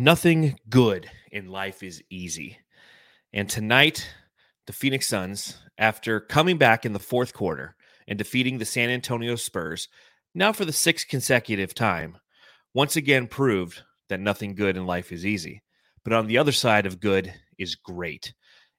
Nothing 0.00 0.56
good 0.70 1.10
in 1.30 1.50
life 1.50 1.82
is 1.82 2.02
easy. 2.08 2.56
And 3.34 3.46
tonight, 3.46 4.10
the 4.66 4.72
Phoenix 4.72 5.06
Suns, 5.06 5.58
after 5.76 6.20
coming 6.20 6.56
back 6.56 6.86
in 6.86 6.94
the 6.94 6.98
fourth 6.98 7.34
quarter 7.34 7.76
and 8.08 8.16
defeating 8.16 8.56
the 8.56 8.64
San 8.64 8.88
Antonio 8.88 9.36
Spurs, 9.36 9.88
now 10.34 10.54
for 10.54 10.64
the 10.64 10.72
sixth 10.72 11.06
consecutive 11.06 11.74
time, 11.74 12.16
once 12.72 12.96
again 12.96 13.26
proved 13.26 13.82
that 14.08 14.20
nothing 14.20 14.54
good 14.54 14.78
in 14.78 14.86
life 14.86 15.12
is 15.12 15.26
easy. 15.26 15.62
But 16.02 16.14
on 16.14 16.28
the 16.28 16.38
other 16.38 16.52
side 16.52 16.86
of 16.86 16.98
good 16.98 17.34
is 17.58 17.74
great. 17.74 18.32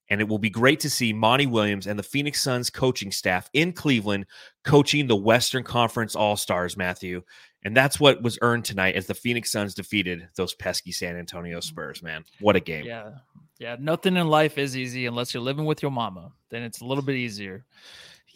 And 0.10 0.22
it 0.22 0.28
will 0.28 0.40
be 0.40 0.50
great 0.50 0.80
to 0.80 0.90
see 0.90 1.14
Monty 1.14 1.46
Williams 1.46 1.86
and 1.86 2.00
the 2.00 2.04
Phoenix 2.04 2.42
Suns 2.42 2.72
coaching 2.72 3.12
staff 3.12 3.48
in 3.54 3.74
Cleveland 3.74 4.26
coaching 4.66 5.06
the 5.06 5.16
Western 5.16 5.64
Conference 5.64 6.16
All 6.16 6.36
Stars, 6.36 6.76
Matthew. 6.76 7.22
And 7.64 7.78
that's 7.78 8.00
what 8.00 8.23
was 8.23 8.39
earned 8.41 8.66
tonight 8.66 8.96
as 8.96 9.05
the 9.05 9.14
Phoenix 9.14 9.52
Suns 9.52 9.75
defeated 9.75 10.28
those 10.36 10.54
pesky 10.54 10.91
San 10.91 11.16
Antonio 11.16 11.60
mm. 11.60 11.64
Spurs, 11.64 12.02
man. 12.02 12.24
What 12.39 12.56
a 12.56 12.60
game. 12.60 12.86
Yeah. 12.86 13.11
Yeah. 13.60 13.75
Nothing 13.79 14.18
in 14.18 14.28
life 14.28 14.57
is 14.57 14.75
easy 14.75 15.06
unless 15.06 15.34
you're 15.34 15.43
living 15.43 15.65
with 15.65 15.82
your 15.82 15.92
mama. 15.92 16.32
Then 16.50 16.64
it's 16.64 16.82
a 16.82 16.86
little 16.86 17.04
bit 17.04 17.15
easier. 17.15 17.65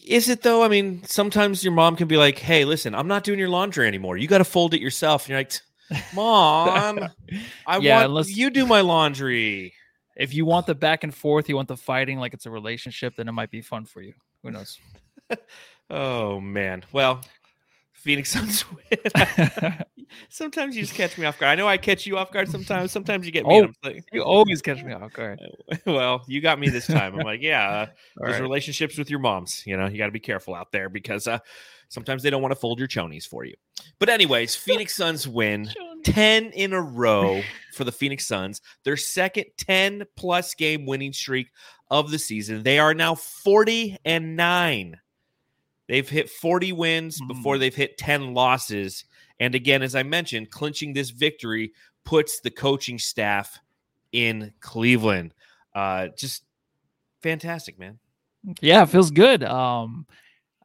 Is 0.06 0.30
it 0.30 0.44
though? 0.44 0.64
I 0.64 0.68
mean, 0.68 1.04
sometimes 1.06 1.64
your 1.64 1.74
mom 1.74 1.96
can 1.96 2.08
be 2.08 2.18
like, 2.18 2.38
hey, 2.38 2.66
listen, 2.66 2.94
I'm 2.94 3.08
not 3.08 3.24
doing 3.24 3.40
your 3.40 3.50
laundry 3.50 3.88
anymore. 3.88 4.18
You 4.18 4.28
got 4.28 4.38
to 4.38 4.44
fold 4.44 4.76
it 4.76 4.82
yourself. 4.82 5.24
And 5.24 5.30
you're 5.30 5.40
like, 5.40 5.54
Mom, 6.14 7.00
I 7.68 7.78
yeah, 7.78 7.98
want 7.98 8.10
unless, 8.10 8.36
you 8.36 8.50
do 8.50 8.66
my 8.66 8.82
laundry. 8.82 9.74
If 10.16 10.34
you 10.34 10.46
want 10.46 10.66
the 10.66 10.76
back 10.76 11.04
and 11.04 11.14
forth, 11.14 11.50
you 11.50 11.56
want 11.56 11.68
the 11.68 11.78
fighting 11.78 12.20
like 12.20 12.34
it's 12.34 12.46
a 12.46 12.52
relationship, 12.52 13.16
then 13.16 13.28
it 13.28 13.34
might 13.34 13.52
be 13.52 13.62
fun 13.62 13.86
for 13.86 14.02
you. 14.02 14.14
Who 14.44 14.52
knows? 14.52 14.80
oh 15.90 16.40
man. 16.40 16.84
Well, 16.92 17.22
Phoenix 18.06 18.30
Suns 18.30 18.64
win. 18.92 19.84
sometimes 20.30 20.76
you 20.76 20.84
just 20.84 20.94
catch 20.94 21.18
me 21.18 21.26
off 21.26 21.40
guard. 21.40 21.54
I 21.54 21.56
know 21.56 21.68
I 21.68 21.78
catch 21.78 22.06
you 22.06 22.20
off 22.20 22.32
guard 22.32 22.48
sometimes. 22.50 22.92
Sometimes 22.92 23.26
you 23.26 23.32
get 23.32 23.48
me. 23.48 23.64
Oh, 23.64 23.68
like, 23.84 24.06
you 24.14 24.22
always 24.22 24.62
catch 24.62 24.84
me 24.84 24.94
off 24.94 25.12
guard. 25.12 25.40
Well, 25.88 26.24
you 26.28 26.40
got 26.40 26.60
me 26.60 26.70
this 26.70 26.86
time. 26.86 27.16
I'm 27.16 27.26
like, 27.26 27.42
yeah, 27.42 27.68
uh, 27.68 27.86
there's 28.18 28.34
right. 28.34 28.42
relationships 28.42 28.96
with 28.98 29.10
your 29.10 29.18
moms. 29.18 29.64
You 29.66 29.76
know, 29.76 29.88
you 29.88 29.98
got 29.98 30.06
to 30.06 30.12
be 30.12 30.20
careful 30.20 30.54
out 30.54 30.72
there 30.72 30.88
because 30.88 31.28
uh, 31.28 31.40
sometimes 31.90 32.22
they 32.22 32.30
don't 32.30 32.44
want 32.44 32.52
to 32.52 32.60
fold 32.60 32.78
your 32.78 32.88
chonies 32.88 33.26
for 33.26 33.44
you. 33.44 33.56
But 33.98 34.10
anyways, 34.10 34.56
Phoenix 34.56 34.96
Suns 34.96 35.28
win 35.28 35.68
10 36.04 36.52
in 36.52 36.74
a 36.74 36.82
row 36.82 37.42
for 37.74 37.86
the 37.86 37.92
Phoenix 37.92 38.28
Suns. 38.28 38.62
Their 38.84 38.98
second 38.98 39.46
10 39.58 40.04
plus 40.16 40.54
game 40.54 40.86
winning 40.86 41.14
streak 41.14 41.48
of 41.90 42.12
the 42.12 42.20
season. 42.20 42.62
They 42.62 42.78
are 42.78 42.94
now 42.94 43.16
40 43.16 43.98
and 44.06 44.36
9. 44.36 45.00
They've 45.88 46.08
hit 46.08 46.30
40 46.30 46.72
wins 46.74 47.20
mm-hmm. 47.20 47.28
before 47.28 47.58
they've 47.58 47.76
hit 47.76 47.98
10 47.98 48.34
losses. 48.34 49.06
And 49.40 49.56
again, 49.56 49.82
as 49.82 49.96
I 49.96 50.04
mentioned, 50.04 50.52
clinching 50.52 50.94
this 50.94 51.10
victory 51.10 51.74
puts 52.04 52.40
the 52.40 52.52
coaching 52.52 52.98
staff 52.98 53.60
in 54.12 54.54
Cleveland. 54.62 55.34
Uh, 55.74 56.08
just 56.18 56.44
fantastic, 57.22 57.78
man. 57.78 58.00
Yeah, 58.62 58.84
it 58.84 58.90
feels 58.90 59.12
good. 59.12 59.44
Um, 59.44 60.06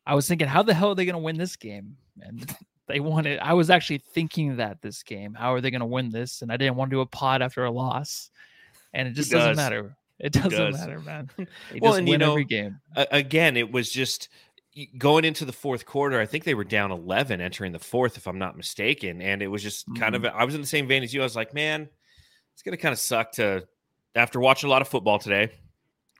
I 0.06 0.14
was 0.14 0.28
thinking, 0.28 0.46
how 0.48 0.62
the 0.62 0.74
hell 0.74 0.90
are 0.90 0.94
they 0.94 1.04
going 1.04 1.14
to 1.14 1.18
win 1.18 1.36
this 1.36 1.56
game? 1.56 1.96
And 2.20 2.54
they 2.86 3.00
won 3.00 3.26
it. 3.26 3.38
I 3.38 3.54
was 3.54 3.70
actually 3.70 3.98
thinking 3.98 4.56
that 4.56 4.82
this 4.82 5.02
game, 5.02 5.34
how 5.34 5.52
are 5.54 5.60
they 5.60 5.70
going 5.70 5.80
to 5.80 5.86
win 5.86 6.10
this? 6.10 6.42
And 6.42 6.52
I 6.52 6.56
didn't 6.56 6.76
want 6.76 6.90
to 6.90 6.96
do 6.96 7.00
a 7.00 7.06
pod 7.06 7.42
after 7.42 7.64
a 7.64 7.70
loss. 7.70 8.30
And 8.92 9.08
it 9.08 9.12
just 9.12 9.30
does. 9.30 9.40
doesn't 9.40 9.56
matter. 9.56 9.96
It 10.18 10.34
doesn't 10.34 10.50
does. 10.50 10.78
matter, 10.78 11.00
man. 11.00 11.30
They 11.72 11.80
well, 11.80 11.94
and 11.94 12.08
you 12.08 12.18
know. 12.18 12.36
Again, 12.36 13.56
it 13.56 13.72
was 13.72 13.90
just 13.90 14.28
going 14.98 15.24
into 15.24 15.44
the 15.44 15.52
fourth 15.52 15.86
quarter. 15.86 16.20
I 16.20 16.26
think 16.26 16.44
they 16.44 16.54
were 16.54 16.64
down 16.64 16.92
11 16.92 17.40
entering 17.40 17.72
the 17.72 17.78
fourth, 17.78 18.16
if 18.16 18.26
I'm 18.26 18.38
not 18.38 18.56
mistaken. 18.56 19.20
And 19.20 19.42
it 19.42 19.48
was 19.48 19.62
just 19.62 19.88
mm-hmm. 19.88 20.00
kind 20.00 20.14
of, 20.14 20.22
mm-hmm. 20.22 20.36
I 20.36 20.44
was 20.44 20.54
in 20.54 20.60
the 20.60 20.66
same 20.66 20.86
vein 20.86 21.02
as 21.02 21.12
you. 21.12 21.20
I 21.20 21.24
was 21.24 21.36
like, 21.36 21.54
man, 21.54 21.88
it's 22.54 22.62
going 22.62 22.76
to 22.76 22.82
kind 22.82 22.92
of 22.92 22.98
suck 22.98 23.32
to, 23.32 23.66
after 24.14 24.40
watching 24.40 24.68
a 24.68 24.70
lot 24.70 24.82
of 24.82 24.88
football 24.88 25.18
today, 25.18 25.52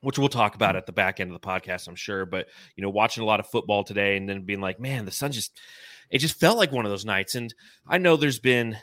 which 0.01 0.19
we'll 0.19 0.29
talk 0.29 0.55
about 0.55 0.77
at 0.77 0.87
the 0.87 0.93
back 0.93 1.21
end 1.21 1.33
of 1.33 1.41
the 1.41 1.47
podcast, 1.47 1.89
I'm 1.89 1.97
sure. 1.97 2.27
But 2.27 2.47
you 2.77 2.83
know, 2.83 2.91
watching 2.91 3.23
a 3.23 3.27
lot 3.27 3.41
of 3.41 3.47
football 3.47 3.85
today 3.85 4.17
and 4.17 4.29
then 4.29 4.43
being 4.43 4.61
like, 4.61 4.81
man, 4.81 5.05
the 5.05 5.11
sun 5.11 5.33
just 5.33 5.59
it 6.11 6.19
just 6.19 6.39
felt 6.41 6.59
like 6.59 6.73
one 6.73 6.85
of 6.85 6.91
those 6.91 7.05
nights. 7.05 7.35
And 7.35 7.55
I 7.87 7.99
know 7.99 8.17
there's 8.17 8.39
been 8.39 8.77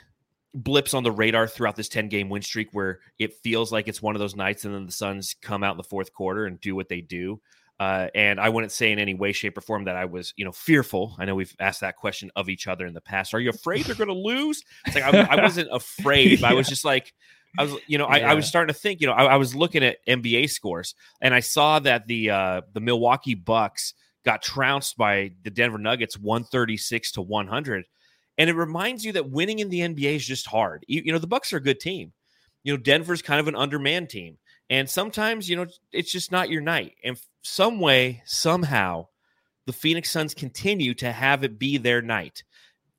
blips 0.53 0.93
on 0.93 1.03
the 1.03 1.11
radar 1.11 1.47
throughout 1.47 1.75
this 1.75 1.89
10 1.89 2.09
game 2.09 2.29
win 2.29 2.41
streak 2.41 2.69
where 2.71 2.99
it 3.19 3.35
feels 3.43 3.71
like 3.71 3.87
it's 3.87 4.01
one 4.01 4.15
of 4.15 4.19
those 4.19 4.35
nights 4.35 4.65
and 4.65 4.73
then 4.73 4.85
the 4.85 4.91
Suns 4.91 5.35
come 5.41 5.63
out 5.63 5.71
in 5.71 5.77
the 5.77 5.83
fourth 5.83 6.13
quarter 6.13 6.45
and 6.45 6.59
do 6.61 6.75
what 6.75 6.89
they 6.89 7.01
do. 7.01 7.39
Uh, 7.79 8.07
and 8.15 8.39
I 8.39 8.49
wouldn't 8.49 8.71
say 8.71 8.91
in 8.91 8.97
any 8.97 9.13
way, 9.13 9.31
shape, 9.31 9.57
or 9.57 9.61
form 9.61 9.83
that 9.83 9.95
I 9.95 10.05
was, 10.05 10.33
you 10.35 10.45
know, 10.45 10.51
fearful. 10.51 11.15
I 11.19 11.25
know 11.25 11.35
we've 11.35 11.55
asked 11.59 11.81
that 11.81 11.95
question 11.95 12.31
of 12.35 12.49
each 12.49 12.67
other 12.67 12.87
in 12.87 12.93
the 12.93 13.01
past. 13.01 13.33
Are 13.33 13.39
you 13.39 13.51
afraid 13.51 13.85
they're 13.85 13.95
going 13.95 14.07
to 14.07 14.13
lose? 14.13 14.63
It's 14.85 14.95
like 14.95 15.03
I, 15.03 15.35
I 15.35 15.41
wasn't 15.43 15.69
afraid. 15.71 16.39
yeah. 16.39 16.49
I 16.49 16.53
was 16.53 16.67
just 16.67 16.83
like, 16.83 17.13
I 17.57 17.63
was, 17.63 17.75
you 17.85 17.97
know, 17.97 18.07
yeah. 18.07 18.27
I, 18.27 18.31
I, 18.31 18.33
was 18.33 18.47
starting 18.47 18.73
to 18.73 18.79
think, 18.79 18.99
you 18.99 19.07
know, 19.07 19.13
I, 19.13 19.25
I, 19.25 19.35
was 19.37 19.55
looking 19.55 19.83
at 19.83 20.05
NBA 20.07 20.49
scores 20.49 20.95
and 21.21 21.33
I 21.33 21.39
saw 21.39 21.79
that 21.79 22.07
the 22.07 22.29
uh, 22.29 22.61
the 22.73 22.81
Milwaukee 22.81 23.35
Bucks 23.35 23.93
got 24.25 24.41
trounced 24.41 24.97
by 24.97 25.31
the 25.43 25.49
Denver 25.49 25.77
Nuggets 25.77 26.17
136 26.17 27.13
to 27.13 27.21
100. 27.21 27.85
And 28.37 28.49
it 28.49 28.55
reminds 28.55 29.05
you 29.05 29.13
that 29.13 29.29
winning 29.29 29.59
in 29.59 29.69
the 29.69 29.79
NBA 29.79 30.17
is 30.17 30.25
just 30.25 30.45
hard. 30.47 30.83
You, 30.87 31.01
you 31.05 31.11
know, 31.11 31.17
the 31.17 31.27
Bucks 31.27 31.53
are 31.53 31.57
a 31.57 31.63
good 31.63 31.79
team. 31.79 32.11
You 32.63 32.73
know, 32.73 32.77
Denver's 32.77 33.21
kind 33.21 33.39
of 33.39 33.47
an 33.47 33.55
undermanned 33.55 34.09
team. 34.09 34.37
And 34.69 34.89
sometimes, 34.89 35.49
you 35.49 35.55
know, 35.55 35.65
it's 35.93 36.11
just 36.11 36.31
not 36.31 36.49
your 36.49 36.61
night. 36.61 36.95
And 37.03 37.17
some 37.47 37.79
way, 37.79 38.21
somehow, 38.25 39.07
the 39.65 39.73
Phoenix 39.73 40.11
Suns 40.11 40.33
continue 40.33 40.93
to 40.95 41.11
have 41.11 41.43
it 41.43 41.57
be 41.57 41.77
their 41.77 42.01
night. 42.01 42.43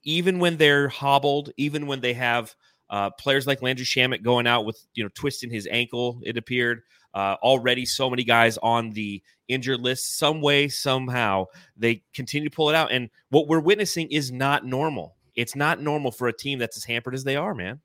Even 0.02 0.38
when 0.38 0.56
they're 0.56 0.88
hobbled, 0.88 1.50
even 1.56 1.86
when 1.86 2.00
they 2.00 2.14
have 2.14 2.54
uh, 2.90 3.10
players 3.10 3.46
like 3.46 3.62
Landry 3.62 3.84
Shamet 3.84 4.22
going 4.22 4.46
out 4.46 4.64
with, 4.64 4.82
you 4.94 5.04
know, 5.04 5.10
twisting 5.14 5.50
his 5.50 5.68
ankle, 5.70 6.20
it 6.24 6.36
appeared. 6.36 6.82
Uh, 7.14 7.36
already 7.42 7.84
so 7.86 8.08
many 8.10 8.22
guys 8.22 8.58
on 8.58 8.90
the 8.90 9.22
injured 9.48 9.80
list. 9.80 10.18
Some 10.18 10.40
way, 10.40 10.68
somehow, 10.68 11.46
they 11.76 12.02
continue 12.14 12.48
to 12.48 12.54
pull 12.54 12.68
it 12.68 12.74
out. 12.74 12.92
And 12.92 13.10
what 13.30 13.48
we're 13.48 13.60
witnessing 13.60 14.08
is 14.10 14.30
not 14.30 14.64
normal. 14.64 15.16
It's 15.34 15.56
not 15.56 15.80
normal 15.80 16.10
for 16.10 16.28
a 16.28 16.36
team 16.36 16.58
that's 16.58 16.76
as 16.76 16.84
hampered 16.84 17.14
as 17.14 17.24
they 17.24 17.36
are, 17.36 17.54
man. 17.54 17.80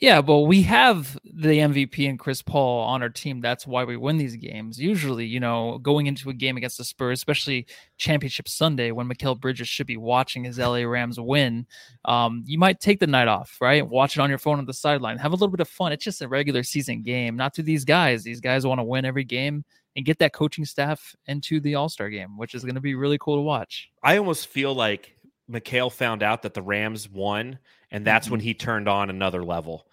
Yeah, 0.00 0.20
well, 0.20 0.46
we 0.46 0.62
have 0.62 1.18
the 1.24 1.58
MVP 1.58 2.08
and 2.08 2.18
Chris 2.18 2.42
Paul 2.42 2.84
on 2.84 3.02
our 3.02 3.08
team. 3.10 3.40
That's 3.40 3.66
why 3.66 3.84
we 3.84 3.96
win 3.96 4.16
these 4.16 4.36
games. 4.36 4.80
Usually, 4.80 5.26
you 5.26 5.40
know, 5.40 5.78
going 5.78 6.06
into 6.06 6.30
a 6.30 6.34
game 6.34 6.56
against 6.56 6.78
the 6.78 6.84
Spurs, 6.84 7.18
especially 7.18 7.66
Championship 7.98 8.48
Sunday 8.48 8.92
when 8.92 9.08
Mikal 9.08 9.38
Bridges 9.38 9.68
should 9.68 9.88
be 9.88 9.96
watching 9.96 10.44
his 10.44 10.58
LA 10.58 10.84
Rams 10.84 11.18
win, 11.18 11.66
um, 12.04 12.44
you 12.46 12.56
might 12.56 12.80
take 12.80 13.00
the 13.00 13.06
night 13.06 13.28
off, 13.28 13.58
right? 13.60 13.86
Watch 13.86 14.16
it 14.16 14.20
on 14.20 14.30
your 14.30 14.38
phone 14.38 14.58
on 14.58 14.64
the 14.64 14.72
sideline. 14.72 15.18
Have 15.18 15.32
a 15.32 15.34
little 15.34 15.48
bit 15.48 15.60
of 15.60 15.68
fun. 15.68 15.92
It's 15.92 16.04
just 16.04 16.22
a 16.22 16.28
regular 16.28 16.62
season 16.62 17.02
game, 17.02 17.36
not 17.36 17.52
to 17.54 17.62
these 17.62 17.84
guys. 17.84 18.22
These 18.22 18.40
guys 18.40 18.64
want 18.64 18.78
to 18.78 18.84
win 18.84 19.04
every 19.04 19.24
game 19.24 19.64
and 19.96 20.06
get 20.06 20.18
that 20.20 20.32
coaching 20.32 20.64
staff 20.64 21.14
into 21.26 21.60
the 21.60 21.74
All 21.74 21.88
Star 21.88 22.08
game, 22.08 22.38
which 22.38 22.54
is 22.54 22.62
going 22.62 22.76
to 22.76 22.80
be 22.80 22.94
really 22.94 23.18
cool 23.18 23.36
to 23.36 23.42
watch. 23.42 23.90
I 24.02 24.16
almost 24.16 24.46
feel 24.46 24.72
like 24.72 25.14
Mikal 25.50 25.90
found 25.92 26.22
out 26.22 26.42
that 26.42 26.54
the 26.54 26.62
Rams 26.62 27.08
won 27.08 27.58
and 27.90 28.06
that's 28.06 28.26
mm-hmm. 28.26 28.32
when 28.32 28.40
he 28.40 28.54
turned 28.54 28.88
on 28.88 29.10
another 29.10 29.42
level. 29.44 29.86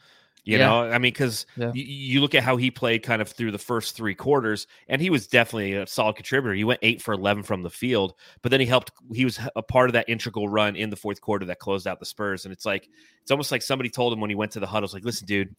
You 0.44 0.57
yeah. 0.57 0.68
know, 0.68 0.84
I 0.84 0.94
mean, 0.94 1.12
because 1.12 1.45
yeah. 1.57 1.68
y- 1.68 1.73
you 1.75 2.22
look 2.22 2.34
at 2.34 2.41
how 2.41 2.56
he 2.56 2.72
played 2.72 3.03
kind 3.03 3.22
of 3.22 3.28
through 3.28 3.51
the 3.51 3.57
first 3.57 3.97
three 3.97 4.16
quarters, 4.16 4.66
and 4.88 5.01
he 5.01 5.09
was 5.09 5.28
definitely 5.28 5.73
a 5.73 5.85
solid 5.85 6.16
contributor. 6.16 6.53
He 6.53 6.63
went 6.63 6.79
eight 6.84 7.01
for 7.01 7.13
11 7.13 7.44
from 7.44 7.63
the 7.63 7.69
field, 7.69 8.13
but 8.41 8.50
then 8.50 8.62
he 8.62 8.66
helped, 8.66 8.94
he 9.12 9.25
was 9.25 9.38
a 9.57 9.62
part 9.62 9.90
of 9.90 9.94
that 9.94 10.07
integral 10.07 10.47
run 10.47 10.78
in 10.78 10.90
the 10.90 10.95
fourth 10.95 11.19
quarter 11.19 11.45
that 11.47 11.59
closed 11.59 11.85
out 11.85 12.00
the 12.00 12.06
Spurs. 12.06 12.45
And 12.45 12.53
it's 12.53 12.66
like, 12.66 12.88
it's 13.22 13.31
almost 13.31 13.51
like 13.51 13.62
somebody 13.62 13.89
told 13.89 14.13
him 14.13 14.22
when 14.22 14.29
he 14.29 14.38
went 14.38 14.53
to 14.53 14.62
the 14.62 14.68
huddle, 14.68 14.89
like, 14.94 15.03
listen, 15.03 15.28
dude, 15.28 15.53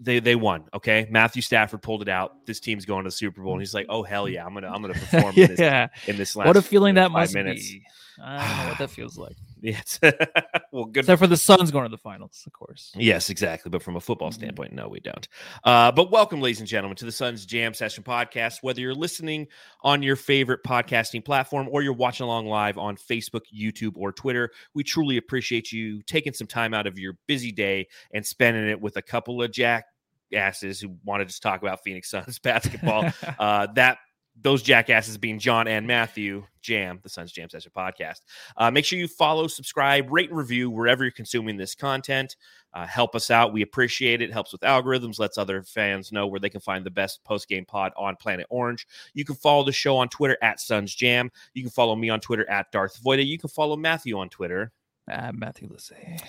they 0.00 0.18
they 0.20 0.34
won. 0.34 0.64
Okay, 0.74 1.06
Matthew 1.10 1.42
Stafford 1.42 1.82
pulled 1.82 2.02
it 2.02 2.08
out. 2.08 2.46
This 2.46 2.60
team's 2.60 2.84
going 2.84 3.04
to 3.04 3.08
the 3.08 3.12
Super 3.12 3.42
Bowl, 3.42 3.52
and 3.52 3.62
he's 3.62 3.74
like, 3.74 3.86
"Oh 3.88 4.02
hell 4.02 4.28
yeah, 4.28 4.44
I'm 4.44 4.54
gonna 4.54 4.68
I'm 4.68 4.80
gonna 4.82 4.94
perform 5.10 5.34
yeah. 5.36 5.44
in 5.44 5.56
this 5.56 5.90
in 6.08 6.16
this 6.16 6.36
last." 6.36 6.46
What 6.46 6.56
a 6.56 6.62
feeling 6.62 6.96
that 6.96 7.10
must 7.10 7.34
minutes. 7.34 7.70
be. 7.70 7.82
I 8.22 8.46
don't 8.46 8.58
know 8.58 8.68
what 8.70 8.78
that 8.78 8.90
feels 8.90 9.18
like. 9.18 9.36
Yes. 9.64 9.98
well, 10.72 10.84
good. 10.84 11.00
Except 11.00 11.18
for 11.18 11.26
the 11.26 11.38
Suns 11.38 11.70
going 11.70 11.84
to 11.86 11.90
the 11.90 11.96
finals, 11.96 12.42
of 12.46 12.52
course. 12.52 12.92
Yes, 12.94 13.30
exactly. 13.30 13.70
But 13.70 13.82
from 13.82 13.96
a 13.96 14.00
football 14.00 14.28
mm-hmm. 14.28 14.34
standpoint, 14.34 14.74
no, 14.74 14.88
we 14.88 15.00
don't. 15.00 15.26
Uh, 15.64 15.90
but 15.90 16.10
welcome, 16.10 16.42
ladies 16.42 16.60
and 16.60 16.68
gentlemen, 16.68 16.96
to 16.96 17.06
the 17.06 17.12
Suns 17.12 17.46
Jam 17.46 17.72
Session 17.72 18.04
podcast. 18.04 18.58
Whether 18.60 18.82
you're 18.82 18.94
listening 18.94 19.46
on 19.82 20.02
your 20.02 20.16
favorite 20.16 20.60
podcasting 20.66 21.24
platform 21.24 21.68
or 21.70 21.80
you're 21.80 21.94
watching 21.94 22.24
along 22.24 22.46
live 22.46 22.76
on 22.76 22.96
Facebook, 22.96 23.40
YouTube, 23.58 23.92
or 23.96 24.12
Twitter, 24.12 24.50
we 24.74 24.84
truly 24.84 25.16
appreciate 25.16 25.72
you 25.72 26.02
taking 26.02 26.34
some 26.34 26.46
time 26.46 26.74
out 26.74 26.86
of 26.86 26.98
your 26.98 27.16
busy 27.26 27.50
day 27.50 27.88
and 28.12 28.26
spending 28.26 28.68
it 28.68 28.78
with 28.78 28.98
a 28.98 29.02
couple 29.02 29.42
of 29.42 29.50
jack 29.50 29.86
asses 30.34 30.78
who 30.78 30.94
want 31.04 31.22
to 31.22 31.24
just 31.24 31.42
talk 31.42 31.62
about 31.62 31.82
Phoenix 31.82 32.10
Suns 32.10 32.38
basketball. 32.42 33.10
uh, 33.38 33.68
that 33.76 33.96
those 34.40 34.62
jackasses 34.62 35.16
being 35.16 35.38
John 35.38 35.68
and 35.68 35.86
Matthew 35.86 36.44
Jam, 36.60 36.98
the 37.02 37.08
Suns 37.08 37.30
Jam 37.30 37.48
Session 37.48 37.70
podcast. 37.76 38.20
Uh, 38.56 38.70
make 38.70 38.84
sure 38.84 38.98
you 38.98 39.06
follow, 39.06 39.46
subscribe, 39.46 40.10
rate, 40.10 40.30
and 40.30 40.38
review 40.38 40.70
wherever 40.70 41.04
you're 41.04 41.12
consuming 41.12 41.56
this 41.56 41.74
content. 41.74 42.36
Uh, 42.72 42.86
help 42.86 43.14
us 43.14 43.30
out. 43.30 43.52
We 43.52 43.62
appreciate 43.62 44.20
it. 44.20 44.32
Helps 44.32 44.50
with 44.50 44.62
algorithms, 44.62 45.20
lets 45.20 45.38
other 45.38 45.62
fans 45.62 46.10
know 46.10 46.26
where 46.26 46.40
they 46.40 46.50
can 46.50 46.60
find 46.60 46.84
the 46.84 46.90
best 46.90 47.22
post 47.24 47.48
game 47.48 47.64
pod 47.64 47.92
on 47.96 48.16
Planet 48.16 48.46
Orange. 48.50 48.86
You 49.12 49.24
can 49.24 49.36
follow 49.36 49.62
the 49.62 49.72
show 49.72 49.96
on 49.96 50.08
Twitter 50.08 50.36
at 50.42 50.58
Suns 50.58 50.92
Jam. 50.94 51.30
You 51.52 51.62
can 51.62 51.70
follow 51.70 51.94
me 51.94 52.10
on 52.10 52.20
Twitter 52.20 52.48
at 52.50 52.72
Darth 52.72 53.00
Voida. 53.04 53.24
You 53.24 53.38
can 53.38 53.50
follow 53.50 53.76
Matthew 53.76 54.18
on 54.18 54.28
Twitter. 54.28 54.72
Uh, 55.10 55.30
Matthew 55.32 55.68
Lissay. 55.68 56.20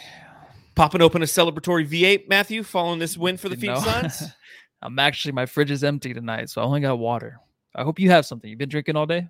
Popping 0.76 1.02
open 1.02 1.22
a 1.22 1.26
celebratory 1.26 1.88
V8, 1.88 2.28
Matthew, 2.28 2.62
following 2.62 3.00
this 3.00 3.18
win 3.18 3.38
for 3.38 3.48
the 3.48 3.56
Phoenix 3.56 3.84
Suns. 3.84 4.24
I'm 4.82 5.00
actually 5.00 5.32
my 5.32 5.46
fridge 5.46 5.72
is 5.72 5.84
empty 5.84 6.14
tonight, 6.14 6.50
so 6.50 6.62
I 6.62 6.66
only 6.66 6.82
got 6.82 7.00
water. 7.00 7.40
I 7.76 7.84
hope 7.84 8.00
you 8.00 8.10
have 8.10 8.26
something. 8.26 8.50
You've 8.50 8.60
been 8.60 8.70
drinking 8.70 8.96
all 8.96 9.06
day. 9.06 9.28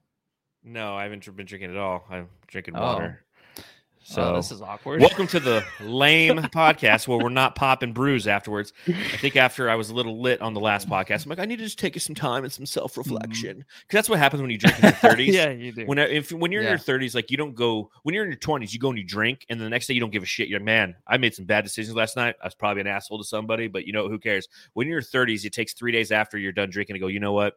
No, 0.64 0.96
I 0.96 1.04
haven't 1.04 1.36
been 1.36 1.48
drinking 1.48 1.72
at 1.72 1.78
all. 1.78 2.06
I'm 2.10 2.30
drinking 2.48 2.76
water. 2.76 3.22
Oh. 3.24 3.62
So 4.08 4.22
oh, 4.22 4.36
this 4.36 4.52
is 4.52 4.62
awkward. 4.62 5.02
Welcome 5.02 5.26
to 5.28 5.40
the 5.40 5.66
lame 5.82 6.38
podcast 6.38 7.08
where 7.08 7.18
we're 7.18 7.30
not 7.30 7.56
popping 7.56 7.92
brews 7.92 8.28
afterwards. 8.28 8.72
I 8.88 9.18
think 9.18 9.36
after 9.36 9.68
I 9.68 9.74
was 9.74 9.90
a 9.90 9.96
little 9.96 10.22
lit 10.22 10.42
on 10.42 10.54
the 10.54 10.60
last 10.60 10.88
podcast, 10.88 11.26
I'm 11.26 11.32
like, 11.32 11.40
I 11.40 11.46
need 11.46 11.58
to 11.58 11.64
just 11.64 11.80
take 11.80 12.00
some 12.00 12.14
time 12.14 12.44
and 12.44 12.54
some 12.54 12.68
self 12.68 12.98
reflection 12.98 13.58
because 13.58 13.64
mm-hmm. 13.64 13.98
that's 13.98 14.10
what 14.10 14.20
happens 14.20 14.44
when 14.44 14.52
you 14.52 14.60
drink 14.60 14.78
in 14.78 14.84
your 14.84 14.92
30s. 14.94 15.34
yeah, 15.34 15.50
you 15.50 15.72
do. 15.72 15.88
When 15.88 15.98
if 15.98 16.32
when 16.32 16.52
you're 16.52 16.62
yeah. 16.62 16.74
in 16.74 16.80
your 16.86 17.00
30s, 17.00 17.16
like 17.16 17.32
you 17.32 17.38
don't 17.38 17.56
go 17.56 17.90
when 18.04 18.14
you're 18.14 18.26
in 18.26 18.30
your 18.30 18.40
20s, 18.40 18.72
you 18.72 18.78
go 18.78 18.90
and 18.90 18.98
you 19.00 19.04
drink, 19.04 19.44
and 19.50 19.60
the 19.60 19.68
next 19.70 19.88
day 19.88 19.96
you 19.96 20.00
don't 20.00 20.12
give 20.12 20.22
a 20.22 20.28
shit. 20.28 20.50
You're 20.50 20.60
like, 20.60 20.66
man, 20.66 20.96
I 21.08 21.18
made 21.18 21.34
some 21.34 21.46
bad 21.46 21.64
decisions 21.64 21.96
last 21.96 22.16
night. 22.16 22.36
I 22.44 22.46
was 22.46 22.54
probably 22.54 22.82
an 22.82 22.88
asshole 22.88 23.18
to 23.18 23.24
somebody, 23.24 23.68
but 23.68 23.88
you 23.88 23.94
know 23.94 24.08
who 24.08 24.20
cares? 24.20 24.48
When 24.74 24.88
you're 24.88 25.02
30s, 25.02 25.46
it 25.46 25.54
takes 25.54 25.74
three 25.74 25.92
days 25.92 26.12
after 26.12 26.38
you're 26.38 26.52
done 26.52 26.70
drinking 26.70 26.94
to 26.94 27.00
go. 27.00 27.08
You 27.08 27.20
know 27.20 27.34
what? 27.34 27.56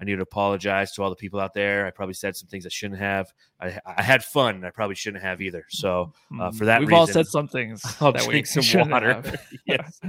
I 0.00 0.04
need 0.04 0.16
to 0.16 0.22
apologize 0.22 0.92
to 0.92 1.02
all 1.02 1.10
the 1.10 1.16
people 1.16 1.40
out 1.40 1.52
there. 1.52 1.86
I 1.86 1.90
probably 1.90 2.14
said 2.14 2.34
some 2.34 2.48
things 2.48 2.64
I 2.64 2.70
shouldn't 2.70 3.00
have. 3.00 3.32
I, 3.60 3.78
I 3.84 4.02
had 4.02 4.24
fun. 4.24 4.64
I 4.64 4.70
probably 4.70 4.94
shouldn't 4.94 5.22
have 5.22 5.42
either. 5.42 5.66
So 5.68 6.12
uh, 6.32 6.50
mm, 6.50 6.54
for 6.54 6.64
that, 6.64 6.80
we've 6.80 6.88
reason, 6.88 6.98
all 6.98 7.06
said 7.06 7.26
some 7.26 7.48
things. 7.48 7.82
I'll 8.00 8.12
drink 8.12 8.46
some 8.46 8.88
water. 8.88 9.22
yes, 9.66 10.00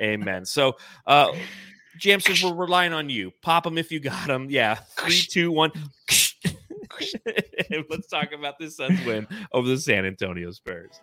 amen. 0.00 0.44
So, 0.44 0.76
uh, 1.06 1.32
Jamsters, 1.98 2.44
we're 2.44 2.56
relying 2.56 2.92
on 2.92 3.10
you. 3.10 3.32
Pop 3.42 3.64
them 3.64 3.76
if 3.76 3.90
you 3.90 3.98
got 3.98 4.26
them. 4.28 4.46
Yeah, 4.48 4.76
three, 4.96 5.20
two, 5.20 5.50
one. 5.50 5.72
Let's 7.90 8.06
talk 8.08 8.32
about 8.32 8.58
this 8.58 8.76
Suns 8.76 9.04
win 9.04 9.26
over 9.52 9.68
the 9.68 9.78
San 9.78 10.06
Antonio 10.06 10.52
Spurs. 10.52 11.00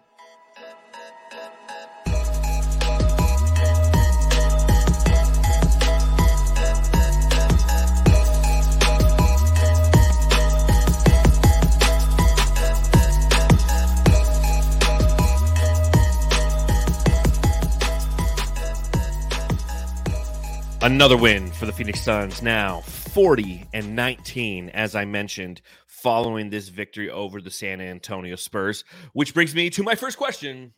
Another 20.84 21.18
win 21.18 21.48
for 21.52 21.66
the 21.66 21.72
Phoenix 21.72 22.02
Suns 22.02 22.44
now 22.44 22.82
40 22.82 23.66
and 23.74 23.96
19, 23.96 24.70
as 24.70 24.94
I 24.94 25.06
mentioned, 25.06 25.60
following 25.88 26.52
this 26.52 26.70
victory 26.70 27.10
over 27.10 27.42
the 27.42 27.50
San 27.50 27.82
Antonio 27.82 28.36
Spurs. 28.36 28.84
Which 29.14 29.34
brings 29.34 29.56
me 29.56 29.72
to 29.72 29.82
my 29.82 29.96
first 29.96 30.20
question. 30.20 30.74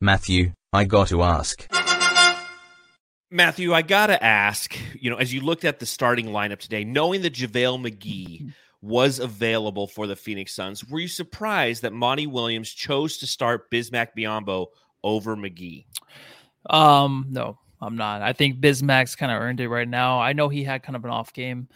Matthew, 0.00 0.52
I 0.72 0.84
got 0.84 1.08
to 1.08 1.20
ask. 1.20 1.68
Matthew, 3.30 3.74
I 3.74 3.82
got 3.82 4.06
to 4.06 4.24
ask, 4.24 4.74
you 4.98 5.10
know, 5.10 5.16
as 5.16 5.34
you 5.34 5.42
looked 5.42 5.66
at 5.66 5.80
the 5.80 5.86
starting 5.86 6.28
lineup 6.28 6.60
today, 6.60 6.84
knowing 6.84 7.20
that 7.20 7.34
JaVale 7.34 7.86
McGee 7.86 8.54
was 8.80 9.18
available 9.18 9.88
for 9.88 10.06
the 10.06 10.16
Phoenix 10.16 10.54
Suns, 10.54 10.88
were 10.88 11.00
you 11.00 11.08
surprised 11.08 11.82
that 11.82 11.92
Monty 11.92 12.26
Williams 12.26 12.70
chose 12.70 13.18
to 13.18 13.26
start 13.26 13.70
Bismack 13.70 14.08
Biyombo 14.16 14.68
over 15.04 15.36
McGee? 15.36 15.84
Um, 16.68 17.26
no, 17.30 17.58
I'm 17.80 17.96
not. 17.96 18.22
I 18.22 18.32
think 18.32 18.60
Bismack's 18.60 19.16
kind 19.16 19.32
of 19.32 19.40
earned 19.40 19.60
it 19.60 19.68
right 19.68 19.88
now. 19.88 20.20
I 20.20 20.32
know 20.32 20.48
he 20.48 20.64
had 20.64 20.82
kind 20.82 20.96
of 20.96 21.04
an 21.04 21.10
off 21.10 21.32
game 21.32 21.68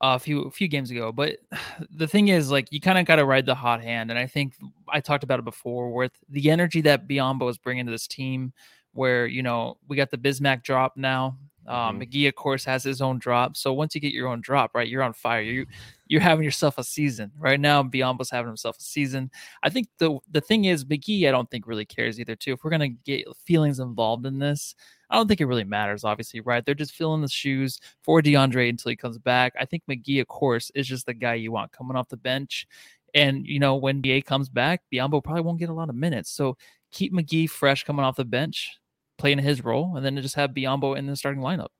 uh, 0.00 0.16
a 0.16 0.18
few 0.18 0.42
a 0.42 0.50
few 0.50 0.68
games 0.68 0.90
ago, 0.90 1.12
but 1.12 1.36
the 1.90 2.08
thing 2.08 2.28
is, 2.28 2.50
like, 2.50 2.72
you 2.72 2.80
kind 2.80 2.98
of 2.98 3.06
got 3.06 3.16
to 3.16 3.24
ride 3.24 3.46
the 3.46 3.54
hot 3.54 3.82
hand, 3.82 4.10
and 4.10 4.18
I 4.18 4.26
think 4.26 4.54
I 4.88 5.00
talked 5.00 5.24
about 5.24 5.38
it 5.38 5.44
before 5.44 5.92
with 5.92 6.12
the 6.28 6.50
energy 6.50 6.80
that 6.82 7.08
Biyombo 7.08 7.48
is 7.50 7.58
bringing 7.58 7.86
to 7.86 7.92
this 7.92 8.06
team. 8.06 8.52
Where 8.92 9.26
you 9.26 9.42
know 9.42 9.78
we 9.88 9.96
got 9.96 10.12
the 10.12 10.18
Bismack 10.18 10.62
drop 10.62 10.96
now, 10.96 11.36
um, 11.66 11.98
mm-hmm. 11.98 12.02
McGee, 12.02 12.28
of 12.28 12.34
course, 12.34 12.64
has 12.64 12.84
his 12.84 13.00
own 13.00 13.18
drop. 13.18 13.56
So 13.56 13.72
once 13.72 13.94
you 13.94 14.00
get 14.00 14.12
your 14.12 14.28
own 14.28 14.40
drop, 14.40 14.74
right, 14.74 14.88
you're 14.88 15.02
on 15.02 15.12
fire. 15.12 15.40
You 15.40 15.66
you're 16.14 16.22
having 16.22 16.44
yourself 16.44 16.78
a 16.78 16.84
season 16.84 17.32
right 17.36 17.58
now. 17.58 17.82
Biyombo's 17.82 18.30
having 18.30 18.46
himself 18.46 18.78
a 18.78 18.82
season. 18.82 19.32
I 19.64 19.68
think 19.68 19.88
the 19.98 20.16
the 20.30 20.40
thing 20.40 20.66
is, 20.66 20.84
McGee, 20.84 21.26
I 21.26 21.32
don't 21.32 21.50
think 21.50 21.66
really 21.66 21.84
cares 21.84 22.20
either. 22.20 22.36
Too, 22.36 22.52
if 22.52 22.62
we're 22.62 22.70
gonna 22.70 22.90
get 22.90 23.26
feelings 23.44 23.80
involved 23.80 24.24
in 24.24 24.38
this, 24.38 24.76
I 25.10 25.16
don't 25.16 25.26
think 25.26 25.40
it 25.40 25.46
really 25.46 25.64
matters. 25.64 26.04
Obviously, 26.04 26.40
right? 26.40 26.64
They're 26.64 26.76
just 26.76 26.94
filling 26.94 27.20
the 27.20 27.28
shoes 27.28 27.80
for 28.00 28.22
DeAndre 28.22 28.68
until 28.68 28.90
he 28.90 28.96
comes 28.96 29.18
back. 29.18 29.54
I 29.58 29.64
think 29.64 29.82
McGee, 29.90 30.20
of 30.20 30.28
course, 30.28 30.70
is 30.76 30.86
just 30.86 31.06
the 31.06 31.14
guy 31.14 31.34
you 31.34 31.50
want 31.50 31.72
coming 31.72 31.96
off 31.96 32.08
the 32.08 32.16
bench. 32.16 32.68
And 33.12 33.44
you 33.44 33.58
know 33.58 33.74
when 33.74 34.00
BA 34.00 34.22
comes 34.22 34.48
back, 34.48 34.82
Biyombo 34.92 35.24
probably 35.24 35.42
won't 35.42 35.58
get 35.58 35.68
a 35.68 35.74
lot 35.74 35.88
of 35.88 35.96
minutes. 35.96 36.30
So 36.30 36.56
keep 36.92 37.12
McGee 37.12 37.50
fresh 37.50 37.82
coming 37.82 38.04
off 38.04 38.14
the 38.14 38.24
bench 38.24 38.70
playing 39.18 39.38
his 39.40 39.64
role, 39.64 39.96
and 39.96 40.06
then 40.06 40.16
just 40.22 40.36
have 40.36 40.50
Biyombo 40.50 40.96
in 40.96 41.06
the 41.06 41.16
starting 41.16 41.42
lineup. 41.42 41.70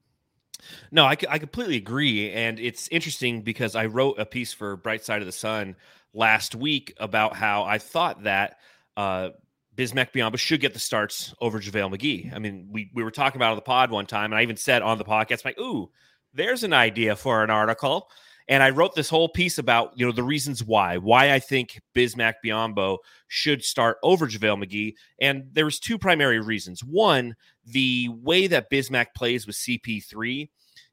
No, 0.91 1.05
I, 1.05 1.17
I 1.29 1.39
completely 1.39 1.77
agree. 1.77 2.31
And 2.33 2.59
it's 2.59 2.89
interesting 2.89 3.43
because 3.43 3.75
I 3.75 3.87
wrote 3.87 4.19
a 4.19 4.27
piece 4.27 4.53
for 4.53 4.77
Bright 4.77 5.05
Side 5.05 5.23
of 5.23 5.27
the 5.27 5.33
Sun 5.33 5.77
last 6.13 6.55
week 6.55 6.95
about 6.99 7.35
how 7.35 7.65
I 7.65 7.79
thought 7.79 8.25
that 8.25 8.59
uh, 8.97 9.31
Bismack 9.77 10.13
Biyombo 10.13 10.39
should 10.39 10.61
get 10.61 10.73
the 10.73 10.79
starts 10.79 11.35
over 11.41 11.61
JaVale 11.61 11.97
McGee. 11.97 12.35
I 12.35 12.39
mean, 12.39 12.69
we, 12.71 12.91
we 12.95 13.03
were 13.03 13.11
talking 13.11 13.39
about 13.39 13.51
on 13.51 13.57
the 13.57 13.63
pod 13.63 13.91
one 13.91 14.07
time, 14.07 14.33
and 14.33 14.39
I 14.39 14.43
even 14.43 14.57
said 14.57 14.83
on 14.83 14.99
the 14.99 15.05
podcast, 15.05 15.45
like, 15.45 15.59
ooh, 15.59 15.91
there's 16.33 16.63
an 16.63 16.73
idea 16.73 17.17
for 17.17 17.43
an 17.43 17.51
article. 17.51 18.09
And 18.49 18.63
I 18.63 18.71
wrote 18.71 18.95
this 18.95 19.09
whole 19.09 19.29
piece 19.29 19.59
about, 19.59 19.93
you 19.97 20.05
know, 20.05 20.13
the 20.13 20.23
reasons 20.23 20.63
why, 20.63 20.99
why 20.99 21.33
I 21.33 21.39
think 21.39 21.81
Bismack 21.95 22.35
Biyombo 22.45 22.99
should 23.29 23.65
start 23.65 23.97
over 24.03 24.27
JaVale 24.27 24.65
McGee. 24.65 24.95
And 25.19 25.45
there 25.53 25.65
was 25.65 25.79
two 25.79 25.99
primary 25.99 26.41
reasons. 26.41 26.85
One, 26.85 27.37
the 27.65 28.11
way 28.11 28.47
that 28.47 28.71
Bismack 28.71 29.07
plays 29.17 29.47
with 29.47 29.57
CP3 29.57 30.49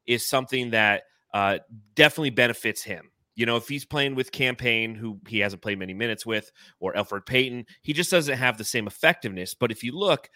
is 0.06 0.26
something 0.26 0.70
that 0.70 1.02
uh, 1.34 1.58
definitely 1.94 2.30
benefits 2.30 2.82
him. 2.82 3.10
You 3.34 3.46
know, 3.46 3.56
if 3.56 3.66
he's 3.66 3.86
playing 3.86 4.14
with 4.14 4.30
Cam 4.30 4.56
Payne, 4.56 4.94
who 4.94 5.18
he 5.26 5.38
hasn't 5.38 5.62
played 5.62 5.78
many 5.78 5.94
minutes 5.94 6.26
with, 6.26 6.52
or 6.80 6.92
Elfrid 6.92 7.24
Payton, 7.24 7.64
he 7.80 7.94
just 7.94 8.10
doesn't 8.10 8.36
have 8.36 8.58
the 8.58 8.64
same 8.64 8.86
effectiveness. 8.86 9.54
But 9.54 9.72
if 9.72 9.82
you 9.82 9.92
look, 9.92 10.28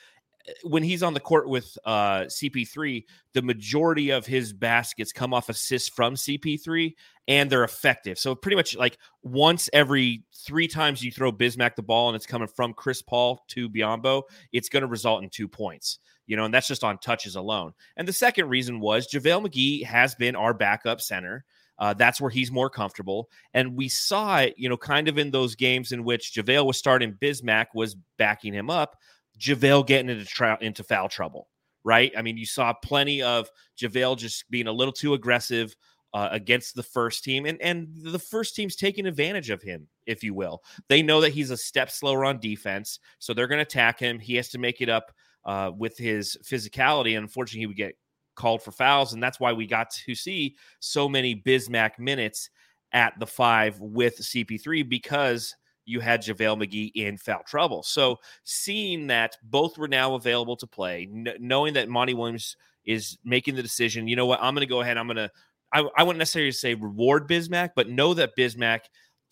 when 0.62 0.82
he's 0.82 1.02
on 1.02 1.14
the 1.14 1.20
court 1.20 1.48
with 1.48 1.76
uh, 1.84 2.22
CP3, 2.22 3.04
the 3.32 3.42
majority 3.42 4.10
of 4.10 4.26
his 4.26 4.52
baskets 4.52 5.12
come 5.12 5.34
off 5.34 5.48
assists 5.48 5.88
from 5.88 6.14
CP3 6.14 6.94
and 7.28 7.50
they're 7.50 7.64
effective. 7.64 8.18
So 8.18 8.34
pretty 8.34 8.56
much 8.56 8.76
like 8.76 8.98
once 9.22 9.68
every 9.72 10.24
three 10.34 10.68
times 10.68 11.02
you 11.02 11.10
throw 11.10 11.32
Bismack 11.32 11.74
the 11.74 11.82
ball 11.82 12.08
and 12.08 12.16
it's 12.16 12.26
coming 12.26 12.48
from 12.48 12.74
Chris 12.74 13.02
Paul 13.02 13.44
to 13.48 13.68
Biyombo, 13.68 14.22
it's 14.52 14.68
going 14.68 14.82
to 14.82 14.88
result 14.88 15.22
in 15.22 15.30
two 15.30 15.48
points. 15.48 15.98
You 16.26 16.36
know, 16.36 16.44
and 16.44 16.52
that's 16.52 16.66
just 16.66 16.82
on 16.82 16.98
touches 16.98 17.36
alone. 17.36 17.72
And 17.96 18.08
the 18.08 18.12
second 18.12 18.48
reason 18.48 18.80
was 18.80 19.06
JaVale 19.06 19.46
McGee 19.46 19.84
has 19.84 20.16
been 20.16 20.34
our 20.34 20.52
backup 20.52 21.00
center. 21.00 21.44
Uh, 21.78 21.94
that's 21.94 22.20
where 22.20 22.30
he's 22.30 22.50
more 22.50 22.70
comfortable. 22.70 23.28
And 23.54 23.76
we 23.76 23.88
saw 23.88 24.38
it, 24.38 24.54
you 24.56 24.68
know, 24.68 24.76
kind 24.76 25.08
of 25.08 25.18
in 25.18 25.30
those 25.30 25.54
games 25.54 25.92
in 25.92 26.04
which 26.04 26.32
JaVale 26.34 26.66
was 26.66 26.78
starting, 26.78 27.12
Bismack 27.12 27.66
was 27.74 27.96
backing 28.18 28.54
him 28.54 28.70
up. 28.70 28.96
JaVale 29.38 29.86
getting 29.86 30.10
into 30.10 30.24
tra- 30.24 30.58
into 30.60 30.82
foul 30.82 31.08
trouble, 31.08 31.48
right? 31.84 32.12
I 32.16 32.22
mean, 32.22 32.36
you 32.36 32.46
saw 32.46 32.72
plenty 32.72 33.22
of 33.22 33.48
JaVale 33.80 34.18
just 34.18 34.50
being 34.50 34.66
a 34.66 34.72
little 34.72 34.92
too 34.92 35.14
aggressive 35.14 35.74
uh, 36.14 36.28
against 36.30 36.74
the 36.74 36.82
first 36.82 37.24
team, 37.24 37.46
and 37.46 37.60
and 37.60 37.88
the 38.02 38.18
first 38.18 38.54
team's 38.54 38.76
taking 38.76 39.06
advantage 39.06 39.50
of 39.50 39.62
him, 39.62 39.86
if 40.06 40.22
you 40.22 40.34
will. 40.34 40.62
They 40.88 41.02
know 41.02 41.20
that 41.20 41.32
he's 41.32 41.50
a 41.50 41.56
step 41.56 41.90
slower 41.90 42.24
on 42.24 42.40
defense, 42.40 42.98
so 43.18 43.34
they're 43.34 43.48
going 43.48 43.58
to 43.58 43.62
attack 43.62 43.98
him. 43.98 44.18
He 44.18 44.36
has 44.36 44.48
to 44.50 44.58
make 44.58 44.80
it 44.80 44.88
up 44.88 45.12
uh, 45.44 45.72
with 45.76 45.98
his 45.98 46.36
physicality, 46.42 47.16
and 47.16 47.24
unfortunately, 47.24 47.60
he 47.60 47.66
would 47.66 47.76
get 47.76 47.96
called 48.34 48.62
for 48.62 48.70
fouls, 48.70 49.12
and 49.12 49.22
that's 49.22 49.40
why 49.40 49.52
we 49.52 49.66
got 49.66 49.90
to 49.90 50.14
see 50.14 50.56
so 50.80 51.08
many 51.08 51.34
Bismack 51.34 51.98
minutes 51.98 52.50
at 52.92 53.18
the 53.18 53.26
five 53.26 53.78
with 53.80 54.18
CP3 54.18 54.88
because 54.88 55.54
you 55.86 56.00
had 56.00 56.20
JaVale 56.20 56.62
McGee 56.62 56.90
in 56.94 57.16
foul 57.16 57.42
trouble. 57.46 57.82
So 57.82 58.18
seeing 58.44 59.06
that 59.06 59.36
both 59.42 59.78
were 59.78 59.88
now 59.88 60.14
available 60.14 60.56
to 60.56 60.66
play, 60.66 61.08
n- 61.10 61.34
knowing 61.40 61.74
that 61.74 61.88
Monty 61.88 62.12
Williams 62.12 62.56
is 62.84 63.16
making 63.24 63.54
the 63.54 63.62
decision, 63.62 64.08
you 64.08 64.16
know 64.16 64.26
what, 64.26 64.40
I'm 64.42 64.54
going 64.54 64.66
to 64.66 64.72
go 64.72 64.80
ahead. 64.80 64.98
I'm 64.98 65.06
going 65.06 65.16
to, 65.16 65.30
I, 65.72 65.82
wouldn't 66.02 66.18
necessarily 66.18 66.52
say 66.52 66.74
reward 66.74 67.28
Bismack, 67.28 67.70
but 67.74 67.88
know 67.88 68.14
that 68.14 68.36
Bismack 68.36 68.80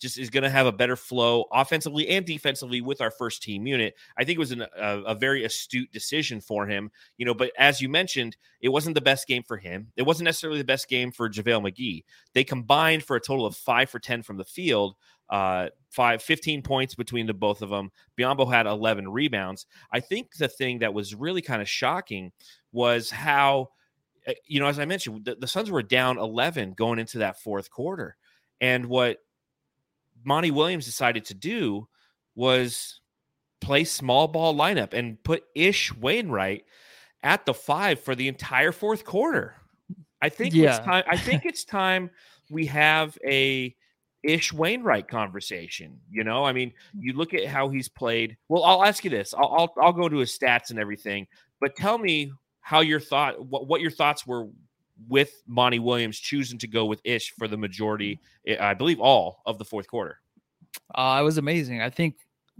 just 0.01 0.19
is 0.19 0.29
going 0.29 0.43
to 0.43 0.49
have 0.49 0.65
a 0.65 0.71
better 0.71 0.95
flow 0.95 1.45
offensively 1.51 2.09
and 2.09 2.25
defensively 2.25 2.81
with 2.81 3.01
our 3.01 3.11
first 3.11 3.41
team 3.41 3.65
unit. 3.65 3.95
I 4.17 4.23
think 4.23 4.35
it 4.35 4.39
was 4.39 4.51
an, 4.51 4.61
a, 4.61 4.99
a, 4.99 5.15
very 5.15 5.45
astute 5.45 5.91
decision 5.91 6.41
for 6.41 6.67
him, 6.67 6.91
you 7.17 7.25
know. 7.25 7.33
But 7.33 7.51
as 7.57 7.79
you 7.79 7.87
mentioned, 7.87 8.35
it 8.61 8.69
wasn't 8.69 8.95
the 8.95 9.01
best 9.01 9.27
game 9.27 9.43
for 9.43 9.57
him. 9.57 9.91
It 9.95 10.03
wasn't 10.03 10.25
necessarily 10.25 10.59
the 10.59 10.65
best 10.65 10.89
game 10.89 11.11
for 11.11 11.29
JaVale 11.29 11.71
McGee. 11.71 12.03
They 12.33 12.43
combined 12.43 13.03
for 13.03 13.15
a 13.15 13.21
total 13.21 13.45
of 13.45 13.55
five 13.55 13.89
for 13.89 13.99
10 13.99 14.23
from 14.23 14.37
the 14.37 14.43
field, 14.43 14.95
uh, 15.29 15.69
five, 15.89 16.21
15 16.21 16.61
points 16.61 16.95
between 16.95 17.25
the 17.25 17.33
both 17.33 17.61
of 17.61 17.69
them. 17.69 17.91
Biyombo 18.17 18.51
had 18.51 18.65
11 18.67 19.07
rebounds. 19.09 19.65
I 19.91 19.99
think 19.99 20.35
the 20.37 20.47
thing 20.47 20.79
that 20.79 20.93
was 20.93 21.15
really 21.15 21.41
kind 21.41 21.61
of 21.61 21.69
shocking 21.69 22.31
was 22.71 23.09
how, 23.09 23.69
eh, 24.27 24.33
you 24.47 24.59
know, 24.59 24.67
as 24.67 24.77
I 24.79 24.85
mentioned, 24.85 25.25
the, 25.25 25.35
the 25.35 25.47
Suns 25.47 25.71
were 25.71 25.81
down 25.83 26.17
11 26.17 26.73
going 26.73 26.99
into 26.99 27.19
that 27.19 27.39
fourth 27.39 27.69
quarter. 27.71 28.17
And 28.61 28.85
what 28.85 29.17
Monty 30.23 30.51
Williams 30.51 30.85
decided 30.85 31.25
to 31.25 31.33
do 31.33 31.87
was 32.35 32.99
play 33.61 33.83
small 33.83 34.27
ball 34.27 34.53
lineup 34.55 34.93
and 34.93 35.21
put 35.23 35.43
Ish 35.55 35.93
Wainwright 35.95 36.65
at 37.23 37.45
the 37.45 37.53
five 37.53 37.99
for 37.99 38.13
the 38.15 38.27
entire 38.27 38.71
fourth 38.71 39.03
quarter. 39.05 39.55
I 40.21 40.29
think 40.29 40.53
Yeah. 40.53 40.75
it's 40.77 40.85
time. 40.85 41.03
I 41.07 41.17
think 41.17 41.45
it's 41.45 41.65
time 41.65 42.11
we 42.49 42.67
have 42.67 43.17
a 43.25 43.75
Ish 44.25 44.51
Wainwright 44.51 45.07
conversation. 45.07 45.99
You 46.09 46.23
know, 46.23 46.43
I 46.43 46.51
mean, 46.51 46.73
you 46.97 47.13
look 47.13 47.33
at 47.33 47.45
how 47.45 47.69
he's 47.69 47.87
played. 47.87 48.35
Well, 48.49 48.63
I'll 48.63 48.83
ask 48.83 49.03
you 49.03 49.09
this. 49.09 49.33
I'll 49.33 49.53
I'll, 49.57 49.73
I'll 49.81 49.93
go 49.93 50.09
to 50.09 50.17
his 50.17 50.37
stats 50.37 50.71
and 50.71 50.79
everything, 50.79 51.27
but 51.61 51.75
tell 51.75 51.97
me 51.97 52.31
how 52.61 52.81
your 52.81 52.99
thought 52.99 53.45
what, 53.45 53.67
what 53.67 53.81
your 53.81 53.91
thoughts 53.91 54.25
were 54.25 54.47
with 55.07 55.43
Monty 55.47 55.79
Williams 55.79 56.19
choosing 56.19 56.57
to 56.59 56.67
go 56.67 56.85
with 56.85 57.01
Ish 57.03 57.31
for 57.31 57.47
the 57.47 57.57
majority, 57.57 58.19
eh, 58.47 58.57
I 58.59 58.73
believe 58.73 58.99
all 58.99 59.41
of 59.45 59.57
the 59.59 59.65
fourth 59.65 59.87
quarter. 59.87 60.19
Uh, 60.93 61.17
it 61.19 61.23
was 61.23 61.37
amazing. 61.37 61.81
I 61.81 61.89
think 61.89 62.15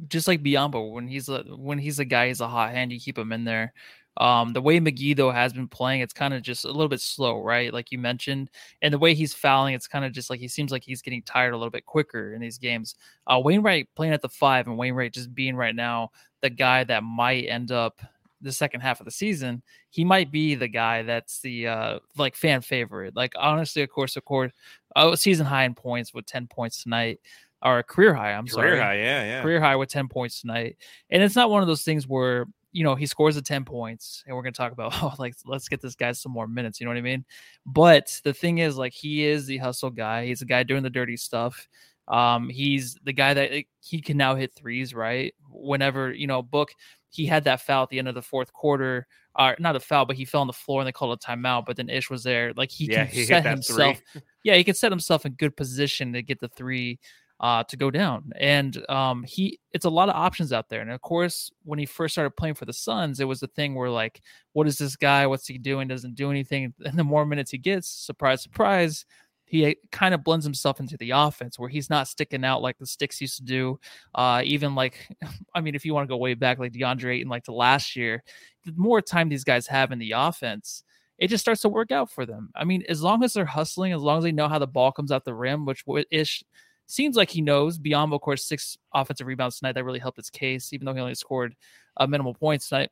just 0.07 0.27
like 0.27 0.43
Biyombo, 0.43 0.91
when 0.91 1.07
he's 1.07 1.29
a 1.29 1.43
when 1.43 1.79
he's 1.79 1.99
a 1.99 2.05
guy, 2.05 2.27
he's 2.27 2.41
a 2.41 2.47
hot 2.47 2.71
hand. 2.71 2.91
You 2.91 2.99
keep 2.99 3.17
him 3.17 3.31
in 3.31 3.43
there. 3.43 3.73
Um, 4.17 4.53
the 4.53 4.61
way 4.61 4.79
McGee 4.79 5.15
though 5.15 5.31
has 5.31 5.53
been 5.53 5.67
playing, 5.67 6.01
it's 6.01 6.13
kind 6.13 6.33
of 6.33 6.41
just 6.41 6.65
a 6.65 6.69
little 6.71 6.87
bit 6.87 7.01
slow, 7.01 7.41
right? 7.41 7.73
Like 7.73 7.91
you 7.91 7.97
mentioned, 7.97 8.49
and 8.81 8.93
the 8.93 8.99
way 8.99 9.13
he's 9.13 9.33
fouling, 9.33 9.73
it's 9.73 9.87
kind 9.87 10.05
of 10.05 10.13
just 10.13 10.29
like 10.29 10.39
he 10.39 10.47
seems 10.47 10.71
like 10.71 10.83
he's 10.83 11.01
getting 11.01 11.21
tired 11.21 11.53
a 11.53 11.57
little 11.57 11.71
bit 11.71 11.85
quicker 11.85 12.33
in 12.33 12.41
these 12.41 12.57
games. 12.57 12.95
Uh, 13.27 13.41
Wainwright 13.43 13.89
playing 13.95 14.13
at 14.13 14.21
the 14.21 14.29
five, 14.29 14.67
and 14.67 14.77
Wainwright 14.77 15.13
just 15.13 15.33
being 15.33 15.55
right 15.55 15.75
now 15.75 16.11
the 16.41 16.49
guy 16.49 16.83
that 16.83 17.03
might 17.03 17.45
end 17.45 17.71
up 17.71 18.01
the 18.41 18.51
second 18.51 18.81
half 18.81 18.99
of 18.99 19.05
the 19.05 19.11
season. 19.11 19.63
He 19.89 20.03
might 20.03 20.31
be 20.31 20.55
the 20.55 20.67
guy 20.67 21.01
that's 21.03 21.39
the 21.41 21.67
uh 21.67 21.99
like 22.17 22.35
fan 22.35 22.61
favorite. 22.61 23.15
Like 23.15 23.33
honestly, 23.37 23.81
of 23.81 23.89
course, 23.89 24.15
of 24.15 24.25
course, 24.25 24.51
oh, 24.95 25.15
season 25.15 25.45
high 25.45 25.63
in 25.65 25.75
points 25.75 26.13
with 26.13 26.25
ten 26.25 26.47
points 26.47 26.83
tonight 26.83 27.19
or 27.65 27.83
career 27.83 28.13
high. 28.13 28.33
I'm 28.33 28.45
Career 28.45 28.53
sorry, 28.53 28.69
career 28.69 28.81
high, 28.81 28.97
yeah, 28.97 29.23
yeah. 29.23 29.41
career 29.41 29.59
high 29.59 29.75
with 29.75 29.89
10 29.89 30.07
points 30.07 30.41
tonight. 30.41 30.77
And 31.09 31.23
it's 31.23 31.35
not 31.35 31.49
one 31.49 31.61
of 31.61 31.67
those 31.67 31.83
things 31.83 32.07
where, 32.07 32.45
you 32.75 32.83
know, 32.83 32.93
he 32.93 33.05
scores 33.05 33.35
the 33.35 33.41
10 33.41 33.63
points 33.63 34.21
and 34.27 34.35
we're 34.35 34.43
going 34.43 34.53
to 34.53 34.57
talk 34.57 34.73
about, 34.73 34.93
oh, 35.01 35.13
like, 35.17 35.33
let's 35.45 35.69
get 35.69 35.81
this 35.81 35.95
guy 35.95 36.11
some 36.11 36.33
more 36.33 36.45
minutes. 36.45 36.79
You 36.79 36.85
know 36.85 36.91
what 36.91 36.97
I 36.97 37.01
mean? 37.01 37.23
But 37.65 38.19
the 38.25 38.33
thing 38.33 38.57
is, 38.57 38.75
like, 38.75 38.91
he 38.91 39.25
is 39.25 39.45
the 39.45 39.57
hustle 39.57 39.89
guy. 39.89 40.25
He's 40.25 40.39
the 40.39 40.45
guy 40.45 40.63
doing 40.63 40.83
the 40.83 40.89
dirty 40.89 41.15
stuff. 41.15 41.69
Um, 42.09 42.49
he's 42.49 42.95
the 43.03 43.13
guy 43.13 43.33
that 43.33 43.51
like, 43.51 43.69
he 43.79 44.01
can 44.01 44.17
now 44.17 44.35
hit 44.35 44.53
threes, 44.53 44.93
right? 44.93 45.33
Whenever, 45.49 46.11
you 46.11 46.27
know, 46.27 46.43
Book, 46.43 46.69
he 47.09 47.25
had 47.25 47.45
that 47.45 47.61
foul 47.61 47.83
at 47.83 47.89
the 47.89 47.97
end 47.97 48.09
of 48.09 48.13
the 48.13 48.21
fourth 48.21 48.51
quarter. 48.51 49.07
Uh, 49.37 49.53
not 49.57 49.77
a 49.77 49.79
foul, 49.79 50.05
but 50.05 50.17
he 50.17 50.25
fell 50.25 50.41
on 50.41 50.47
the 50.47 50.53
floor 50.53 50.81
and 50.81 50.87
they 50.87 50.91
called 50.91 51.17
a 51.17 51.25
timeout. 51.25 51.65
But 51.65 51.77
then 51.77 51.89
Ish 51.89 52.09
was 52.09 52.23
there. 52.23 52.51
Like, 52.57 52.71
he 52.71 52.91
yeah, 52.91 53.05
can 53.05 53.07
he 53.07 53.19
hit 53.19 53.27
set 53.27 53.43
that 53.43 53.51
himself 53.51 54.01
three. 54.11 54.21
yeah, 54.43 54.55
he 54.55 54.65
can 54.65 54.75
set 54.75 54.91
himself 54.91 55.25
in 55.25 55.31
good 55.33 55.55
position 55.55 56.11
to 56.11 56.21
get 56.21 56.41
the 56.41 56.49
three 56.49 56.99
uh, 57.39 57.63
to 57.65 57.77
go 57.77 57.91
down. 57.91 58.31
And 58.39 58.83
um, 58.89 59.23
he, 59.23 59.59
it's 59.73 59.85
a 59.85 59.89
lot 59.89 60.09
of 60.09 60.15
options 60.15 60.53
out 60.53 60.69
there. 60.69 60.81
And 60.81 60.91
of 60.91 61.01
course, 61.01 61.51
when 61.63 61.79
he 61.79 61.85
first 61.85 62.13
started 62.13 62.35
playing 62.37 62.55
for 62.55 62.65
the 62.65 62.73
Suns, 62.73 63.19
it 63.19 63.27
was 63.27 63.39
the 63.39 63.47
thing 63.47 63.75
where 63.75 63.89
like, 63.89 64.21
what 64.53 64.67
is 64.67 64.77
this 64.77 64.95
guy? 64.95 65.27
What's 65.27 65.47
he 65.47 65.57
doing? 65.57 65.87
Doesn't 65.87 66.15
do 66.15 66.31
anything. 66.31 66.73
And 66.85 66.97
the 66.97 67.03
more 67.03 67.25
minutes 67.25 67.51
he 67.51 67.57
gets, 67.57 67.89
surprise, 67.89 68.41
surprise, 68.41 69.05
he 69.45 69.77
kind 69.91 70.13
of 70.13 70.23
blends 70.23 70.45
himself 70.45 70.79
into 70.79 70.97
the 70.97 71.11
offense 71.11 71.59
where 71.59 71.69
he's 71.69 71.89
not 71.89 72.07
sticking 72.07 72.43
out 72.43 72.61
like 72.61 72.77
the 72.77 72.85
sticks 72.85 73.21
used 73.21 73.37
to 73.37 73.43
do. 73.43 73.79
Uh, 74.13 74.41
even 74.43 74.75
like, 74.75 75.07
I 75.53 75.61
mean, 75.61 75.75
if 75.75 75.85
you 75.85 75.93
want 75.93 76.07
to 76.07 76.11
go 76.11 76.17
way 76.17 76.33
back, 76.33 76.57
like 76.57 76.73
DeAndre 76.73 77.15
Ayton, 77.15 77.29
like 77.29 77.43
to 77.45 77.53
last 77.53 77.95
year, 77.95 78.23
the 78.65 78.73
more 78.75 79.01
time 79.01 79.29
these 79.29 79.43
guys 79.43 79.67
have 79.67 79.91
in 79.91 79.99
the 79.99 80.13
offense, 80.13 80.83
it 81.17 81.27
just 81.27 81.41
starts 81.43 81.61
to 81.61 81.69
work 81.69 81.91
out 81.91 82.11
for 82.11 82.25
them. 82.25 82.49
I 82.55 82.65
mean, 82.65 82.83
as 82.89 83.01
long 83.01 83.23
as 83.23 83.33
they're 83.33 83.45
hustling, 83.45 83.93
as 83.93 84.01
long 84.01 84.17
as 84.17 84.23
they 84.23 84.31
know 84.31 84.49
how 84.49 84.59
the 84.59 84.67
ball 84.67 84.91
comes 84.91 85.11
out 85.11 85.23
the 85.23 85.33
rim, 85.33 85.65
which 85.65 85.83
Ish 86.11 86.43
seems 86.85 87.15
like 87.15 87.29
he 87.29 87.41
knows. 87.41 87.77
Beyond, 87.77 88.13
of 88.13 88.21
course, 88.21 88.45
six 88.45 88.77
offensive 88.93 89.27
rebounds 89.27 89.59
tonight. 89.59 89.73
That 89.73 89.85
really 89.85 89.99
helped 89.99 90.17
his 90.17 90.29
case, 90.29 90.73
even 90.73 90.85
though 90.85 90.93
he 90.93 90.99
only 90.99 91.15
scored 91.15 91.55
uh, 91.97 92.07
minimal 92.07 92.33
points 92.33 92.69
tonight. 92.69 92.91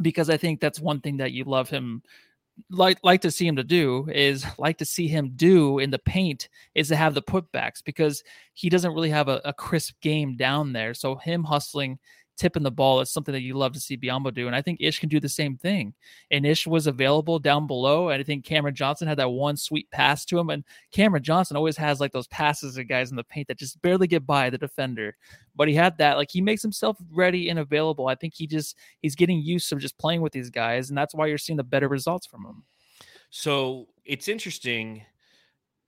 Because 0.00 0.30
I 0.30 0.36
think 0.36 0.60
that's 0.60 0.80
one 0.80 1.00
thing 1.00 1.16
that 1.18 1.32
you 1.32 1.44
love 1.44 1.68
him 1.68 2.02
like 2.70 2.98
like 3.02 3.20
to 3.20 3.30
see 3.30 3.46
him 3.46 3.56
to 3.56 3.64
do 3.64 4.08
is 4.12 4.44
like 4.58 4.78
to 4.78 4.84
see 4.84 5.08
him 5.08 5.32
do 5.36 5.78
in 5.78 5.90
the 5.90 5.98
paint 5.98 6.48
is 6.74 6.88
to 6.88 6.96
have 6.96 7.14
the 7.14 7.22
putbacks 7.22 7.82
because 7.84 8.22
he 8.54 8.68
doesn't 8.68 8.92
really 8.92 9.10
have 9.10 9.28
a, 9.28 9.40
a 9.44 9.52
crisp 9.52 10.00
game 10.00 10.36
down 10.36 10.72
there. 10.72 10.94
So 10.94 11.16
him 11.16 11.44
hustling, 11.44 11.98
tipping 12.38 12.62
the 12.62 12.70
ball 12.70 13.00
is 13.00 13.10
something 13.10 13.32
that 13.32 13.42
you 13.42 13.54
love 13.54 13.72
to 13.72 13.80
see 13.80 13.96
Biyombo 13.96 14.32
do. 14.32 14.46
And 14.46 14.56
I 14.56 14.62
think 14.62 14.80
Ish 14.80 15.00
can 15.00 15.08
do 15.08 15.20
the 15.20 15.28
same 15.28 15.56
thing. 15.56 15.92
And 16.30 16.46
Ish 16.46 16.66
was 16.66 16.86
available 16.86 17.38
down 17.38 17.66
below. 17.66 18.08
And 18.08 18.20
I 18.20 18.24
think 18.24 18.44
Cameron 18.44 18.74
Johnson 18.74 19.08
had 19.08 19.18
that 19.18 19.30
one 19.30 19.56
sweet 19.56 19.90
pass 19.90 20.24
to 20.26 20.38
him. 20.38 20.50
And 20.50 20.64
Cameron 20.92 21.22
Johnson 21.22 21.56
always 21.56 21.76
has 21.76 22.00
like 22.00 22.12
those 22.12 22.28
passes 22.28 22.76
to 22.76 22.84
guys 22.84 23.10
in 23.10 23.16
the 23.16 23.24
paint 23.24 23.48
that 23.48 23.58
just 23.58 23.82
barely 23.82 24.06
get 24.06 24.26
by 24.26 24.48
the 24.48 24.58
defender. 24.58 25.16
But 25.54 25.68
he 25.68 25.74
had 25.74 25.98
that, 25.98 26.16
like 26.16 26.30
he 26.30 26.40
makes 26.40 26.62
himself 26.62 26.96
ready 27.10 27.48
and 27.50 27.58
available. 27.58 28.06
I 28.06 28.14
think 28.14 28.34
he 28.34 28.46
just 28.46 28.76
he's 29.02 29.16
getting 29.16 29.42
used 29.42 29.68
to 29.68 29.76
just 29.76 29.98
playing 29.98 30.20
with 30.20 30.32
these 30.32 30.50
guys, 30.50 30.88
and 30.88 30.96
that's 30.96 31.14
why 31.14 31.26
you're 31.26 31.36
seeing 31.36 31.56
the 31.56 31.64
better 31.64 31.88
results 31.88 32.26
from 32.26 32.46
him. 32.46 32.62
So 33.30 33.88
it's 34.04 34.28
interesting 34.28 35.02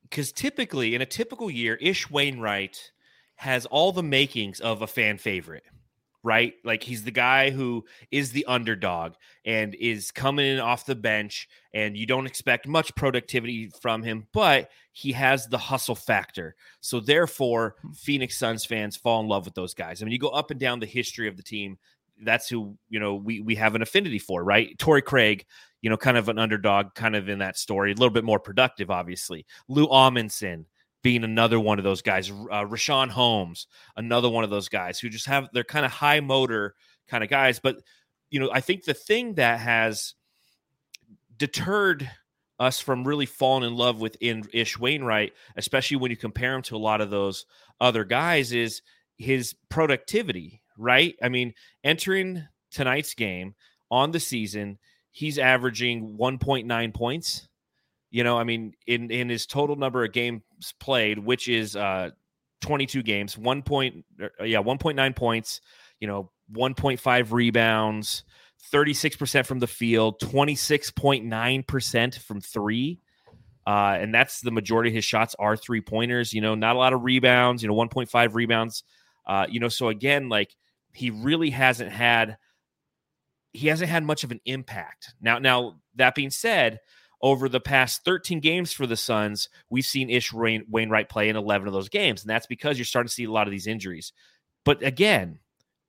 because 0.03 0.33
typically 0.33 0.95
in 0.95 1.03
a 1.03 1.07
typical 1.07 1.51
year, 1.51 1.77
Ish 1.77 2.11
Wainwright 2.11 2.91
has 3.37 3.65
all 3.67 3.93
the 3.93 4.03
makings 4.03 4.61
of 4.61 4.83
a 4.83 4.87
fan 4.87 5.17
favorite, 5.17 5.65
right? 6.23 6.55
Like 6.65 6.83
he's 6.83 7.05
the 7.05 7.11
guy 7.11 7.51
who 7.51 7.85
is 8.11 8.33
the 8.33 8.45
underdog 8.47 9.15
and 9.45 9.75
is 9.75 10.11
coming 10.11 10.47
in 10.47 10.61
off 10.61 10.87
the 10.87 10.95
bench, 10.95 11.49
and 11.73 11.97
you 11.97 12.07
don't 12.07 12.27
expect 12.27 12.67
much 12.67 12.95
productivity 12.95 13.71
from 13.81 14.03
him, 14.03 14.27
but 14.33 14.71
he 14.93 15.13
has 15.13 15.47
the 15.47 15.59
hustle 15.59 15.95
factor. 15.95 16.55
So 16.81 17.01
therefore, 17.01 17.77
hmm. 17.83 17.93
Phoenix 17.93 18.39
Suns 18.39 18.65
fans 18.65 18.97
fall 18.97 19.21
in 19.21 19.29
love 19.29 19.45
with 19.45 19.55
those 19.55 19.75
guys. 19.75 20.03
I 20.03 20.05
mean, 20.05 20.13
you 20.13 20.19
go 20.19 20.29
up 20.29 20.51
and 20.51 20.61
down 20.61 20.81
the 20.81 20.87
history 20.87 21.29
of 21.29 21.37
the 21.37 21.43
team. 21.43 21.79
That's 22.23 22.49
who 22.49 22.77
you 22.91 23.01
know 23.01 23.15
we 23.15 23.41
we 23.41 23.55
have 23.55 23.75
an 23.75 23.83
affinity 23.83 24.19
for, 24.19 24.45
right? 24.45 24.79
Torrey 24.79 25.03
Craig, 25.03 25.47
you 25.81 25.89
know, 25.89 25.97
kind 25.97 26.19
of 26.19 26.29
an 26.29 26.39
underdog, 26.39 26.95
kind 26.95 27.17
of 27.17 27.29
in 27.29 27.39
that 27.39 27.57
story, 27.57 27.93
a 27.93 27.95
little 27.95 28.11
bit 28.11 28.25
more 28.25 28.39
productive, 28.39 28.91
obviously. 28.91 29.47
Lou 29.69 29.87
Amundson 29.89 30.67
being 31.03 31.25
another 31.25 31.59
one 31.59 31.79
of 31.79 31.85
those 31.85 32.03
guys. 32.03 32.31
Uh, 32.31 32.65
Richaun 32.65 33.09
Holmes, 33.09 33.67
another 33.97 34.29
one 34.29 34.45
of 34.45 34.51
those 34.51 34.69
guys 34.69 34.99
who 34.99 35.09
just 35.09 35.27
have 35.27 35.49
they're 35.53 35.65
kind 35.65 35.87
of 35.87 35.93
high 35.93 36.21
motor 36.21 36.75
kind 37.09 37.25
of 37.25 37.31
guys. 37.31 37.59
But 37.59 37.77
you 38.31 38.41
know, 38.41 38.51
I 38.53 38.61
think 38.61 38.85
the 38.85 38.95
thing 38.95 39.35
that 39.35 39.61
has 39.61 40.15
deterred 41.37 42.11
us 42.59 42.79
from 42.79 43.07
really 43.07 43.27
falling 43.27 43.69
in 43.69 43.77
love 43.77 44.01
with 44.01 44.17
in 44.21 44.45
Ish 44.53 44.79
Wainwright, 44.79 45.33
especially 45.57 45.97
when 45.97 46.11
you 46.11 46.17
compare 46.17 46.55
him 46.55 46.63
to 46.63 46.77
a 46.77 46.79
lot 46.79 47.01
of 47.01 47.11
those 47.11 47.47
other 47.81 48.05
guys, 48.05 48.53
is 48.53 48.83
his 49.17 49.55
productivity. 49.69 50.63
Right? 50.77 51.17
I 51.23 51.29
mean, 51.29 51.55
entering 51.85 52.47
tonight's 52.71 53.15
game 53.15 53.55
on 53.91 54.13
the 54.13 54.21
season, 54.21 54.79
he's 55.11 55.39
averaging 55.39 56.17
1.9 56.19 56.95
points. 56.95 57.49
You 58.11 58.25
know, 58.25 58.39
I 58.39 58.45
mean, 58.45 58.75
in 58.87 59.11
in 59.11 59.29
his 59.29 59.47
total 59.47 59.77
number 59.77 60.05
of 60.05 60.13
games 60.13 60.43
played, 60.79 61.19
which 61.19 61.49
is 61.49 61.77
uh 61.77 62.11
22 62.61 63.03
games, 63.03 63.39
one 63.39 63.63
point, 63.63 64.05
uh, 64.23 64.45
yeah, 64.45 64.63
1.9 64.63 65.17
points. 65.17 65.61
You 65.99 66.09
know, 66.09 66.31
1.5 66.53 67.33
rebounds, 67.33 68.25
36% 68.73 69.47
from 69.47 69.59
the 69.59 69.67
field, 69.67 70.19
26.9% 70.21 72.19
from 72.19 72.41
three. 72.41 73.01
Uh, 73.67 73.99
and 74.01 74.15
that's 74.15 74.41
the 74.41 74.51
majority 74.51 74.89
of 74.91 74.95
his 74.95 75.05
shots 75.05 75.37
are 75.39 75.57
three 75.57 75.83
pointers. 75.83 76.33
You 76.33 76.41
know, 76.41 76.55
not 76.55 76.77
a 76.77 76.79
lot 76.79 76.93
of 76.95 77.03
rebounds. 77.03 77.63
You 77.63 77.69
know, 77.69 77.75
1.5 77.75 78.35
rebounds. 78.35 78.83
Uh, 79.27 79.47
you 79.49 79.61
know, 79.61 79.69
so 79.69 79.89
again, 79.89 80.29
like 80.29 80.57
he 80.93 81.11
really 81.11 81.51
hasn't 81.51 81.93
had 81.93 82.39
he 83.53 83.69
hasn't 83.69 83.91
had 83.91 84.05
much 84.05 84.25
of 84.25 84.31
an 84.31 84.41
impact. 84.45 85.15
Now, 85.21 85.39
now 85.39 85.81
that 85.97 86.15
being 86.15 86.31
said, 86.31 86.81
over 87.23 87.49
the 87.49 87.61
past 87.61 88.05
13 88.05 88.41
games 88.41 88.73
for 88.73 88.87
the 88.87 88.97
Suns, 88.97 89.49
we've 89.69 89.85
seen 89.85 90.11
Ish 90.11 90.33
Wain, 90.33 90.65
Wainwright 90.69 91.09
play 91.09 91.29
in 91.29 91.37
11 91.37 91.67
of 91.69 91.75
those 91.75 91.89
games, 91.89 92.23
and 92.23 92.31
that's 92.31 92.47
because 92.47 92.79
you're 92.79 92.85
starting 92.85 93.09
to 93.09 93.15
see 93.15 93.25
a 93.25 93.31
lot 93.31 93.47
of 93.47 93.51
these 93.51 93.67
injuries. 93.67 94.13
But 94.65 94.83
again, 94.83 95.39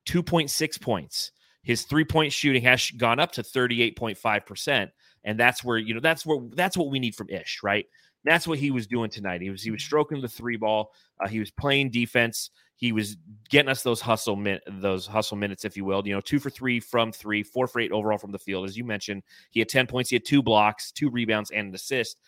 2.6 0.08 0.82
points. 0.82 1.32
His 1.64 1.84
three 1.84 2.06
point 2.06 2.34
shooting 2.34 2.64
has 2.64 2.90
gone 2.92 3.20
up 3.20 3.34
to 3.34 3.44
38.5 3.44 4.46
percent, 4.46 4.92
and 5.24 5.40
that's 5.40 5.64
where 5.64 5.78
you 5.78 5.94
know 5.94 6.00
that's 6.00 6.26
where 6.26 6.40
that's 6.56 6.76
what 6.76 6.90
we 6.90 7.00
need 7.00 7.16
from 7.16 7.30
Ish, 7.30 7.60
right? 7.62 7.86
That's 8.24 8.48
what 8.48 8.58
he 8.58 8.72
was 8.72 8.88
doing 8.88 9.12
tonight. 9.12 9.42
He 9.42 9.52
was 9.52 9.62
he 9.62 9.70
was 9.70 9.84
stroking 9.84 10.22
the 10.22 10.28
three 10.28 10.58
ball. 10.58 10.92
Uh, 11.24 11.28
he 11.28 11.40
was 11.40 11.52
playing 11.52 11.92
defense. 11.92 12.50
He 12.82 12.92
was 12.92 13.16
getting 13.48 13.70
us 13.70 13.84
those 13.84 14.02
hustle 14.02 14.36
min- 14.36 14.60
those 14.68 15.06
hustle 15.06 15.38
minutes, 15.38 15.66
if 15.66 15.78
you 15.78 15.86
will. 15.86 16.02
You 16.06 16.16
know, 16.16 16.20
two 16.20 16.40
for 16.40 16.50
three 16.50 16.80
from 16.80 17.12
three, 17.12 17.44
four 17.44 17.68
for 17.68 17.80
eight 17.80 17.92
overall 17.92 18.18
from 18.18 18.32
the 18.32 18.40
field. 18.40 18.66
As 18.68 18.76
you 18.76 18.84
mentioned, 18.84 19.22
he 19.52 19.60
had 19.60 19.70
ten 19.70 19.86
points. 19.86 20.10
He 20.10 20.16
had 20.16 20.26
two 20.26 20.42
blocks, 20.42 20.92
two 20.92 21.12
rebounds, 21.12 21.52
and 21.52 21.70
an 21.70 21.76
assist. 21.76 22.20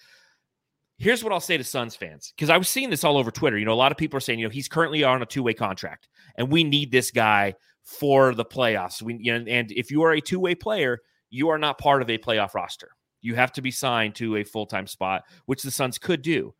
Here's 1.00 1.24
what 1.24 1.34
I'll 1.34 1.40
say 1.40 1.58
to 1.58 1.64
Suns 1.64 1.96
fans 1.96 2.32
because 2.36 2.52
I 2.52 2.58
was 2.58 2.70
seeing 2.70 2.92
this 2.92 3.04
all 3.04 3.18
over 3.18 3.32
Twitter. 3.32 3.58
You 3.58 3.66
know, 3.66 3.74
a 3.74 3.76
lot 3.76 3.92
of 3.92 3.98
people 3.98 4.16
are 4.16 4.22
saying, 4.22 4.38
you 4.38 4.46
know, 4.46 4.52
he's 4.52 4.68
currently 4.68 5.04
on 5.04 5.24
a 5.24 5.26
two 5.26 5.42
way 5.42 5.56
contract, 5.56 6.08
and 6.36 6.52
we 6.52 6.64
need 6.64 6.92
this 6.92 7.10
guy 7.10 7.56
for 7.84 8.36
the 8.36 8.46
playoffs. 8.46 9.02
We, 9.02 9.18
you 9.20 9.40
know, 9.40 9.46
and 9.52 9.72
if 9.72 9.90
you 9.90 10.04
are 10.04 10.14
a 10.14 10.22
two 10.22 10.40
way 10.40 10.54
player, 10.54 11.00
you 11.32 11.50
are 11.50 11.58
not 11.58 11.80
part 11.80 12.04
of 12.04 12.12
a 12.12 12.20
playoff 12.20 12.54
roster. 12.54 12.92
You 13.22 13.34
have 13.34 13.52
to 13.54 13.62
be 13.64 13.72
signed 13.72 14.14
to 14.16 14.36
a 14.36 14.44
full 14.44 14.68
time 14.68 14.86
spot, 14.86 15.24
which 15.48 15.64
the 15.64 15.72
Suns 15.72 15.98
could 15.98 16.22
do. 16.22 16.54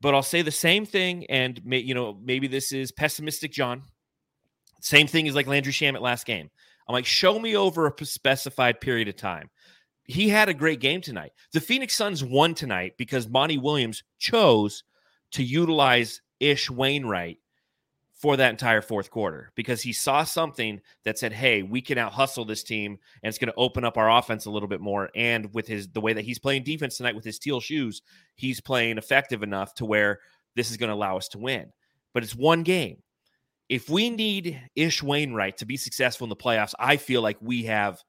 But 0.00 0.14
I'll 0.14 0.22
say 0.22 0.42
the 0.42 0.50
same 0.50 0.86
thing, 0.86 1.26
and 1.26 1.60
may, 1.64 1.78
you 1.78 1.94
know 1.94 2.18
maybe 2.22 2.46
this 2.46 2.72
is 2.72 2.92
pessimistic, 2.92 3.52
John. 3.52 3.82
Same 4.80 5.06
thing 5.06 5.28
as 5.28 5.34
like 5.34 5.46
Landry 5.46 5.72
Shamet 5.72 6.00
last 6.00 6.24
game. 6.26 6.50
I'm 6.88 6.94
like, 6.94 7.06
show 7.06 7.38
me 7.38 7.56
over 7.56 7.86
a 7.86 8.04
specified 8.04 8.80
period 8.80 9.08
of 9.08 9.16
time. 9.16 9.50
He 10.04 10.28
had 10.28 10.48
a 10.48 10.54
great 10.54 10.80
game 10.80 11.00
tonight. 11.00 11.32
The 11.52 11.60
Phoenix 11.60 11.94
Suns 11.94 12.24
won 12.24 12.54
tonight 12.54 12.94
because 12.98 13.28
Monty 13.28 13.58
Williams 13.58 14.02
chose 14.18 14.82
to 15.32 15.44
utilize 15.44 16.20
Ish 16.40 16.70
Wainwright 16.70 17.38
for 18.20 18.36
that 18.36 18.50
entire 18.50 18.82
fourth 18.82 19.10
quarter 19.10 19.50
because 19.54 19.80
he 19.80 19.94
saw 19.94 20.24
something 20.24 20.80
that 21.04 21.18
said, 21.18 21.32
"Hey, 21.32 21.62
we 21.62 21.80
can 21.80 21.96
out 21.96 22.12
hustle 22.12 22.44
this 22.44 22.62
team, 22.62 22.98
and 23.22 23.28
it's 23.28 23.38
going 23.38 23.50
to 23.50 23.56
open 23.56 23.84
up 23.84 23.96
our 23.96 24.10
offense 24.10 24.44
a 24.44 24.50
little 24.50 24.68
bit 24.68 24.80
more." 24.80 25.10
And 25.14 25.52
with 25.54 25.66
his 25.66 25.88
the 25.88 26.02
way 26.02 26.12
that 26.12 26.24
he's 26.24 26.38
playing 26.38 26.64
defense 26.64 26.98
tonight 26.98 27.14
with 27.14 27.24
his 27.24 27.36
steel 27.36 27.60
shoes, 27.60 28.02
he's 28.34 28.60
playing 28.60 28.98
effective 28.98 29.42
enough 29.42 29.74
to 29.76 29.86
where 29.86 30.20
this 30.54 30.70
is 30.70 30.76
going 30.76 30.88
to 30.88 30.94
allow 30.94 31.16
us 31.16 31.28
to 31.28 31.38
win. 31.38 31.72
But 32.12 32.22
it's 32.22 32.34
one 32.34 32.62
game. 32.62 33.02
If 33.70 33.88
we 33.88 34.10
need 34.10 34.60
Ish 34.74 35.02
Wainwright 35.02 35.56
to 35.58 35.64
be 35.64 35.76
successful 35.76 36.24
in 36.26 36.28
the 36.28 36.36
playoffs, 36.36 36.74
I 36.78 36.96
feel 36.96 37.22
like 37.22 37.38
we 37.40 37.62
have 37.64 38.02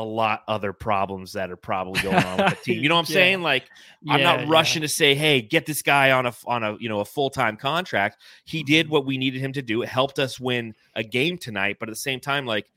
a 0.00 0.04
lot 0.04 0.42
other 0.48 0.72
problems 0.72 1.32
that 1.32 1.50
are 1.50 1.56
probably 1.56 2.00
going 2.02 2.16
on 2.16 2.38
with 2.38 2.50
the 2.50 2.64
team. 2.64 2.82
You 2.82 2.88
know 2.88 2.96
what 2.96 3.08
I'm 3.08 3.12
yeah. 3.12 3.20
saying? 3.20 3.42
Like 3.42 3.68
yeah, 4.02 4.14
I'm 4.14 4.22
not 4.22 4.48
rushing 4.48 4.82
yeah. 4.82 4.88
to 4.88 4.94
say, 4.94 5.14
"Hey, 5.14 5.40
get 5.40 5.66
this 5.66 5.82
guy 5.82 6.10
on 6.10 6.26
a 6.26 6.34
on 6.46 6.62
a, 6.62 6.76
you 6.78 6.88
know, 6.88 7.00
a 7.00 7.04
full-time 7.04 7.56
contract." 7.56 8.18
He 8.44 8.62
did 8.62 8.86
mm-hmm. 8.86 8.92
what 8.92 9.06
we 9.06 9.18
needed 9.18 9.40
him 9.40 9.52
to 9.54 9.62
do. 9.62 9.82
It 9.82 9.88
helped 9.88 10.18
us 10.18 10.40
win 10.40 10.74
a 10.94 11.02
game 11.02 11.38
tonight, 11.38 11.76
but 11.78 11.88
at 11.88 11.92
the 11.92 11.96
same 11.96 12.20
time 12.20 12.46
like 12.46 12.70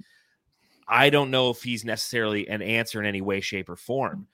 I 0.87 1.09
don't 1.09 1.31
know 1.31 1.49
if 1.49 1.63
he's 1.63 1.85
necessarily 1.85 2.47
an 2.47 2.61
answer 2.61 2.99
in 2.99 3.05
any 3.05 3.21
way 3.21 3.41
shape 3.41 3.69
or 3.69 3.75
form. 3.75 4.27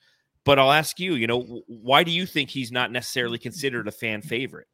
But 0.44 0.58
I'll 0.58 0.72
ask 0.72 0.98
you, 0.98 1.14
you 1.14 1.26
know, 1.26 1.62
why 1.66 2.02
do 2.02 2.10
you 2.10 2.26
think 2.26 2.50
he's 2.50 2.72
not 2.72 2.90
necessarily 2.90 3.38
considered 3.38 3.88
a 3.88 3.92
fan 3.92 4.22
favorite? 4.22 4.68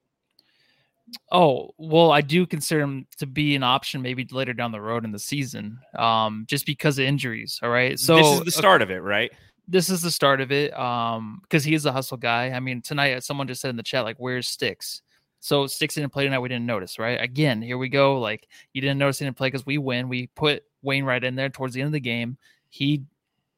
Oh, 1.30 1.70
well, 1.78 2.10
I 2.10 2.20
do 2.20 2.46
consider 2.46 2.80
him 2.80 3.06
to 3.18 3.26
be 3.26 3.54
an 3.54 3.62
option 3.62 4.02
maybe 4.02 4.26
later 4.30 4.52
down 4.52 4.72
the 4.72 4.80
road 4.80 5.04
in 5.04 5.12
the 5.12 5.18
season, 5.18 5.78
um, 5.96 6.44
just 6.48 6.66
because 6.66 6.98
of 6.98 7.04
injuries. 7.04 7.60
All 7.62 7.70
right. 7.70 7.98
So 7.98 8.16
this 8.16 8.26
is 8.26 8.40
the 8.44 8.50
start 8.50 8.82
of 8.82 8.90
it, 8.90 9.02
right? 9.02 9.32
This 9.68 9.88
is 9.88 10.02
the 10.02 10.10
start 10.10 10.40
of 10.40 10.50
it. 10.50 10.76
Um, 10.78 11.40
because 11.42 11.64
he 11.64 11.74
is 11.74 11.86
a 11.86 11.92
hustle 11.92 12.16
guy. 12.16 12.50
I 12.50 12.60
mean, 12.60 12.82
tonight 12.82 13.22
someone 13.22 13.46
just 13.46 13.60
said 13.60 13.70
in 13.70 13.76
the 13.76 13.82
chat, 13.82 14.04
like, 14.04 14.16
where's 14.18 14.48
Sticks? 14.48 15.02
So 15.40 15.66
Sticks 15.66 15.94
didn't 15.94 16.12
play 16.12 16.24
tonight. 16.24 16.40
We 16.40 16.48
didn't 16.48 16.66
notice, 16.66 16.98
right? 16.98 17.20
Again, 17.20 17.62
here 17.62 17.78
we 17.78 17.88
go. 17.88 18.18
Like, 18.18 18.48
you 18.72 18.80
didn't 18.80 18.98
notice 18.98 19.18
he 19.18 19.24
didn't 19.24 19.36
play 19.36 19.48
because 19.48 19.66
we 19.66 19.78
win. 19.78 20.08
We 20.08 20.26
put 20.28 20.64
Wainwright 20.82 21.24
in 21.24 21.36
there 21.36 21.50
towards 21.50 21.74
the 21.74 21.82
end 21.82 21.88
of 21.88 21.92
the 21.92 22.00
game. 22.00 22.36
He 22.68 23.04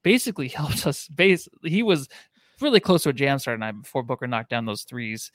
basically 0.03 0.49
helped 0.49 0.87
us. 0.87 1.09
Base 1.09 1.49
he 1.63 1.83
was 1.83 2.09
really 2.61 2.81
close 2.81 3.05
to 3.05 3.11
a 3.11 3.13
jam 3.13 3.39
start 3.39 3.57
tonight 3.57 3.73
before 3.73 4.03
Booker 4.03 4.27
knocked 4.27 4.51
down 4.51 4.67
those 4.67 4.83
threes. 4.83 5.31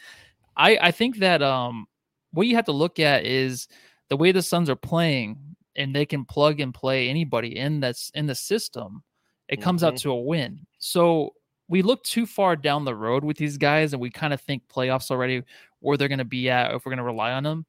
I 0.56 0.78
I 0.80 0.92
think 0.92 1.18
that 1.18 1.42
um 1.42 1.88
what 2.34 2.48
you 2.48 2.56
have 2.56 2.66
to 2.66 2.72
look 2.72 3.00
at 3.00 3.26
is 3.26 3.68
the 4.10 4.18
way 4.18 4.32
the 4.32 4.42
Suns 4.42 4.70
are 4.70 4.76
playing, 4.76 5.38
and 5.76 5.96
they 5.96 6.06
can 6.06 6.26
plug 6.26 6.60
and 6.60 6.74
play 6.74 7.10
anybody 7.10 7.58
in 7.58 7.80
that's 7.80 8.12
in 8.14 8.26
the 8.26 8.36
system. 8.36 9.04
It 9.48 9.62
comes 9.62 9.82
mm-hmm. 9.82 9.94
out 9.94 9.98
to 10.00 10.12
a 10.12 10.22
win. 10.22 10.66
So 10.80 11.34
we 11.68 11.82
look 11.82 12.04
too 12.04 12.26
far 12.26 12.56
down 12.56 12.86
the 12.86 12.96
road 12.96 13.24
with 13.24 13.38
these 13.38 13.58
guys, 13.58 13.94
and 13.94 14.02
we 14.02 14.10
kind 14.10 14.34
of 14.34 14.42
think 14.42 14.64
playoffs 14.68 15.12
already 15.12 15.44
where 15.80 15.98
they're 15.98 16.08
going 16.08 16.20
to 16.20 16.26
be 16.26 16.50
at 16.50 16.74
if 16.74 16.86
we're 16.86 16.92
going 16.92 16.98
to 16.98 17.04
rely 17.04 17.32
on 17.32 17.44
them. 17.44 17.66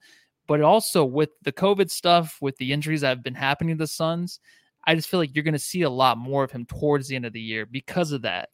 But 0.47 0.61
also 0.61 1.05
with 1.05 1.31
the 1.43 1.53
COVID 1.53 1.91
stuff, 1.91 2.39
with 2.41 2.57
the 2.59 2.73
injuries 2.73 3.01
that 3.01 3.09
have 3.09 3.23
been 3.23 3.35
happening 3.35 3.77
to 3.77 3.83
the 3.83 3.87
Suns, 3.87 4.41
I 4.87 4.95
just 4.95 5.09
feel 5.09 5.21
like 5.21 5.35
you're 5.35 5.45
going 5.45 5.55
to 5.55 5.59
see 5.59 5.83
a 5.83 5.91
lot 5.91 6.19
more 6.19 6.45
of 6.45 6.51
him 6.51 6.67
towards 6.67 7.09
the 7.09 7.17
end 7.17 7.25
of 7.25 7.33
the 7.33 7.41
year 7.41 7.65
because 7.65 8.13
of 8.13 8.23
that. 8.23 8.51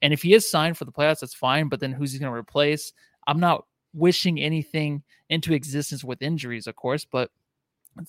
And 0.00 0.12
if 0.12 0.22
he 0.22 0.34
is 0.34 0.50
signed 0.50 0.78
for 0.78 0.84
the 0.84 0.92
playoffs, 0.92 1.20
that's 1.20 1.34
fine. 1.34 1.68
But 1.68 1.80
then 1.80 1.92
who's 1.92 2.12
he 2.12 2.18
going 2.18 2.32
to 2.32 2.38
replace? 2.38 2.92
I'm 3.26 3.40
not 3.40 3.64
wishing 3.94 4.40
anything 4.40 5.02
into 5.30 5.54
existence 5.54 6.04
with 6.04 6.20
injuries, 6.20 6.66
of 6.66 6.76
course, 6.76 7.04
but 7.04 7.30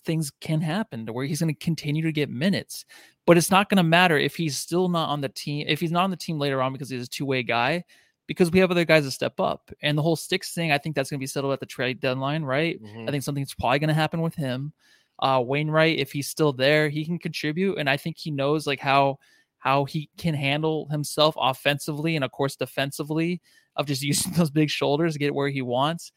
things 0.03 0.31
can 0.41 0.61
happen 0.61 1.05
to 1.05 1.13
where 1.13 1.25
he's 1.25 1.39
going 1.39 1.53
to 1.53 1.63
continue 1.63 2.03
to 2.03 2.11
get 2.11 2.29
minutes. 2.29 2.85
But 3.25 3.37
it's 3.37 3.51
not 3.51 3.69
going 3.69 3.77
to 3.77 3.83
matter 3.83 4.17
if 4.17 4.35
he's 4.35 4.57
still 4.57 4.89
not 4.89 5.09
on 5.09 5.21
the 5.21 5.29
team, 5.29 5.65
if 5.67 5.79
he's 5.79 5.91
not 5.91 6.03
on 6.03 6.11
the 6.11 6.17
team 6.17 6.39
later 6.39 6.61
on 6.61 6.73
because 6.73 6.89
he's 6.89 7.05
a 7.05 7.09
two 7.09 7.25
way 7.25 7.43
guy, 7.43 7.83
because 8.27 8.51
we 8.51 8.59
have 8.59 8.71
other 8.71 8.85
guys 8.85 9.03
to 9.03 9.11
step 9.11 9.39
up. 9.39 9.71
And 9.81 9.97
the 9.97 10.01
whole 10.01 10.15
sticks 10.15 10.53
thing, 10.53 10.71
I 10.71 10.77
think 10.77 10.95
that's 10.95 11.09
going 11.09 11.19
to 11.19 11.23
be 11.23 11.27
settled 11.27 11.53
at 11.53 11.59
the 11.59 11.65
trade 11.65 11.99
deadline, 11.99 12.43
right? 12.43 12.81
Mm-hmm. 12.81 13.07
I 13.07 13.11
think 13.11 13.23
something's 13.23 13.53
probably 13.53 13.79
going 13.79 13.87
to 13.89 13.93
happen 13.93 14.21
with 14.21 14.35
him. 14.35 14.73
Uh, 15.19 15.41
Wainwright, 15.45 15.99
if 15.99 16.11
he's 16.11 16.27
still 16.27 16.51
there, 16.51 16.89
he 16.89 17.05
can 17.05 17.17
contribute, 17.17 17.77
and 17.77 17.89
I 17.89 17.95
think 17.95 18.17
he 18.17 18.31
knows 18.31 18.67
like 18.67 18.81
how 18.81 19.19
how 19.59 19.85
he 19.85 20.09
can 20.17 20.35
handle 20.35 20.87
himself 20.89 21.35
offensively 21.39 22.15
and 22.15 22.23
of 22.23 22.31
course 22.31 22.55
defensively 22.55 23.41
of 23.75 23.85
just 23.85 24.01
using 24.03 24.33
those 24.33 24.51
big 24.51 24.69
shoulders 24.69 25.13
to 25.13 25.19
get 25.19 25.35
where 25.35 25.49
he 25.49 25.61
wants. 25.61 26.11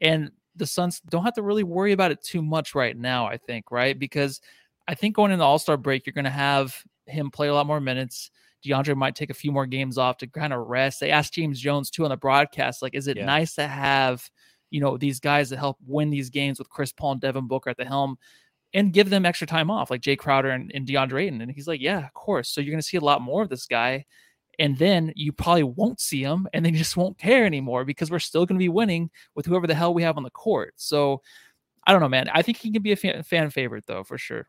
And 0.00 0.30
the 0.56 0.66
Suns 0.66 1.00
don't 1.08 1.24
have 1.24 1.34
to 1.34 1.42
really 1.42 1.64
worry 1.64 1.92
about 1.92 2.12
it 2.12 2.22
too 2.22 2.42
much 2.42 2.74
right 2.74 2.96
now, 2.96 3.26
I 3.26 3.36
think, 3.36 3.70
right? 3.70 3.98
Because 3.98 4.40
I 4.86 4.94
think 4.94 5.16
going 5.16 5.32
into 5.32 5.42
the 5.42 5.46
All 5.46 5.58
Star 5.58 5.76
break, 5.76 6.06
you're 6.06 6.12
going 6.12 6.24
to 6.24 6.30
have 6.30 6.76
him 7.06 7.30
play 7.30 7.48
a 7.48 7.54
lot 7.54 7.66
more 7.66 7.80
minutes. 7.80 8.30
DeAndre 8.64 8.96
might 8.96 9.14
take 9.14 9.30
a 9.30 9.34
few 9.34 9.52
more 9.52 9.66
games 9.66 9.98
off 9.98 10.16
to 10.18 10.26
kind 10.26 10.52
of 10.52 10.66
rest. 10.66 11.00
They 11.00 11.10
asked 11.10 11.34
James 11.34 11.60
Jones 11.60 11.90
too 11.90 12.04
on 12.04 12.10
the 12.10 12.16
broadcast, 12.16 12.82
like, 12.82 12.94
is 12.94 13.08
it 13.08 13.16
yeah. 13.16 13.26
nice 13.26 13.54
to 13.56 13.66
have, 13.66 14.28
you 14.70 14.80
know, 14.80 14.96
these 14.96 15.20
guys 15.20 15.50
that 15.50 15.58
help 15.58 15.76
win 15.86 16.10
these 16.10 16.30
games 16.30 16.58
with 16.58 16.70
Chris 16.70 16.92
Paul 16.92 17.12
and 17.12 17.20
Devin 17.20 17.46
Booker 17.46 17.70
at 17.70 17.76
the 17.76 17.84
helm 17.84 18.16
and 18.72 18.92
give 18.92 19.10
them 19.10 19.26
extra 19.26 19.46
time 19.46 19.70
off, 19.70 19.90
like 19.90 20.00
Jae 20.00 20.18
Crowder 20.18 20.50
and, 20.50 20.70
and 20.74 20.86
DeAndre 20.86 21.24
Ayton? 21.24 21.42
And 21.42 21.50
he's 21.50 21.68
like, 21.68 21.80
yeah, 21.80 22.06
of 22.06 22.14
course. 22.14 22.48
So 22.48 22.60
you're 22.60 22.72
going 22.72 22.80
to 22.80 22.86
see 22.86 22.96
a 22.96 23.02
lot 23.02 23.20
more 23.20 23.42
of 23.42 23.50
this 23.50 23.66
guy 23.66 24.06
and 24.58 24.78
then 24.78 25.12
you 25.14 25.32
probably 25.32 25.62
won't 25.62 26.00
see 26.00 26.22
them 26.22 26.46
and 26.52 26.64
then 26.64 26.72
you 26.72 26.78
just 26.78 26.96
won't 26.96 27.18
care 27.18 27.44
anymore 27.44 27.84
because 27.84 28.10
we're 28.10 28.18
still 28.18 28.46
going 28.46 28.58
to 28.58 28.62
be 28.62 28.68
winning 28.68 29.10
with 29.34 29.46
whoever 29.46 29.66
the 29.66 29.74
hell 29.74 29.94
we 29.94 30.02
have 30.02 30.16
on 30.16 30.22
the 30.22 30.30
court 30.30 30.74
so 30.76 31.20
i 31.86 31.92
don't 31.92 32.00
know 32.00 32.08
man 32.08 32.28
i 32.32 32.42
think 32.42 32.58
he 32.58 32.70
can 32.70 32.82
be 32.82 32.92
a 32.92 32.96
fan, 32.96 33.22
fan 33.22 33.50
favorite 33.50 33.84
though 33.86 34.04
for 34.04 34.18
sure 34.18 34.46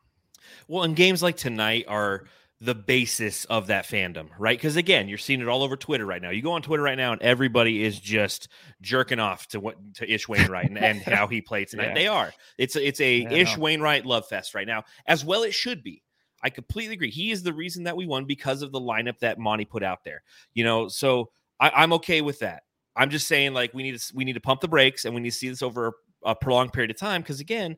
well 0.68 0.84
and 0.84 0.96
games 0.96 1.24
like 1.24 1.38
tonight 1.38 1.86
are 1.88 2.26
the 2.62 2.76
basis 2.76 3.46
of 3.46 3.68
that 3.68 3.86
fandom, 3.86 4.30
right? 4.40 4.58
Because 4.58 4.78
again, 4.78 5.10
you're 5.10 5.18
seeing 5.18 5.42
it 5.42 5.48
all 5.48 5.62
over 5.62 5.76
Twitter 5.76 6.06
right 6.06 6.22
now. 6.22 6.30
You 6.30 6.42
go 6.42 6.54
on 6.54 6.62
Twitter 6.62 6.84
right 6.84 6.98
now, 6.98 7.12
and 7.12 7.22
everybody 7.22 7.84
is 7.84 8.00
just 8.00 8.48
jerking 8.82 9.20
off 9.20 9.48
to 9.50 9.60
what 9.60 9.76
to 9.96 10.12
Ish 10.12 10.28
Wainwright 10.28 10.70
and, 10.70 10.78
and 10.78 11.02
how 11.02 11.28
he 11.28 11.42
played 11.42 11.68
tonight. 11.68 11.90
Yeah. 11.90 11.94
They 11.94 12.08
are. 12.08 12.34
It's 12.58 12.76
a, 12.76 12.88
it's 12.88 13.02
a 13.02 13.24
Ish 13.24 13.58
Wainwright 13.58 14.06
love 14.06 14.28
fest 14.28 14.56
right 14.56 14.68
now, 14.68 14.84
as 15.06 15.26
well 15.26 15.44
it 15.44 15.54
should 15.54 15.84
be. 15.84 16.02
I 16.46 16.52
completely 16.52 16.94
agree. 16.94 17.10
He 17.10 17.32
is 17.32 17.42
the 17.42 17.54
reason 17.54 17.86
that 17.86 17.98
we 17.98 18.06
won 18.06 18.26
because 18.26 18.62
of 18.62 18.72
the 18.72 18.80
lineup 18.80 19.18
that 19.20 19.40
Monty 19.40 19.66
put 19.66 19.82
out 19.82 20.04
there. 20.04 20.22
You 20.54 20.64
know, 20.64 20.88
so 20.88 21.32
I, 21.60 21.84
am 21.84 21.92
okay 21.94 22.22
with 22.22 22.38
that. 22.40 22.62
I'm 22.96 23.10
just 23.10 23.28
saying, 23.28 23.56
like, 23.56 23.74
we 23.74 23.82
need 23.82 23.98
to 23.98 24.14
we 24.14 24.24
need 24.24 24.34
to 24.34 24.40
pump 24.40 24.62
the 24.62 24.68
brakes 24.68 25.06
and 25.06 25.16
we 25.16 25.22
need 25.22 25.32
to 25.32 25.36
see 25.36 25.50
this 25.50 25.64
over 25.64 25.88
a, 25.88 26.30
a 26.30 26.36
prolonged 26.36 26.72
period 26.72 26.92
of 26.92 26.98
time. 26.98 27.24
Because 27.24 27.40
again, 27.40 27.76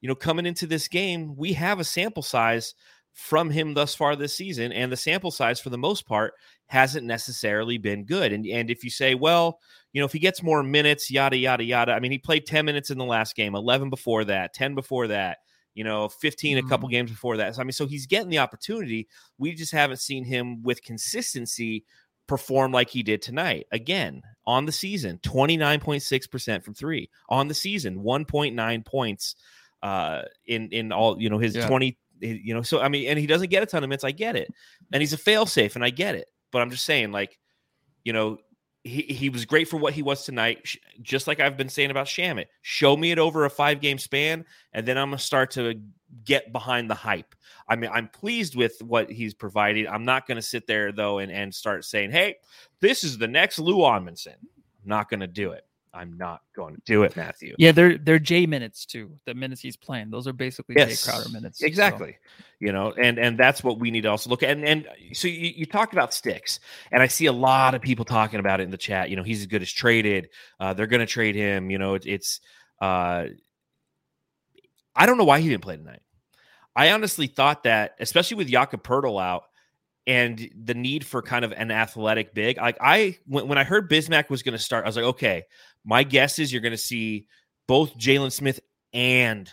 you 0.00 0.08
know, 0.08 0.16
coming 0.16 0.46
into 0.46 0.66
this 0.66 0.88
game, 0.88 1.36
we 1.36 1.52
have 1.52 1.78
a 1.78 1.84
sample 1.84 2.24
size 2.24 2.74
from 3.12 3.50
him 3.50 3.74
thus 3.74 3.94
far 3.94 4.16
this 4.16 4.34
season, 4.34 4.72
and 4.72 4.90
the 4.90 4.96
sample 4.96 5.30
size 5.30 5.60
for 5.60 5.70
the 5.70 5.78
most 5.78 6.04
part 6.04 6.34
hasn't 6.66 7.06
necessarily 7.06 7.78
been 7.78 8.04
good. 8.04 8.32
And 8.32 8.44
and 8.48 8.68
if 8.68 8.82
you 8.82 8.90
say, 8.90 9.14
well, 9.14 9.60
you 9.92 10.00
know, 10.00 10.06
if 10.06 10.12
he 10.12 10.18
gets 10.18 10.42
more 10.42 10.64
minutes, 10.64 11.08
yada 11.08 11.36
yada 11.36 11.62
yada. 11.62 11.92
I 11.92 12.00
mean, 12.00 12.10
he 12.10 12.18
played 12.18 12.46
10 12.46 12.64
minutes 12.64 12.90
in 12.90 12.98
the 12.98 13.04
last 13.04 13.36
game, 13.36 13.54
11 13.54 13.90
before 13.90 14.24
that, 14.24 14.54
10 14.54 14.74
before 14.74 15.06
that 15.06 15.38
you 15.78 15.84
know, 15.84 16.08
15 16.08 16.56
mm-hmm. 16.56 16.66
a 16.66 16.68
couple 16.68 16.88
mm. 16.88 16.90
games 16.90 17.08
before 17.08 17.36
that. 17.36 17.54
So 17.54 17.60
I 17.60 17.64
mean, 17.64 17.70
so 17.70 17.86
he's 17.86 18.08
getting 18.08 18.30
the 18.30 18.38
opportunity. 18.38 19.06
We 19.38 19.54
just 19.54 19.70
haven't 19.70 20.00
seen 20.00 20.24
him 20.24 20.60
with 20.64 20.82
consistency 20.82 21.84
perform 22.26 22.72
like 22.72 22.90
he 22.90 23.04
did 23.04 23.22
tonight. 23.22 23.68
Again, 23.70 24.22
on 24.44 24.66
the 24.66 24.72
season, 24.72 25.20
29.6% 25.22 26.64
from 26.64 26.74
3. 26.74 27.08
On 27.28 27.46
the 27.46 27.54
season, 27.54 28.02
1.9 28.02 28.84
points 28.84 29.36
uh 29.84 30.22
in 30.46 30.68
in 30.70 30.90
all, 30.90 31.22
you 31.22 31.30
know, 31.30 31.38
his 31.38 31.54
yeah. 31.54 31.68
20 31.68 31.96
you 32.20 32.52
know, 32.52 32.62
so 32.62 32.80
I 32.80 32.88
mean, 32.88 33.08
and 33.08 33.16
he 33.16 33.28
doesn't 33.28 33.48
get 33.48 33.62
a 33.62 33.66
ton 33.66 33.84
of 33.84 33.88
minutes, 33.88 34.02
I 34.02 34.10
get 34.10 34.34
it. 34.34 34.52
And 34.92 35.00
he's 35.00 35.12
a 35.12 35.16
fail 35.16 35.46
safe 35.46 35.76
and 35.76 35.84
I 35.84 35.90
get 35.90 36.16
it. 36.16 36.26
But 36.50 36.62
I'm 36.62 36.70
just 36.72 36.86
saying 36.86 37.12
like, 37.12 37.38
you 38.02 38.12
know, 38.12 38.38
he, 38.84 39.02
he 39.02 39.28
was 39.28 39.44
great 39.44 39.68
for 39.68 39.76
what 39.76 39.92
he 39.92 40.02
was 40.02 40.24
tonight. 40.24 40.76
Just 41.02 41.26
like 41.26 41.40
I've 41.40 41.56
been 41.56 41.68
saying 41.68 41.90
about 41.90 42.06
Shamet, 42.06 42.46
show 42.62 42.96
me 42.96 43.10
it 43.10 43.18
over 43.18 43.44
a 43.44 43.50
five 43.50 43.80
game 43.80 43.98
span, 43.98 44.44
and 44.72 44.86
then 44.86 44.96
I'm 44.96 45.08
gonna 45.08 45.18
start 45.18 45.50
to 45.52 45.80
get 46.24 46.52
behind 46.52 46.88
the 46.88 46.94
hype. 46.94 47.34
I 47.68 47.76
mean, 47.76 47.90
I'm 47.92 48.08
pleased 48.08 48.56
with 48.56 48.80
what 48.82 49.10
he's 49.10 49.34
provided. 49.34 49.86
I'm 49.86 50.04
not 50.04 50.26
gonna 50.26 50.42
sit 50.42 50.66
there 50.66 50.92
though 50.92 51.18
and, 51.18 51.30
and 51.30 51.54
start 51.54 51.84
saying, 51.84 52.10
"Hey, 52.10 52.36
this 52.80 53.04
is 53.04 53.18
the 53.18 53.28
next 53.28 53.58
Lou 53.58 53.78
Amundson." 53.78 54.36
I'm 54.36 54.88
not 54.88 55.10
gonna 55.10 55.26
do 55.26 55.52
it. 55.52 55.64
I'm 55.92 56.16
not 56.16 56.42
going 56.54 56.74
to 56.74 56.80
do 56.84 57.02
it, 57.02 57.16
Matthew. 57.16 57.54
Yeah, 57.58 57.72
they're 57.72 57.98
they're 57.98 58.18
J 58.18 58.46
minutes 58.46 58.86
too. 58.86 59.10
The 59.24 59.34
minutes 59.34 59.60
he's 59.60 59.76
playing, 59.76 60.10
those 60.10 60.26
are 60.28 60.32
basically 60.32 60.76
yes, 60.78 61.02
Jae 61.02 61.10
Crowder 61.10 61.28
minutes. 61.30 61.62
Exactly. 61.62 62.12
So. 62.12 62.44
You 62.60 62.72
know, 62.72 62.92
and 62.92 63.18
and 63.18 63.38
that's 63.38 63.62
what 63.62 63.78
we 63.78 63.92
need 63.92 64.00
to 64.00 64.08
also 64.08 64.30
look 64.30 64.42
at. 64.42 64.50
And 64.50 64.64
and 64.64 64.88
so 65.12 65.28
you, 65.28 65.52
you 65.56 65.66
talked 65.66 65.92
about 65.92 66.12
sticks, 66.12 66.58
and 66.90 67.02
I 67.02 67.06
see 67.06 67.26
a 67.26 67.32
lot 67.32 67.74
of 67.74 67.82
people 67.82 68.04
talking 68.04 68.40
about 68.40 68.60
it 68.60 68.64
in 68.64 68.70
the 68.70 68.76
chat. 68.76 69.10
You 69.10 69.16
know, 69.16 69.22
he's 69.22 69.40
as 69.40 69.46
good 69.46 69.62
as 69.62 69.72
traded. 69.72 70.28
Uh, 70.58 70.74
they're 70.74 70.88
going 70.88 71.00
to 71.00 71.06
trade 71.06 71.36
him. 71.36 71.70
You 71.70 71.78
know, 71.78 71.94
it, 71.94 72.04
it's. 72.04 72.40
Uh, 72.80 73.26
I 74.94 75.06
don't 75.06 75.18
know 75.18 75.24
why 75.24 75.40
he 75.40 75.48
didn't 75.48 75.62
play 75.62 75.76
tonight. 75.76 76.00
I 76.74 76.90
honestly 76.90 77.28
thought 77.28 77.62
that, 77.62 77.94
especially 78.00 78.38
with 78.38 78.48
Jakob 78.48 78.82
Poeltl 78.82 79.22
out, 79.22 79.44
and 80.08 80.50
the 80.64 80.74
need 80.74 81.04
for 81.04 81.22
kind 81.22 81.44
of 81.44 81.52
an 81.52 81.70
athletic 81.70 82.34
big. 82.34 82.56
Like 82.56 82.78
I 82.80 83.18
when, 83.26 83.46
when 83.46 83.58
I 83.58 83.64
heard 83.64 83.90
Bismack 83.90 84.30
was 84.30 84.42
going 84.42 84.56
to 84.56 84.58
start, 84.58 84.84
I 84.84 84.88
was 84.88 84.96
like, 84.96 85.04
okay, 85.04 85.44
my 85.84 86.02
guess 86.02 86.38
is 86.38 86.52
you're 86.52 86.62
going 86.62 86.72
to 86.72 86.78
see 86.78 87.26
both 87.68 87.96
Jalen 87.96 88.32
Smith 88.32 88.58
and 88.92 89.48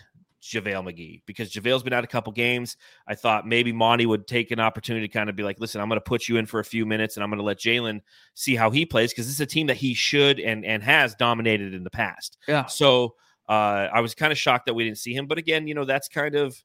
JaVale 0.51 0.83
McGee 0.83 1.21
because 1.25 1.51
JaVale's 1.51 1.83
been 1.83 1.93
out 1.93 2.03
a 2.03 2.07
couple 2.07 2.31
games. 2.33 2.77
I 3.07 3.15
thought 3.15 3.47
maybe 3.47 3.71
Monty 3.71 4.05
would 4.05 4.27
take 4.27 4.51
an 4.51 4.59
opportunity 4.59 5.07
to 5.07 5.13
kind 5.13 5.29
of 5.29 5.35
be 5.35 5.43
like, 5.43 5.59
listen, 5.59 5.81
I'm 5.81 5.87
going 5.87 5.97
to 5.97 6.03
put 6.03 6.27
you 6.27 6.37
in 6.37 6.45
for 6.45 6.59
a 6.59 6.65
few 6.65 6.85
minutes 6.85 7.17
and 7.17 7.23
I'm 7.23 7.29
going 7.29 7.39
to 7.39 7.43
let 7.45 7.57
Jalen 7.57 8.01
see 8.33 8.55
how 8.55 8.71
he 8.71 8.85
plays 8.85 9.11
because 9.11 9.25
this 9.25 9.35
is 9.35 9.41
a 9.41 9.45
team 9.45 9.67
that 9.67 9.77
he 9.77 9.93
should 9.93 10.39
and 10.39 10.65
and 10.65 10.83
has 10.83 11.15
dominated 11.15 11.73
in 11.73 11.83
the 11.83 11.89
past. 11.89 12.37
Yeah. 12.47 12.65
So 12.65 13.15
uh, 13.47 13.87
I 13.93 14.01
was 14.01 14.15
kind 14.15 14.31
of 14.31 14.37
shocked 14.37 14.65
that 14.67 14.73
we 14.73 14.83
didn't 14.83 14.97
see 14.97 15.13
him, 15.13 15.27
but 15.27 15.37
again, 15.37 15.67
you 15.67 15.73
know, 15.73 15.85
that's 15.85 16.07
kind 16.07 16.35
of 16.35 16.55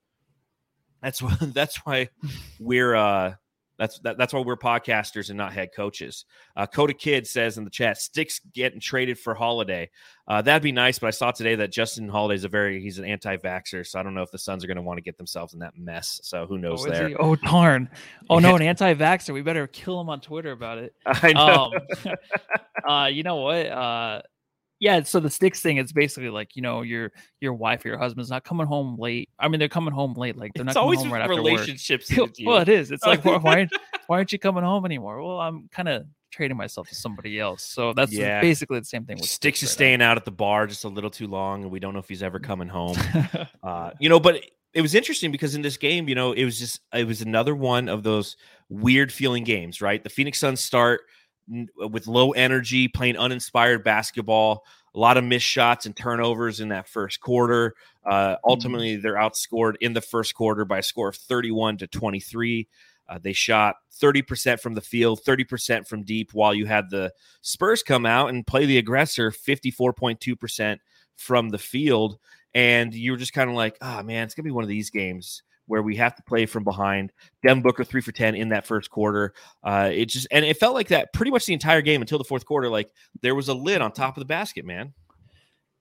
that's 1.02 1.22
why 1.22 1.36
that's 1.40 1.76
why 1.78 2.08
we're 2.58 2.94
uh 2.94 3.34
that's 3.80 3.98
that, 4.00 4.18
that's 4.18 4.34
why 4.34 4.40
we're 4.40 4.58
podcasters 4.58 5.30
and 5.30 5.38
not 5.38 5.54
head 5.54 5.70
coaches. 5.74 6.26
Uh, 6.54 6.66
Coda 6.66 6.92
Kid 6.92 7.26
says 7.26 7.56
in 7.56 7.64
the 7.64 7.70
chat, 7.70 7.96
sticks 7.96 8.38
getting 8.52 8.78
traded 8.78 9.18
for 9.18 9.34
Holiday. 9.34 9.88
Uh, 10.28 10.42
that'd 10.42 10.62
be 10.62 10.70
nice, 10.70 10.98
but 10.98 11.06
I 11.06 11.10
saw 11.10 11.30
today 11.30 11.54
that 11.54 11.72
Justin 11.72 12.06
Holiday's 12.06 12.44
a 12.44 12.48
very 12.48 12.82
he's 12.82 12.98
an 12.98 13.06
anti-vaxxer, 13.06 13.86
so 13.86 13.98
I 13.98 14.02
don't 14.02 14.14
know 14.14 14.22
if 14.22 14.30
the 14.30 14.38
Suns 14.38 14.62
are 14.62 14.66
going 14.66 14.76
to 14.76 14.82
want 14.82 14.98
to 14.98 15.02
get 15.02 15.16
themselves 15.16 15.54
in 15.54 15.60
that 15.60 15.78
mess. 15.78 16.20
So 16.22 16.46
who 16.46 16.58
knows 16.58 16.84
Oh, 16.86 16.90
there? 16.90 17.08
he? 17.08 17.14
Oh 17.14 17.34
darn! 17.36 17.88
Oh 18.28 18.38
no, 18.38 18.54
an 18.54 18.62
anti-vaxxer. 18.62 19.32
We 19.32 19.40
better 19.40 19.66
kill 19.66 19.98
him 19.98 20.10
on 20.10 20.20
Twitter 20.20 20.52
about 20.52 20.76
it. 20.76 20.94
I 21.06 21.32
know. 21.32 21.72
Um, 22.06 22.14
uh, 22.88 23.06
you 23.06 23.22
know 23.22 23.36
what? 23.36 24.22
Yeah. 24.80 25.02
So 25.02 25.20
the 25.20 25.30
sticks 25.30 25.60
thing, 25.60 25.76
it's 25.76 25.92
basically 25.92 26.30
like 26.30 26.56
you 26.56 26.62
know 26.62 26.82
your 26.82 27.12
your 27.40 27.52
wife 27.54 27.84
or 27.84 27.88
your 27.88 27.98
husband's 27.98 28.30
not 28.30 28.42
coming 28.44 28.66
home 28.66 28.96
late. 28.98 29.28
I 29.38 29.48
mean, 29.48 29.58
they're 29.60 29.68
coming 29.68 29.92
home 29.94 30.14
late. 30.14 30.36
Like 30.36 30.52
they're 30.54 30.62
it's 30.64 30.74
not 30.74 30.80
coming 30.80 30.84
always 30.84 30.98
home 31.00 31.10
with 31.10 31.20
right 31.20 31.22
after 31.30 31.42
work. 31.42 31.52
relationships. 31.52 32.10
well, 32.44 32.58
it 32.62 32.68
is. 32.68 32.90
It's 32.90 33.04
like 33.04 33.24
why 33.24 33.36
why 33.36 33.54
aren't, 33.58 33.72
why 34.08 34.16
aren't 34.16 34.32
you 34.32 34.38
coming 34.38 34.64
home 34.64 34.84
anymore? 34.84 35.22
Well, 35.22 35.38
I'm 35.40 35.68
kind 35.70 35.88
of 35.88 36.04
trading 36.32 36.56
myself 36.56 36.88
to 36.88 36.94
somebody 36.94 37.38
else. 37.40 37.62
So 37.64 37.92
that's 37.92 38.12
Yeah. 38.12 38.40
basically 38.40 38.78
the 38.78 38.84
same 38.84 39.04
thing 39.04 39.16
with 39.16 39.28
Sticks 39.28 39.62
is 39.62 39.68
right 39.68 39.72
staying 39.72 40.02
out 40.02 40.16
at 40.16 40.24
the 40.24 40.30
bar 40.30 40.66
just 40.66 40.84
a 40.84 40.88
little 40.88 41.10
too 41.10 41.26
long, 41.26 41.62
and 41.62 41.70
we 41.70 41.80
don't 41.80 41.92
know 41.92 41.98
if 42.00 42.08
he's 42.08 42.22
ever 42.22 42.38
coming 42.38 42.68
home. 42.68 42.96
Uh, 43.62 43.90
you 44.00 44.08
know, 44.08 44.18
but 44.18 44.42
it 44.72 44.80
was 44.80 44.94
interesting 44.94 45.30
because 45.30 45.54
in 45.54 45.62
this 45.62 45.76
game, 45.76 46.08
you 46.08 46.14
know, 46.14 46.32
it 46.32 46.44
was 46.44 46.58
just 46.58 46.80
it 46.94 47.06
was 47.06 47.20
another 47.20 47.54
one 47.54 47.88
of 47.88 48.02
those 48.02 48.36
weird 48.68 49.12
feeling 49.12 49.44
games, 49.44 49.80
right? 49.82 50.02
The 50.02 50.08
Phoenix 50.10 50.38
Suns 50.38 50.60
start 50.60 51.02
with 51.76 52.06
low 52.06 52.32
energy, 52.32 52.88
playing 52.88 53.16
uninspired 53.16 53.84
basketball, 53.84 54.64
a 54.94 54.98
lot 54.98 55.16
of 55.16 55.24
missed 55.24 55.46
shots 55.46 55.86
and 55.86 55.96
turnovers 55.96 56.60
in 56.60 56.68
that 56.68 56.88
first 56.88 57.20
quarter. 57.20 57.74
Uh, 58.04 58.36
ultimately, 58.44 58.96
they're 58.96 59.14
outscored 59.14 59.74
in 59.80 59.92
the 59.92 60.00
first 60.00 60.34
quarter 60.34 60.64
by 60.64 60.78
a 60.78 60.82
score 60.82 61.08
of 61.08 61.16
31 61.16 61.78
to 61.78 61.86
23. 61.86 62.68
Uh, 63.08 63.18
they 63.20 63.32
shot 63.32 63.76
30% 64.00 64.60
from 64.60 64.74
the 64.74 64.80
field, 64.80 65.20
30% 65.26 65.86
from 65.86 66.04
deep, 66.04 66.30
while 66.32 66.54
you 66.54 66.66
had 66.66 66.90
the 66.90 67.12
Spurs 67.42 67.82
come 67.82 68.06
out 68.06 68.30
and 68.30 68.46
play 68.46 68.66
the 68.66 68.78
aggressor 68.78 69.30
54.2% 69.30 70.78
from 71.16 71.48
the 71.50 71.58
field 71.58 72.18
and 72.54 72.94
you 72.94 73.12
were 73.12 73.18
just 73.18 73.32
kind 73.32 73.50
of 73.50 73.56
like, 73.56 73.76
oh 73.80 74.02
man, 74.02 74.24
it's 74.24 74.34
gonna 74.34 74.44
be 74.44 74.50
one 74.50 74.64
of 74.64 74.68
these 74.68 74.90
games 74.90 75.42
where 75.70 75.82
we 75.82 75.96
have 75.96 76.14
to 76.16 76.22
play 76.24 76.44
from 76.44 76.64
behind. 76.64 77.12
Devin 77.42 77.62
Booker 77.62 77.84
three 77.84 78.00
for 78.00 78.12
ten 78.12 78.34
in 78.34 78.48
that 78.50 78.66
first 78.66 78.90
quarter. 78.90 79.32
Uh, 79.62 79.90
it 79.92 80.06
just 80.06 80.26
and 80.30 80.44
it 80.44 80.58
felt 80.58 80.74
like 80.74 80.88
that 80.88 81.12
pretty 81.12 81.30
much 81.30 81.46
the 81.46 81.52
entire 81.52 81.80
game 81.80 82.00
until 82.00 82.18
the 82.18 82.24
fourth 82.24 82.44
quarter. 82.44 82.68
Like 82.68 82.92
there 83.22 83.34
was 83.34 83.48
a 83.48 83.54
lid 83.54 83.80
on 83.80 83.92
top 83.92 84.16
of 84.16 84.20
the 84.20 84.26
basket, 84.26 84.64
man. 84.66 84.92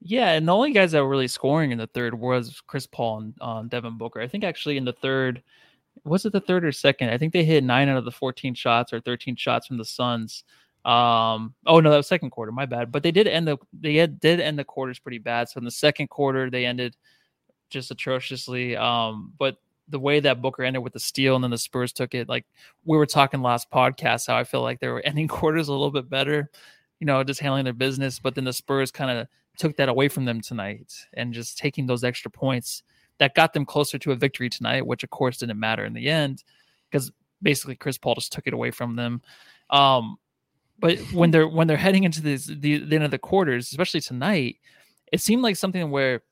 Yeah, 0.02 0.30
and 0.30 0.48
the 0.48 0.54
only 0.54 0.72
guys 0.72 0.92
that 0.92 1.02
were 1.02 1.08
really 1.08 1.28
scoring 1.28 1.72
in 1.72 1.78
the 1.78 1.88
third 1.88 2.14
was 2.14 2.62
Chris 2.66 2.86
Paul 2.86 3.18
and 3.18 3.34
um, 3.42 3.68
Devin 3.68 3.98
Booker. 3.98 4.20
I 4.20 4.28
think 4.28 4.44
actually 4.44 4.78
in 4.78 4.84
the 4.84 4.94
third, 4.94 5.42
was 6.04 6.24
it 6.24 6.32
the 6.32 6.40
third 6.40 6.64
or 6.64 6.72
second? 6.72 7.10
I 7.10 7.18
think 7.18 7.34
they 7.34 7.44
hit 7.44 7.64
nine 7.64 7.88
out 7.88 7.98
of 7.98 8.06
the 8.06 8.10
14 8.10 8.54
shots 8.54 8.92
or 8.94 9.00
13 9.00 9.36
shots 9.36 9.66
from 9.66 9.76
the 9.76 9.84
Suns. 9.84 10.44
Um, 10.84 11.54
oh 11.66 11.80
no, 11.80 11.90
that 11.90 11.98
was 11.98 12.06
second 12.06 12.30
quarter. 12.30 12.52
My 12.52 12.64
bad. 12.64 12.90
But 12.90 13.02
they 13.02 13.10
did 13.10 13.26
end 13.26 13.46
the 13.46 13.58
they 13.78 13.96
had, 13.96 14.20
did 14.20 14.40
end 14.40 14.58
the 14.58 14.64
quarters 14.64 14.98
pretty 14.98 15.18
bad. 15.18 15.48
So 15.48 15.58
in 15.58 15.64
the 15.64 15.70
second 15.70 16.08
quarter, 16.08 16.48
they 16.48 16.64
ended 16.64 16.96
just 17.68 17.90
atrociously. 17.90 18.76
Um, 18.76 19.32
but 19.38 19.56
the 19.90 20.00
way 20.00 20.20
that 20.20 20.40
Booker 20.40 20.62
ended 20.62 20.82
with 20.82 20.92
the 20.92 21.00
steal 21.00 21.34
and 21.34 21.44
then 21.44 21.50
the 21.50 21.58
Spurs 21.58 21.92
took 21.92 22.14
it, 22.14 22.28
like 22.28 22.46
we 22.84 22.96
were 22.96 23.06
talking 23.06 23.42
last 23.42 23.70
podcast, 23.70 24.26
how 24.26 24.36
I 24.36 24.44
feel 24.44 24.62
like 24.62 24.80
they 24.80 24.88
were 24.88 25.00
ending 25.04 25.28
quarters 25.28 25.68
a 25.68 25.72
little 25.72 25.90
bit 25.90 26.08
better, 26.08 26.50
you 26.98 27.06
know, 27.06 27.22
just 27.24 27.40
handling 27.40 27.64
their 27.64 27.72
business. 27.72 28.18
But 28.18 28.34
then 28.34 28.44
the 28.44 28.52
Spurs 28.52 28.90
kind 28.90 29.10
of 29.10 29.26
took 29.58 29.76
that 29.76 29.88
away 29.88 30.08
from 30.08 30.24
them 30.24 30.40
tonight 30.40 30.92
and 31.14 31.34
just 31.34 31.58
taking 31.58 31.86
those 31.86 32.04
extra 32.04 32.30
points 32.30 32.82
that 33.18 33.34
got 33.34 33.52
them 33.52 33.66
closer 33.66 33.98
to 33.98 34.12
a 34.12 34.16
victory 34.16 34.48
tonight, 34.48 34.86
which 34.86 35.04
of 35.04 35.10
course 35.10 35.38
didn't 35.38 35.60
matter 35.60 35.84
in 35.84 35.92
the 35.92 36.08
end 36.08 36.42
because 36.90 37.12
basically 37.42 37.76
Chris 37.76 37.98
Paul 37.98 38.14
just 38.14 38.32
took 38.32 38.46
it 38.46 38.54
away 38.54 38.70
from 38.70 38.96
them. 38.96 39.20
Um, 39.68 40.16
but 40.78 40.98
when 41.12 41.30
they're 41.30 41.46
when 41.46 41.66
they're 41.66 41.76
heading 41.76 42.04
into 42.04 42.22
this, 42.22 42.46
the, 42.46 42.78
the 42.78 42.94
end 42.94 43.04
of 43.04 43.10
the 43.10 43.18
quarters, 43.18 43.70
especially 43.70 44.00
tonight, 44.00 44.56
it 45.12 45.20
seemed 45.20 45.42
like 45.42 45.56
something 45.56 45.90
where 45.90 46.22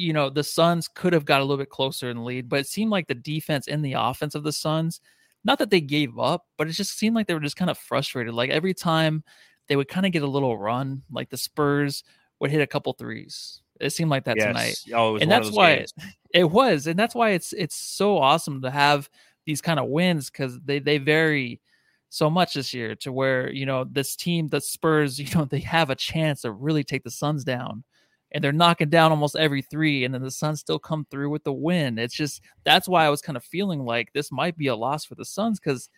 you 0.00 0.12
know 0.12 0.30
the 0.30 0.44
Suns 0.44 0.88
could 0.88 1.12
have 1.12 1.24
got 1.24 1.40
a 1.40 1.44
little 1.44 1.58
bit 1.58 1.68
closer 1.70 2.10
in 2.10 2.16
the 2.18 2.22
lead, 2.22 2.48
but 2.48 2.60
it 2.60 2.66
seemed 2.66 2.90
like 2.90 3.06
the 3.06 3.14
defense 3.14 3.68
and 3.68 3.84
the 3.84 3.94
offense 3.94 4.34
of 4.34 4.42
the 4.42 4.52
Suns, 4.52 5.00
not 5.44 5.58
that 5.58 5.70
they 5.70 5.80
gave 5.80 6.18
up, 6.18 6.46
but 6.56 6.68
it 6.68 6.72
just 6.72 6.98
seemed 6.98 7.14
like 7.14 7.26
they 7.26 7.34
were 7.34 7.40
just 7.40 7.56
kind 7.56 7.70
of 7.70 7.78
frustrated. 7.78 8.34
Like 8.34 8.50
every 8.50 8.74
time 8.74 9.22
they 9.68 9.76
would 9.76 9.88
kind 9.88 10.06
of 10.06 10.12
get 10.12 10.22
a 10.22 10.26
little 10.26 10.58
run, 10.58 11.02
like 11.10 11.28
the 11.30 11.36
Spurs 11.36 12.02
would 12.40 12.50
hit 12.50 12.62
a 12.62 12.66
couple 12.66 12.92
threes. 12.94 13.62
It 13.80 13.90
seemed 13.90 14.10
like 14.10 14.24
that 14.24 14.38
tonight 14.38 14.76
Oh, 14.94 15.16
it 15.16 15.22
and 15.22 15.30
that's 15.30 15.50
why 15.50 15.76
games. 15.76 15.94
it 16.34 16.50
was 16.50 16.86
and 16.86 16.98
that's 16.98 17.14
why 17.14 17.30
it's 17.30 17.52
it's 17.52 17.76
so 17.76 18.18
awesome 18.18 18.62
to 18.62 18.70
have 18.70 19.08
these 19.46 19.60
kind 19.60 19.80
of 19.80 19.88
wins 19.88 20.30
because 20.30 20.58
they 20.60 20.78
they 20.78 20.98
vary 20.98 21.60
so 22.08 22.28
much 22.28 22.54
this 22.54 22.74
year 22.74 22.94
to 22.96 23.12
where 23.12 23.50
you 23.52 23.64
know 23.64 23.84
this 23.84 24.16
team 24.16 24.48
the 24.48 24.60
spurs 24.60 25.18
you 25.18 25.26
know 25.34 25.44
they 25.44 25.60
have 25.60 25.90
a 25.90 25.94
chance 25.94 26.42
to 26.42 26.52
really 26.52 26.84
take 26.84 27.04
the 27.04 27.10
suns 27.10 27.44
down 27.44 27.84
and 28.32 28.42
they're 28.44 28.52
knocking 28.52 28.88
down 28.90 29.10
almost 29.10 29.36
every 29.36 29.62
three 29.62 30.04
and 30.04 30.14
then 30.14 30.22
the 30.22 30.30
suns 30.30 30.60
still 30.60 30.78
come 30.78 31.06
through 31.10 31.30
with 31.30 31.44
the 31.44 31.52
win. 31.52 31.98
It's 31.98 32.14
just 32.14 32.42
that's 32.64 32.88
why 32.88 33.04
i 33.04 33.08
was 33.10 33.20
kind 33.22 33.36
of 33.36 33.44
feeling 33.44 33.84
like 33.84 34.12
this 34.12 34.30
might 34.30 34.56
be 34.56 34.68
a 34.68 34.76
loss 34.76 35.04
for 35.04 35.14
the 35.16 35.24
suns 35.24 35.58
because 35.58 35.88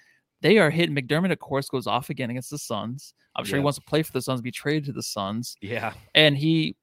they 0.40 0.58
are 0.58 0.70
hitting 0.70 0.94
mcdermott 0.96 1.30
of 1.32 1.38
course 1.38 1.68
goes 1.68 1.86
off 1.86 2.10
again 2.10 2.30
against 2.30 2.50
the 2.50 2.58
suns. 2.58 3.14
I'm 3.36 3.44
sure 3.44 3.56
Yeah. 3.56 3.60
he 3.60 3.64
wants 3.64 3.78
to 3.78 3.84
play 3.84 4.02
for 4.02 4.12
the 4.12 4.22
suns 4.22 4.40
be 4.40 4.50
traded 4.50 4.84
to 4.86 4.92
the 4.92 5.02
suns. 5.02 5.56
Yeah, 5.60 5.92
and 6.14 6.36
he 6.36 6.76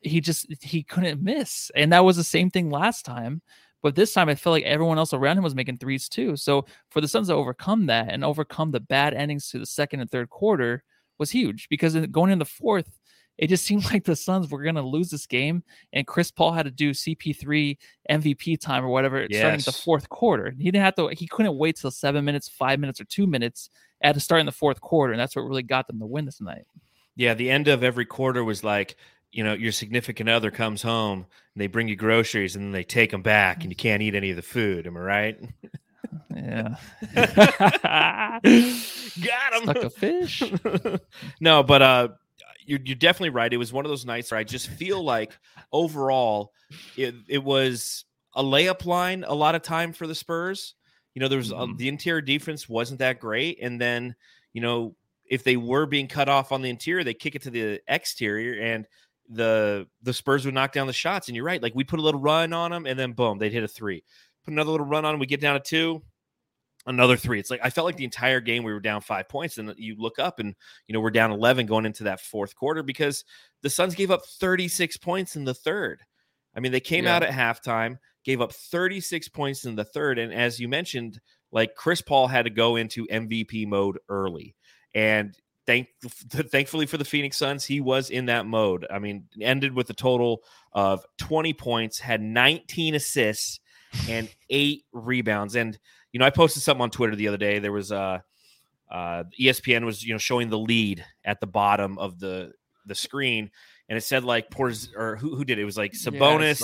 he 0.00 0.20
just 0.20 0.46
he 0.62 0.82
couldn't 0.82 1.22
miss. 1.22 1.70
And 1.76 1.92
that 1.92 2.04
was 2.04 2.16
the 2.16 2.24
same 2.24 2.50
thing 2.50 2.70
last 2.70 3.04
time 3.04 3.42
but 3.82 3.94
this 3.94 4.12
time 4.12 4.28
i 4.28 4.34
felt 4.34 4.52
like 4.52 4.64
everyone 4.64 4.98
else 4.98 5.14
around 5.14 5.38
him 5.38 5.44
was 5.44 5.54
making 5.54 5.78
threes 5.78 6.06
too. 6.08 6.36
So 6.36 6.66
for 6.90 7.00
the 7.00 7.08
suns 7.08 7.28
to 7.28 7.34
overcome 7.34 7.86
that 7.86 8.08
and 8.12 8.22
overcome 8.22 8.70
the 8.70 8.80
bad 8.80 9.14
endings 9.14 9.48
to 9.50 9.58
the 9.58 9.64
second 9.66 10.00
and 10.00 10.10
third 10.10 10.28
quarter 10.28 10.84
was 11.18 11.30
huge 11.30 11.66
because 11.70 11.94
going 12.08 12.30
in 12.30 12.38
the 12.38 12.44
fourth 12.44 12.98
it 13.40 13.48
just 13.48 13.64
seemed 13.64 13.84
like 13.92 14.04
the 14.04 14.14
suns 14.14 14.48
were 14.48 14.62
going 14.62 14.76
to 14.76 14.82
lose 14.82 15.10
this 15.10 15.26
game 15.26 15.64
and 15.92 16.06
chris 16.06 16.30
paul 16.30 16.52
had 16.52 16.64
to 16.64 16.70
do 16.70 16.90
cp3 16.90 17.76
mvp 18.10 18.60
time 18.60 18.84
or 18.84 18.88
whatever 18.88 19.26
starting 19.32 19.60
the 19.60 19.72
fourth 19.72 20.08
quarter 20.08 20.54
he 20.56 20.70
didn't 20.70 20.84
have 20.84 20.94
to 20.94 21.08
he 21.08 21.26
couldn't 21.26 21.56
wait 21.56 21.76
till 21.76 21.90
seven 21.90 22.24
minutes 22.24 22.48
five 22.48 22.78
minutes 22.78 23.00
or 23.00 23.04
two 23.04 23.26
minutes 23.26 23.70
at 24.02 24.12
to 24.12 24.20
start 24.20 24.40
in 24.40 24.46
the 24.46 24.52
fourth 24.52 24.80
quarter 24.80 25.12
and 25.12 25.20
that's 25.20 25.34
what 25.34 25.42
really 25.42 25.62
got 25.62 25.86
them 25.86 25.98
the 25.98 26.06
win 26.06 26.24
this 26.24 26.40
night 26.40 26.66
yeah. 27.20 27.34
The 27.34 27.50
end 27.50 27.68
of 27.68 27.84
every 27.84 28.06
quarter 28.06 28.42
was 28.42 28.64
like. 28.64 28.96
You 29.32 29.44
know, 29.44 29.52
your 29.52 29.70
significant 29.70 30.28
other 30.28 30.50
comes 30.50 30.82
home 30.82 31.18
and 31.20 31.62
they 31.62 31.68
bring 31.68 31.86
you 31.86 31.94
groceries 31.94 32.56
and 32.56 32.64
then 32.64 32.72
they 32.72 32.82
take 32.82 33.12
them 33.12 33.22
back 33.22 33.62
and 33.62 33.70
you 33.70 33.76
can't 33.76 34.02
eat 34.02 34.16
any 34.16 34.30
of 34.30 34.36
the 34.36 34.42
food. 34.42 34.88
Am 34.88 34.96
I 34.96 35.00
right? 35.00 35.38
yeah 36.34 36.74
Got 39.22 39.52
him. 39.54 39.62
Stuck 39.62 39.76
a 39.76 39.90
fish. 39.90 40.42
no, 41.40 41.62
but 41.62 41.80
uh, 41.80 42.08
you're 42.70 42.80
you're 42.84 42.96
definitely 42.96 43.30
right. 43.30 43.52
It 43.52 43.56
was 43.58 43.72
one 43.72 43.84
of 43.84 43.90
those 43.90 44.06
nights 44.06 44.30
where 44.30 44.38
I 44.40 44.44
just 44.44 44.68
feel 44.68 45.02
like 45.02 45.32
overall 45.72 46.52
it 46.96 47.14
it 47.28 47.42
was 47.44 48.04
a 48.34 48.42
layup 48.42 48.86
line 48.86 49.24
a 49.26 49.34
lot 49.34 49.54
of 49.56 49.62
time 49.62 49.92
for 49.92 50.06
the 50.06 50.14
Spurs. 50.14 50.74
You 51.14 51.20
know, 51.20 51.28
there 51.28 51.38
was 51.38 51.52
uh, 51.52 51.56
Mhm. 51.66 51.76
the 51.78 51.88
interior 51.88 52.20
defense 52.22 52.68
wasn't 52.68 53.00
that 53.00 53.20
great, 53.20 53.58
and 53.60 53.80
then 53.80 54.14
you 54.52 54.60
know 54.62 54.96
if 55.26 55.44
they 55.44 55.56
were 55.56 55.86
being 55.86 56.08
cut 56.08 56.28
off 56.28 56.52
on 56.52 56.62
the 56.62 56.70
interior, 56.70 57.04
they 57.04 57.14
kick 57.14 57.34
it 57.34 57.42
to 57.42 57.50
the 57.50 57.80
exterior 57.88 58.60
and. 58.62 58.86
The 59.32 59.86
the 60.02 60.12
Spurs 60.12 60.44
would 60.44 60.54
knock 60.54 60.72
down 60.72 60.88
the 60.88 60.92
shots, 60.92 61.28
and 61.28 61.36
you're 61.36 61.44
right. 61.44 61.62
Like 61.62 61.72
we 61.72 61.84
put 61.84 62.00
a 62.00 62.02
little 62.02 62.20
run 62.20 62.52
on 62.52 62.72
them, 62.72 62.84
and 62.84 62.98
then 62.98 63.12
boom, 63.12 63.38
they'd 63.38 63.52
hit 63.52 63.62
a 63.62 63.68
three. 63.68 64.02
Put 64.44 64.52
another 64.54 64.72
little 64.72 64.86
run 64.86 65.04
on 65.04 65.12
them, 65.12 65.20
we 65.20 65.26
get 65.26 65.40
down 65.40 65.54
to 65.54 65.60
two, 65.60 66.02
another 66.90 67.16
three. 67.16 67.38
It's 67.40 67.50
like 67.50 67.60
I 67.62 67.70
felt 67.70 67.84
like 67.86 67.96
the 67.96 68.04
entire 68.04 68.40
game 68.40 68.62
we 68.64 68.72
were 68.72 68.80
down 68.80 69.00
five 69.00 69.28
points, 69.28 69.58
and 69.58 69.72
you 69.78 69.96
look 69.98 70.18
up 70.18 70.38
and 70.38 70.54
you 70.86 70.92
know 70.92 71.00
we're 71.00 71.10
down 71.10 71.32
eleven 71.32 71.66
going 71.66 71.86
into 71.86 72.04
that 72.04 72.20
fourth 72.20 72.54
quarter 72.54 72.82
because 72.82 73.24
the 73.62 73.70
Suns 73.70 73.94
gave 73.94 74.10
up 74.10 74.24
thirty 74.24 74.68
six 74.68 74.96
points 74.96 75.36
in 75.36 75.44
the 75.44 75.54
third. 75.54 76.02
I 76.54 76.60
mean, 76.60 76.72
they 76.72 76.80
came 76.80 77.04
Yeah. 77.04 77.16
out 77.16 77.22
at 77.22 77.30
halftime, 77.30 77.98
gave 78.24 78.40
up 78.40 78.52
thirty 78.52 79.00
six 79.00 79.28
points 79.28 79.64
in 79.64 79.76
the 79.76 79.84
third, 79.84 80.18
and 80.18 80.32
as 80.32 80.60
you 80.60 80.68
mentioned, 80.68 81.20
like 81.52 81.74
Chris 81.74 82.02
Paul 82.02 82.26
had 82.28 82.44
to 82.44 82.50
go 82.50 82.76
into 82.76 83.06
MVP 83.06 83.66
mode 83.66 83.98
early, 84.08 84.54
and 84.94 85.34
thank 85.66 85.88
thankfully 86.02 86.86
for 86.86 86.96
the 86.98 87.04
Phoenix 87.04 87.36
Suns, 87.36 87.64
he 87.64 87.80
was 87.80 88.10
in 88.10 88.26
that 88.26 88.46
mode. 88.46 88.86
I 88.90 88.98
mean, 88.98 89.24
ended 89.40 89.74
with 89.74 89.88
a 89.90 89.94
total 89.94 90.42
of 90.72 91.04
twenty 91.18 91.52
points, 91.52 91.98
had 92.00 92.20
nineteen 92.20 92.94
assists 92.94 93.60
and 94.08 94.28
eight 94.48 94.84
rebounds. 94.92 95.56
And 95.56 95.76
you 96.12 96.18
know, 96.20 96.26
I 96.26 96.30
posted 96.30 96.62
something 96.62 96.82
on 96.82 96.90
Twitter 96.90 97.14
the 97.16 97.28
other 97.28 97.36
day. 97.36 97.58
There 97.58 97.72
was 97.72 97.92
uh, 97.92 98.18
uh, 98.90 99.24
ESPN 99.40 99.84
was 99.84 100.04
you 100.04 100.12
know 100.14 100.18
showing 100.18 100.48
the 100.50 100.58
lead 100.58 101.04
at 101.24 101.40
the 101.40 101.46
bottom 101.46 101.98
of 101.98 102.18
the 102.18 102.52
the 102.86 102.94
screen, 102.94 103.50
and 103.88 103.96
it 103.96 104.02
said 104.02 104.24
like 104.24 104.50
Porz 104.50 104.88
or 104.96 105.16
who 105.16 105.36
who 105.36 105.44
did 105.44 105.58
it? 105.58 105.62
It 105.62 105.64
was 105.66 105.76
like 105.76 105.92
Sabonis, 105.92 106.60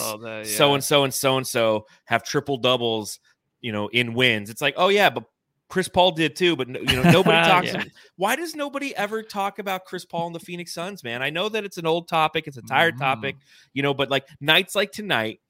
so 0.47 0.75
and 0.75 0.83
so 0.85 1.05
and 1.05 1.15
so 1.15 1.37
and 1.37 1.47
so 1.47 1.87
have 2.07 2.25
triple 2.25 2.57
doubles, 2.57 3.19
you 3.61 3.73
know, 3.73 3.89
in 3.89 4.15
wins. 4.15 4.51
It's 4.51 4.61
like, 4.63 4.75
oh 4.77 4.89
yeah, 4.89 5.11
but 5.11 5.25
Chris 5.69 5.89
Paul 5.89 6.13
did 6.13 6.37
too, 6.37 6.55
but 6.57 6.69
no- 6.69 6.81
you 6.81 6.97
know, 6.97 7.03
nobody 7.11 7.37
talks. 7.49 7.67
Yeah. 7.73 7.85
Why 8.17 8.37
does 8.37 8.55
nobody 8.55 8.95
ever 8.97 9.23
talk 9.23 9.59
about 9.59 9.85
Chris 9.85 10.05
Paul 10.05 10.27
and 10.27 10.35
the 10.35 10.41
Phoenix 10.41 10.73
Suns, 10.73 11.03
man? 11.05 11.23
I 11.23 11.31
know 11.31 11.49
that 11.49 11.65
it's 11.65 11.77
an 11.77 11.87
old 11.87 12.09
topic, 12.09 12.47
it's 12.47 12.57
a 12.57 12.63
tired 12.63 12.95
Mhm. 12.97 13.01
topic, 13.01 13.37
you 13.73 13.83
know, 13.83 13.93
but 13.95 14.11
like 14.11 14.27
nights 14.41 14.75
like 14.75 14.91
tonight 14.93 15.41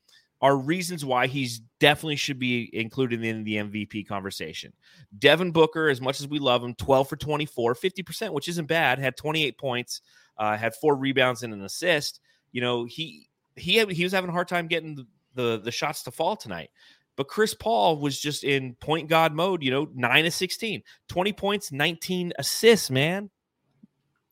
are 0.42 0.56
reasons 0.56 1.04
why 1.04 1.26
he's 1.26 1.60
definitely 1.78 2.16
should 2.16 2.38
be 2.38 2.70
included 2.72 3.24
in 3.24 3.44
the 3.44 3.56
MVP 3.56 4.06
conversation. 4.06 4.72
Devin 5.18 5.50
Booker, 5.50 5.88
as 5.88 6.00
much 6.00 6.20
as 6.20 6.28
we 6.28 6.38
love 6.38 6.62
him, 6.62 6.74
12 6.74 7.08
for 7.08 7.16
24, 7.16 7.74
50%, 7.74 8.30
which 8.30 8.48
isn't 8.48 8.66
bad, 8.66 8.98
had 8.98 9.16
28 9.16 9.58
points, 9.58 10.00
uh, 10.38 10.56
had 10.56 10.74
four 10.74 10.96
rebounds 10.96 11.42
and 11.42 11.52
an 11.52 11.62
assist. 11.62 12.20
You 12.52 12.60
know, 12.60 12.84
he 12.84 13.28
he 13.56 13.84
he 13.86 14.04
was 14.04 14.12
having 14.12 14.30
a 14.30 14.32
hard 14.32 14.48
time 14.48 14.66
getting 14.66 14.94
the, 14.94 15.06
the 15.34 15.60
the 15.64 15.72
shots 15.72 16.02
to 16.04 16.10
fall 16.10 16.36
tonight. 16.36 16.70
But 17.16 17.28
Chris 17.28 17.54
Paul 17.54 17.98
was 17.98 18.20
just 18.20 18.44
in 18.44 18.74
point 18.74 19.08
god 19.08 19.32
mode, 19.32 19.62
you 19.62 19.70
know, 19.70 19.88
9 19.94 20.26
of 20.26 20.34
16, 20.34 20.82
20 21.08 21.32
points, 21.32 21.72
19 21.72 22.34
assists, 22.38 22.90
man. 22.90 23.30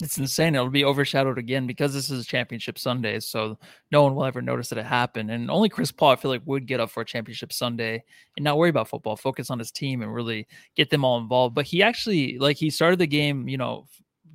It's 0.03 0.19
insane. 0.19 0.57
It'll 0.57 0.71
be 0.71 0.85
overshadowed 0.85 1.39
again 1.39 1.67
because 1.69 1.95
this 1.95 2.11
is 2.11 2.21
a 2.21 2.27
championship 2.27 2.79
Sunday. 2.79 3.21
So 3.21 3.59
no 3.93 4.03
one 4.03 4.15
will 4.15 4.25
ever 4.25 4.43
notice 4.43 4.69
that 4.71 4.79
it 4.79 4.87
happened. 4.87 5.31
And 5.31 5.51
only 5.51 5.69
Chris 5.69 5.93
Paul, 5.93 6.11
I 6.11 6.17
feel 6.17 6.33
like, 6.33 6.43
would 6.47 6.67
get 6.67 6.81
up 6.81 6.91
for 6.91 7.03
a 7.03 7.07
championship 7.07 7.53
Sunday 7.53 8.03
and 8.37 8.43
not 8.45 8.59
worry 8.59 8.71
about 8.71 8.89
football, 8.89 9.17
focus 9.17 9.51
on 9.51 9.59
his 9.59 9.71
team 9.71 10.03
and 10.03 10.13
really 10.13 10.49
get 10.75 10.91
them 10.91 11.05
all 11.05 11.19
involved. 11.19 11.55
But 11.55 11.67
he 11.67 11.83
actually, 11.83 12.39
like, 12.39 12.57
he 12.57 12.71
started 12.71 12.99
the 12.99 13.07
game, 13.07 13.49
you 13.49 13.57
know, 13.57 13.87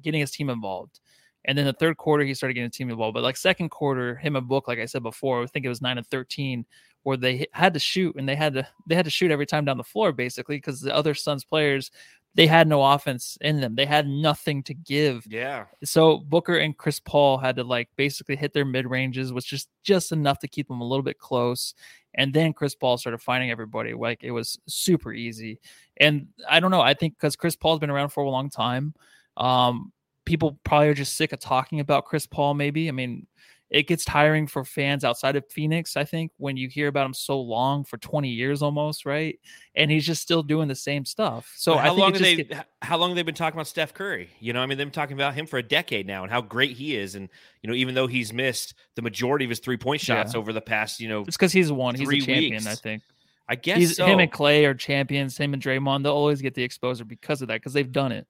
getting 0.02 0.22
his 0.22 0.32
team 0.32 0.50
involved. 0.50 1.02
And 1.46 1.58
then 1.58 1.66
the 1.66 1.74
third 1.74 1.98
quarter, 1.98 2.24
he 2.24 2.34
started 2.34 2.54
getting 2.54 2.70
the 2.70 2.74
team 2.74 2.90
involved. 2.90 3.14
But 3.14 3.24
like 3.24 3.38
second 3.38 3.70
quarter, 3.70 4.16
him 4.16 4.36
and 4.36 4.48
Book, 4.48 4.68
like 4.68 4.80
I 4.80 4.86
said 4.86 5.04
before, 5.04 5.42
I 5.42 5.46
think 5.46 5.66
it 5.66 5.70
was 5.70 5.82
nine 5.82 5.98
and 5.98 6.06
thirteen, 6.08 6.66
where 7.04 7.18
they 7.18 7.48
had 7.54 7.74
to 7.74 7.80
shoot 7.80 8.16
and 8.18 8.28
they 8.28 8.36
had 8.36 8.54
to 8.54 8.68
they 8.88 8.96
had 8.96 9.06
to 9.06 9.12
shoot 9.12 9.32
every 9.32 9.46
time 9.46 9.66
down 9.66 9.78
the 9.78 9.84
floor 9.84 10.12
basically 10.12 10.58
because 10.58 10.82
the 10.82 10.94
other 10.94 11.14
Suns 11.14 11.44
players 11.44 11.92
they 12.40 12.48
had 12.48 12.70
no 12.70 12.82
offense 12.82 13.38
in 13.42 13.60
them. 13.60 13.76
They 13.76 13.86
had 13.86 14.08
nothing 14.08 14.64
to 14.64 14.74
give. 14.74 15.28
Yeah. 15.28 15.66
So 15.84 16.20
Booker 16.20 16.56
and 16.56 16.78
Chris 16.78 16.98
Paul 16.98 17.38
had 17.38 17.58
to 17.58 17.66
like 17.66 17.90
basically 17.98 18.38
hit 18.38 18.54
their 18.54 18.64
mid 18.64 18.90
ranges, 18.90 19.34
which 19.34 19.48
just 19.48 19.68
just 19.84 20.14
enough 20.14 20.40
to 20.40 20.48
keep 20.48 20.70
them 20.70 20.80
a 20.80 20.88
little 20.88 21.04
bit 21.04 21.20
close. 21.20 21.74
And 22.14 22.34
then 22.34 22.54
Chris 22.54 22.76
Paul 22.76 22.98
started 22.98 23.18
finding 23.18 23.52
everybody. 23.52 23.94
Like 23.94 24.24
it 24.24 24.32
was 24.32 24.58
super 24.68 25.12
easy. 25.12 25.60
And 25.98 26.28
I 26.50 26.62
don't 26.62 26.72
know. 26.72 26.80
I 26.80 26.94
think 26.94 27.18
because 27.18 27.36
Chris 27.36 27.58
Paul's 27.58 27.80
been 27.80 27.90
around 27.90 28.14
for 28.14 28.24
a 28.24 28.30
long 28.30 28.50
time, 28.50 28.94
um, 29.36 29.92
people 30.24 30.58
probably 30.64 30.88
are 30.88 30.94
just 30.94 31.18
sick 31.18 31.34
of 31.34 31.42
talking 31.42 31.82
about 31.82 32.06
Chris 32.06 32.26
Paul. 32.26 32.54
Maybe 32.54 32.88
I 32.88 32.94
mean. 32.94 33.28
It 33.70 33.88
gets 33.88 34.04
tiring 34.04 34.48
for 34.48 34.66
fans 34.66 35.04
outside 35.04 35.36
of 35.36 35.46
Phoenix, 35.52 35.96
I 35.96 36.04
think, 36.04 36.32
when 36.38 36.58
you 36.58 36.68
hear 36.68 36.88
about 36.88 37.06
him 37.06 37.14
so 37.14 37.40
long 37.40 37.84
for 37.84 37.98
20 37.98 38.28
years 38.28 38.64
almost, 38.64 39.06
right? 39.06 39.40
And 39.76 39.92
he's 39.92 40.06
just 40.06 40.24
still 40.24 40.42
doing 40.42 40.68
the 40.68 40.74
same 40.76 41.06
stuff. 41.06 41.54
So 41.56 41.78
how 41.78 41.90
think 41.90 42.00
long 42.00 42.14
have 42.14 42.22
they 42.22 42.36
get- 42.38 42.68
how 42.82 42.98
long 42.98 43.12
have 43.12 43.16
they 43.16 43.22
been 43.22 43.36
talking 43.36 43.56
about 43.58 43.68
Steph 43.68 43.94
Curry? 43.94 44.30
You 44.40 44.54
know, 44.54 44.62
I 44.62 44.66
mean, 44.66 44.78
they've 44.80 44.88
been 44.88 44.92
talking 44.92 45.16
about 45.16 45.36
him 45.36 45.46
for 45.46 45.60
a 45.60 45.64
decade 45.64 46.08
now 46.08 46.24
and 46.24 46.32
how 46.32 46.42
great 46.42 46.78
he 46.78 46.96
is. 46.96 47.14
And, 47.14 47.30
you 47.62 47.70
know, 47.70 47.76
even 47.76 47.94
though 47.94 48.08
he's 48.08 48.34
missed 48.34 48.74
the 48.96 49.04
majority 49.04 49.46
of 49.46 49.50
his 49.50 49.60
three 49.60 49.78
point 49.78 50.02
shots 50.02 50.34
Yeah. 50.34 50.40
over 50.40 50.52
the 50.52 50.62
past, 50.62 51.00
you 51.00 51.08
know, 51.08 51.22
it's 51.28 51.38
because 51.38 51.52
he's 51.52 51.72
won. 51.72 51.94
He's 51.94 52.10
a 52.10 52.20
champion, 52.22 52.54
weeks. 52.54 52.66
I 52.66 52.74
think. 52.76 53.04
I 53.48 53.56
guess 53.56 53.78
He's 53.78 53.98
so. 53.98 54.06
him 54.06 54.20
and 54.20 54.32
Clay 54.32 54.66
are 54.66 54.74
champions. 54.76 55.38
Him 55.38 55.54
and 55.54 55.62
Draymond, 55.62 56.04
they'll 56.04 56.14
always 56.14 56.42
get 56.42 56.54
the 56.56 56.64
exposure 56.64 57.04
because 57.06 57.42
of 57.42 57.48
that 57.50 57.56
because 57.56 57.74
they've 57.74 57.92
done 57.92 58.12
it. 58.12 58.26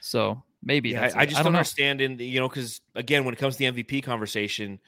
So 0.00 0.42
maybe 0.64 0.94
Yeah, 0.94 1.10
I, 1.14 1.22
I 1.22 1.26
just 1.26 1.42
don't 1.42 1.44
don't, 1.44 1.52
know. 1.52 1.58
understand 1.58 2.00
in 2.00 2.16
the, 2.16 2.26
you 2.26 2.40
know, 2.40 2.48
because 2.48 2.80
again, 2.94 3.24
when 3.24 3.34
it 3.34 3.38
comes 3.38 3.56
to 3.56 3.70
the 3.70 3.82
MVP 3.82 4.02
conversation, 4.02 4.80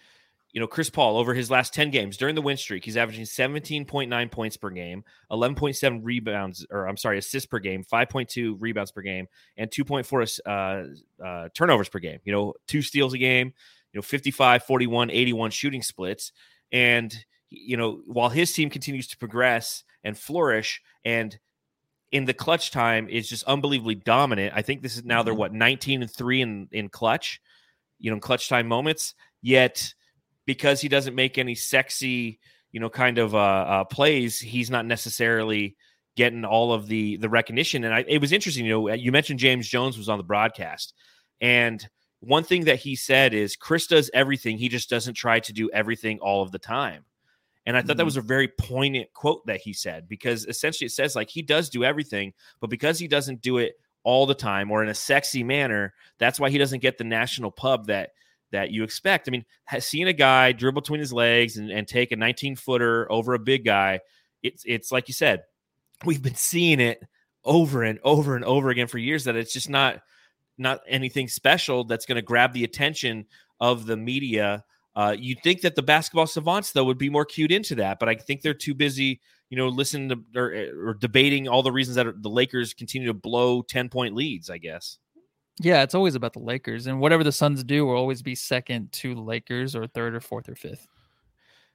you 0.52 0.60
know, 0.60 0.66
Chris 0.66 0.88
Paul 0.88 1.18
over 1.18 1.34
his 1.34 1.50
last 1.50 1.74
10 1.74 1.90
games 1.90 2.16
during 2.16 2.34
the 2.34 2.40
win 2.42 2.56
streak, 2.56 2.84
he's 2.84 2.96
averaging 2.96 3.26
17.9 3.26 4.30
points 4.30 4.56
per 4.56 4.70
game, 4.70 5.04
11.7 5.30 6.00
rebounds, 6.02 6.66
or 6.70 6.88
I'm 6.88 6.96
sorry, 6.96 7.18
assists 7.18 7.46
per 7.46 7.58
game, 7.58 7.84
5.2 7.84 8.56
rebounds 8.58 8.90
per 8.90 9.02
game, 9.02 9.26
and 9.58 9.70
2.4 9.70 10.40
uh, 10.46 11.24
uh, 11.24 11.48
turnovers 11.54 11.90
per 11.90 11.98
game. 11.98 12.20
You 12.24 12.32
know, 12.32 12.54
two 12.66 12.80
steals 12.80 13.12
a 13.12 13.18
game, 13.18 13.52
you 13.92 13.98
know, 13.98 14.02
55, 14.02 14.62
41, 14.62 15.10
81 15.10 15.50
shooting 15.50 15.82
splits. 15.82 16.32
And, 16.72 17.14
you 17.50 17.76
know, 17.76 18.00
while 18.06 18.30
his 18.30 18.52
team 18.52 18.70
continues 18.70 19.08
to 19.08 19.18
progress 19.18 19.84
and 20.04 20.16
flourish 20.16 20.80
and 21.04 21.38
in 22.12 22.24
the 22.24 22.34
clutch 22.34 22.70
time 22.70 23.08
is 23.08 23.28
just 23.28 23.44
unbelievably 23.44 23.96
dominant. 23.96 24.52
I 24.56 24.62
think 24.62 24.82
this 24.82 24.96
is 24.96 25.04
now 25.04 25.22
they're 25.22 25.34
Mhm. 25.34 25.38
what 25.38 25.52
19 25.52 26.02
and 26.02 26.10
3 26.10 26.40
in 26.40 26.68
in 26.72 26.88
clutch, 26.88 27.40
you 27.98 28.10
know, 28.10 28.14
in 28.14 28.20
clutch 28.20 28.48
time 28.48 28.66
moments. 28.68 29.14
Yet 29.42 29.94
because 30.46 30.80
he 30.80 30.88
doesn't 30.88 31.14
make 31.14 31.38
any 31.38 31.54
sexy, 31.56 32.38
you 32.72 32.80
know, 32.80 32.88
kind 32.88 33.18
of 33.18 33.34
uh, 33.34 33.38
uh 33.38 33.84
plays, 33.84 34.38
he's 34.40 34.70
not 34.70 34.86
necessarily 34.86 35.76
getting 36.16 36.44
all 36.44 36.72
of 36.72 36.86
the 36.86 37.16
the 37.18 37.28
recognition 37.28 37.84
and 37.84 37.92
I, 37.94 38.04
it 38.08 38.20
was 38.20 38.32
interesting, 38.32 38.64
you 38.64 38.72
know, 38.72 38.92
you 38.94 39.12
mentioned 39.12 39.38
James 39.38 39.68
Jones 39.68 39.98
was 39.98 40.08
on 40.08 40.18
the 40.18 40.24
broadcast 40.24 40.94
and 41.40 41.86
one 42.20 42.44
thing 42.44 42.64
that 42.64 42.78
he 42.78 42.96
said 42.96 43.34
is 43.34 43.56
Chris 43.56 43.86
does 43.86 44.10
everything, 44.14 44.56
he 44.56 44.68
just 44.68 44.88
doesn't 44.88 45.14
try 45.14 45.40
to 45.40 45.52
do 45.52 45.68
everything 45.72 46.18
all 46.20 46.42
of 46.42 46.50
the 46.52 46.58
time. 46.58 47.04
And 47.66 47.76
I 47.76 47.82
thought 47.82 47.96
that 47.96 48.04
Mhm. 48.04 48.06
was 48.06 48.16
a 48.16 48.20
very 48.22 48.48
poignant 48.48 49.12
quote 49.12 49.44
that 49.46 49.60
he 49.60 49.72
said 49.72 50.08
because 50.08 50.46
essentially 50.46 50.86
it 50.86 50.92
says 50.92 51.16
like 51.16 51.30
he 51.30 51.42
does 51.42 51.68
do 51.68 51.84
everything, 51.84 52.32
but 52.60 52.70
because 52.70 52.98
he 52.98 53.08
doesn't 53.08 53.42
do 53.42 53.58
it 53.58 53.74
all 54.04 54.24
the 54.24 54.34
time 54.34 54.70
or 54.70 54.82
in 54.84 54.88
a 54.88 54.94
sexy 54.94 55.42
manner, 55.42 55.92
that's 56.18 56.38
why 56.38 56.48
he 56.48 56.58
doesn't 56.58 56.80
get 56.80 56.96
the 56.96 57.04
national 57.04 57.50
pub 57.50 57.86
that 57.88 58.10
that 58.52 58.70
you 58.70 58.84
expect. 58.84 59.28
I 59.28 59.32
mean, 59.32 59.44
seen 59.80 60.06
a 60.06 60.12
guy 60.12 60.52
dribble 60.52 60.80
between 60.82 61.00
his 61.00 61.12
legs 61.12 61.56
and, 61.56 61.68
and 61.70 61.88
take 61.88 62.12
a 62.12 62.16
19 62.16 62.54
footer 62.54 63.10
over 63.10 63.34
a 63.34 63.38
big 63.40 63.64
guy. 63.64 64.00
It's 64.44 64.62
it's 64.64 64.92
like 64.92 65.08
you 65.08 65.14
said, 65.14 65.42
we've 66.04 66.22
been 66.22 66.36
seeing 66.36 66.78
it 66.78 67.02
over 67.44 67.82
and 67.82 67.98
over 68.04 68.36
and 68.36 68.44
over 68.44 68.70
again 68.70 68.86
for 68.86 68.98
years 68.98 69.24
that 69.24 69.34
it's 69.36 69.52
just 69.52 69.68
not 69.68 70.00
not 70.58 70.80
anything 70.88 71.28
special 71.28 71.84
that's 71.84 72.06
going 72.06 72.16
to 72.16 72.22
grab 72.22 72.52
the 72.52 72.64
attention 72.64 73.26
of 73.60 73.86
the 73.86 73.96
media. 73.96 74.64
Uh, 74.96 75.14
you'd 75.16 75.42
think 75.42 75.60
that 75.60 75.76
the 75.76 75.82
basketball 75.82 76.26
savants 76.26 76.72
though 76.72 76.84
would 76.84 76.96
be 76.96 77.10
more 77.10 77.26
cued 77.26 77.52
into 77.52 77.74
that, 77.74 77.98
but 78.00 78.08
I 78.08 78.14
think 78.14 78.40
they're 78.40 78.54
too 78.54 78.74
busy, 78.74 79.20
you 79.50 79.56
know, 79.56 79.68
listening 79.68 80.08
to 80.08 80.40
or, 80.40 80.88
or 80.88 80.94
debating 80.94 81.46
all 81.46 81.62
the 81.62 81.70
reasons 81.70 81.96
that 81.96 82.22
the 82.22 82.30
Lakers 82.30 82.72
continue 82.72 83.06
to 83.06 83.14
blow 83.14 83.60
ten 83.60 83.90
point 83.90 84.14
leads. 84.14 84.48
I 84.48 84.56
guess. 84.56 84.98
Yeah, 85.60 85.82
it's 85.82 85.94
always 85.94 86.14
about 86.14 86.32
the 86.32 86.40
Lakers, 86.40 86.86
and 86.86 86.98
whatever 86.98 87.22
the 87.22 87.32
Suns 87.32 87.62
do 87.62 87.86
will 87.86 87.96
always 87.96 88.22
be 88.22 88.34
second 88.34 88.90
to 88.92 89.14
Lakers 89.14 89.76
or 89.76 89.86
third 89.86 90.14
or 90.14 90.20
fourth 90.20 90.48
or 90.48 90.54
fifth. 90.54 90.86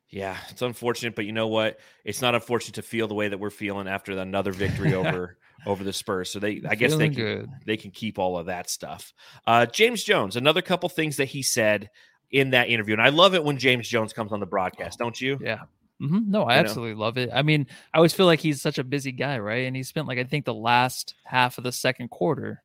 Yeah, 0.09 0.37
it's 0.49 0.61
unfortunate, 0.61 1.15
but 1.15 1.25
you 1.25 1.31
know 1.31 1.47
what? 1.47 1.79
It's 2.03 2.21
not 2.21 2.35
unfortunate 2.35 2.75
to 2.75 2.81
feel 2.81 3.07
the 3.07 3.13
way 3.13 3.29
that 3.29 3.37
we're 3.37 3.49
feeling 3.49 3.87
after 3.87 4.11
another 4.11 4.51
victory 4.51 4.93
over 4.95 5.37
over 5.65 5.83
the 5.83 5.93
Spurs. 5.93 6.29
So 6.29 6.39
they, 6.39 6.61
I 6.67 6.75
guess 6.75 6.95
they 6.95 7.09
can, 7.09 7.15
good. 7.15 7.49
they 7.65 7.77
can 7.77 7.91
keep 7.91 8.17
all 8.17 8.37
of 8.37 8.47
that 8.47 8.69
stuff. 8.69 9.13
Uh, 9.45 9.67
James 9.67 10.03
Jones, 10.03 10.35
another 10.35 10.61
couple 10.61 10.89
things 10.89 11.17
that 11.17 11.25
he 11.27 11.43
said 11.43 11.89
in 12.31 12.51
that 12.51 12.69
interview, 12.69 12.93
and 12.93 13.01
I 13.01 13.09
love 13.09 13.33
it 13.35 13.43
when 13.43 13.57
James 13.57 13.87
Jones 13.87 14.13
comes 14.13 14.31
on 14.31 14.39
the 14.39 14.45
broadcast, 14.45 14.99
don't 14.99 15.19
you? 15.19 15.39
Yeah. 15.41 15.59
hmm 15.99 16.19
No, 16.27 16.43
I 16.43 16.57
You 16.57 16.63
know? 16.63 16.69
absolutely 16.69 16.95
love 16.95 17.17
it. 17.17 17.29
I 17.33 17.41
mean, 17.41 17.67
I 17.93 17.97
always 17.97 18.13
feel 18.13 18.25
like 18.25 18.39
he's 18.39 18.61
such 18.61 18.77
a 18.77 18.83
busy 18.83 19.11
guy, 19.11 19.37
right? 19.39 19.67
And 19.67 19.75
he 19.75 19.83
spent 19.83 20.07
like 20.07 20.17
I 20.19 20.23
think 20.23 20.45
the 20.45 20.53
last 20.53 21.15
half 21.25 21.57
of 21.57 21.63
the 21.63 21.71
second 21.71 22.09
quarter, 22.09 22.61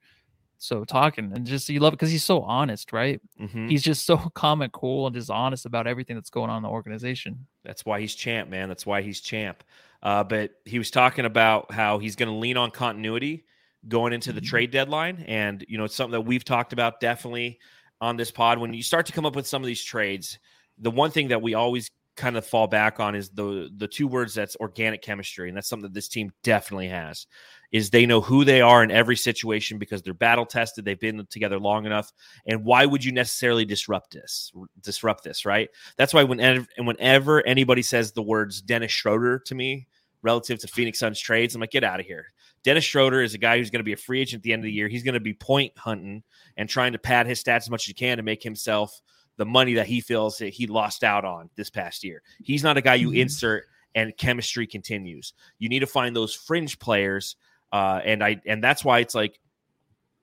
so 0.59 0.85
talking 0.85 1.33
and 1.35 1.47
just 1.47 1.69
you 1.69 1.81
love 1.81 1.93
it 1.93 1.97
because 1.97 2.11
he's 2.11 2.25
so 2.25 2.43
honest, 2.43 2.93
right? 2.93 3.21
Mhm. 3.41 3.69
He's 3.69 3.83
just 3.83 4.07
so 4.07 4.17
calm 4.35 4.63
and 4.63 4.73
cool 4.73 5.07
and 5.07 5.15
just 5.15 5.31
honest 5.31 5.67
about 5.67 5.87
everything 5.87 6.17
that's 6.17 6.31
going 6.31 6.51
on 6.51 6.59
in 6.59 6.63
the 6.63 6.69
organization. 6.71 7.47
That's 7.65 7.85
why 7.85 8.01
he's 8.01 8.15
champ, 8.15 8.49
man. 8.49 8.69
That's 8.69 8.87
why 8.87 9.03
he's 9.03 9.21
champ. 9.21 9.65
Uh, 10.03 10.23
but 10.25 10.53
he 10.65 10.79
was 10.79 10.91
talking 10.91 11.25
about 11.25 11.73
how 11.73 11.99
he's 11.99 12.17
going 12.17 12.29
to 12.29 12.35
lean 12.35 12.57
on 12.57 12.71
continuity 12.71 13.45
going 13.89 14.13
into 14.13 14.33
the 14.33 14.41
Mhm. 14.41 14.45
trade 14.47 14.71
deadline, 14.71 15.25
and 15.27 15.65
you 15.69 15.79
know 15.79 15.85
it's 15.85 15.95
something 15.95 16.13
that 16.13 16.23
we've 16.23 16.45
talked 16.45 16.73
about 16.73 17.01
definitely 17.01 17.59
on 18.01 18.17
this 18.17 18.31
pod. 18.31 18.59
When 18.59 18.75
you 18.75 18.83
start 18.83 19.07
to 19.07 19.13
come 19.13 19.27
up 19.27 19.37
with 19.37 19.47
some 19.47 19.63
of 19.63 19.67
these 19.67 19.83
trades, 19.83 20.39
the 20.79 20.91
one 20.91 21.11
thing 21.11 21.29
that 21.29 21.43
we 21.43 21.55
always 21.55 21.91
kind 22.17 22.37
of 22.39 22.47
fall 22.47 22.67
back 22.67 22.99
on 22.99 23.15
is 23.15 23.29
the 23.29 23.71
the 23.77 23.87
two 23.87 24.09
words 24.09 24.35
that's 24.35 24.57
organic 24.57 25.03
chemistry, 25.03 25.49
and 25.49 25.57
that's 25.57 25.69
something 25.69 25.83
that 25.83 25.95
this 25.95 26.09
team 26.09 26.33
definitely 26.43 26.89
has. 26.89 27.27
Is 27.73 27.91
they 27.91 28.07
know 28.07 28.21
who 28.21 28.45
they 28.45 28.61
are 28.61 28.83
in 28.83 28.91
every 28.91 29.17
situation 29.17 29.79
because 29.79 30.03
they're 30.03 30.15
battle 30.15 30.47
tested. 30.47 30.85
They've 30.85 30.99
been 30.99 31.27
together 31.27 31.59
long 31.59 31.85
enough, 31.85 32.13
and 32.47 32.65
why 32.65 32.87
would 32.87 33.05
you 33.05 33.13
necessarily 33.13 33.65
disrupt 33.65 34.13
this? 34.13 34.53
Disrupt 34.81 35.25
this, 35.25 35.45
right? 35.45 35.69
That's 35.97 36.15
why 36.15 36.25
whenever 36.25 36.67
and 36.77 36.87
whenever 36.87 37.47
anybody 37.47 37.83
says 37.83 38.13
the 38.13 38.23
words 38.23 38.63
Dennis 38.63 38.93
Schroeder 38.93 39.39
to 39.41 39.55
me 39.55 39.87
relative 40.23 40.59
to 40.61 40.69
Phoenix 40.69 40.99
Suns 40.99 41.21
trades, 41.21 41.55
I'm 41.55 41.61
like, 41.61 41.71
get 41.71 41.85
out 41.85 42.01
of 42.01 42.07
here. 42.07 42.33
Dennis 42.67 42.83
Schroeder 42.83 43.23
is 43.23 43.33
a 43.33 43.39
guy 43.39 43.59
who's 43.59 43.71
going 43.71 43.79
to 43.79 43.85
be 43.85 43.93
a 43.93 43.97
free 43.97 44.21
agent 44.21 44.41
at 44.41 44.43
the 44.43 44.53
end 44.53 44.59
of 44.59 44.65
the 44.65 44.73
year. 44.73 44.89
He's 44.89 45.05
going 45.05 45.15
to 45.15 45.21
be 45.21 45.33
point 45.33 45.73
hunting 45.79 46.25
and 46.57 46.69
trying 46.69 46.91
to 46.95 46.99
pad 46.99 47.29
his 47.29 47.41
stats 47.41 47.59
as 47.59 47.71
much 47.71 47.85
as 47.85 47.87
he 47.87 47.95
can 47.95 48.17
to 48.17 48.25
make 48.25 48.43
himself 48.43 49.01
the 49.37 49.47
money 49.47 49.75
that 49.75 49.87
he 49.87 50.01
feels 50.01 50.39
that 50.39 50.49
he 50.49 50.67
lost 50.67 51.05
out 51.05 51.25
on 51.25 51.49
this 51.55 51.71
past 51.71 52.03
year. 52.03 52.23
He's 52.43 52.65
not 52.65 52.77
a 52.77 52.81
guy 52.81 52.97
you 52.97 53.11
Mhm. 53.11 53.21
insert 53.21 53.67
and 53.95 54.17
chemistry 54.17 54.67
continues. 54.67 55.33
You 55.61 55.69
need 55.69 55.79
to 55.79 55.87
find 55.87 56.17
those 56.17 56.35
fringe 56.35 56.81
players, 56.81 57.37
uh, 57.73 58.01
and 58.05 58.25
I 58.25 58.41
and 58.47 58.65
that's 58.65 58.85
why 58.85 58.99
it's 58.99 59.15
like 59.15 59.39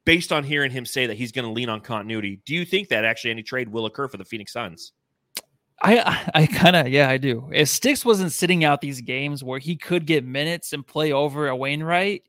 based 0.03 0.33
on 0.33 0.43
hearing 0.43 0.69
him 0.69 0.85
say 0.85 1.07
that 1.07 1.15
he's 1.15 1.31
going 1.31 1.45
to 1.45 1.51
lean 1.51 1.69
on 1.69 1.79
continuity, 1.79 2.41
do 2.45 2.53
you 2.53 2.65
think 2.65 2.89
that 2.89 3.05
actually 3.05 3.31
any 3.31 3.43
trade 3.43 3.69
will 3.69 3.85
occur 3.85 4.09
for 4.09 4.17
the 4.17 4.25
Phoenix 4.25 4.51
Suns? 4.51 4.91
I 5.81 6.27
I 6.33 6.45
kind 6.47 6.75
of 6.75 6.89
yeah 6.89 7.07
I 7.07 7.15
do. 7.15 7.49
If 7.53 7.69
Sticks 7.69 8.03
wasn't 8.03 8.33
sitting 8.33 8.65
out 8.65 8.81
these 8.81 8.99
games 8.99 9.45
where 9.45 9.59
he 9.59 9.77
could 9.77 10.05
get 10.05 10.25
minutes 10.25 10.73
and 10.73 10.85
play 10.85 11.13
over 11.13 11.47
a 11.47 11.55
Wainwright, 11.55 12.23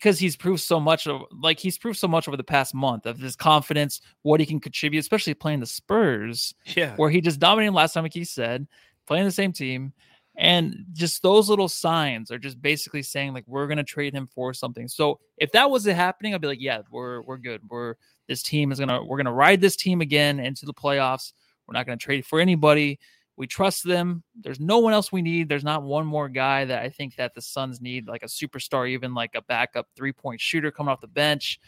because 0.00 0.18
he's 0.18 0.34
proved 0.34 0.62
so 0.62 0.80
much 0.80 1.06
of 1.06 1.22
like 1.30 1.60
he's 1.60 1.76
proved 1.76 1.98
so 1.98 2.08
much 2.08 2.26
over 2.26 2.36
the 2.36 2.42
past 2.42 2.74
month 2.74 3.04
of 3.04 3.18
his 3.18 3.36
confidence, 3.36 4.00
what 4.22 4.40
he 4.40 4.46
can 4.46 4.58
contribute, 4.58 5.00
especially 5.00 5.34
playing 5.34 5.60
the 5.60 5.66
Spurs, 5.66 6.54
Yeah. 6.74 6.96
where 6.96 7.10
he 7.10 7.20
just 7.20 7.38
dominated 7.38 7.72
last 7.72 7.92
time, 7.92 8.04
like 8.04 8.14
he 8.14 8.24
said, 8.24 8.66
playing 9.06 9.26
the 9.26 9.30
same 9.30 9.52
team. 9.52 9.92
And 10.36 10.86
just 10.92 11.22
those 11.22 11.50
little 11.50 11.68
signs 11.68 12.30
are 12.30 12.38
just 12.38 12.62
basically 12.62 13.02
saying 13.02 13.34
like 13.34 13.44
we're 13.46 13.66
gonna 13.66 13.84
trade 13.84 14.14
him 14.14 14.26
for 14.26 14.54
something. 14.54 14.88
So 14.88 15.20
if 15.36 15.52
that 15.52 15.70
wasn't 15.70 15.96
happening, 15.96 16.34
I'd 16.34 16.40
be 16.40 16.46
like, 16.48 16.60
yeah, 16.62 16.80
we're 16.90 17.20
we're 17.22 17.36
good. 17.36 17.60
We're 17.68 17.96
this 18.26 18.42
team 18.42 18.72
is 18.72 18.78
gonna 18.78 19.04
we're 19.04 19.18
gonna 19.18 19.32
ride 19.34 19.60
this 19.60 19.76
team 19.76 20.00
again 20.00 20.40
into 20.40 20.64
the 20.64 20.72
playoffs. 20.72 21.32
We're 21.66 21.74
not 21.74 21.84
gonna 21.84 21.98
trade 21.98 22.24
for 22.24 22.40
anybody. 22.40 22.98
We 23.40 23.46
trust 23.46 23.84
them. 23.84 24.22
There's 24.38 24.60
no 24.60 24.80
one 24.80 24.92
else 24.92 25.10
we 25.10 25.22
need. 25.22 25.48
There's 25.48 25.64
not 25.64 25.82
one 25.82 26.04
more 26.04 26.28
guy 26.28 26.66
that 26.66 26.82
I 26.82 26.90
think 26.90 27.16
that 27.16 27.34
the 27.34 27.40
Suns 27.40 27.80
need, 27.80 28.06
like 28.06 28.22
a 28.22 28.26
superstar, 28.26 28.86
even 28.86 29.14
like 29.14 29.34
a 29.34 29.40
backup 29.40 29.86
three 29.96 30.12
point 30.12 30.42
shooter 30.42 30.70
coming 30.70 30.92
off 30.92 31.00
the 31.00 31.06
bench. 31.06 31.58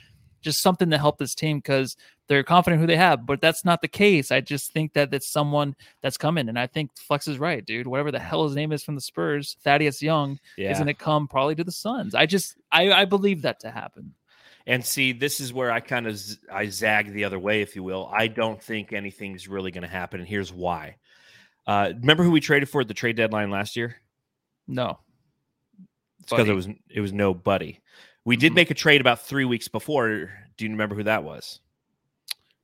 Just 0.42 0.60
something 0.60 0.90
to 0.90 0.98
help 0.98 1.16
this 1.16 1.34
team 1.34 1.56
because 1.60 1.96
they're 2.28 2.42
confident 2.42 2.78
who 2.78 2.86
they 2.86 2.96
have. 2.98 3.24
But 3.24 3.40
that's 3.40 3.64
not 3.64 3.80
the 3.80 3.88
case. 3.88 4.30
I 4.30 4.42
just 4.42 4.72
think 4.72 4.92
that 4.92 5.14
it's 5.14 5.26
someone 5.28 5.74
that's 6.02 6.18
coming. 6.18 6.50
And 6.50 6.58
I 6.58 6.66
think 6.66 6.90
Flex 6.94 7.26
is 7.26 7.38
right, 7.38 7.64
dude. 7.64 7.86
Whatever 7.86 8.12
the 8.12 8.18
hell 8.18 8.44
his 8.44 8.54
name 8.54 8.70
is 8.72 8.84
from 8.84 8.94
the 8.94 9.00
Spurs, 9.00 9.56
Thaddeus 9.64 10.02
Young, 10.02 10.38
Yeah. 10.58 10.72
is 10.72 10.76
going 10.76 10.88
to 10.88 10.94
come 10.94 11.26
probably 11.26 11.54
to 11.54 11.64
the 11.64 11.72
Suns. 11.72 12.14
I 12.14 12.26
just, 12.26 12.54
I, 12.70 12.92
I 12.92 13.04
believe 13.06 13.40
that 13.42 13.60
to 13.60 13.70
happen. 13.70 14.12
And 14.66 14.84
see, 14.84 15.12
this 15.12 15.40
is 15.40 15.54
where 15.54 15.72
I 15.72 15.80
kind 15.80 16.06
of 16.06 16.18
z- 16.18 16.36
I 16.52 16.66
zag 16.68 17.14
the 17.14 17.24
other 17.24 17.38
way, 17.38 17.62
if 17.62 17.74
you 17.74 17.82
will. 17.82 18.10
I 18.12 18.28
don't 18.28 18.62
think 18.62 18.92
anything's 18.92 19.48
really 19.48 19.70
going 19.70 19.82
to 19.82 19.88
happen, 19.88 20.20
and 20.20 20.28
here's 20.28 20.52
why. 20.52 20.96
Uh, 21.66 21.92
remember 22.00 22.24
who 22.24 22.30
we 22.30 22.40
traded 22.40 22.68
for 22.68 22.80
at 22.80 22.88
the 22.88 22.94
trade 22.94 23.16
deadline 23.16 23.50
last 23.50 23.76
year? 23.76 23.96
No. 24.66 24.98
It's 26.20 26.30
because 26.30 26.48
it 26.48 26.54
was 26.54 26.68
it 26.88 27.00
was 27.00 27.12
no 27.12 27.34
buddy. 27.34 27.80
We 28.24 28.36
did 28.36 28.52
Mhm. 28.52 28.56
make 28.56 28.70
a 28.70 28.74
trade 28.74 29.00
about 29.00 29.20
three 29.26 29.44
weeks 29.44 29.68
before. 29.68 30.30
Do 30.56 30.64
you 30.64 30.70
remember 30.70 30.94
who 30.94 31.02
that 31.04 31.24
was? 31.24 31.60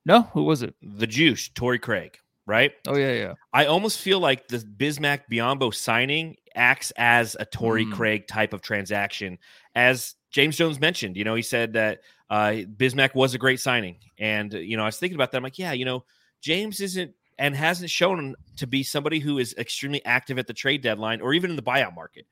No, 0.04 0.22
who 0.22 0.44
was 0.44 0.62
it? 0.62 0.74
The 0.80 1.06
Juice, 1.06 1.48
Torrey 1.48 1.78
Craig, 1.78 2.18
right? 2.46 2.72
Oh 2.86 2.96
yeah, 2.96 3.12
yeah. 3.12 3.34
I 3.52 3.66
almost 3.66 4.00
feel 4.00 4.20
like 4.20 4.48
the 4.48 4.58
Bismack 4.58 5.22
Biyombo 5.30 5.74
signing 5.74 6.36
acts 6.54 6.92
as 6.96 7.36
a 7.38 7.44
Torrey 7.44 7.84
Mm. 7.84 7.92
Craig 7.92 8.26
type 8.28 8.52
of 8.52 8.62
transaction. 8.62 9.38
As 9.74 10.14
James 10.30 10.56
Jones 10.56 10.78
mentioned, 10.80 11.16
you 11.16 11.24
know, 11.24 11.34
he 11.34 11.42
said 11.42 11.72
that 11.74 12.00
uh, 12.30 12.62
Bismack 12.76 13.14
was 13.14 13.34
a 13.34 13.38
great 13.38 13.58
signing. 13.58 13.96
And, 14.18 14.52
you 14.52 14.76
know, 14.76 14.82
I 14.82 14.86
was 14.86 14.98
thinking 14.98 15.16
about 15.16 15.30
that. 15.32 15.38
I'm 15.38 15.42
like, 15.42 15.58
yeah, 15.58 15.72
you 15.72 15.84
know, 15.86 16.04
James 16.42 16.80
isn't 16.80 17.14
and 17.38 17.54
hasn't 17.54 17.90
shown 17.90 18.34
to 18.56 18.66
be 18.66 18.82
somebody 18.82 19.20
who 19.20 19.38
is 19.38 19.54
extremely 19.56 20.04
active 20.04 20.38
at 20.38 20.46
the 20.46 20.52
trade 20.54 20.82
deadline 20.82 21.20
or 21.20 21.32
even 21.34 21.50
in 21.50 21.56
the 21.56 21.62
buyout 21.62 21.94
market. 21.94 22.26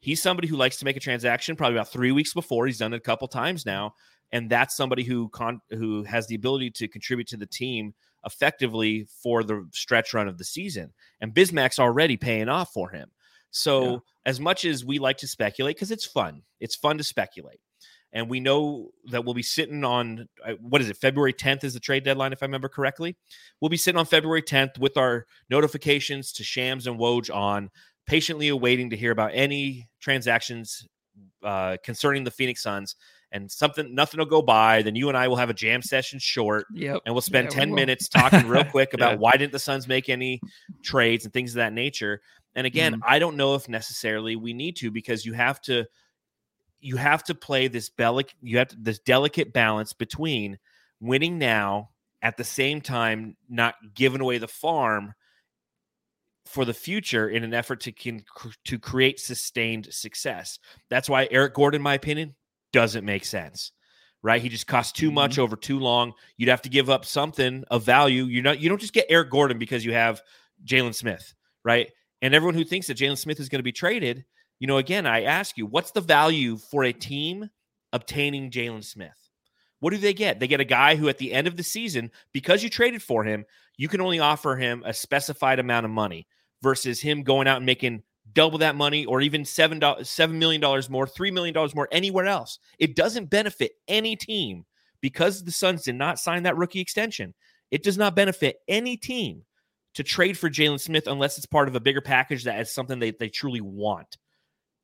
He's 0.00 0.22
somebody 0.22 0.46
who 0.48 0.56
likes 0.56 0.76
to 0.78 0.84
make 0.84 0.96
a 0.96 1.00
transaction 1.00 1.56
probably 1.56 1.76
about 1.76 1.90
three 1.90 2.12
weeks 2.12 2.34
before. 2.34 2.66
He's 2.66 2.78
done 2.78 2.92
it 2.92 2.98
a 2.98 3.00
couple 3.00 3.26
times 3.26 3.64
now. 3.66 3.94
And 4.32 4.50
that's 4.50 4.76
somebody 4.76 5.02
who 5.04 5.28
con- 5.28 5.60
who 5.70 6.02
has 6.04 6.26
the 6.26 6.34
ability 6.34 6.70
to 6.72 6.88
contribute 6.88 7.28
to 7.28 7.36
the 7.36 7.46
team 7.46 7.94
effectively 8.26 9.06
for 9.22 9.44
the 9.44 9.68
stretch 9.72 10.12
run 10.14 10.28
of 10.28 10.38
the 10.38 10.44
season. 10.44 10.92
And 11.20 11.34
Bismack's 11.34 11.78
already 11.78 12.16
paying 12.16 12.48
off 12.48 12.72
for 12.72 12.90
him. 12.90 13.10
So, 13.50 13.84
Yeah. 13.92 13.98
as 14.26 14.40
much 14.40 14.64
as 14.64 14.84
we 14.84 14.98
like 14.98 15.18
to 15.18 15.28
speculate, 15.28 15.76
because 15.76 15.90
it's 15.90 16.04
fun, 16.06 16.42
it's 16.58 16.74
fun 16.74 16.98
to 16.98 17.04
speculate. 17.04 17.60
And 18.14 18.30
we 18.30 18.38
know 18.40 18.90
that 19.10 19.24
we'll 19.24 19.34
be 19.34 19.42
sitting 19.42 19.82
on 19.84 20.28
uh, 20.46 20.52
what 20.60 20.80
is 20.80 20.88
it, 20.88 20.96
February 20.96 21.32
10th 21.32 21.64
is 21.64 21.74
the 21.74 21.80
trade 21.80 22.04
deadline, 22.04 22.32
if 22.32 22.42
I 22.42 22.46
remember 22.46 22.68
correctly. 22.68 23.16
We'll 23.60 23.68
be 23.70 23.76
sitting 23.76 23.98
on 23.98 24.06
February 24.06 24.40
10th 24.42 24.78
with 24.78 24.96
our 24.96 25.26
notifications 25.50 26.32
to 26.34 26.44
Shams 26.44 26.86
and 26.86 26.96
Woj 26.98 27.34
on, 27.34 27.70
patiently 28.06 28.48
awaiting 28.48 28.90
to 28.90 28.96
hear 28.96 29.10
about 29.10 29.32
any 29.34 29.88
transactions 30.00 30.86
uh, 31.42 31.76
concerning 31.84 32.22
the 32.24 32.30
Phoenix 32.30 32.62
Suns. 32.62 32.94
And 33.32 33.50
something, 33.50 33.92
nothing 33.96 34.18
will 34.18 34.26
go 34.26 34.42
by. 34.42 34.82
Then 34.82 34.94
you 34.94 35.08
and 35.08 35.18
I 35.18 35.26
will 35.26 35.34
have 35.34 35.50
a 35.50 35.54
jam 35.54 35.82
session 35.82 36.20
short 36.20 36.66
Yep. 36.72 37.00
and 37.04 37.12
we'll 37.16 37.20
spend 37.22 37.46
Yeah, 37.50 37.58
10 37.58 37.70
will. 37.70 37.76
minutes 37.76 38.08
talking 38.08 38.46
real 38.46 38.62
quick 38.64 38.94
about 38.94 39.14
Yeah. 39.14 39.18
why 39.18 39.32
didn't 39.32 39.50
the 39.50 39.58
Suns 39.58 39.88
make 39.88 40.08
any 40.08 40.40
trades 40.84 41.24
and 41.24 41.32
things 41.34 41.50
of 41.50 41.56
that 41.56 41.72
nature. 41.72 42.20
And 42.54 42.64
again, 42.64 42.94
Mhm. 42.94 43.00
I 43.04 43.18
don't 43.18 43.36
know 43.36 43.56
if 43.56 43.68
necessarily 43.68 44.36
we 44.36 44.52
need 44.52 44.76
to 44.76 44.92
because 44.92 45.26
you 45.26 45.32
have 45.32 45.60
to 45.62 45.84
you 46.84 46.96
have 46.96 47.24
to 47.24 47.34
play 47.34 47.66
this 47.68 47.88
delicate 47.88 48.36
you 48.42 48.58
have 48.58 48.68
to, 48.68 48.76
this 48.78 48.98
delicate 48.98 49.52
balance 49.52 49.92
between 49.92 50.58
winning 51.00 51.38
now 51.38 51.90
at 52.22 52.36
the 52.36 52.44
same 52.44 52.80
time 52.80 53.36
not 53.48 53.74
giving 53.94 54.20
away 54.20 54.38
the 54.38 54.48
farm 54.48 55.14
for 56.46 56.64
the 56.64 56.74
future 56.74 57.28
in 57.28 57.42
an 57.42 57.54
effort 57.54 57.80
to 57.80 57.92
can, 57.92 58.22
to 58.64 58.78
create 58.78 59.18
sustained 59.18 59.88
success. 59.90 60.58
That's 60.90 61.08
why 61.08 61.26
Eric 61.30 61.54
Gordon, 61.54 61.80
in 61.80 61.82
my 61.82 61.94
opinion, 61.94 62.34
doesn't 62.72 63.04
make 63.04 63.24
sense. 63.24 63.72
Right? 64.22 64.40
He 64.40 64.48
just 64.48 64.66
costs 64.66 64.92
too 64.92 65.10
much 65.10 65.32
mm-hmm. 65.32 65.42
over 65.42 65.56
too 65.56 65.78
long. 65.78 66.12
You'd 66.38 66.48
have 66.48 66.62
to 66.62 66.70
give 66.70 66.88
up 66.88 67.04
something 67.04 67.64
of 67.70 67.84
value. 67.84 68.24
You're 68.24 68.42
not 68.42 68.58
you 68.58 68.70
don't 68.70 68.80
just 68.80 68.94
get 68.94 69.06
Eric 69.10 69.30
Gordon 69.30 69.58
because 69.58 69.84
you 69.84 69.92
have 69.92 70.22
Jalen 70.64 70.94
Smith, 70.94 71.34
right? 71.62 71.90
And 72.22 72.34
everyone 72.34 72.54
who 72.54 72.64
thinks 72.64 72.86
that 72.86 72.96
Jalen 72.96 73.18
Smith 73.18 73.38
is 73.38 73.50
going 73.50 73.58
to 73.58 73.64
be 73.64 73.72
traded, 73.72 74.24
you 74.64 74.66
know, 74.66 74.78
again, 74.78 75.04
I 75.04 75.24
ask 75.24 75.58
you, 75.58 75.66
what's 75.66 75.90
the 75.90 76.00
value 76.00 76.56
for 76.56 76.84
a 76.84 76.92
team 76.94 77.50
obtaining 77.92 78.50
Jalen 78.50 78.82
Smith? 78.82 79.28
What 79.80 79.90
do 79.90 79.98
they 79.98 80.14
get? 80.14 80.40
They 80.40 80.46
get 80.46 80.62
a 80.62 80.64
guy 80.64 80.96
who, 80.96 81.10
at 81.10 81.18
the 81.18 81.34
end 81.34 81.46
of 81.46 81.58
the 81.58 81.62
season, 81.62 82.10
because 82.32 82.62
you 82.62 82.70
traded 82.70 83.02
for 83.02 83.24
him, 83.24 83.44
you 83.76 83.88
can 83.88 84.00
only 84.00 84.20
offer 84.20 84.56
him 84.56 84.82
a 84.86 84.94
specified 84.94 85.58
amount 85.58 85.84
of 85.84 85.92
money 85.92 86.26
versus 86.62 86.98
him 86.98 87.24
going 87.24 87.46
out 87.46 87.58
and 87.58 87.66
making 87.66 88.04
double 88.32 88.56
that 88.56 88.74
money 88.74 89.04
or 89.04 89.20
even 89.20 89.44
seven 89.44 89.82
seven 90.02 90.38
million 90.38 90.62
dollars 90.62 90.88
more, 90.88 91.06
three 91.06 91.30
million 91.30 91.52
dollars 91.52 91.74
more 91.74 91.88
anywhere 91.92 92.24
else. 92.24 92.58
It 92.78 92.96
doesn't 92.96 93.28
benefit 93.28 93.72
any 93.86 94.16
team 94.16 94.64
because 95.02 95.44
the 95.44 95.52
Suns 95.52 95.82
did 95.82 95.96
not 95.96 96.18
sign 96.18 96.44
that 96.44 96.56
rookie 96.56 96.80
extension. 96.80 97.34
It 97.70 97.82
does 97.82 97.98
not 97.98 98.16
benefit 98.16 98.60
any 98.66 98.96
team 98.96 99.42
to 99.92 100.02
trade 100.02 100.38
for 100.38 100.48
Jalen 100.48 100.80
Smith 100.80 101.06
unless 101.06 101.36
it's 101.36 101.44
part 101.44 101.68
of 101.68 101.76
a 101.76 101.80
bigger 101.80 102.00
package 102.00 102.44
that 102.44 102.58
is 102.62 102.72
something 102.72 102.98
they, 102.98 103.10
they 103.10 103.28
truly 103.28 103.60
want. 103.60 104.16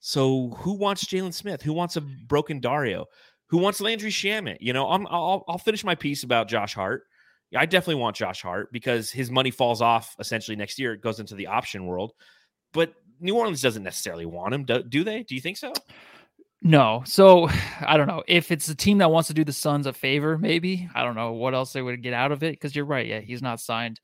So 0.01 0.51
who 0.59 0.73
wants 0.73 1.05
Jalen 1.05 1.33
Smith? 1.33 1.63
Who 1.63 1.73
wants 1.73 1.97
a 1.97 2.01
broken 2.01 2.59
Dario? 2.59 3.07
Who 3.49 3.59
wants 3.59 3.81
Landry 3.81 4.11
Shamet? 4.11 4.57
You 4.61 4.73
know, 4.73 4.89
I'm, 4.91 5.07
I'll 5.09 5.45
I'll 5.49 5.59
finish 5.59 5.85
my 5.85 5.95
piece 5.95 6.23
about 6.23 6.49
Josh 6.49 6.75
Hart. 6.75 7.05
I 7.57 7.67
definitely 7.67 8.01
want 8.01 8.17
Josh 8.17 8.43
Hart 8.43 8.73
because 8.73 9.11
his 9.11 9.31
money 9.31 9.51
falls 9.51 9.83
off 9.83 10.15
essentially 10.19 10.57
next 10.57 10.79
year. 10.79 10.93
It 10.93 11.03
goes 11.03 11.21
into 11.21 11.35
the 11.35 11.49
option 11.49 11.87
world, 11.87 12.13
but 12.73 12.95
New 13.21 13.37
Orleans 13.37 13.61
doesn't 13.61 13.83
necessarily 13.83 14.25
want 14.25 14.55
him, 14.55 14.65
do, 14.65 14.83
do 14.83 15.05
they? 15.05 15.25
Do 15.25 15.35
you 15.35 15.41
think 15.41 15.57
so? 15.57 15.73
No. 16.63 17.03
So 17.05 17.49
I 17.81 17.97
don't 17.97 18.07
know. 18.07 18.23
If 18.27 18.51
it's 18.51 18.69
a 18.69 18.75
team 18.75 18.99
that 18.99 19.11
wants 19.11 19.29
to 19.29 19.35
do 19.35 19.45
the 19.45 19.53
Suns 19.53 19.87
a 19.87 19.93
favor, 19.93 20.39
maybe. 20.39 20.89
I 20.95 21.03
don't 21.03 21.17
know 21.17 21.33
what 21.33 21.55
else 21.55 21.73
they 21.73 21.83
would 21.83 22.03
get 22.03 22.15
out 22.15 22.33
of 22.33 22.43
it 22.43 22.53
because 22.53 22.75
you're 22.75 22.85
right. 22.85 23.07
Yeah, 23.07 23.21
he's 23.21 23.43
not 23.43 23.61
signed. 23.61 24.01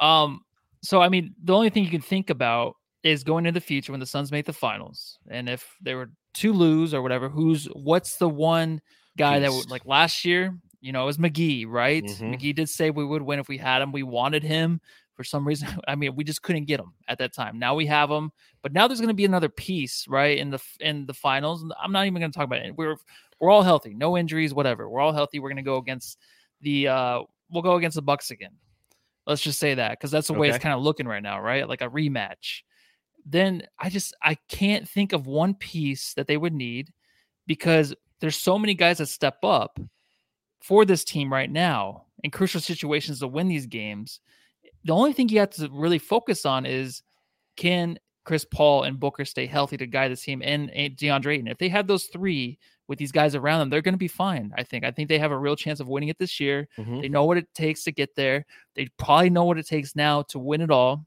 Um, 0.00 0.40
so 0.82 1.00
I 1.00 1.08
mean, 1.08 1.34
the 1.42 1.54
only 1.54 1.70
thing 1.70 1.84
you 1.84 1.90
can 1.90 2.00
think 2.00 2.30
about 2.30 2.76
is 3.06 3.22
going 3.22 3.46
into 3.46 3.60
the 3.60 3.64
future 3.64 3.92
when 3.92 4.00
the 4.00 4.06
Suns 4.06 4.32
make 4.32 4.46
the 4.46 4.52
finals. 4.52 5.20
And 5.28 5.48
if 5.48 5.76
they 5.80 5.94
were 5.94 6.10
to 6.34 6.52
lose 6.52 6.92
or 6.92 7.02
whatever, 7.02 7.28
who's 7.28 7.66
what's 7.66 8.16
the 8.16 8.28
one 8.28 8.80
guy 9.16 9.38
that 9.38 9.46
Beast. 9.46 9.58
would 9.58 9.70
like 9.70 9.86
last 9.86 10.24
year, 10.24 10.58
you 10.80 10.90
know, 10.90 11.04
it 11.04 11.06
was 11.06 11.18
McGee, 11.18 11.66
right? 11.68 12.02
Mhm. 12.02 12.34
McGee 12.34 12.54
did 12.54 12.68
say 12.68 12.90
we 12.90 13.04
would 13.04 13.22
win 13.22 13.38
if 13.38 13.48
we 13.48 13.58
had 13.58 13.80
him. 13.80 13.92
We 13.92 14.02
wanted 14.02 14.42
him 14.42 14.80
for 15.14 15.22
some 15.22 15.46
reason. 15.46 15.68
I 15.88 15.94
mean, 15.94 16.16
we 16.16 16.24
just 16.24 16.42
couldn't 16.42 16.64
get 16.64 16.80
him 16.80 16.94
at 17.06 17.18
that 17.18 17.32
time. 17.32 17.60
Now 17.60 17.76
we 17.76 17.86
have 17.86 18.10
him, 18.10 18.32
but 18.60 18.72
now 18.72 18.88
there's 18.88 19.00
going 19.00 19.08
to 19.08 19.14
be 19.14 19.24
another 19.24 19.48
piece, 19.48 20.06
right? 20.08 20.36
In 20.36 20.50
the 20.50 20.60
in 20.80 21.06
the 21.06 21.14
finals. 21.14 21.64
I'm 21.80 21.92
not 21.92 22.06
even 22.06 22.20
going 22.20 22.32
to 22.32 22.36
talk 22.36 22.46
about 22.46 22.66
it. 22.66 22.76
We're 22.76 22.96
we're 23.38 23.50
all 23.50 23.62
healthy, 23.62 23.94
no 23.94 24.16
injuries, 24.18 24.52
whatever. 24.52 24.88
We're 24.88 25.00
all 25.00 25.12
healthy. 25.12 25.38
We're 25.38 25.50
going 25.50 25.56
to 25.58 25.62
go 25.62 25.76
against 25.76 26.18
the 26.60 26.88
uh 26.88 27.22
we'll 27.52 27.62
go 27.62 27.76
against 27.76 27.94
the 27.94 28.02
Bucks 28.02 28.32
again. 28.32 28.56
Let's 29.26 29.42
just 29.42 29.60
say 29.60 29.74
that 29.74 29.92
because 29.92 30.10
that's 30.10 30.26
the 30.26 30.34
way 30.34 30.48
it's 30.48 30.58
kind 30.58 30.74
of 30.74 30.82
looking 30.82 31.06
right 31.06 31.22
now, 31.22 31.40
right? 31.40 31.68
Like 31.68 31.82
a 31.82 31.88
rematch. 31.88 32.62
Then 33.28 33.66
I 33.78 33.90
just 33.90 34.14
I 34.22 34.36
can't 34.48 34.88
think 34.88 35.12
of 35.12 35.26
one 35.26 35.54
piece 35.54 36.14
that 36.14 36.28
they 36.28 36.36
would 36.36 36.54
need 36.54 36.92
because 37.46 37.92
there's 38.20 38.36
so 38.36 38.58
many 38.58 38.72
guys 38.74 38.98
that 38.98 39.06
step 39.06 39.38
up 39.42 39.78
for 40.62 40.84
this 40.84 41.04
team 41.04 41.32
right 41.32 41.50
now 41.50 42.04
in 42.22 42.30
crucial 42.30 42.60
situations 42.60 43.18
to 43.20 43.26
win 43.28 43.48
these 43.48 43.66
games. 43.66 44.20
The 44.84 44.94
only 44.94 45.12
thing 45.12 45.28
you 45.28 45.40
have 45.40 45.50
to 45.50 45.68
really 45.72 45.98
focus 45.98 46.46
on 46.46 46.64
is 46.64 47.02
can 47.56 47.98
Chris 48.24 48.44
Paul 48.44 48.84
and 48.84 48.98
Booker 48.98 49.24
stay 49.24 49.46
healthy 49.46 49.76
to 49.76 49.86
guide 49.86 50.10
this 50.10 50.22
team 50.22 50.42
and, 50.44 50.70
and 50.70 50.96
DeAndre 50.96 51.34
Ayton. 51.34 51.48
If 51.48 51.58
they 51.58 51.68
have 51.68 51.86
those 51.86 52.04
three 52.06 52.58
with 52.88 52.98
these 52.98 53.12
guys 53.12 53.34
around 53.34 53.60
them, 53.60 53.70
they're 53.70 53.82
going 53.82 53.94
to 53.94 53.98
be 53.98 54.08
fine. 54.08 54.52
I 54.56 54.62
think. 54.62 54.84
I 54.84 54.90
think 54.92 55.08
they 55.08 55.18
have 55.18 55.32
a 55.32 55.38
real 55.38 55.56
chance 55.56 55.80
of 55.80 55.88
winning 55.88 56.08
it 56.08 56.18
this 56.18 56.38
year. 56.40 56.68
Mhm. 56.78 57.02
They 57.02 57.08
know 57.08 57.24
what 57.24 57.36
it 57.38 57.52
takes 57.54 57.82
to 57.84 57.92
get 57.92 58.14
there. 58.14 58.44
They 58.74 58.88
probably 58.98 59.30
know 59.30 59.44
what 59.44 59.58
it 59.58 59.66
takes 59.66 59.96
now 59.96 60.22
to 60.22 60.38
win 60.38 60.60
it 60.60 60.70
all. 60.70 61.06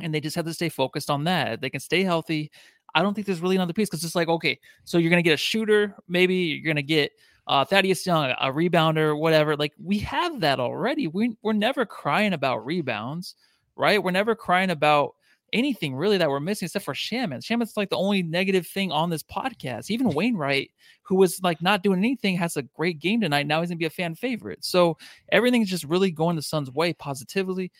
And 0.00 0.14
they 0.14 0.20
just 0.20 0.36
have 0.36 0.44
to 0.44 0.54
stay 0.54 0.68
focused 0.68 1.10
on 1.10 1.24
that. 1.24 1.60
They 1.60 1.70
can 1.70 1.80
stay 1.80 2.04
healthy. 2.04 2.50
I 2.94 3.02
don't 3.02 3.14
think 3.14 3.26
there's 3.26 3.40
really 3.40 3.56
another 3.56 3.72
piece 3.72 3.88
because 3.88 4.04
it's 4.04 4.14
like, 4.14 4.28
okay, 4.28 4.58
so 4.84 4.98
you're 4.98 5.10
going 5.10 5.22
to 5.22 5.28
get 5.28 5.34
a 5.34 5.38
shooter, 5.38 5.94
maybe 6.08 6.34
you're 6.34 6.64
going 6.64 6.76
to 6.76 6.82
get 6.82 7.12
uh, 7.48 7.64
Thaddeus 7.64 8.06
Young, 8.06 8.30
a 8.30 8.52
rebounder, 8.52 9.18
whatever. 9.18 9.56
Like 9.56 9.72
we 9.82 9.98
have 10.00 10.40
that 10.40 10.60
already. 10.60 11.08
We 11.08 11.36
we're 11.42 11.54
never 11.54 11.86
crying 11.86 12.34
about 12.34 12.64
rebounds, 12.64 13.34
right? 13.74 14.02
We're 14.02 14.10
never 14.10 14.34
crying 14.34 14.70
about 14.70 15.14
anything 15.54 15.94
really 15.94 16.18
that 16.18 16.28
we're 16.28 16.40
missing 16.40 16.66
except 16.66 16.84
for 16.84 16.94
Shaman. 16.94 17.40
Shaman's 17.40 17.74
like 17.74 17.88
the 17.88 17.96
only 17.96 18.22
negative 18.22 18.66
thing 18.66 18.92
on 18.92 19.08
this 19.08 19.22
podcast. 19.22 19.90
Even 19.90 20.10
Wainwright, 20.10 20.70
who 21.02 21.16
was 21.16 21.42
like 21.42 21.62
not 21.62 21.82
doing 21.82 21.98
anything, 21.98 22.36
has 22.36 22.58
a 22.58 22.62
great 22.62 22.98
game 22.98 23.22
tonight. 23.22 23.46
Now 23.46 23.60
he's 23.60 23.70
gonna 23.70 23.78
be 23.78 23.86
a 23.86 23.90
fan 23.90 24.14
favorite. 24.14 24.62
So 24.62 24.98
everything's 25.32 25.70
just 25.70 25.84
really 25.84 26.10
going 26.10 26.36
the 26.36 26.42
Suns' 26.42 26.70
way 26.70 26.92
positively. 26.92 27.72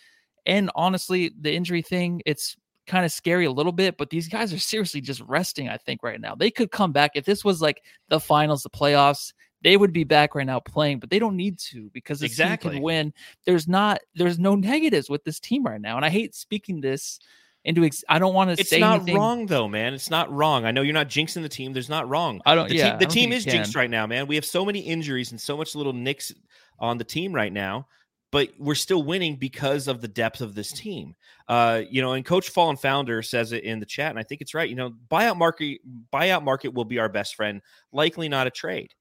And 0.49 0.71
honestly, 0.75 1.33
the 1.41 1.55
injury 1.55 1.83
thing, 1.83 2.23
it's 2.27 2.57
kind 2.89 3.05
of 3.05 3.13
scary 3.13 3.45
a 3.45 3.53
little 3.53 3.71
bit, 3.71 3.97
but 3.99 4.11
these 4.11 4.29
guys 4.29 4.53
are 4.53 4.59
seriously 4.59 5.01
just 5.01 5.21
resting, 5.21 5.69
I 5.69 5.77
think, 5.77 6.03
right 6.03 6.21
now. 6.21 6.35
They 6.35 6.51
could 6.51 6.73
come 6.73 6.91
back 6.91 7.13
if 7.15 7.25
this 7.25 7.45
was 7.45 7.63
like 7.63 7.83
the 8.09 8.19
finals, 8.19 8.63
the 8.65 8.71
playoffs 8.71 9.33
they 9.63 9.77
would 9.77 9.93
be 9.93 10.05
back 10.05 10.35
right 10.35 10.47
now 10.47 10.61
playing, 10.61 11.01
but 11.01 11.11
they 11.11 11.19
don't 11.19 11.37
need 11.37 11.59
to 11.59 11.91
because 11.93 12.21
this 12.21 12.31
exactly. 12.31 12.71
team 12.71 12.77
can 12.77 12.83
win. 12.83 13.13
There's 13.45 13.67
not, 13.67 13.99
there's 14.15 14.39
no 14.39 14.55
negatives 14.55 15.11
with 15.11 15.25
this 15.25 15.41
team 15.41 15.65
right 15.65 15.81
now, 15.81 15.97
and 15.97 16.05
I 16.05 16.11
hate 16.11 16.35
speaking 16.35 16.81
this 16.81 17.19
into. 17.65 17.85
Ex- 17.85 18.05
I 18.09 18.19
don't 18.19 18.35
want 18.35 18.51
to. 18.51 18.57
Say 18.57 18.77
it's 18.77 18.81
not 18.81 19.01
anything. 19.01 19.17
wrong 19.17 19.47
though, 19.47 19.67
man. 19.67 19.95
It's 19.95 20.11
not 20.11 20.33
wrong. 20.33 20.65
I 20.65 20.71
know 20.71 20.83
you're 20.83 20.95
not 20.95 21.09
jinxing 21.09 21.43
the 21.43 21.49
team. 21.49 21.73
There's 21.73 21.89
not 21.89 22.09
wrong. 22.09 22.41
I 22.47 22.55
don't. 22.55 22.69
The 22.69 22.77
yeah, 22.77 22.91
team, 22.91 22.99
the 23.01 23.07
team 23.07 23.33
is 23.33 23.45
jinxed 23.45 23.75
right 23.75 23.91
now, 23.91 24.07
man. 24.07 24.27
We 24.27 24.37
have 24.37 24.45
so 24.45 24.65
many 24.65 24.81
injuries 24.81 25.33
and 25.33 25.41
so 25.41 25.57
much 25.57 25.75
little 25.75 25.93
nicks 25.93 26.33
on 26.79 26.99
the 26.99 27.05
team 27.05 27.33
right 27.33 27.53
now 27.53 27.89
but 28.31 28.51
we're 28.59 28.75
still 28.75 29.03
winning 29.03 29.37
because 29.37 29.89
of 29.89 30.01
the 30.01 30.09
depth 30.09 30.41
of 30.41 30.55
this 30.55 30.73
team. 30.73 31.15
Uh, 31.49 31.83
you 31.89 32.03
know, 32.03 32.13
and 32.13 32.25
Coach 32.25 32.51
Fallen 32.51 32.77
Founder 32.77 33.23
says 33.23 33.53
it 33.53 33.65
in 33.65 33.81
the 33.81 33.87
chat, 33.87 34.11
and 34.11 34.19
I 34.19 34.23
think 34.23 34.41
it's 34.41 34.55
right. 34.55 34.69
You 34.69 34.77
know, 34.77 34.93
buyout 35.11 35.37
market 35.37 35.81
buyout 36.13 36.45
market 36.45 36.75
will 36.75 36.85
be 36.85 36.99
our 36.99 37.09
best 37.09 37.35
friend, 37.35 37.63
likely 37.93 38.29
not 38.29 38.47
a 38.47 38.51
trade 38.51 38.95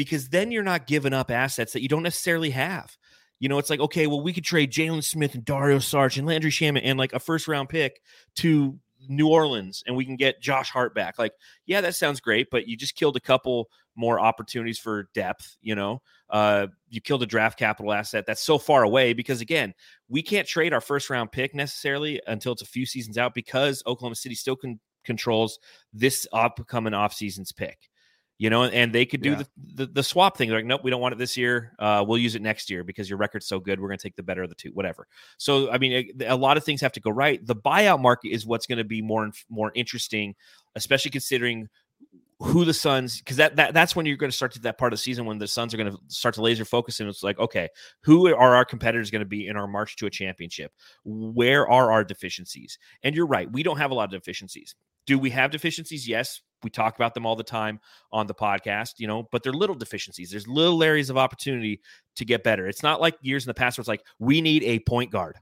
because 0.00 0.30
then 0.30 0.50
you're 0.50 0.62
not 0.62 0.86
giving 0.86 1.12
up 1.12 1.30
assets 1.30 1.74
that 1.74 1.82
you 1.82 1.88
don't 1.88 2.02
necessarily 2.02 2.48
have. 2.48 2.96
You 3.38 3.50
know, 3.50 3.58
it's 3.58 3.68
like, 3.68 3.80
okay, 3.80 4.06
well, 4.06 4.22
we 4.22 4.32
could 4.32 4.44
trade 4.44 4.72
Jalen 4.72 5.04
Smith 5.04 5.34
and 5.34 5.44
Dario 5.44 5.76
Saric 5.76 6.16
and 6.16 6.26
Landry 6.26 6.50
Shamet 6.50 6.80
and 6.84 6.98
like 6.98 7.12
a 7.12 7.20
first 7.20 7.48
round 7.48 7.68
pick 7.68 8.00
to 8.36 8.78
New 9.08 9.28
Orleans 9.28 9.82
and 9.86 9.96
we 9.96 10.04
can 10.04 10.16
get 10.16 10.40
Josh 10.40 10.70
Hart 10.70 10.94
back. 10.94 11.18
Like, 11.18 11.32
yeah, 11.66 11.80
that 11.80 11.94
sounds 11.94 12.20
great, 12.20 12.48
but 12.50 12.66
you 12.66 12.76
just 12.76 12.96
killed 12.96 13.16
a 13.16 13.20
couple 13.20 13.68
more 13.96 14.20
opportunities 14.20 14.78
for 14.78 15.08
depth, 15.14 15.56
you 15.60 15.74
know. 15.74 16.02
Uh, 16.28 16.68
you 16.88 17.00
killed 17.00 17.22
a 17.22 17.26
draft 17.26 17.58
capital 17.58 17.92
asset 17.92 18.24
that's 18.26 18.42
so 18.42 18.58
far 18.58 18.82
away 18.82 19.12
because 19.12 19.40
again, 19.40 19.74
we 20.08 20.22
can't 20.22 20.46
trade 20.46 20.72
our 20.72 20.80
first 20.80 21.10
round 21.10 21.32
pick 21.32 21.54
necessarily 21.54 22.20
until 22.26 22.52
it's 22.52 22.62
a 22.62 22.66
few 22.66 22.86
seasons 22.86 23.18
out 23.18 23.34
because 23.34 23.82
Oklahoma 23.86 24.14
City 24.14 24.34
still 24.34 24.56
con- 24.56 24.80
controls 25.04 25.58
this 25.92 26.26
upcoming 26.32 26.94
off 26.94 27.12
season's 27.12 27.52
pick 27.52 27.90
you 28.40 28.48
know, 28.48 28.64
and 28.64 28.90
they 28.90 29.04
could 29.04 29.20
do 29.20 29.32
yeah. 29.32 29.36
the, 29.36 29.84
the, 29.84 29.92
the 29.92 30.02
swap 30.02 30.38
thing. 30.38 30.48
They're 30.48 30.56
like, 30.56 30.64
nope, 30.64 30.80
we 30.82 30.90
don't 30.90 31.02
want 31.02 31.12
it 31.12 31.18
this 31.18 31.36
year. 31.36 31.74
Uh, 31.78 32.02
we'll 32.08 32.16
use 32.16 32.34
it 32.36 32.40
next 32.40 32.70
year 32.70 32.82
because 32.82 33.06
your 33.10 33.18
record's 33.18 33.46
so 33.46 33.60
good. 33.60 33.78
We're 33.78 33.88
going 33.88 33.98
to 33.98 34.02
take 34.02 34.16
the 34.16 34.22
better 34.22 34.42
of 34.42 34.48
the 34.48 34.54
two, 34.54 34.70
whatever. 34.70 35.06
So, 35.36 35.70
I 35.70 35.76
mean, 35.76 36.10
a, 36.22 36.24
a 36.28 36.36
lot 36.36 36.56
of 36.56 36.64
things 36.64 36.80
have 36.80 36.92
to 36.92 37.00
go 37.00 37.10
right. 37.10 37.44
The 37.46 37.54
buyout 37.54 38.00
market 38.00 38.30
is 38.30 38.46
what's 38.46 38.66
going 38.66 38.78
to 38.78 38.84
be 38.84 39.02
more 39.02 39.30
more 39.50 39.72
interesting, 39.74 40.36
especially 40.74 41.10
considering 41.10 41.68
who 42.38 42.64
the 42.64 42.72
Suns, 42.72 43.18
because 43.18 43.36
that, 43.36 43.56
that 43.56 43.74
that's 43.74 43.94
when 43.94 44.06
you're 44.06 44.16
going 44.16 44.30
to 44.30 44.36
start 44.36 44.52
to 44.52 44.60
that 44.60 44.78
part 44.78 44.94
of 44.94 44.98
the 44.98 45.02
season 45.02 45.26
when 45.26 45.36
the 45.36 45.46
Suns 45.46 45.74
are 45.74 45.76
going 45.76 45.92
to 45.92 45.98
start 46.08 46.34
to 46.36 46.40
laser 46.40 46.64
focus 46.64 46.98
and 46.98 47.10
it's 47.10 47.22
like, 47.22 47.38
okay, 47.38 47.68
who 48.04 48.34
are 48.34 48.56
our 48.56 48.64
competitors 48.64 49.10
going 49.10 49.20
to 49.20 49.26
be 49.28 49.48
in 49.48 49.56
our 49.58 49.66
march 49.66 49.96
to 49.96 50.06
a 50.06 50.10
championship? 50.10 50.72
Where 51.04 51.68
are 51.68 51.92
our 51.92 52.04
deficiencies? 52.04 52.78
And 53.02 53.14
you're 53.14 53.26
right, 53.26 53.52
we 53.52 53.62
don't 53.62 53.76
have 53.76 53.90
a 53.90 53.94
lot 53.94 54.04
of 54.04 54.18
deficiencies. 54.18 54.74
Do 55.04 55.18
we 55.18 55.28
have 55.28 55.50
deficiencies? 55.50 56.08
Yes, 56.08 56.40
we 56.62 56.70
talk 56.70 56.96
about 56.96 57.14
them 57.14 57.26
all 57.26 57.36
the 57.36 57.42
time 57.42 57.80
on 58.12 58.26
the 58.26 58.34
podcast, 58.34 58.94
you 58.98 59.06
know, 59.06 59.28
but 59.30 59.42
they're 59.42 59.52
little 59.52 59.76
deficiencies. 59.76 60.30
There's 60.30 60.46
little 60.46 60.82
areas 60.82 61.10
of 61.10 61.16
opportunity 61.16 61.80
to 62.16 62.24
get 62.24 62.42
better. 62.42 62.66
It's 62.66 62.82
not 62.82 63.00
like 63.00 63.16
years 63.22 63.44
in 63.44 63.48
the 63.48 63.54
past 63.54 63.78
where 63.78 63.82
it's 63.82 63.88
like, 63.88 64.04
we 64.18 64.40
need 64.40 64.62
a 64.64 64.78
point 64.80 65.10
guard. 65.10 65.36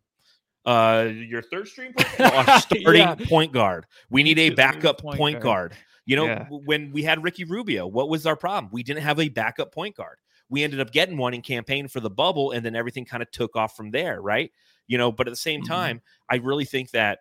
Uh, 0.65 1.09
your 1.11 1.41
third 1.41 1.67
string 1.67 1.93
point, 1.93 2.09
starting 2.61 3.01
yeah. 3.01 3.15
point 3.15 3.53
guard. 3.53 3.87
We 4.11 4.23
need 4.23 4.39
a 4.39 4.51
backup 4.51 5.01
point, 5.01 5.17
point 5.17 5.41
guard. 5.41 5.71
guard. 5.71 5.77
You 6.05 6.17
know, 6.17 6.25
yeah. 6.27 6.47
when 6.49 6.93
we 6.93 7.03
had 7.03 7.23
Ricky 7.23 7.45
Rubio, 7.45 7.87
what 7.87 8.09
was 8.09 8.27
our 8.27 8.37
problem? 8.37 8.71
We 8.73 8.83
didn't 8.83 9.03
have 9.03 9.21
a 9.21 9.29
backup 9.29 9.73
point 9.73 9.97
guard. 9.97 10.19
We 10.51 10.63
ended 10.65 10.81
up 10.81 10.91
getting 10.91 11.19
one 11.19 11.35
in 11.35 11.43
Cam 11.43 11.65
Payne 11.65 11.89
for 11.89 12.01
the 12.01 12.11
bubble, 12.11 12.53
and 12.53 12.65
then 12.65 12.75
everything 12.75 13.05
kind 13.05 13.23
of 13.23 13.31
took 13.31 13.57
off 13.57 13.77
from 13.77 13.91
there, 13.91 14.21
right? 14.21 14.51
You 14.87 14.97
know, 14.97 15.13
but 15.13 15.27
at 15.27 15.33
the 15.33 15.37
same 15.37 15.61
mm-hmm. 15.61 15.73
time, 15.73 16.03
I 16.31 16.37
really 16.37 16.65
think 16.65 16.91
that 16.93 17.19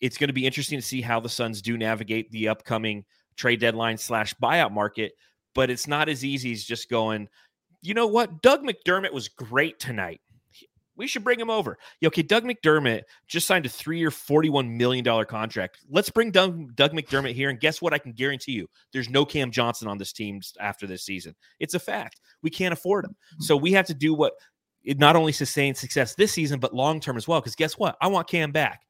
it's 0.00 0.18
going 0.18 0.28
to 0.28 0.34
be 0.34 0.46
interesting 0.46 0.78
to 0.78 0.84
see 0.84 1.00
how 1.00 1.20
the 1.20 1.28
Suns 1.28 1.62
do 1.62 1.76
navigate 1.76 2.30
the 2.30 2.48
upcoming 2.48 3.04
trade 3.36 3.60
deadline 3.60 3.96
slash 3.98 4.34
buyout 4.42 4.72
market. 4.72 5.12
But 5.54 5.70
it's 5.70 5.86
not 5.86 6.08
as 6.08 6.24
easy 6.24 6.52
as 6.52 6.64
just 6.64 6.90
going, 6.90 7.28
you 7.80 7.94
know 7.94 8.06
what? 8.06 8.42
Doug 8.42 8.64
McDermott 8.64 9.12
was 9.12 9.28
great 9.28 9.78
tonight. 9.78 10.20
We 10.96 11.06
should 11.06 11.24
bring 11.24 11.40
him 11.40 11.50
over. 11.50 11.76
Okay, 12.04 12.22
Doug 12.22 12.44
McDermott 12.44 13.02
just 13.26 13.46
signed 13.46 13.66
a 13.66 13.68
three-year, 13.68 14.10
$41 14.10 14.70
million 14.70 15.24
contract. 15.26 15.78
Let's 15.90 16.08
bring 16.08 16.30
Doug, 16.30 16.76
Doug 16.76 16.92
McDermott 16.92 17.34
here, 17.34 17.50
and 17.50 17.58
guess 17.58 17.82
what? 17.82 17.92
I 17.92 17.98
can 17.98 18.12
guarantee 18.12 18.52
you 18.52 18.68
there's 18.92 19.10
no 19.10 19.24
Cam 19.24 19.50
Johnson 19.50 19.88
on 19.88 19.98
this 19.98 20.12
team 20.12 20.40
after 20.60 20.86
this 20.86 21.02
season. 21.02 21.34
It's 21.58 21.74
a 21.74 21.80
fact. 21.80 22.20
We 22.42 22.50
can't 22.50 22.72
afford 22.72 23.06
him. 23.06 23.10
Mm-hmm. 23.10 23.42
So 23.42 23.56
we 23.56 23.72
have 23.72 23.86
to 23.86 23.94
do 23.94 24.14
what 24.14 24.34
it 24.84 24.98
not 24.98 25.16
only 25.16 25.32
sustains 25.32 25.80
success 25.80 26.14
this 26.14 26.32
season, 26.32 26.60
but 26.60 26.74
long 26.74 27.00
term 27.00 27.16
as 27.16 27.26
well. 27.26 27.40
Because 27.40 27.56
guess 27.56 27.76
what? 27.76 27.96
I 28.00 28.06
want 28.06 28.28
Cam 28.28 28.52
back. 28.52 28.82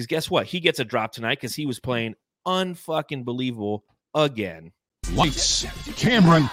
Because 0.00 0.06
guess 0.06 0.30
what? 0.30 0.46
He 0.46 0.60
gets 0.60 0.78
a 0.78 0.84
drop 0.86 1.12
tonight 1.12 1.34
because 1.34 1.54
he 1.54 1.66
was 1.66 1.78
playing 1.78 2.14
unfucking 2.48 3.22
believable 3.26 3.84
again. 4.14 4.72
Lights, 5.12 5.66
Cameron, 5.96 6.48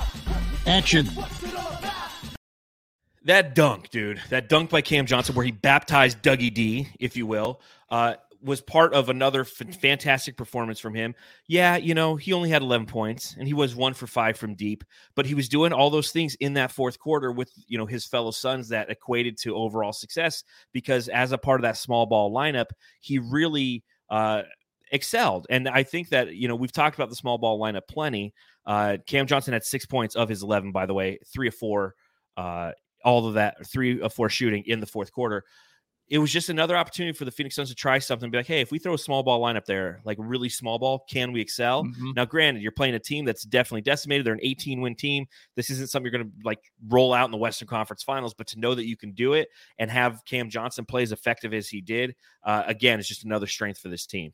action. 0.65 1.07
That 3.23 3.55
dunk, 3.55 3.89
dude. 3.89 4.19
That 4.31 4.49
dunk 4.49 4.69
by 4.69 4.81
Cam 4.81 5.05
Johnson, 5.05 5.33
where 5.33 5.45
he 5.45 5.53
baptized 5.53 6.21
Dougie 6.21 6.53
D, 6.53 6.89
if 6.99 7.15
you 7.15 7.25
will. 7.25 7.61
Uh, 7.89 8.15
was 8.41 8.61
part 8.61 8.93
of 8.93 9.09
another 9.09 9.41
f- 9.41 9.75
fantastic 9.81 10.37
performance 10.37 10.79
from 10.79 10.93
him. 10.93 11.15
Yeah, 11.47 11.77
you 11.77 11.93
know, 11.93 12.15
he 12.15 12.33
only 12.33 12.49
had 12.49 12.61
11 12.61 12.87
points 12.87 13.35
and 13.37 13.47
he 13.47 13.53
was 13.53 13.75
one 13.75 13.93
for 13.93 14.07
five 14.07 14.37
from 14.37 14.55
deep, 14.55 14.83
but 15.15 15.25
he 15.25 15.33
was 15.33 15.49
doing 15.49 15.73
all 15.73 15.89
those 15.89 16.11
things 16.11 16.35
in 16.35 16.53
that 16.53 16.71
fourth 16.71 16.99
quarter 16.99 17.31
with, 17.31 17.51
you 17.67 17.77
know, 17.77 17.85
his 17.85 18.05
fellow 18.05 18.31
Suns 18.31 18.69
that 18.69 18.89
equated 18.89 19.37
to 19.39 19.55
overall 19.55 19.93
success 19.93 20.43
because 20.71 21.07
as 21.07 21.31
a 21.31 21.37
part 21.37 21.59
of 21.59 21.63
that 21.63 21.77
small 21.77 22.05
ball 22.05 22.31
lineup, 22.31 22.67
he 22.99 23.19
really 23.19 23.83
uh, 24.09 24.43
excelled. 24.91 25.47
And 25.49 25.67
I 25.67 25.83
think 25.83 26.09
that, 26.09 26.35
you 26.35 26.47
know, 26.47 26.55
we've 26.55 26.71
talked 26.71 26.95
about 26.95 27.09
the 27.09 27.15
small 27.15 27.37
ball 27.37 27.59
lineup 27.59 27.87
plenty. 27.89 28.33
Uh, 28.65 28.97
Cam 29.05 29.27
Johnson 29.27 29.53
had 29.53 29.63
six 29.63 29.85
points 29.85 30.15
of 30.15 30.29
his 30.29 30.43
11, 30.43 30.71
by 30.71 30.85
the 30.85 30.93
way, 30.93 31.19
three 31.25 31.47
of 31.47 31.55
four, 31.55 31.95
uh, 32.35 32.71
all 33.03 33.27
of 33.27 33.35
that, 33.35 33.65
three 33.65 34.01
of 34.01 34.13
four 34.13 34.29
shooting 34.29 34.63
in 34.67 34.79
the 34.79 34.85
fourth 34.85 35.11
quarter 35.11 35.43
it 36.09 36.19
was 36.19 36.31
just 36.31 36.49
another 36.49 36.77
opportunity 36.77 37.17
for 37.17 37.25
the 37.25 37.31
Phoenix 37.31 37.55
Suns 37.55 37.69
to 37.69 37.75
try 37.75 37.99
something. 37.99 38.31
Be 38.31 38.37
like, 38.37 38.47
hey, 38.47 38.61
if 38.61 38.71
we 38.71 38.79
throw 38.79 38.93
a 38.93 38.97
small 38.97 39.23
ball 39.23 39.41
lineup 39.41 39.65
there, 39.65 39.99
like 40.05 40.17
really 40.19 40.47
small 40.47 40.79
ball, 40.79 41.05
can 41.09 41.33
we 41.33 41.41
excel? 41.41 41.83
Mm-hmm. 41.83 42.11
Now, 42.15 42.23
granted, 42.23 42.63
you're 42.63 42.71
playing 42.71 42.95
a 42.95 42.99
team 42.99 43.25
that's 43.25 43.43
definitely 43.43 43.81
decimated. 43.81 44.25
They're 44.25 44.33
an 44.33 44.39
18 44.41 44.79
win 44.79 44.95
team. 44.95 45.25
This 45.55 45.69
isn't 45.69 45.89
something 45.89 46.09
you're 46.09 46.17
going 46.23 46.31
to 46.31 46.45
like 46.45 46.59
roll 46.87 47.13
out 47.13 47.25
in 47.25 47.31
the 47.31 47.37
Western 47.37 47.67
Conference 47.67 48.03
Finals, 48.03 48.33
but 48.33 48.47
to 48.47 48.59
know 48.59 48.73
that 48.73 48.87
you 48.87 48.95
can 48.95 49.11
do 49.11 49.33
it 49.33 49.49
and 49.79 49.91
have 49.91 50.23
Cam 50.25 50.49
Johnson 50.49 50.85
play 50.85 51.03
as 51.03 51.11
effective 51.11 51.53
as 51.53 51.67
he 51.67 51.81
did, 51.81 52.15
uh, 52.43 52.63
again, 52.65 52.99
it's 52.99 53.09
just 53.09 53.25
another 53.25 53.47
strength 53.47 53.79
for 53.79 53.89
this 53.89 54.05
team. 54.05 54.33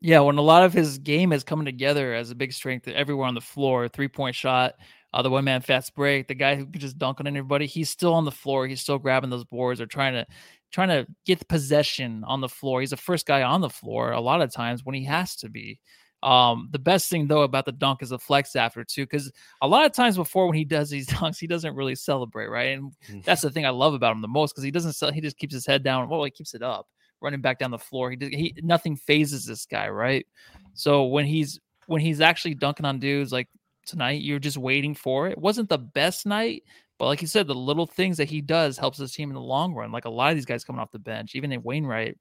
Yeah, 0.00 0.20
when 0.20 0.38
a 0.38 0.42
lot 0.42 0.64
of 0.64 0.72
his 0.72 0.98
game 0.98 1.32
is 1.32 1.42
coming 1.42 1.64
together 1.64 2.14
as 2.14 2.30
a 2.30 2.34
big 2.34 2.52
strength 2.52 2.86
everywhere 2.86 3.26
on 3.26 3.34
the 3.34 3.40
floor, 3.40 3.88
three 3.88 4.08
point 4.08 4.36
shot, 4.36 4.74
uh, 5.12 5.22
the 5.22 5.30
one 5.30 5.44
man 5.44 5.60
fast 5.60 5.94
break, 5.94 6.28
the 6.28 6.34
guy 6.34 6.54
who 6.54 6.66
could 6.66 6.80
just 6.80 6.98
dunk 6.98 7.20
on 7.20 7.26
anybody, 7.26 7.66
he's 7.66 7.90
still 7.90 8.14
on 8.14 8.24
the 8.24 8.30
floor. 8.30 8.66
He's 8.66 8.80
still 8.80 8.98
grabbing 8.98 9.30
those 9.30 9.44
boards 9.44 9.80
or 9.80 9.86
trying 9.86 10.14
to 10.14 10.26
trying 10.70 10.88
to 10.88 11.06
get 11.24 11.48
possession 11.48 12.22
on 12.26 12.40
the 12.40 12.48
floor. 12.48 12.80
He's 12.80 12.90
the 12.90 12.96
first 12.96 13.26
guy 13.26 13.42
on 13.42 13.60
the 13.60 13.70
floor 13.70 14.12
a 14.12 14.20
lot 14.20 14.42
of 14.42 14.52
times 14.52 14.84
when 14.84 14.94
he 14.94 15.04
has 15.04 15.36
to 15.36 15.48
be. 15.48 15.80
Um, 16.22 16.68
the 16.72 16.80
best 16.80 17.08
thing 17.08 17.28
though 17.28 17.42
about 17.42 17.64
the 17.64 17.72
dunk 17.72 18.02
is 18.02 18.08
the 18.10 18.18
flex 18.18 18.56
after 18.56 18.84
too, 18.84 19.04
because 19.04 19.30
a 19.62 19.68
lot 19.68 19.86
of 19.86 19.92
times 19.92 20.16
before 20.16 20.46
when 20.46 20.56
he 20.56 20.64
does 20.64 20.90
these 20.90 21.06
dunks, 21.08 21.38
he 21.38 21.46
doesn't 21.46 21.74
really 21.74 21.94
celebrate, 21.94 22.48
right? 22.48 22.76
And 22.76 22.92
mm. 23.10 23.24
that's 23.24 23.42
the 23.42 23.50
thing 23.50 23.64
I 23.64 23.70
love 23.70 23.94
about 23.94 24.12
him 24.12 24.20
the 24.20 24.28
most 24.28 24.52
because 24.52 24.64
he 24.64 24.70
doesn't 24.70 24.94
sell, 24.94 25.12
he 25.12 25.20
just 25.20 25.38
keeps 25.38 25.54
his 25.54 25.66
head 25.66 25.82
down. 25.82 26.08
Well, 26.08 26.24
he 26.24 26.30
keeps 26.30 26.54
it 26.54 26.62
up, 26.62 26.88
running 27.20 27.40
back 27.40 27.58
down 27.58 27.70
the 27.70 27.78
floor. 27.78 28.10
He 28.10 28.16
did, 28.16 28.34
he 28.34 28.54
nothing 28.62 28.96
phases 28.96 29.46
this 29.46 29.64
guy, 29.64 29.88
right? 29.88 30.26
So 30.74 31.04
when 31.04 31.24
he's 31.24 31.60
when 31.86 32.02
he's 32.02 32.20
actually 32.20 32.54
dunking 32.54 32.84
on 32.84 32.98
dudes 32.98 33.32
like 33.32 33.48
tonight, 33.88 34.22
you're 34.22 34.38
just 34.38 34.58
waiting 34.58 34.94
for 34.94 35.28
it. 35.28 35.32
It 35.32 35.38
wasn't 35.38 35.68
the 35.68 35.78
best 35.78 36.26
night, 36.26 36.64
but 36.98 37.06
like 37.06 37.20
you 37.20 37.28
said, 37.28 37.46
the 37.46 37.54
little 37.54 37.86
things 37.86 38.16
that 38.16 38.28
he 38.28 38.40
does 38.40 38.78
helps 38.78 38.98
his 38.98 39.12
team 39.12 39.30
in 39.30 39.34
the 39.34 39.40
long 39.40 39.74
run. 39.74 39.92
Like 39.92 40.04
a 40.04 40.10
lot 40.10 40.30
of 40.30 40.36
these 40.36 40.46
guys 40.46 40.64
coming 40.64 40.80
off 40.80 40.90
the 40.90 40.98
bench, 40.98 41.34
even 41.34 41.52
in 41.52 41.62
Wainwright. 41.62 42.18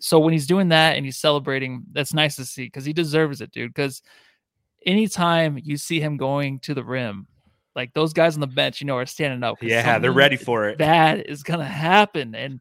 So 0.00 0.18
when 0.18 0.32
he's 0.32 0.46
doing 0.46 0.68
that 0.68 0.96
and 0.96 1.04
he's 1.04 1.18
celebrating, 1.18 1.84
that's 1.92 2.14
nice 2.14 2.36
to 2.36 2.44
see 2.44 2.64
because 2.64 2.84
he 2.84 2.92
deserves 2.92 3.40
it, 3.40 3.50
dude. 3.50 3.72
Because 3.72 4.02
anytime 4.86 5.58
you 5.62 5.76
see 5.76 6.00
him 6.00 6.16
going 6.16 6.60
to 6.60 6.74
the 6.74 6.84
rim, 6.84 7.26
like 7.74 7.92
those 7.94 8.12
guys 8.12 8.34
on 8.34 8.40
the 8.40 8.46
bench, 8.46 8.80
you 8.80 8.86
know, 8.86 8.96
are 8.96 9.06
standing 9.06 9.42
up. 9.42 9.56
Yeah, 9.62 9.98
they're 9.98 10.12
ready 10.12 10.36
for 10.36 10.68
it. 10.68 10.78
That 10.78 11.28
is 11.28 11.42
gonna 11.42 11.64
happen, 11.64 12.34
and 12.34 12.60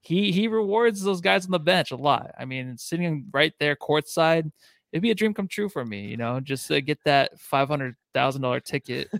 he 0.00 0.32
he 0.32 0.48
rewards 0.48 1.02
those 1.02 1.20
guys 1.20 1.44
on 1.44 1.50
the 1.50 1.58
bench 1.58 1.90
a 1.90 1.96
lot. 1.96 2.30
I 2.38 2.44
mean, 2.44 2.76
sitting 2.78 3.26
right 3.32 3.52
there 3.58 3.76
courtside, 3.76 4.50
it'd 4.94 5.02
be 5.02 5.10
a 5.10 5.14
dream 5.14 5.34
come 5.34 5.48
true 5.48 5.68
for 5.68 5.84
me, 5.84 6.06
you 6.06 6.16
know, 6.16 6.38
just 6.38 6.68
to 6.68 6.80
get 6.80 7.02
that 7.04 7.40
five 7.40 7.66
hundred 7.66 7.96
thousand 8.14 8.42
dollar 8.42 8.60
ticket, 8.60 9.10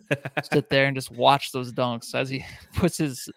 sit 0.51 0.68
there 0.70 0.87
and 0.87 0.97
just 0.97 1.11
watch 1.11 1.51
those 1.51 1.72
dunks 1.72 2.14
as 2.14 2.31
he 2.31 2.45
puts 2.77 2.97
his 2.97 3.29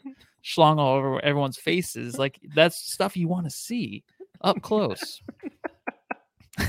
schlong 0.46 0.78
all 0.78 0.98
over 0.98 1.20
everyone's 1.26 1.58
faces. 1.58 2.20
Like 2.20 2.40
that's 2.54 2.94
stuff 2.94 3.18
you 3.18 3.28
want 3.28 3.46
to 3.46 3.50
see 3.50 4.04
up 4.40 4.62
close. 4.62 5.20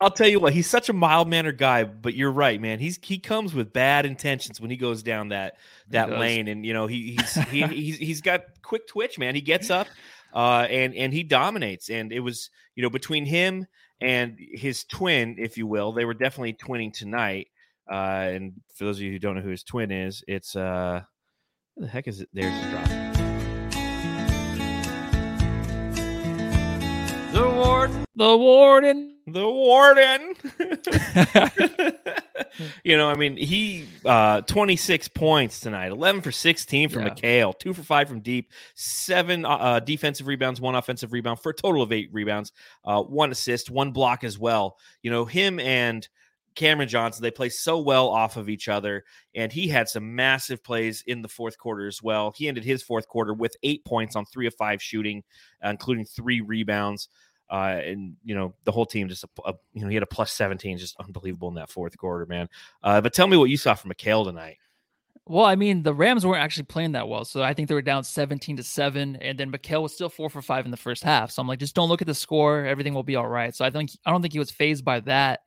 I'll 0.00 0.10
tell 0.10 0.28
you 0.28 0.38
what, 0.38 0.52
he's 0.52 0.68
such 0.68 0.88
a 0.88 0.92
mild 0.92 1.28
mannered 1.28 1.58
guy, 1.58 1.82
but 1.82 2.14
you're 2.14 2.30
right, 2.30 2.60
man. 2.60 2.78
He's 2.78 3.00
he 3.02 3.18
comes 3.18 3.52
with 3.52 3.72
bad 3.72 4.06
intentions 4.06 4.60
when 4.60 4.70
he 4.70 4.76
goes 4.76 5.02
down 5.02 5.30
that 5.30 5.56
that 5.88 6.10
lane, 6.10 6.46
and 6.46 6.64
you 6.64 6.72
know 6.72 6.86
he 6.86 7.16
he's 7.18 7.34
he, 7.34 7.62
he's 7.62 7.98
he's 7.98 8.20
got 8.20 8.42
quick 8.62 8.86
twitch, 8.86 9.18
man. 9.18 9.34
He 9.34 9.40
gets 9.40 9.70
up, 9.70 9.88
uh, 10.32 10.68
and 10.70 10.94
and 10.94 11.12
he 11.12 11.24
dominates. 11.24 11.90
And 11.90 12.12
it 12.12 12.20
was 12.20 12.50
you 12.74 12.82
know 12.82 12.90
between 12.90 13.24
him 13.24 13.66
and 14.00 14.36
his 14.38 14.84
twin, 14.84 15.36
if 15.38 15.56
you 15.56 15.66
will, 15.66 15.92
they 15.92 16.04
were 16.04 16.14
definitely 16.14 16.54
twinning 16.54 16.92
tonight. 16.92 17.48
Uh, 17.90 18.30
and 18.32 18.52
for 18.74 18.84
those 18.84 18.98
of 18.98 19.02
you 19.02 19.12
who 19.12 19.18
don't 19.18 19.36
know 19.36 19.42
who 19.42 19.50
his 19.50 19.62
twin 19.62 19.90
is, 19.90 20.24
it's 20.26 20.56
uh, 20.56 21.02
the 21.76 21.86
heck 21.86 22.08
is 22.08 22.20
it? 22.20 22.28
There's 22.32 22.64
the 22.64 22.70
drop. 22.70 22.91
The 28.14 28.36
warden. 28.36 29.16
The 29.26 29.48
warden. 29.48 30.34
you 32.84 32.96
know, 32.96 33.08
I 33.08 33.14
mean, 33.14 33.36
he 33.36 33.86
uh 34.04 34.42
26 34.42 35.08
points 35.08 35.60
tonight, 35.60 35.92
11 35.92 36.20
for 36.20 36.32
16 36.32 36.90
from 36.90 37.02
yeah. 37.02 37.10
Mikal, 37.10 37.58
two 37.58 37.72
for 37.72 37.82
five 37.82 38.08
from 38.08 38.20
deep, 38.20 38.50
seven 38.74 39.46
uh, 39.46 39.48
uh, 39.48 39.80
defensive 39.80 40.26
rebounds, 40.26 40.60
one 40.60 40.74
offensive 40.74 41.12
rebound 41.12 41.40
for 41.40 41.50
a 41.50 41.54
total 41.54 41.82
of 41.82 41.92
eight 41.92 42.10
rebounds, 42.12 42.52
uh, 42.84 43.02
one 43.02 43.32
assist, 43.32 43.70
one 43.70 43.92
block 43.92 44.24
as 44.24 44.38
well. 44.38 44.76
You 45.02 45.10
know, 45.10 45.24
him 45.24 45.58
and 45.58 46.06
Cameron 46.54 46.88
Johnson, 46.88 47.22
they 47.22 47.30
play 47.30 47.48
so 47.48 47.78
well 47.78 48.08
off 48.08 48.36
of 48.36 48.48
each 48.48 48.68
other, 48.68 49.04
and 49.34 49.50
he 49.50 49.68
had 49.68 49.88
some 49.88 50.14
massive 50.14 50.62
plays 50.62 51.02
in 51.06 51.22
the 51.22 51.28
fourth 51.28 51.56
quarter 51.56 51.86
as 51.86 52.02
well. 52.02 52.32
He 52.36 52.48
ended 52.48 52.64
his 52.64 52.82
fourth 52.82 53.08
quarter 53.08 53.32
with 53.32 53.56
eight 53.62 53.84
points 53.84 54.16
on 54.16 54.26
three 54.26 54.46
of 54.46 54.54
five 54.54 54.82
shooting, 54.82 55.22
uh, 55.64 55.70
including 55.70 56.04
three 56.04 56.40
rebounds. 56.40 57.08
Uh, 57.52 57.78
and 57.84 58.16
you 58.24 58.34
know 58.34 58.54
the 58.64 58.72
whole 58.72 58.86
team 58.86 59.10
just 59.10 59.24
a, 59.24 59.28
a, 59.44 59.52
you 59.74 59.82
know 59.82 59.88
he 59.88 59.94
had 59.94 60.02
a 60.02 60.06
plus 60.06 60.32
17 60.32 60.78
just 60.78 60.96
unbelievable 60.98 61.48
in 61.48 61.54
that 61.54 61.68
fourth 61.68 61.94
quarter 61.98 62.24
man 62.24 62.48
uh, 62.82 62.98
but 62.98 63.12
tell 63.12 63.26
me 63.26 63.36
what 63.36 63.50
you 63.50 63.58
saw 63.58 63.74
from 63.74 63.90
Mikal 63.90 64.24
tonight 64.24 64.56
well, 65.26 65.44
I 65.44 65.54
mean, 65.54 65.84
the 65.84 65.94
Rams 65.94 66.26
weren't 66.26 66.42
actually 66.42 66.64
playing 66.64 66.92
that 66.92 67.06
well. 67.06 67.24
So 67.24 67.42
I 67.42 67.54
think 67.54 67.68
they 67.68 67.74
were 67.74 67.82
down 67.82 68.02
17 68.02 68.56
to 68.56 68.62
7. 68.62 69.16
And 69.16 69.38
then 69.38 69.52
Mikal 69.52 69.82
was 69.82 69.94
still 69.94 70.08
four 70.08 70.28
for 70.28 70.42
five 70.42 70.64
in 70.64 70.72
the 70.72 70.76
first 70.76 71.04
half. 71.04 71.30
So 71.30 71.40
I'm 71.40 71.46
like, 71.46 71.60
just 71.60 71.76
don't 71.76 71.88
look 71.88 72.02
at 72.02 72.08
the 72.08 72.14
score. 72.14 72.64
Everything 72.64 72.92
will 72.92 73.04
be 73.04 73.14
all 73.14 73.28
right. 73.28 73.54
So 73.54 73.64
I 73.64 73.70
think 73.70 73.90
I 74.04 74.10
don't 74.10 74.20
think 74.20 74.32
he 74.32 74.40
was 74.40 74.50
phased 74.50 74.84
by 74.84 75.00
that. 75.00 75.40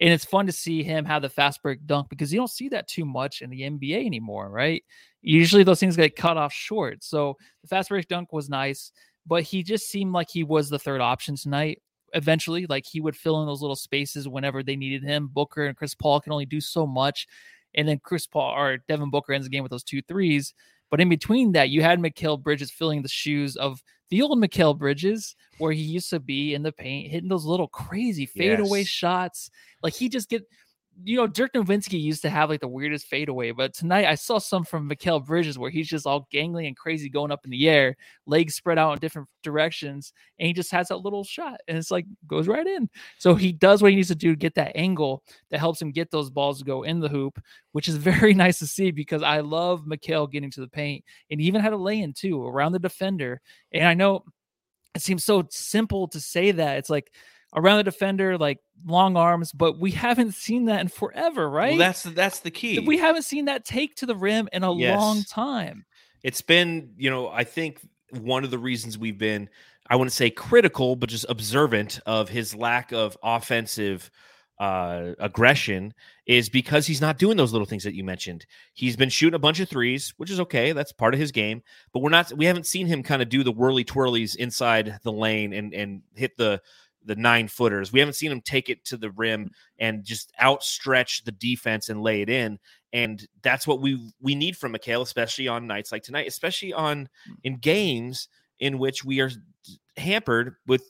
And 0.00 0.10
it's 0.10 0.24
fun 0.24 0.46
to 0.46 0.52
see 0.52 0.82
him 0.82 1.04
have 1.04 1.22
the 1.22 1.28
fast 1.28 1.62
break 1.62 1.86
dunk 1.86 2.08
because 2.08 2.32
you 2.32 2.40
don't 2.40 2.50
see 2.50 2.70
that 2.70 2.88
too 2.88 3.04
much 3.04 3.42
in 3.42 3.50
the 3.50 3.60
NBA 3.60 4.04
anymore, 4.04 4.48
right? 4.48 4.82
Usually 5.20 5.62
those 5.62 5.78
things 5.78 5.94
get 5.94 6.16
cut 6.16 6.38
off 6.38 6.52
short. 6.52 7.04
So 7.04 7.36
the 7.62 7.68
fast 7.68 7.90
break 7.90 8.08
dunk 8.08 8.32
was 8.32 8.48
nice, 8.48 8.92
but 9.30 9.44
he 9.44 9.62
just 9.62 9.88
seemed 9.88 10.12
like 10.12 10.28
he 10.28 10.42
was 10.42 10.68
the 10.68 10.78
third 10.78 11.00
option 11.00 11.36
tonight. 11.36 11.80
Eventually, 12.14 12.66
like 12.66 12.84
he 12.84 13.00
would 13.00 13.16
fill 13.16 13.40
in 13.40 13.46
those 13.46 13.62
little 13.62 13.76
spaces 13.76 14.28
whenever 14.28 14.64
they 14.64 14.74
needed 14.74 15.04
him. 15.04 15.30
Booker 15.32 15.66
and 15.66 15.76
Chris 15.76 15.94
Paul 15.94 16.20
can 16.20 16.32
only 16.32 16.46
do 16.46 16.60
so 16.60 16.84
much. 16.84 17.28
And 17.76 17.86
then 17.86 18.00
Chris 18.02 18.26
Paul 18.26 18.52
or 18.58 18.78
Devin 18.88 19.10
Booker 19.10 19.32
ends 19.32 19.46
the 19.46 19.50
game 19.50 19.62
with 19.62 19.70
those 19.70 19.84
two 19.84 20.02
threes. 20.02 20.52
But 20.90 21.00
in 21.00 21.08
between 21.08 21.52
that, 21.52 21.70
you 21.70 21.80
had 21.80 22.00
Mikal 22.00 22.42
Bridges 22.42 22.72
filling 22.72 23.02
the 23.02 23.08
shoes 23.08 23.54
of 23.54 23.80
the 24.08 24.20
old 24.20 24.36
Mikal 24.36 24.76
Bridges, 24.76 25.36
where 25.58 25.70
he 25.70 25.82
used 25.82 26.10
to 26.10 26.18
be 26.18 26.52
in 26.54 26.64
the 26.64 26.72
paint, 26.72 27.12
hitting 27.12 27.28
those 27.28 27.44
little 27.44 27.68
crazy 27.68 28.26
fadeaway 28.26 28.80
yes. 28.80 28.88
shots. 28.88 29.48
Like 29.80 29.94
he 29.94 30.08
just 30.08 30.28
get 30.28 30.42
you 31.04 31.16
know, 31.16 31.26
Dirk 31.26 31.52
Nowitzki 31.52 32.00
used 32.00 32.22
to 32.22 32.30
have 32.30 32.50
like 32.50 32.60
the 32.60 32.68
weirdest 32.68 33.06
fadeaway, 33.06 33.52
but 33.52 33.74
tonight 33.74 34.06
I 34.06 34.14
saw 34.14 34.38
some 34.38 34.64
from 34.64 34.88
Mikal 34.88 35.24
Bridges 35.24 35.58
where 35.58 35.70
he's 35.70 35.88
just 35.88 36.06
all 36.06 36.28
gangly 36.32 36.66
and 36.66 36.76
crazy 36.76 37.08
going 37.08 37.30
up 37.30 37.44
in 37.44 37.50
the 37.50 37.68
air, 37.68 37.96
legs 38.26 38.54
spread 38.54 38.78
out 38.78 38.92
in 38.92 38.98
different 38.98 39.28
directions, 39.42 40.12
and 40.38 40.46
he 40.46 40.52
just 40.52 40.70
has 40.72 40.88
that 40.88 40.98
little 40.98 41.24
shot 41.24 41.60
and 41.68 41.78
it's 41.78 41.90
like 41.90 42.06
goes 42.26 42.48
right 42.48 42.66
in. 42.66 42.88
So 43.18 43.34
he 43.34 43.52
does 43.52 43.82
what 43.82 43.90
he 43.90 43.96
needs 43.96 44.08
to 44.08 44.14
do 44.14 44.30
to 44.30 44.36
get 44.36 44.54
that 44.56 44.76
angle 44.76 45.22
that 45.50 45.60
helps 45.60 45.80
him 45.80 45.92
get 45.92 46.10
those 46.10 46.30
balls 46.30 46.58
to 46.58 46.64
go 46.64 46.82
in 46.82 47.00
the 47.00 47.08
hoop, 47.08 47.40
which 47.72 47.88
is 47.88 47.96
very 47.96 48.34
nice 48.34 48.58
to 48.58 48.66
see 48.66 48.90
because 48.90 49.22
I 49.22 49.40
love 49.40 49.84
Mikal 49.86 50.30
getting 50.30 50.50
to 50.52 50.60
the 50.60 50.68
paint 50.68 51.04
and 51.30 51.40
even 51.40 51.60
had 51.60 51.72
a 51.72 51.76
lay 51.76 52.00
in 52.00 52.12
too 52.12 52.44
around 52.44 52.72
the 52.72 52.78
defender. 52.78 53.40
And 53.72 53.86
I 53.86 53.94
know 53.94 54.24
it 54.94 55.02
seems 55.02 55.24
so 55.24 55.46
simple 55.50 56.08
to 56.08 56.20
say 56.20 56.50
that. 56.52 56.78
It's 56.78 56.90
like, 56.90 57.12
around 57.54 57.78
the 57.78 57.84
defender, 57.84 58.38
like 58.38 58.58
long 58.86 59.16
arms, 59.16 59.52
but 59.52 59.78
we 59.78 59.90
haven't 59.90 60.34
seen 60.34 60.66
that 60.66 60.80
in 60.80 60.88
forever, 60.88 61.48
right? 61.48 61.70
Well, 61.70 61.78
that's 61.78 62.02
that's 62.02 62.40
the 62.40 62.50
key. 62.50 62.78
We 62.78 62.98
haven't 62.98 63.22
seen 63.22 63.46
that 63.46 63.64
take 63.64 63.96
to 63.96 64.06
the 64.06 64.16
rim 64.16 64.48
in 64.52 64.62
a 64.62 64.74
yes. 64.74 64.98
long 64.98 65.22
time. 65.24 65.84
It's 66.22 66.42
been, 66.42 66.92
you 66.96 67.10
know, 67.10 67.28
I 67.28 67.44
think 67.44 67.80
one 68.10 68.44
of 68.44 68.50
the 68.50 68.58
reasons 68.58 68.98
we've 68.98 69.18
been, 69.18 69.48
I 69.88 69.96
wouldn't 69.96 70.12
say 70.12 70.30
critical, 70.30 70.96
but 70.96 71.08
just 71.08 71.26
observant 71.28 72.00
of 72.06 72.28
his 72.28 72.54
lack 72.54 72.92
of 72.92 73.16
offensive 73.22 74.10
uh, 74.60 75.14
aggression 75.18 75.94
is 76.26 76.50
because 76.50 76.86
he's 76.86 77.00
not 77.00 77.18
doing 77.18 77.38
those 77.38 77.52
little 77.52 77.66
things 77.66 77.82
that 77.82 77.94
you 77.94 78.04
mentioned. 78.04 78.44
He's 78.74 78.94
been 78.94 79.08
shooting 79.08 79.34
a 79.34 79.38
bunch 79.38 79.58
of 79.58 79.70
threes, 79.70 80.12
which 80.18 80.30
is 80.30 80.38
okay. 80.40 80.72
That's 80.72 80.92
part 80.92 81.14
of 81.14 81.20
his 81.20 81.32
game. 81.32 81.62
But 81.94 82.00
we're 82.00 82.10
not. 82.10 82.30
We 82.34 82.44
haven't 82.44 82.66
seen 82.66 82.86
him 82.86 83.02
kind 83.02 83.22
of 83.22 83.30
do 83.30 83.42
the 83.42 83.52
whirly 83.52 83.84
twirlies 83.84 84.34
inside 84.34 84.98
the 85.02 85.12
lane 85.12 85.54
and 85.54 85.72
and 85.72 86.02
hit 86.14 86.36
the 86.36 86.60
the 87.10 87.16
nine 87.16 87.48
footers. 87.48 87.92
We 87.92 87.98
haven't 87.98 88.14
seen 88.14 88.30
him 88.30 88.40
take 88.40 88.68
it 88.68 88.84
to 88.84 88.96
the 88.96 89.10
rim 89.10 89.46
mm. 89.46 89.50
and 89.80 90.04
just 90.04 90.32
outstretch 90.40 91.24
the 91.24 91.32
defense 91.32 91.88
and 91.88 92.04
lay 92.04 92.22
it 92.22 92.30
in. 92.30 92.60
And 92.92 93.26
that's 93.42 93.66
what 93.66 93.80
we 93.80 94.12
we 94.22 94.36
need 94.36 94.56
from 94.56 94.74
Mikal, 94.74 95.02
especially 95.02 95.48
on 95.48 95.66
nights 95.66 95.90
like 95.90 96.04
tonight, 96.04 96.28
especially 96.28 96.72
on 96.72 97.08
mm. 97.28 97.34
in 97.42 97.56
games 97.56 98.28
in 98.60 98.78
which 98.78 99.04
we 99.04 99.20
are 99.20 99.30
hampered 99.96 100.54
with 100.68 100.88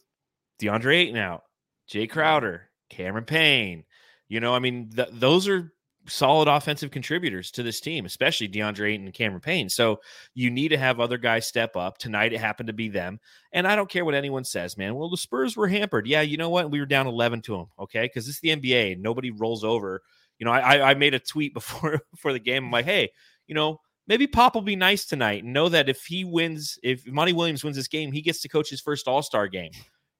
DeAndre 0.60 0.96
Ayton 0.96 1.16
out, 1.16 1.44
Jae 1.90 2.10
Crowder, 2.10 2.68
Cameron 2.90 3.24
Payne. 3.24 3.84
You 4.28 4.40
know, 4.40 4.54
I 4.54 4.58
mean, 4.58 4.90
th- 4.94 5.08
those 5.12 5.48
are 5.48 5.72
solid 6.10 6.48
offensive 6.48 6.90
contributors 6.90 7.50
to 7.52 7.62
this 7.62 7.80
team, 7.80 8.04
especially 8.04 8.48
DeAndre 8.48 8.92
Ayton 8.92 9.06
and 9.06 9.14
Cameron 9.14 9.40
Payne. 9.40 9.68
So 9.68 10.00
you 10.34 10.50
need 10.50 10.68
to 10.68 10.78
have 10.78 11.00
other 11.00 11.18
guys 11.18 11.46
step 11.46 11.76
up. 11.76 11.98
Tonight 11.98 12.32
it 12.32 12.40
happened 12.40 12.66
to 12.66 12.72
be 12.72 12.88
them. 12.88 13.20
And 13.52 13.66
I 13.66 13.76
don't 13.76 13.88
care 13.88 14.04
what 14.04 14.14
anyone 14.14 14.44
says, 14.44 14.76
man. 14.76 14.94
Well, 14.94 15.10
the 15.10 15.16
Spurs 15.16 15.56
were 15.56 15.68
hampered. 15.68 16.06
Yeah, 16.06 16.20
you 16.20 16.36
know 16.36 16.50
what? 16.50 16.70
We 16.70 16.80
were 16.80 16.86
down 16.86 17.06
11 17.06 17.42
to 17.42 17.56
them. 17.56 17.66
Okay. 17.78 18.02
Because 18.02 18.28
it's 18.28 18.40
the 18.40 18.50
NBA. 18.50 18.98
Nobody 18.98 19.30
rolls 19.30 19.64
over. 19.64 20.02
You 20.38 20.46
know, 20.46 20.52
I, 20.52 20.90
I 20.90 20.94
made 20.94 21.14
a 21.14 21.18
tweet 21.18 21.54
before 21.54 22.00
before 22.10 22.32
the 22.32 22.38
game. 22.38 22.66
I'm 22.66 22.70
like, 22.70 22.84
hey, 22.84 23.10
you 23.46 23.54
know, 23.54 23.80
maybe 24.06 24.26
Pop 24.26 24.54
will 24.54 24.62
be 24.62 24.76
nice 24.76 25.06
tonight 25.06 25.44
and 25.44 25.52
know 25.52 25.68
that 25.68 25.88
if 25.88 26.04
he 26.04 26.24
wins, 26.24 26.78
if 26.82 27.06
Monty 27.06 27.32
Williams 27.32 27.62
wins 27.62 27.76
this 27.76 27.88
game, 27.88 28.12
he 28.12 28.22
gets 28.22 28.40
to 28.42 28.48
coach 28.48 28.70
his 28.70 28.80
first 28.80 29.08
All 29.08 29.22
Star 29.22 29.48
game. 29.48 29.72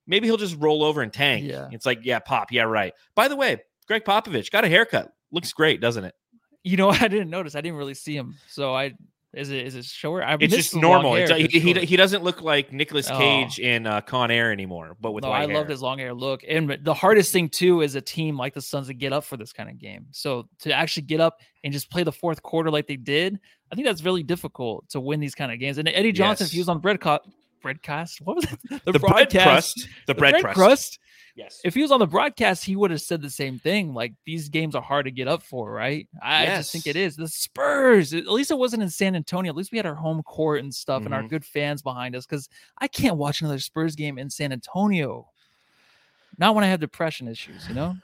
Maybe 0.06 0.26
he'll 0.26 0.36
just 0.36 0.56
roll 0.58 0.82
over 0.82 1.02
and 1.02 1.12
tank. 1.12 1.46
Yeah. 1.46 1.68
It's 1.70 1.86
like, 1.86 2.00
yeah, 2.02 2.18
Pop, 2.18 2.50
yeah, 2.50 2.62
right. 2.62 2.92
By 3.14 3.28
the 3.28 3.36
way, 3.36 3.58
Gregg 3.86 4.04
Popovich 4.04 4.50
got 4.50 4.64
a 4.64 4.68
haircut 4.68 5.12
looks 5.32 5.52
great, 5.52 5.80
doesn't 5.80 6.04
it? 6.04 6.14
You 6.62 6.76
know, 6.76 6.90
I 6.90 7.08
didn't 7.08 7.30
notice. 7.30 7.54
I 7.54 7.60
didn't 7.60 7.78
really 7.78 7.94
see 7.94 8.16
him. 8.16 8.36
So 8.48 8.74
I 8.74 8.94
is 9.32 9.50
it 9.50 9.64
is 9.64 9.76
it 9.76 9.84
short? 9.84 10.24
I 10.24 10.36
it's 10.40 10.54
just 10.54 10.74
normal. 10.74 11.14
It's, 11.14 11.30
he, 11.30 11.60
he, 11.60 11.72
he 11.72 11.96
doesn't 11.96 12.24
look 12.24 12.42
like 12.42 12.72
Nicolas 12.72 13.08
oh. 13.08 13.16
Cage 13.16 13.60
oh. 13.62 13.66
in 13.66 13.86
uh, 13.86 14.00
Con 14.00 14.30
Air 14.30 14.50
anymore, 14.50 14.96
but 15.00 15.12
with 15.12 15.22
no, 15.22 15.30
I 15.30 15.44
loved 15.44 15.70
his 15.70 15.82
long 15.82 15.98
hair 15.98 16.12
look. 16.12 16.42
And 16.48 16.78
the 16.82 16.94
hardest 16.94 17.32
thing 17.32 17.48
too 17.48 17.82
is 17.82 17.94
a 17.94 18.00
team 18.00 18.36
like 18.36 18.54
the 18.54 18.60
Suns 18.60 18.88
to 18.88 18.94
get 18.94 19.12
up 19.12 19.22
for 19.22 19.36
this 19.36 19.52
kind 19.52 19.68
of 19.68 19.78
game. 19.78 20.06
So 20.10 20.48
to 20.60 20.72
actually 20.72 21.04
get 21.04 21.20
up 21.20 21.38
and 21.62 21.72
just 21.72 21.90
play 21.90 22.02
the 22.02 22.10
fourth 22.10 22.42
quarter 22.42 22.72
like 22.72 22.88
they 22.88 22.96
did, 22.96 23.38
I 23.70 23.76
think 23.76 23.86
that's 23.86 24.02
really 24.02 24.24
difficult 24.24 24.88
to 24.90 25.00
win 25.00 25.20
these 25.20 25.36
kind 25.36 25.52
of 25.52 25.60
games. 25.60 25.78
And 25.78 25.88
Eddie 25.88 26.10
Johnson, 26.10 26.44
yes. 26.44 26.50
if 26.50 26.52
he 26.54 26.58
was 26.58 26.68
on 26.68 26.80
breadcast, 26.80 27.22
breadcast, 27.62 28.20
what 28.22 28.34
was 28.34 28.46
it? 28.46 28.58
The, 28.84 28.92
the 28.92 28.98
bread 28.98 29.30
crust. 29.30 29.76
The, 30.06 30.14
the 30.14 30.18
bread, 30.18 30.32
bread 30.32 30.42
crust. 30.42 30.56
crust 30.56 30.98
Yes. 31.36 31.60
If 31.64 31.74
he 31.74 31.82
was 31.82 31.92
on 31.92 32.00
the 32.00 32.06
broadcast, 32.06 32.64
he 32.64 32.76
would 32.76 32.90
have 32.90 33.00
said 33.00 33.22
the 33.22 33.30
same 33.30 33.58
thing. 33.58 33.94
Like 33.94 34.14
these 34.26 34.48
games 34.48 34.74
are 34.74 34.82
hard 34.82 35.06
to 35.06 35.10
get 35.10 35.28
up 35.28 35.42
for, 35.42 35.70
right? 35.70 36.08
I 36.22 36.44
yes. 36.44 36.58
just 36.58 36.72
think 36.72 36.86
it 36.86 36.96
is. 36.96 37.16
The 37.16 37.28
Spurs, 37.28 38.12
at 38.14 38.26
least 38.26 38.50
it 38.50 38.58
wasn't 38.58 38.82
in 38.82 38.90
San 38.90 39.14
Antonio. 39.16 39.50
At 39.50 39.56
least 39.56 39.72
we 39.72 39.78
had 39.78 39.86
our 39.86 39.94
home 39.94 40.22
court 40.22 40.60
and 40.60 40.74
stuff 40.74 40.98
mm-hmm. 40.98 41.06
and 41.06 41.14
our 41.14 41.20
mm-hmm. 41.20 41.28
good 41.28 41.44
fans 41.44 41.82
behind 41.82 42.16
us 42.16 42.26
because 42.26 42.48
I 42.78 42.88
can't 42.88 43.16
watch 43.16 43.40
another 43.40 43.58
Spurs 43.58 43.94
game 43.94 44.18
in 44.18 44.30
San 44.30 44.52
Antonio. 44.52 45.28
Not 46.38 46.54
when 46.54 46.64
I 46.64 46.68
have 46.68 46.80
depression 46.80 47.28
issues, 47.28 47.68
you 47.68 47.74
know? 47.74 47.96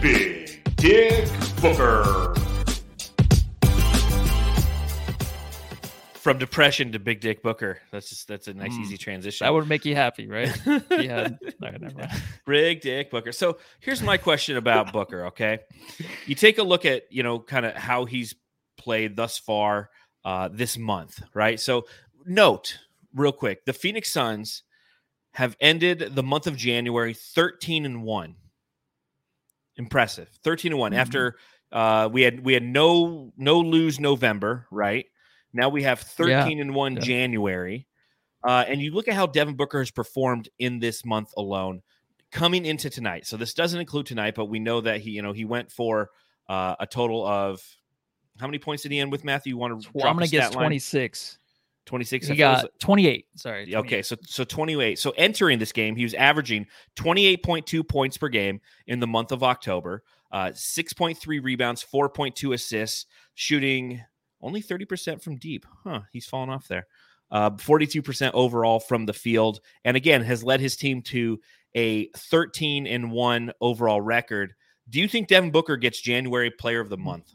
Big 0.00 0.62
Dick 0.76 1.28
Booker. 1.60 2.34
From 6.26 6.38
depression 6.38 6.90
to 6.90 6.98
Big 6.98 7.20
Dick 7.20 7.40
Booker. 7.40 7.78
That's 7.92 8.08
just 8.08 8.26
that's 8.26 8.48
a 8.48 8.52
nice 8.52 8.72
mm. 8.72 8.80
easy 8.80 8.98
transition. 8.98 9.44
That 9.44 9.54
would 9.54 9.68
make 9.68 9.84
you 9.84 9.94
happy, 9.94 10.26
right? 10.26 10.52
yeah. 10.90 11.28
Big 12.44 12.80
Dick 12.80 13.12
Booker. 13.12 13.30
So 13.30 13.58
here's 13.78 14.02
my 14.02 14.16
question 14.16 14.56
about 14.56 14.92
Booker. 14.92 15.26
Okay, 15.26 15.60
you 16.26 16.34
take 16.34 16.58
a 16.58 16.64
look 16.64 16.84
at 16.84 17.04
you 17.10 17.22
know 17.22 17.38
kind 17.38 17.64
of 17.64 17.74
how 17.74 18.06
he's 18.06 18.34
played 18.76 19.14
thus 19.14 19.38
far 19.38 19.88
uh, 20.24 20.48
this 20.52 20.76
month, 20.76 21.22
right? 21.32 21.60
So 21.60 21.86
note 22.24 22.76
real 23.14 23.30
quick: 23.30 23.64
the 23.64 23.72
Phoenix 23.72 24.10
Suns 24.10 24.64
have 25.30 25.56
ended 25.60 26.16
the 26.16 26.24
month 26.24 26.48
of 26.48 26.56
January 26.56 27.14
13 27.14 27.86
and 27.86 28.02
1. 28.02 28.34
Impressive. 29.76 30.28
13 30.42 30.72
and 30.72 30.80
one 30.80 30.92
Mhm. 30.92 30.98
after 30.98 31.36
uh 31.70 32.08
we 32.12 32.22
had 32.22 32.40
we 32.40 32.52
had 32.52 32.64
no 32.64 33.32
no 33.36 33.60
lose 33.60 34.00
November, 34.00 34.66
right? 34.72 35.06
Now 35.52 35.68
we 35.68 35.82
have 35.84 36.00
13 36.00 36.60
and 36.60 36.74
1 36.74 36.94
Yeah. 36.96 37.00
January. 37.00 37.86
Uh 38.46 38.64
and 38.68 38.80
you 38.80 38.92
look 38.92 39.08
at 39.08 39.14
how 39.14 39.26
Devin 39.26 39.54
Booker 39.56 39.78
has 39.80 39.90
performed 39.90 40.48
in 40.58 40.78
this 40.78 41.04
month 41.04 41.32
alone 41.36 41.82
coming 42.30 42.66
into 42.66 42.90
tonight. 42.90 43.26
So 43.26 43.36
this 43.36 43.54
doesn't 43.54 43.80
include 43.80 44.06
tonight, 44.06 44.34
but 44.34 44.46
we 44.46 44.58
know 44.58 44.80
that 44.82 45.00
he, 45.00 45.10
you 45.12 45.22
know, 45.22 45.32
he 45.32 45.44
went 45.44 45.70
for 45.72 46.10
uh 46.48 46.76
a 46.78 46.86
total 46.86 47.26
of 47.26 47.60
how 48.38 48.46
many 48.46 48.58
points 48.58 48.82
did 48.82 48.92
he 48.92 48.98
end 48.98 49.10
with 49.10 49.24
Matthew? 49.24 49.50
You 49.54 49.56
want 49.58 49.82
to 49.82 49.88
Well, 49.94 50.06
I'm 50.06 50.14
gonna 50.14 50.26
a 50.26 50.28
guess 50.28 50.46
stat 50.48 50.56
line? 50.56 50.64
26. 50.66 51.38
26 51.86 52.26
I 52.26 52.28
He 52.28 52.32
is- 52.34 52.38
got 52.38 52.78
28. 52.80 53.26
Sorry. 53.36 53.74
Okay, 53.76 54.02
so 54.02 54.16
so 54.24 54.44
28. 54.44 54.98
So 54.98 55.12
entering 55.12 55.58
this 55.58 55.72
game, 55.72 55.94
he 55.96 56.02
was 56.02 56.14
averaging 56.14 56.66
28.2 56.96 57.82
points 57.88 58.18
per 58.18 58.28
game 58.28 58.60
in 58.88 58.98
the 59.00 59.06
month 59.06 59.32
of 59.32 59.42
October, 59.42 60.02
uh 60.32 60.50
6.3 60.52 61.38
rebounds, 61.42 61.82
4.2 61.84 62.52
assists, 62.54 63.06
shooting 63.34 64.02
only 64.42 64.62
30% 64.62 65.22
from 65.22 65.36
deep. 65.36 65.66
Huh, 65.84 66.00
he's 66.12 66.26
fallen 66.26 66.50
off 66.50 66.68
there. 66.68 66.86
Uh 67.30 67.50
42% 67.50 68.30
overall 68.34 68.78
from 68.78 69.04
the 69.06 69.12
field 69.12 69.60
and 69.84 69.96
again 69.96 70.22
has 70.22 70.44
led 70.44 70.60
his 70.60 70.76
team 70.76 71.02
to 71.02 71.40
a 71.74 72.06
13 72.16 72.86
and 72.86 73.10
1 73.10 73.52
overall 73.60 74.00
record. 74.00 74.54
Do 74.88 75.00
you 75.00 75.08
think 75.08 75.26
Devin 75.28 75.50
Booker 75.50 75.76
gets 75.76 76.00
January 76.00 76.50
player 76.50 76.80
of 76.80 76.88
the 76.88 76.96
month? 76.96 77.32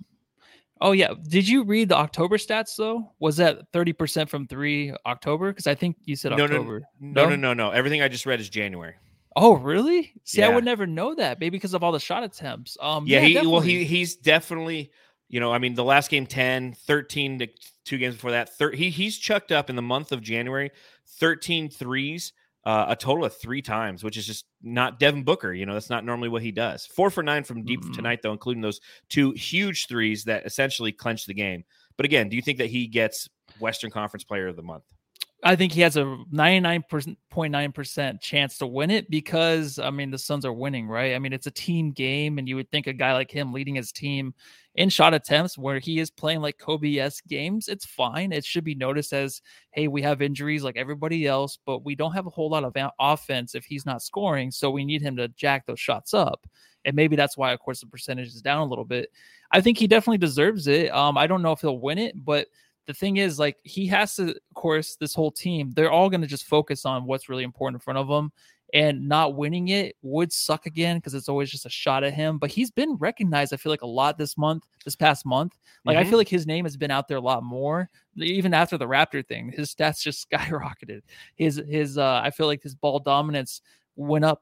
Oh 0.79 0.93
yeah. 0.93 1.13
Did 1.27 1.47
you 1.47 1.63
read 1.63 1.89
the 1.89 1.97
October 1.97 2.37
stats 2.37 2.75
though? 2.77 3.11
Was 3.19 3.37
that 3.37 3.71
30% 3.73 4.29
from 4.29 4.47
three 4.47 4.93
October? 5.05 5.51
Because 5.51 5.67
I 5.67 5.75
think 5.75 5.97
you 6.05 6.15
said 6.15 6.31
No, 6.31 6.37
no, 6.37 6.43
October. 6.45 6.81
No, 6.99 7.23
no, 7.25 7.29
No? 7.31 7.35
no, 7.35 7.53
no. 7.53 7.71
Everything 7.71 8.01
I 8.01 8.07
just 8.07 8.25
read 8.25 8.39
is 8.39 8.49
January. 8.49 8.95
Oh, 9.35 9.55
really? 9.55 10.11
See, 10.25 10.43
I 10.43 10.49
would 10.49 10.65
never 10.65 10.85
know 10.85 11.15
that, 11.15 11.39
maybe 11.39 11.51
because 11.57 11.73
of 11.73 11.83
all 11.83 11.91
the 11.93 11.99
shot 12.01 12.23
attempts. 12.23 12.77
Um, 12.81 13.05
yeah, 13.07 13.21
yeah, 13.21 13.41
he 13.41 13.47
well 13.47 13.61
he 13.61 13.85
he's 13.85 14.15
definitely 14.15 14.91
you 15.31 15.39
know 15.39 15.51
i 15.51 15.57
mean 15.57 15.73
the 15.73 15.83
last 15.83 16.11
game 16.11 16.27
10 16.27 16.73
13 16.73 17.39
to 17.39 17.47
two 17.85 17.97
games 17.97 18.15
before 18.15 18.31
that 18.31 18.55
thir- 18.57 18.71
he 18.73 18.89
he's 18.91 19.17
chucked 19.17 19.51
up 19.51 19.69
in 19.69 19.75
the 19.75 19.81
month 19.81 20.11
of 20.11 20.21
january 20.21 20.69
13 21.19 21.69
threes 21.69 22.33
uh, 22.63 22.85
a 22.89 22.95
total 22.95 23.25
of 23.25 23.35
three 23.35 23.61
times 23.61 24.03
which 24.03 24.17
is 24.17 24.27
just 24.27 24.45
not 24.61 24.99
devin 24.99 25.23
booker 25.23 25.51
you 25.53 25.65
know 25.65 25.73
that's 25.73 25.89
not 25.89 26.05
normally 26.05 26.29
what 26.29 26.43
he 26.43 26.51
does 26.51 26.85
four 26.85 27.09
for 27.09 27.23
nine 27.23 27.43
from 27.43 27.63
deep 27.63 27.81
Mm. 27.83 27.95
tonight 27.95 28.19
though 28.21 28.33
including 28.33 28.61
those 28.61 28.79
two 29.09 29.31
huge 29.31 29.87
threes 29.87 30.25
that 30.25 30.45
essentially 30.45 30.91
clinch 30.91 31.25
the 31.25 31.33
game 31.33 31.63
but 31.97 32.05
again 32.05 32.29
do 32.29 32.35
you 32.35 32.41
think 32.43 32.59
that 32.59 32.69
he 32.69 32.85
gets 32.85 33.27
western 33.59 33.89
conference 33.89 34.23
player 34.23 34.47
of 34.47 34.55
the 34.55 34.61
month 34.61 34.83
I 35.43 35.55
think 35.55 35.71
he 35.73 35.81
has 35.81 35.97
a 35.97 36.05
99.9% 36.31 38.21
chance 38.21 38.57
to 38.59 38.67
win 38.67 38.91
it 38.91 39.09
because, 39.09 39.79
I 39.79 39.89
mean, 39.89 40.11
the 40.11 40.17
Suns 40.19 40.45
are 40.45 40.53
winning, 40.53 40.87
right? 40.87 41.15
I 41.15 41.19
mean, 41.19 41.33
it's 41.33 41.47
a 41.47 41.51
team 41.51 41.91
game, 41.91 42.37
and 42.37 42.47
you 42.47 42.55
would 42.57 42.69
think 42.69 42.85
a 42.87 42.93
guy 42.93 43.13
like 43.13 43.31
him 43.31 43.51
leading 43.53 43.73
his 43.75 43.91
team 43.91 44.33
in 44.75 44.89
shot 44.89 45.13
attempts 45.13 45.57
where 45.57 45.79
he 45.79 45.99
is 45.99 46.09
playing 46.09 46.41
like 46.41 46.57
Kobe 46.57 46.97
S 46.97 47.21
games, 47.21 47.67
it's 47.67 47.85
fine. 47.85 48.31
It 48.31 48.45
should 48.45 48.63
be 48.63 48.75
noticed 48.75 49.11
as, 49.11 49.41
hey, 49.71 49.87
we 49.87 50.01
have 50.01 50.21
injuries 50.21 50.63
like 50.63 50.77
everybody 50.77 51.27
else, 51.27 51.57
but 51.65 51.83
we 51.83 51.95
don't 51.95 52.13
have 52.13 52.27
a 52.27 52.29
whole 52.29 52.49
lot 52.49 52.63
of 52.63 52.75
offense 52.99 53.53
if 53.53 53.65
he's 53.65 53.85
not 53.85 54.01
scoring. 54.01 54.49
So 54.49 54.71
we 54.71 54.85
need 54.85 55.01
him 55.01 55.17
to 55.17 55.27
jack 55.29 55.65
those 55.65 55.79
shots 55.79 56.13
up. 56.13 56.47
And 56.85 56.95
maybe 56.95 57.15
that's 57.15 57.37
why, 57.37 57.51
of 57.51 57.59
course, 57.59 57.81
the 57.81 57.87
percentage 57.87 58.29
is 58.29 58.41
down 58.41 58.61
a 58.61 58.69
little 58.69 58.85
bit. 58.85 59.09
I 59.51 59.61
think 59.61 59.77
he 59.77 59.87
definitely 59.87 60.17
deserves 60.19 60.67
it. 60.67 60.91
Um, 60.91 61.17
I 61.17 61.27
don't 61.27 61.41
know 61.41 61.51
if 61.51 61.61
he'll 61.61 61.79
win 61.79 61.97
it, 61.97 62.15
but 62.23 62.47
the 62.87 62.93
thing 62.93 63.17
is, 63.17 63.37
like, 63.37 63.57
he 63.63 63.85
has 63.87 64.15
to, 64.15 64.29
of 64.29 64.55
course, 64.55 64.95
this 64.95 65.13
whole 65.13 65.31
team, 65.31 65.71
they're 65.75 65.91
all 65.91 66.09
going 66.09 66.21
to 66.21 66.27
just 66.27 66.45
focus 66.45 66.85
on 66.85 67.05
what's 67.05 67.29
really 67.29 67.43
important 67.43 67.75
in 67.75 67.83
front 67.83 67.99
of 67.99 68.07
them. 68.07 68.31
And 68.73 69.07
not 69.09 69.35
winning 69.35 69.67
it 69.67 69.97
would 70.01 70.31
suck 70.31 70.65
again 70.65 70.97
because 70.97 71.13
it's 71.13 71.27
always 71.27 71.51
just 71.51 71.65
a 71.65 71.69
shot 71.69 72.03
at 72.05 72.13
him. 72.13 72.37
But 72.37 72.51
he's 72.51 72.71
been 72.71 72.95
recognized, 72.95 73.53
I 73.53 73.57
feel 73.57 73.71
like, 73.71 73.81
a 73.81 73.87
lot 73.87 74.17
this 74.17 74.37
month, 74.37 74.63
this 74.85 74.95
past 74.95 75.25
month. 75.25 75.57
Like, 75.83 75.97
I 75.97 76.03
Mhm. 76.03 76.09
feel 76.09 76.17
like 76.17 76.29
his 76.29 76.47
name 76.47 76.63
has 76.63 76.77
been 76.77 76.91
out 76.91 77.07
there 77.09 77.17
a 77.17 77.21
lot 77.21 77.43
more. 77.43 77.89
Even 78.15 78.53
after 78.53 78.77
the 78.77 78.87
Raptor 78.87 79.27
thing, 79.27 79.51
his 79.51 79.73
stats 79.75 80.01
just 80.01 80.25
skyrocketed. 80.31 81.01
His, 81.35 81.61
his, 81.67 81.97
uh, 81.97 82.21
I 82.23 82.29
feel 82.31 82.47
like 82.47 82.63
his 82.63 82.75
ball 82.75 82.99
dominance 82.99 83.61
went 83.97 84.23
up 84.23 84.41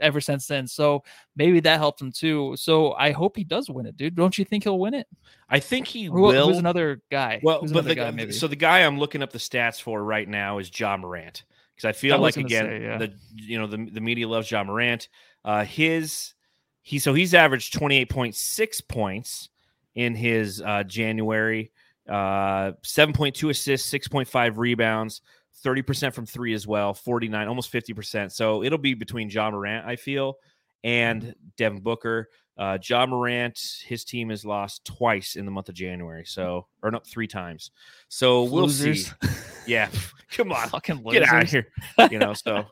ever 0.00 0.20
since 0.20 0.46
then. 0.46 0.66
So 0.66 1.02
maybe 1.36 1.60
that 1.60 1.78
helped 1.78 2.00
him 2.00 2.12
too. 2.12 2.54
So 2.56 2.92
I 2.94 3.10
hope 3.10 3.36
he 3.36 3.44
does 3.44 3.68
win 3.68 3.84
it, 3.84 3.96
dude. 3.96 4.14
Don't 4.14 4.38
you 4.38 4.44
think 4.44 4.64
he'll 4.64 4.78
win 4.78 4.94
it? 4.94 5.06
i 5.50 5.58
think 5.58 5.86
he 5.86 6.04
Who, 6.04 6.12
will 6.22 6.48
who's 6.48 6.58
another 6.58 7.02
guy? 7.10 7.40
Well, 7.42 7.60
who's 7.60 7.72
but 7.72 7.84
the 7.84 7.94
guy, 7.94 8.04
guy, 8.04 8.10
maybe. 8.12 8.32
so 8.32 8.46
the 8.46 8.56
guy 8.56 8.80
I'm 8.80 8.98
looking 8.98 9.22
up 9.22 9.32
the 9.32 9.38
stats 9.38 9.80
for 9.82 10.02
right 10.04 10.28
now 10.28 10.58
is 10.58 10.70
Ja 10.78 10.96
Morant 10.96 11.44
because 11.78 11.88
I 11.88 11.98
feel 11.98 12.14
I 12.14 12.18
like 12.18 12.36
again 12.36 12.64
say, 12.64 12.82
yeah. 12.82 12.98
the 12.98 13.12
you 13.36 13.58
know 13.58 13.68
the 13.68 13.88
the 13.92 14.00
media 14.00 14.26
loves 14.26 14.50
Ja 14.50 14.64
Morant. 14.64 15.08
Uh, 15.44 15.64
his 15.64 16.34
he 16.82 16.98
so 16.98 17.14
he's 17.14 17.34
averaged 17.34 17.72
28.6 17.72 18.88
points 18.88 19.48
in 19.94 20.14
his 20.14 20.60
uh, 20.60 20.82
January, 20.84 21.70
uh, 22.08 22.72
7.2 22.82 23.50
assists, 23.50 23.92
6.5 23.92 24.56
rebounds. 24.56 25.20
30% 25.64 26.14
from 26.14 26.24
three 26.24 26.54
as 26.54 26.68
well, 26.68 26.94
49, 26.94 27.48
almost 27.48 27.72
50%. 27.72 28.30
So 28.30 28.62
it'll 28.62 28.78
be 28.78 28.94
between 28.94 29.28
Ja 29.28 29.50
Morant, 29.50 29.84
I 29.84 29.96
feel, 29.96 30.38
and 30.84 31.34
Devin 31.56 31.80
Booker. 31.80 32.28
Uh, 32.56 32.78
Ja 32.80 33.04
Morant, 33.06 33.58
his 33.84 34.04
team 34.04 34.30
has 34.30 34.44
lost 34.44 34.84
twice 34.84 35.34
in 35.34 35.44
the 35.46 35.50
month 35.50 35.68
of 35.68 35.74
January. 35.74 36.24
So, 36.24 36.68
or 36.80 36.92
not 36.92 37.08
three 37.08 37.26
times. 37.26 37.72
So 38.08 38.44
we'll 38.44 38.66
Losers. 38.66 39.06
see. 39.06 39.12
Yeah. 39.68 39.88
Come 40.30 40.52
on. 40.52 40.68
Fucking 40.68 41.02
Get 41.10 41.22
out 41.22 41.42
of 41.44 41.50
here. 41.50 41.68
You 42.10 42.18
know, 42.18 42.34
so 42.34 42.64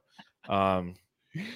um 0.48 0.94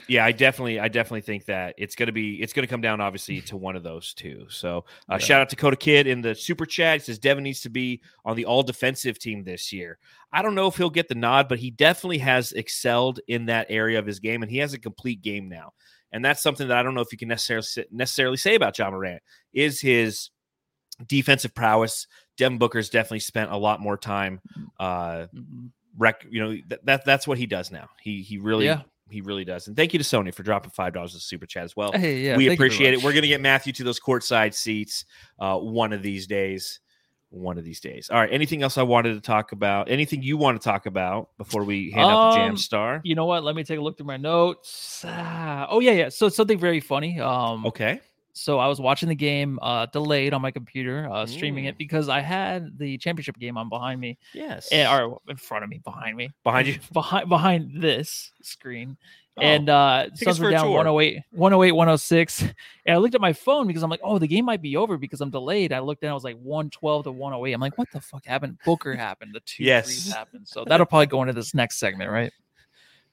yeah, 0.08 0.26
I 0.26 0.32
definitely 0.32 0.78
I 0.78 0.88
definitely 0.88 1.22
think 1.22 1.46
that 1.46 1.74
it's 1.78 1.94
gonna 1.94 2.12
be 2.12 2.42
it's 2.42 2.52
gonna 2.52 2.66
come 2.66 2.82
down 2.82 3.00
obviously 3.00 3.40
to 3.42 3.56
one 3.56 3.76
of 3.76 3.82
those 3.82 4.12
two. 4.12 4.44
So 4.50 4.84
uh, 5.10 5.12
Yeah. 5.12 5.18
shout 5.18 5.40
out 5.40 5.48
to 5.50 5.56
Coda 5.56 5.76
Kid 5.76 6.06
in 6.06 6.20
the 6.20 6.34
super 6.34 6.66
chat. 6.66 7.00
He 7.00 7.04
says 7.04 7.18
Devin 7.18 7.44
needs 7.44 7.60
to 7.62 7.70
be 7.70 8.02
on 8.24 8.36
the 8.36 8.44
all 8.44 8.62
defensive 8.62 9.18
team 9.18 9.42
this 9.42 9.72
year. 9.72 9.98
I 10.32 10.42
don't 10.42 10.54
know 10.54 10.66
if 10.66 10.76
he'll 10.76 10.90
get 10.90 11.08
the 11.08 11.14
nod, 11.14 11.48
but 11.48 11.58
he 11.58 11.70
definitely 11.70 12.18
has 12.18 12.52
excelled 12.52 13.20
in 13.26 13.46
that 13.46 13.66
area 13.70 13.98
of 13.98 14.06
his 14.06 14.20
game, 14.20 14.42
and 14.42 14.50
he 14.50 14.58
has 14.58 14.74
a 14.74 14.78
complete 14.78 15.22
game 15.22 15.48
now. 15.48 15.72
And 16.12 16.22
that's 16.24 16.42
something 16.42 16.68
that 16.68 16.76
I 16.76 16.82
don't 16.82 16.94
know 16.94 17.00
if 17.00 17.12
you 17.12 17.18
can 17.18 17.28
necessarily 17.28 17.88
necessarily 17.90 18.36
say 18.36 18.56
about 18.56 18.78
Ja 18.78 18.90
Morant 18.90 19.22
is 19.54 19.80
his 19.80 20.30
defensive 21.06 21.54
prowess. 21.54 22.06
Devin 22.40 22.58
Booker's 22.58 22.90
definitely 22.90 23.20
spent 23.20 23.52
a 23.52 23.56
lot 23.56 23.80
more 23.80 23.96
time 23.96 24.40
uh 24.80 25.26
Mhm. 25.34 25.70
rec 25.98 26.24
you 26.30 26.40
know 26.42 26.56
that, 26.68 26.84
that 26.86 27.04
that's 27.04 27.28
what 27.28 27.36
he 27.38 27.46
does 27.46 27.70
now. 27.70 27.88
He 28.02 28.22
he 28.22 28.38
really 28.38 28.64
Yeah. 28.66 28.82
he 29.10 29.20
really 29.20 29.44
does. 29.44 29.66
And 29.68 29.76
thank 29.76 29.92
you 29.92 29.98
to 29.98 30.04
Sony 30.04 30.32
for 30.34 30.42
dropping 30.42 30.70
five 30.70 30.92
dollars 30.92 31.14
a 31.14 31.20
super 31.20 31.46
chat 31.46 31.64
as 31.64 31.76
well. 31.76 31.92
Hey, 31.92 32.20
yeah, 32.20 32.36
we 32.36 32.46
thank 32.46 32.52
you 32.52 32.56
very 32.56 32.68
appreciate 32.68 32.94
it. 32.94 33.02
We're 33.02 33.12
gonna 33.12 33.26
get 33.26 33.40
Matthew 33.40 33.72
to 33.74 33.84
those 33.84 34.00
courtside 34.00 34.54
seats 34.54 35.04
uh 35.38 35.56
one 35.58 35.92
of 35.92 36.02
these 36.02 36.26
days. 36.26 36.80
One 37.32 37.58
of 37.58 37.64
these 37.64 37.78
days. 37.78 38.10
All 38.10 38.18
right. 38.18 38.32
Anything 38.32 38.64
else 38.64 38.76
I 38.76 38.82
wanted 38.82 39.14
to 39.14 39.20
talk 39.20 39.52
about? 39.52 39.88
Anything 39.88 40.20
you 40.20 40.36
want 40.36 40.60
to 40.60 40.64
talk 40.64 40.86
about 40.86 41.28
before 41.38 41.62
we 41.64 41.92
hand 41.92 42.10
out 42.10 42.20
the 42.20 42.36
jam 42.36 42.50
Um, 42.50 42.56
star? 42.56 43.00
You 43.04 43.14
know 43.14 43.24
what? 43.26 43.44
Let 43.44 43.54
me 43.54 43.62
take 43.62 43.78
a 43.78 43.82
look 43.82 43.96
through 43.96 44.08
my 44.08 44.16
notes. 44.16 45.04
Ah, 45.06 45.68
oh 45.70 45.78
yeah, 45.78 45.92
yeah. 45.92 46.08
So 46.08 46.28
something 46.28 46.58
very 46.58 46.80
funny. 46.80 47.20
Um, 47.20 47.64
Okay. 47.66 48.00
So 48.32 48.58
I 48.58 48.66
was 48.68 48.80
watching 48.80 49.08
the 49.08 49.14
game 49.14 49.58
uh, 49.62 49.86
delayed 49.86 50.32
on 50.34 50.40
my 50.42 50.50
computer, 50.50 51.08
uh, 51.10 51.26
streaming 51.26 51.64
Mm. 51.64 51.68
it 51.70 51.78
because 51.78 52.08
I 52.08 52.20
had 52.20 52.78
the 52.78 52.96
championship 52.98 53.38
game 53.38 53.56
on 53.56 53.68
behind 53.68 54.00
me, 54.00 54.18
Yes. 54.34 54.68
and, 54.72 54.88
or 54.88 55.20
in 55.28 55.36
front 55.36 55.64
of 55.64 55.70
me, 55.70 55.78
behind 55.84 56.16
me, 56.16 56.30
Behind 56.44 56.68
you. 56.68 56.78
behind 56.92 57.28
behind 57.28 57.82
this 57.82 58.32
screen. 58.42 58.96
Oh, 59.36 59.42
and 59.42 59.68
uh 59.70 60.08
Suns 60.16 60.40
were 60.40 60.50
down 60.50 60.66
tour. 60.66 60.74
108, 60.76 61.22
108, 61.30 61.72
106. 61.72 62.42
And 62.86 62.94
I 62.94 62.98
looked 62.98 63.14
at 63.14 63.20
my 63.20 63.32
phone 63.32 63.66
because 63.68 63.82
I'm 63.82 63.90
like, 63.90 64.00
oh, 64.02 64.18
the 64.18 64.26
game 64.26 64.44
might 64.44 64.60
be 64.60 64.76
over 64.76 64.96
because 64.98 65.20
I'm 65.20 65.30
delayed. 65.30 65.72
I 65.72 65.78
looked 65.78 66.02
and 66.02 66.10
I 66.10 66.14
was 66.14 66.24
like 66.24 66.36
112 66.38 67.04
to 67.04 67.12
108. 67.12 67.52
I'm 67.52 67.60
like, 67.60 67.78
what 67.78 67.88
the 67.92 68.00
fuck 68.00 68.26
happened? 68.26 68.58
Booker 68.64 68.94
happened. 68.96 69.32
The 69.34 69.40
two 69.40 69.62
Yes. 69.64 69.84
threes 69.86 70.12
happened. 70.12 70.48
So 70.48 70.64
that'll 70.64 70.86
probably 70.86 71.06
go 71.06 71.22
into 71.22 71.32
this 71.34 71.54
next 71.54 71.76
segment, 71.78 72.10
right? 72.10 72.32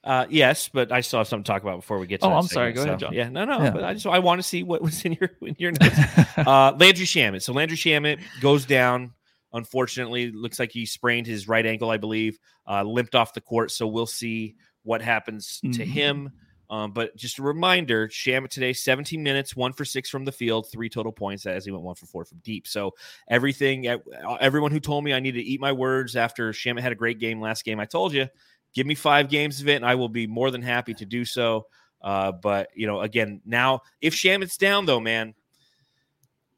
Uh, 0.04 0.26
yes, 0.30 0.68
but 0.72 0.92
I 0.92 1.00
still 1.00 1.18
have 1.18 1.28
something 1.28 1.44
to 1.44 1.48
talk 1.52 1.62
about 1.62 1.76
before 1.76 1.98
we 1.98 2.06
get 2.06 2.20
to 2.20 2.26
Oh, 2.26 2.34
I'm 2.34 2.46
sorry. 2.46 2.72
Go 2.72 2.82
ahead, 2.82 2.98
John. 3.00 3.12
Yeah, 3.12 3.28
no, 3.28 3.44
no. 3.44 3.64
Yeah. 3.64 3.70
But 3.70 3.84
I 3.84 3.94
just 3.94 4.06
I 4.06 4.20
want 4.20 4.38
to 4.38 4.42
see 4.42 4.62
what 4.62 4.80
was 4.80 5.04
in 5.04 5.16
your 5.20 5.30
in 5.42 5.56
your 5.58 5.72
notes. 5.80 5.98
uh, 6.38 6.72
Landry 6.78 7.04
Shamet. 7.04 7.42
So 7.42 7.52
Landry 7.52 7.76
Shamet 7.76 8.20
goes 8.40 8.64
down. 8.64 9.12
Unfortunately, 9.52 10.30
looks 10.30 10.58
like 10.58 10.70
he 10.72 10.84
sprained 10.86 11.26
his 11.26 11.48
right 11.48 11.64
ankle, 11.64 11.90
I 11.90 11.96
believe, 11.96 12.38
uh, 12.68 12.82
limped 12.82 13.14
off 13.14 13.32
the 13.34 13.40
court. 13.40 13.70
So 13.70 13.86
we'll 13.86 14.06
see 14.06 14.56
what 14.82 15.00
happens 15.02 15.60
to 15.60 15.68
Mhm. 15.68 15.86
him. 15.86 16.30
Um, 16.70 16.92
but 16.92 17.16
just 17.16 17.38
a 17.38 17.42
reminder, 17.42 18.08
Shamet 18.08 18.50
today, 18.50 18.74
17 18.74 19.22
minutes, 19.22 19.56
one 19.56 19.72
for 19.72 19.86
six 19.86 20.10
from 20.10 20.26
the 20.26 20.32
field, 20.32 20.70
three 20.70 20.90
total 20.90 21.12
points 21.12 21.46
as 21.46 21.64
he 21.64 21.70
went 21.70 21.82
one 21.82 21.94
for 21.94 22.04
four 22.04 22.26
from 22.26 22.38
deep. 22.44 22.66
So 22.68 22.92
everything, 23.26 23.88
uh, 23.88 23.98
everyone 24.38 24.70
who 24.70 24.80
told 24.80 25.02
me 25.02 25.14
I 25.14 25.20
need 25.20 25.32
to 25.32 25.42
eat 25.42 25.60
my 25.62 25.72
words 25.72 26.14
after 26.14 26.52
Shamet 26.52 26.82
had 26.82 26.92
a 26.92 26.94
great 26.94 27.18
game 27.18 27.40
last 27.40 27.64
game, 27.64 27.80
I 27.80 27.86
told 27.86 28.12
you, 28.12 28.28
give 28.74 28.86
me 28.86 28.94
five 28.94 29.28
games 29.28 29.60
of 29.60 29.68
it, 29.68 29.76
and 29.76 29.84
I 29.84 29.94
will 29.94 30.08
be 30.08 30.26
more 30.26 30.50
than 30.50 30.62
happy 30.62 30.94
to 30.94 31.04
do 31.04 31.24
so. 31.24 31.66
Uh, 32.00 32.32
but 32.32 32.68
you 32.74 32.86
know, 32.86 33.00
again, 33.00 33.40
now 33.44 33.80
if 34.00 34.14
Shamet's 34.14 34.56
down 34.56 34.86
though, 34.86 35.00
man, 35.00 35.34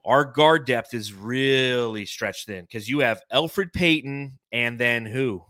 our 0.05 0.25
guard 0.25 0.67
depth 0.67 0.95
is 0.95 1.13
really 1.13 2.05
stretched 2.07 2.47
thin 2.47 2.65
because 2.65 2.89
you 2.89 3.01
have 3.01 3.23
Elfrid 3.33 3.73
Payton 3.73 4.39
and 4.53 4.79
then 4.79 5.07
who? 5.07 5.45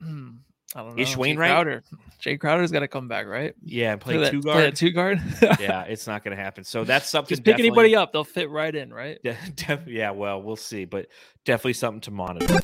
Hmm. 0.00 0.30
I 0.74 0.80
don't 0.80 0.96
know. 0.96 1.02
Ish 1.02 1.16
Jae 1.16 1.36
Crowder. 1.36 1.84
Jae 2.20 2.40
Crowder's 2.40 2.72
got 2.72 2.80
to 2.80 2.88
come 2.88 3.06
back, 3.06 3.26
right? 3.26 3.54
Yeah, 3.62 3.92
and 3.92 4.00
play 4.00 4.16
that, 4.16 4.32
two 4.32 4.40
play 4.40 4.52
guard. 4.52 4.64
that 4.64 4.76
two 4.76 4.90
guard. 4.90 5.22
yeah, 5.60 5.82
it's 5.82 6.06
not 6.06 6.24
going 6.24 6.36
to 6.36 6.42
happen. 6.42 6.64
So 6.64 6.82
that's 6.82 7.08
something. 7.08 7.28
Just 7.28 7.44
pick 7.44 7.60
anybody 7.60 7.94
up; 7.94 8.12
they'll 8.12 8.24
fit 8.24 8.50
right 8.50 8.74
in, 8.74 8.92
right? 8.92 9.20
De- 9.24 9.36
def- 9.54 9.86
yeah, 9.86 10.10
well, 10.10 10.42
we'll 10.42 10.56
see, 10.56 10.84
but 10.84 11.06
definitely 11.44 11.74
something 11.74 12.00
to 12.02 12.10
monitor. 12.10 12.58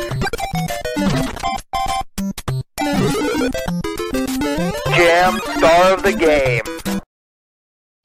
Jam 3.41 5.38
star 5.57 5.95
of 5.95 6.03
the 6.03 6.14
game. 6.18 7.01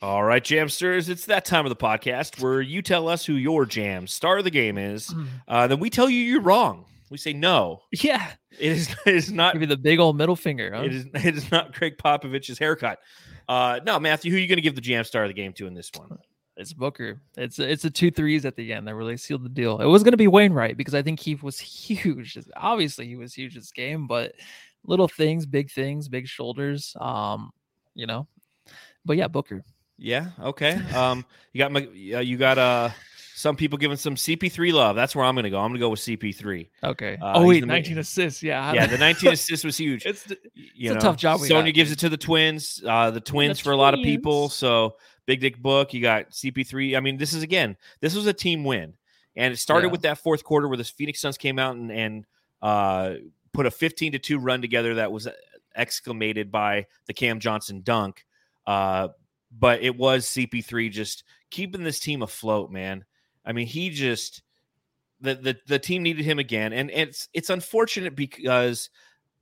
All 0.01 0.23
right, 0.23 0.41
Jamsters, 0.41 1.09
it's 1.09 1.25
that 1.25 1.43
time 1.43 1.65
of 1.65 1.69
the 1.69 1.75
podcast 1.75 2.41
where 2.41 2.61
you 2.61 2.81
tell 2.81 3.09
us 3.09 3.25
who 3.25 3.33
your 3.33 3.65
jam 3.65 4.07
star 4.07 4.37
of 4.37 4.45
the 4.45 4.49
game 4.51 4.77
is. 4.77 5.13
Uh, 5.47 5.67
then 5.67 5.79
we 5.81 5.89
tell 5.89 6.09
you 6.09 6.19
you're 6.19 6.41
wrong. 6.41 6.85
We 7.09 7.17
say 7.17 7.33
no. 7.33 7.81
Yeah, 7.91 8.31
It 8.57 8.71
is. 8.71 8.95
It 9.05 9.15
is 9.15 9.29
not. 9.31 9.53
give 9.53 9.61
you 9.63 9.67
the 9.67 9.75
big 9.75 9.99
old 9.99 10.17
middle 10.17 10.37
finger. 10.37 10.71
Huh? 10.73 10.83
It 10.83 10.93
is. 10.93 11.05
It 11.13 11.35
is 11.35 11.51
not 11.51 11.73
Gregg 11.73 11.97
Popovich's 11.97 12.57
haircut. 12.57 12.99
Uh, 13.49 13.81
no, 13.85 13.99
Matthew, 13.99 14.31
who 14.31 14.37
are 14.37 14.39
you 14.39 14.47
going 14.47 14.57
to 14.57 14.61
give 14.61 14.75
the 14.75 14.81
jam 14.81 15.03
star 15.03 15.23
of 15.23 15.29
the 15.29 15.33
game 15.33 15.51
to 15.53 15.67
in 15.67 15.73
this 15.73 15.91
one? 15.97 16.17
It's 16.57 16.71
Booker. 16.71 17.19
It's 17.35 17.59
it's 17.59 17.83
the 17.83 17.89
two 17.89 18.09
threes 18.09 18.45
at 18.45 18.55
the 18.55 18.71
end 18.71 18.87
that 18.87 18.95
really 18.95 19.17
sealed 19.17 19.43
the 19.43 19.49
deal. 19.49 19.81
It 19.81 19.85
was 19.87 20.03
going 20.03 20.13
to 20.13 20.17
be 20.17 20.29
Wainwright 20.29 20.77
because 20.77 20.95
I 20.95 21.01
think 21.01 21.19
he 21.19 21.35
was 21.35 21.59
huge. 21.59 22.37
Obviously, 22.55 23.07
he 23.07 23.17
was 23.17 23.33
huge 23.33 23.55
this 23.55 23.71
game, 23.71 24.07
but 24.07 24.31
little 24.85 25.07
things, 25.07 25.45
big 25.45 25.71
things, 25.71 26.07
big 26.07 26.27
shoulders. 26.27 26.95
Um, 26.99 27.51
you 27.93 28.05
know, 28.05 28.27
but 29.05 29.17
yeah, 29.17 29.27
Booker. 29.27 29.63
Yeah. 29.97 30.31
Okay. 30.41 30.73
Um, 30.93 31.25
you 31.53 31.59
got 31.59 31.71
my. 31.71 31.81
Uh, 32.13 32.19
you 32.19 32.37
got 32.37 32.57
uh, 32.57 32.89
some 33.33 33.55
people 33.55 33.77
giving 33.77 33.97
some 33.97 34.15
CP3 34.15 34.73
love. 34.73 34.95
That's 34.95 35.15
where 35.15 35.23
I'm 35.25 35.35
going 35.35 35.43
to 35.45 35.49
go. 35.49 35.59
I'm 35.59 35.69
going 35.69 35.79
to 35.79 35.79
go 35.79 35.89
with 35.89 35.99
CP3. 36.01 36.69
Okay. 36.83 37.17
Uh, 37.21 37.33
oh 37.35 37.45
wait, 37.47 37.61
the 37.61 37.65
ma- 37.67 37.73
19 37.73 37.97
assists. 37.99 38.43
Yeah. 38.43 38.73
Yeah, 38.73 38.87
the 38.87 38.97
19 38.97 39.31
assists 39.33 39.63
was 39.63 39.77
huge. 39.77 40.05
it's 40.05 40.23
the- 40.23 40.37
you 40.53 40.91
a 40.93 40.95
tough 40.99 41.15
job 41.17 41.39
Sonya 41.39 41.71
gives 41.71 41.91
it 41.91 41.99
to 41.99 42.09
the 42.09 42.17
twins. 42.17 42.81
Uh, 42.85 43.11
the 43.11 43.21
twins 43.21 43.59
for 43.59 43.71
a 43.71 43.77
lot 43.77 43.93
of 43.93 44.01
people. 44.01 44.49
So 44.49 44.97
Big 45.25 45.39
Dick 45.39 45.57
Book. 45.61 45.93
You 45.93 46.01
got 46.01 46.31
CP3. 46.31 46.97
I 46.97 46.99
mean, 46.99 47.17
this 47.17 47.33
is 47.33 47.41
again. 47.43 47.77
This 48.01 48.15
was 48.15 48.25
a 48.27 48.33
team 48.33 48.63
win, 48.65 48.93
and 49.37 49.53
it 49.53 49.57
started 49.57 49.87
Yeah. 49.87 49.91
with 49.93 50.01
that 50.01 50.17
fourth 50.17 50.43
quarter 50.43 50.67
where 50.67 50.77
the 50.77 50.83
Phoenix 50.83 51.21
Suns 51.21 51.37
came 51.37 51.57
out 51.57 51.75
and, 51.77 51.91
and 51.91 52.25
uh, 52.61 53.13
put 53.55 53.65
a 53.65 53.71
15 53.71 54.11
to 54.11 54.19
two 54.19 54.37
run 54.37 54.61
together 54.61 54.95
that 54.95 55.11
was 55.11 55.27
exclamated 55.77 56.51
by 56.51 56.85
the 57.07 57.13
Cam 57.13 57.39
Johnson 57.39 57.81
dunk. 57.83 58.25
Uh, 58.67 59.09
but 59.57 59.81
it 59.81 59.97
was 59.97 60.25
CP3 60.25 60.91
just 60.91 61.23
keeping 61.49 61.83
this 61.83 61.99
team 61.99 62.21
afloat, 62.21 62.71
man. 62.71 63.05
I 63.45 63.53
mean, 63.53 63.67
he 63.67 63.89
just 63.89 64.41
the 65.21 65.35
the 65.35 65.57
the 65.67 65.79
team 65.79 66.03
needed 66.03 66.25
him 66.25 66.39
again, 66.39 66.73
and 66.73 66.91
it's 66.91 67.29
it's 67.33 67.49
unfortunate 67.49 68.15
because 68.15 68.89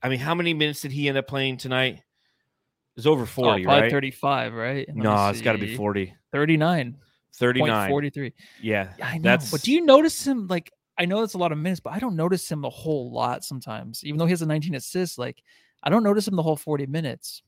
I 0.01 0.09
mean, 0.09 0.19
how 0.19 0.35
many 0.35 0.53
minutes 0.53 0.81
did 0.81 0.91
he 0.91 1.07
end 1.07 1.17
up 1.17 1.27
playing 1.27 1.57
tonight? 1.57 1.95
It 1.95 2.97
was 2.97 3.07
over 3.07 3.23
oh, 3.23 3.25
40, 3.25 3.63
probably 3.63 3.81
right? 3.81 3.91
35, 3.91 4.53
right? 4.53 4.87
Let 4.87 4.95
no, 4.95 5.29
it's 5.29 5.41
got 5.41 5.53
to 5.53 5.57
be 5.57 5.75
40. 5.75 6.13
39. 6.31 6.97
39. 7.35 7.89
43. 7.89 8.33
Yeah. 8.61 8.93
Yeah, 8.99 9.07
I 9.07 9.17
know. 9.17 9.23
That's 9.23 9.49
But 9.49 9.61
do 9.61 9.71
you 9.71 9.83
notice 9.83 10.27
him 10.27 10.47
like 10.47 10.71
I 10.97 11.05
know 11.05 11.23
it's 11.23 11.33
a 11.33 11.37
lot 11.39 11.51
of 11.51 11.57
minutes, 11.57 11.79
but 11.79 11.93
I 11.93 11.99
don't 11.99 12.15
notice 12.15 12.51
him 12.51 12.65
a 12.65 12.69
whole 12.69 13.11
lot 13.11 13.43
sometimes. 13.43 14.03
Even 14.03 14.17
though 14.19 14.25
he 14.25 14.31
has 14.31 14.41
a 14.41 14.45
19 14.45 14.75
assists, 14.75 15.17
like 15.17 15.43
I 15.83 15.89
don't 15.89 16.03
notice 16.03 16.27
him 16.27 16.35
the 16.35 16.43
whole 16.43 16.55
40 16.57 16.85
minutes. 16.85 17.41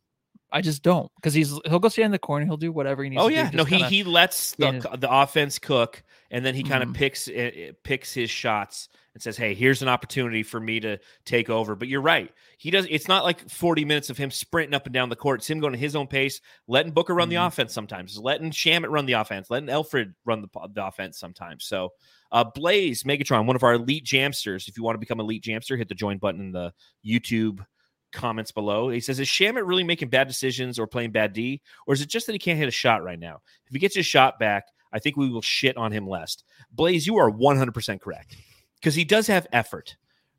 I 0.51 0.61
just 0.61 0.83
don't 0.83 1.11
because 1.15 1.33
he's 1.33 1.51
he'll 1.65 1.79
go 1.79 1.89
stand 1.89 2.07
in 2.07 2.11
the 2.11 2.19
corner, 2.19 2.45
he'll 2.45 2.57
do 2.57 2.71
whatever 2.71 3.03
he 3.03 3.09
needs 3.09 3.23
Oh 3.23 3.29
yeah, 3.29 3.49
do. 3.49 3.57
no, 3.57 3.63
he 3.63 3.81
he 3.83 4.03
lets 4.03 4.55
the 4.55 4.71
Yeah. 4.71 4.79
the 4.97 5.09
offense 5.09 5.57
cook, 5.57 6.03
and 6.31 6.45
then 6.45 6.53
he 6.53 6.63
kind 6.63 6.83
of 6.83 6.89
Mhm. 6.89 6.93
picks 6.93 7.29
eh, 7.29 7.31
eh, 7.55 7.71
picks 7.83 8.13
his 8.13 8.29
shots 8.29 8.89
and 9.13 9.23
says, 9.23 9.37
"Hey, 9.37 9.53
here's 9.53 9.81
an 9.81 9.87
opportunity 9.87 10.43
for 10.43 10.59
me 10.59 10.81
to 10.81 10.97
take 11.23 11.49
over." 11.49 11.75
But 11.75 11.87
you're 11.87 12.01
right, 12.01 12.33
he 12.57 12.71
does. 12.71 12.85
It's 12.89 13.07
not 13.07 13.23
like 13.23 13.49
40 13.49 13.85
minutes 13.85 14.09
of 14.09 14.17
him 14.17 14.31
sprinting 14.31 14.73
up 14.73 14.85
and 14.85 14.93
down 14.93 15.07
the 15.07 15.15
court. 15.15 15.39
It's 15.39 15.49
him 15.49 15.61
going 15.61 15.73
at 15.73 15.79
his 15.79 15.95
own 15.95 16.07
pace, 16.07 16.41
letting 16.67 16.91
Booker 16.91 17.15
run 17.15 17.29
the 17.29 17.35
Mhm. 17.35 17.47
offense 17.47 17.71
sometimes, 17.73 18.19
letting 18.19 18.51
Shamet 18.51 18.91
run 18.91 19.05
the 19.05 19.13
offense, 19.13 19.49
letting 19.49 19.69
Elfrid 19.69 20.13
run 20.25 20.41
the, 20.41 20.49
the 20.73 20.85
offense 20.85 21.17
sometimes. 21.17 21.63
So, 21.63 21.93
uh, 22.35 22.43
Blaze 22.43 23.03
Megatron, 23.03 23.45
one 23.45 23.55
of 23.55 23.63
our 23.63 23.75
elite 23.75 24.03
jamsters. 24.03 24.67
If 24.67 24.75
you 24.75 24.83
want 24.83 24.95
to 24.95 24.99
become 24.99 25.21
elite 25.21 25.41
jamster, 25.41 25.77
hit 25.77 25.87
the 25.87 25.95
join 25.95 26.17
button 26.17 26.41
in 26.41 26.51
the 26.51 26.73
YouTube 27.05 27.65
comments 28.11 28.51
below. 28.51 28.89
He 28.89 28.99
says, 28.99 29.21
Is 29.21 29.29
Shamet 29.29 29.65
really 29.65 29.85
making 29.85 30.09
bad 30.09 30.27
decisions 30.27 30.77
or 30.77 30.85
playing 30.85 31.11
bad 31.11 31.31
D? 31.31 31.61
Or 31.87 31.93
is 31.93 32.01
it 32.01 32.09
just 32.09 32.25
that 32.25 32.33
he 32.33 32.39
can't 32.39 32.59
hit 32.59 32.67
a 32.67 32.71
shot 32.71 33.05
right 33.05 33.17
now? 33.17 33.39
If 33.67 33.71
he 33.71 33.79
gets 33.79 33.95
his 33.95 34.05
shot 34.05 34.37
back, 34.37 34.65
I 34.91 34.99
think 34.99 35.15
we 35.15 35.29
will 35.29 35.41
shit 35.41 35.77
on 35.77 35.93
him 35.93 36.09
less. 36.09 36.35
Blaze, 36.73 37.07
you 37.07 37.15
are 37.15 37.31
100% 37.31 38.01
correct 38.01 38.35
because 38.81 38.95
he 38.95 39.05
does 39.05 39.27
have 39.27 39.47
effort, 39.53 39.95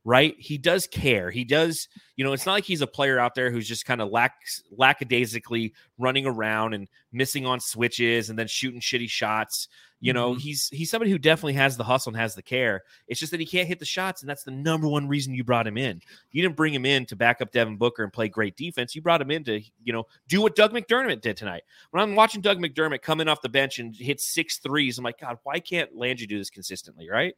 right? 0.06 0.36
He 0.38 0.56
does 0.56 0.86
care. 0.86 1.32
He 1.32 1.42
does, 1.44 1.88
you 2.14 2.24
know, 2.24 2.32
it's 2.32 2.46
not 2.46 2.52
like 2.52 2.64
he's 2.64 2.80
a 2.80 2.86
player 2.86 3.18
out 3.18 3.34
there 3.34 3.50
who's 3.50 3.66
just 3.66 3.84
kind 3.84 4.00
of 4.00 4.08
lack 4.08 4.36
lackadaisically 4.70 5.74
running 5.98 6.26
around 6.26 6.74
and 6.74 6.86
missing 7.12 7.44
on 7.44 7.58
switches 7.58 8.30
and 8.30 8.38
then 8.38 8.46
shooting 8.46 8.80
shitty 8.80 9.10
shots. 9.10 9.66
You 9.98 10.12
know, 10.12 10.34
Mhm. 10.34 10.40
he's 10.40 10.68
he's 10.68 10.90
somebody 10.90 11.10
who 11.10 11.18
definitely 11.18 11.54
has 11.54 11.76
the 11.76 11.82
hustle 11.82 12.10
and 12.10 12.20
has 12.20 12.36
the 12.36 12.42
care. 12.42 12.84
It's 13.08 13.18
just 13.18 13.32
that 13.32 13.40
he 13.40 13.46
can't 13.46 13.66
hit 13.66 13.80
the 13.80 13.84
shots, 13.84 14.22
and 14.22 14.28
that's 14.30 14.44
the 14.44 14.50
number 14.52 14.86
one 14.86 15.08
reason 15.08 15.34
you 15.34 15.42
brought 15.42 15.66
him 15.66 15.76
in. 15.78 16.00
You 16.30 16.42
didn't 16.42 16.54
bring 16.54 16.72
him 16.72 16.86
in 16.86 17.04
to 17.06 17.16
back 17.16 17.40
up 17.40 17.50
Devin 17.50 17.76
Booker 17.76 18.04
and 18.04 18.12
play 18.12 18.28
great 18.28 18.56
defense. 18.56 18.94
You 18.94 19.02
brought 19.02 19.22
him 19.22 19.30
in 19.32 19.42
to, 19.44 19.60
you 19.82 19.92
know, 19.92 20.04
do 20.28 20.40
what 20.40 20.54
Doug 20.54 20.72
McDermott 20.72 21.22
did 21.22 21.36
tonight. 21.36 21.64
When 21.90 22.00
I'm 22.02 22.14
watching 22.14 22.42
Doug 22.42 22.58
McDermott 22.58 23.02
come 23.02 23.20
in 23.20 23.28
off 23.28 23.40
the 23.40 23.48
bench 23.48 23.80
and 23.80 23.96
hit 23.96 24.20
six 24.20 24.58
threes, 24.58 24.98
I'm 24.98 25.04
like, 25.04 25.18
God, 25.18 25.38
why 25.42 25.58
can't 25.58 25.96
Landry 25.96 26.26
do 26.28 26.38
this 26.38 26.50
consistently, 26.50 27.08
right? 27.10 27.34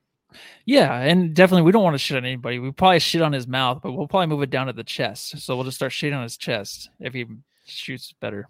Yeah, 0.65 1.01
and 1.01 1.35
definitely 1.35 1.63
we 1.63 1.73
don't 1.73 1.83
want 1.83 1.95
to 1.95 1.99
shit 1.99 2.17
on 2.17 2.25
anybody. 2.25 2.59
We 2.59 2.71
probably 2.71 2.99
shit 2.99 3.23
on 3.23 3.33
his 3.33 3.47
mouth, 3.47 3.81
but 3.83 3.93
we'll 3.93 4.09
probably 4.09 4.27
move 4.27 4.43
it 4.43 4.51
down 4.51 4.67
to 4.67 4.73
the 4.73 4.85
chest. 4.85 5.39
So 5.41 5.57
we'll 5.57 5.65
just 5.65 5.77
start 5.77 5.93
shitting 5.93 6.17
on 6.17 6.23
his 6.23 6.37
chest 6.37 6.91
if 7.01 7.15
he 7.15 7.27
shoots 7.65 8.13
better. 8.21 8.47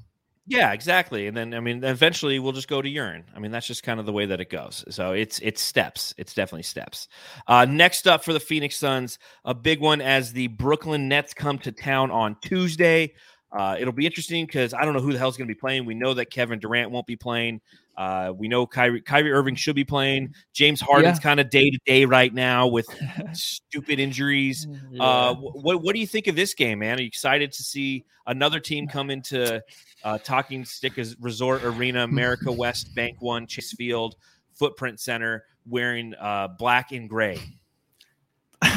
Yeah, 0.51 0.73
exactly. 0.73 1.27
And 1.27 1.37
then 1.37 1.53
I 1.53 1.61
mean, 1.61 1.85
eventually 1.85 2.39
we'll 2.39 2.53
just 2.53 2.69
go 2.69 2.81
to 2.81 2.89
urine. 2.89 3.25
I 3.37 3.39
mean, 3.39 3.51
that's 3.51 3.67
just 3.67 3.83
kind 3.83 4.01
of 4.01 4.07
the 4.07 4.13
way 4.13 4.25
that 4.25 4.41
it 4.41 4.49
goes. 4.49 4.83
So 4.89 5.13
it's 5.13 5.39
it's 5.41 5.61
steps. 5.61 6.15
It's 6.17 6.33
definitely 6.33 6.63
steps. 6.63 7.09
Uh, 7.47 7.67
next 7.67 8.09
up 8.09 8.25
for 8.25 8.33
the 8.33 8.41
Phoenix 8.41 8.77
Suns, 8.77 9.19
a 9.45 9.53
big 9.53 9.81
one 9.81 10.01
as 10.01 10.33
the 10.33 10.49
Brooklyn 10.49 11.07
Nets 11.07 11.35
come 11.35 11.59
to 11.59 11.71
town 11.71 12.11
on 12.11 12.35
Tuesday. 12.41 13.13
Uh, 13.51 13.77
it'll 13.79 13.93
be 13.93 14.05
interesting 14.05 14.45
because 14.45 14.75
I 14.75 14.85
don't 14.85 14.95
know 14.95 15.01
who 15.01 15.13
the 15.13 15.19
hell's 15.19 15.37
going 15.37 15.49
to 15.49 15.55
be 15.55 15.59
playing. 15.59 15.87
We 15.87 15.95
know 15.95 16.15
that 16.15 16.27
Kevin 16.31 16.59
Durant 16.59 16.91
won't 16.91 17.07
be 17.07 17.17
playing. 17.17 17.61
Uh, 17.97 18.33
we 18.37 18.47
know 18.47 18.65
Kyrie, 18.65 19.01
Kyrie 19.01 19.33
Irving 19.33 19.57
should 19.57 19.75
be 19.75 19.85
playing. 19.85 20.33
James 20.53 20.81
Harden's 20.81 21.19
kind 21.19 21.41
of 21.41 21.51
day 21.51 21.69
to 21.69 21.79
day 21.85 22.05
right 22.05 22.33
now 22.33 22.69
with 22.69 22.87
stupid 23.33 23.99
injuries. 23.99 24.69
Uh, 25.01 25.35
what 25.35 25.83
what 25.83 25.95
do 25.95 26.01
you 26.01 26.07
think 26.07 26.29
of 26.29 26.37
this 26.37 26.55
game, 26.55 26.79
man? 26.79 26.99
Are 26.99 27.01
you 27.01 27.09
excited 27.09 27.51
to 27.53 27.63
see 27.65 28.05
another 28.27 28.61
team 28.61 28.87
come 28.87 29.11
into 29.11 29.61
uh, 30.05 30.19
Talking 30.19 30.65
Stick 30.65 30.93
Resort 31.21 31.65
Arena, 31.65 32.05
America 32.05 32.53
West 32.53 32.95
Bank 32.95 33.21
One, 33.21 33.49
Chase 33.49 33.73
Field, 33.73 34.15
Footprint 34.55 35.01
Center, 35.01 35.45
wearing 35.67 36.15
uh, 36.21 36.49
black 36.57 36.93
and 36.93 37.09
gray? 37.09 37.41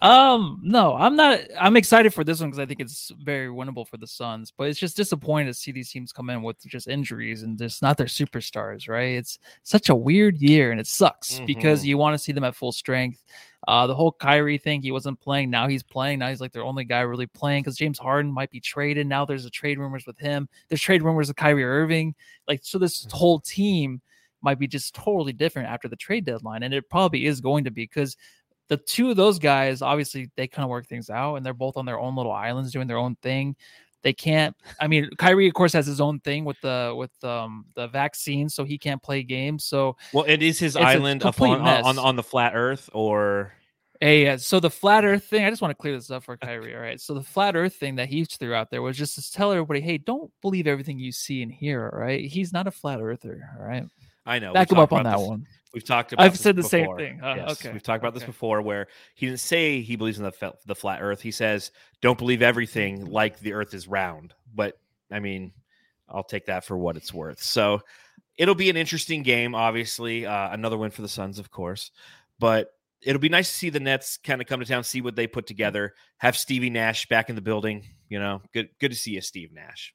Um, 0.00 0.60
no, 0.62 0.94
I'm 0.94 1.14
not. 1.14 1.40
I'm 1.60 1.76
excited 1.76 2.14
for 2.14 2.24
this 2.24 2.40
one 2.40 2.48
because 2.48 2.58
I 2.58 2.66
think 2.66 2.80
it's 2.80 3.12
very 3.22 3.48
winnable 3.48 3.86
for 3.86 3.98
the 3.98 4.06
Suns. 4.06 4.52
But 4.56 4.68
it's 4.68 4.78
just 4.78 4.96
disappointing 4.96 5.46
to 5.46 5.54
see 5.54 5.72
these 5.72 5.90
teams 5.90 6.12
come 6.12 6.30
in 6.30 6.42
with 6.42 6.62
just 6.64 6.88
injuries 6.88 7.42
and 7.42 7.58
just 7.58 7.82
not 7.82 7.96
their 7.98 8.06
superstars. 8.06 8.88
Right? 8.88 9.16
It's 9.16 9.38
such 9.62 9.90
a 9.90 9.94
weird 9.94 10.38
year, 10.38 10.70
and 10.70 10.80
it 10.80 10.86
sucks 10.86 11.40
because 11.40 11.82
Mhm. 11.82 11.86
you 11.86 11.98
want 11.98 12.14
to 12.14 12.18
see 12.18 12.32
them 12.32 12.44
at 12.44 12.56
full 12.56 12.72
strength. 12.72 13.22
Uh, 13.68 13.86
the 13.86 13.94
whole 13.94 14.12
Kyrie 14.12 14.58
thing, 14.58 14.82
he 14.82 14.90
wasn't 14.90 15.20
playing. 15.20 15.50
Now 15.50 15.68
he's 15.68 15.82
playing. 15.82 16.18
Now 16.18 16.28
he's 16.28 16.40
like 16.40 16.52
their 16.52 16.64
only 16.64 16.84
guy 16.84 17.00
really 17.00 17.26
playing 17.26 17.62
because 17.62 17.76
James 17.76 17.98
Harden 17.98 18.32
might 18.32 18.50
be 18.50 18.60
traded. 18.60 19.06
Now 19.06 19.24
there's 19.24 19.46
a 19.46 19.50
trade 19.50 19.78
rumors 19.78 20.06
with 20.06 20.18
him. 20.18 20.48
There's 20.68 20.82
trade 20.82 21.02
rumors 21.02 21.30
of 21.30 21.36
Kyrie 21.36 21.64
Irving. 21.64 22.14
Like 22.48 22.60
so, 22.62 22.78
this 22.78 23.06
whole 23.10 23.40
team 23.40 24.00
might 24.42 24.58
be 24.58 24.66
just 24.66 24.94
totally 24.94 25.32
different 25.32 25.68
after 25.68 25.88
the 25.88 25.96
trade 25.96 26.26
deadline, 26.26 26.62
and 26.62 26.74
it 26.74 26.88
probably 26.90 27.24
is 27.24 27.40
going 27.40 27.64
to 27.64 27.70
be 27.70 27.84
because 27.84 28.16
the 28.68 28.76
two 28.76 29.10
of 29.10 29.16
those 29.16 29.38
guys 29.38 29.82
obviously 29.82 30.30
they 30.36 30.46
kind 30.46 30.64
of 30.64 30.70
work 30.70 30.86
things 30.86 31.10
out 31.10 31.36
and 31.36 31.44
they're 31.44 31.54
both 31.54 31.76
on 31.76 31.84
their 31.84 31.98
own 31.98 32.16
little 32.16 32.32
islands 32.32 32.72
doing 32.72 32.86
their 32.86 32.98
own 32.98 33.16
thing 33.22 33.54
they 34.02 34.12
can't 34.12 34.54
i 34.80 34.86
mean 34.86 35.08
kyrie 35.18 35.48
of 35.48 35.54
course 35.54 35.72
has 35.72 35.86
his 35.86 36.00
own 36.00 36.20
thing 36.20 36.44
with 36.44 36.60
the 36.60 36.94
with 36.96 37.12
um 37.24 37.64
the 37.74 37.88
vaccine 37.88 38.48
so 38.48 38.64
he 38.64 38.78
can't 38.78 39.02
play 39.02 39.22
games 39.22 39.64
so 39.64 39.96
Well, 40.12 40.24
it 40.28 40.42
is 40.42 40.58
his 40.58 40.76
island 40.76 41.22
up 41.22 41.34
complete 41.34 41.58
on, 41.58 41.64
mess. 41.64 41.84
on 41.84 41.98
on 41.98 42.16
the 42.16 42.22
flat 42.22 42.52
Earth, 42.54 42.90
or 42.92 43.52
Hey, 44.00 44.24
yeah. 44.24 44.36
So 44.36 44.60
the 44.60 44.68
flat 44.70 45.04
Earth 45.04 45.24
thing, 45.24 45.44
I 45.44 45.50
just 45.50 45.62
want 45.62 45.70
to 45.70 45.80
clear 45.80 45.94
this 45.94 46.10
up 46.10 46.24
for 46.24 46.36
Kyrie. 46.36 46.74
All 46.74 46.80
right. 46.82 47.00
So 47.00 47.14
the 47.14 47.22
flat 47.22 47.56
Earth 47.56 47.74
thing 47.74 47.94
that 47.96 48.08
he 48.08 48.24
threw 48.24 48.52
out 48.52 48.70
there 48.70 48.82
was 48.82 48.98
just 48.98 49.14
to 49.14 49.32
tell 49.32 49.52
everybody, 49.52 49.80
hey, 49.80 49.98
don't 49.98 50.30
believe 50.42 50.66
everything 50.66 50.98
you 50.98 51.12
see 51.12 51.42
and 51.42 51.50
hear. 51.50 51.90
All 51.90 52.00
right. 52.00 52.24
He's 52.24 52.52
not 52.52 52.66
a 52.66 52.70
flat 52.70 53.00
earther. 53.00 53.48
All 53.58 53.64
right. 53.64 53.84
I 54.26 54.38
know 54.38 54.52
Back 54.52 54.70
him 54.70 54.78
up 54.78 54.92
on 54.92 55.04
that 55.04 55.18
this- 55.18 55.26
one. 55.26 55.46
We've 55.74 55.84
talked 55.84 56.12
about. 56.12 56.24
I've 56.24 56.38
said 56.38 56.54
the 56.54 56.62
same 56.62 56.96
thing. 56.96 57.20
Uh, 57.20 57.34
yes, 57.34 57.50
okay, 57.50 57.72
we've 57.72 57.82
talked 57.82 58.00
about 58.00 58.14
this 58.14 58.22
before, 58.22 58.62
where 58.62 58.86
he 59.16 59.26
didn't 59.26 59.40
say 59.40 59.80
he 59.80 59.96
believes 59.96 60.18
in 60.18 60.24
the 60.24 60.54
the 60.66 60.74
flat 60.76 61.02
Earth. 61.02 61.20
He 61.20 61.32
says, 61.32 61.72
"Don't 62.00 62.16
believe 62.16 62.42
everything 62.42 63.06
like 63.06 63.40
the 63.40 63.54
Earth 63.54 63.74
is 63.74 63.88
round." 63.88 64.34
But 64.54 64.78
I 65.10 65.18
mean, 65.18 65.52
I'll 66.08 66.22
take 66.22 66.46
that 66.46 66.64
for 66.64 66.78
what 66.78 66.96
it's 66.96 67.12
worth. 67.12 67.42
So 67.42 67.80
it'll 68.36 68.54
be 68.54 68.70
an 68.70 68.76
interesting 68.76 69.24
game. 69.24 69.56
Obviously, 69.56 70.24
uh, 70.24 70.52
another 70.52 70.78
win 70.78 70.92
for 70.92 71.02
the 71.02 71.08
Suns, 71.08 71.40
of 71.40 71.50
course. 71.50 71.90
But 72.38 72.70
it'll 73.02 73.20
be 73.20 73.28
nice 73.28 73.50
to 73.50 73.56
see 73.56 73.70
the 73.70 73.80
Nets 73.80 74.16
kind 74.16 74.40
of 74.40 74.46
come 74.46 74.60
to 74.60 74.66
town, 74.66 74.84
see 74.84 75.00
what 75.00 75.16
they 75.16 75.26
put 75.26 75.48
together. 75.48 75.94
Have 76.18 76.36
Stevie 76.36 76.70
Nash 76.70 77.06
back 77.06 77.28
in 77.28 77.34
the 77.34 77.42
building. 77.42 77.84
You 78.08 78.20
know, 78.20 78.42
good 78.52 78.68
good 78.78 78.92
to 78.92 78.96
see 78.96 79.12
you, 79.12 79.20
Steve 79.20 79.52
Nash. 79.52 79.92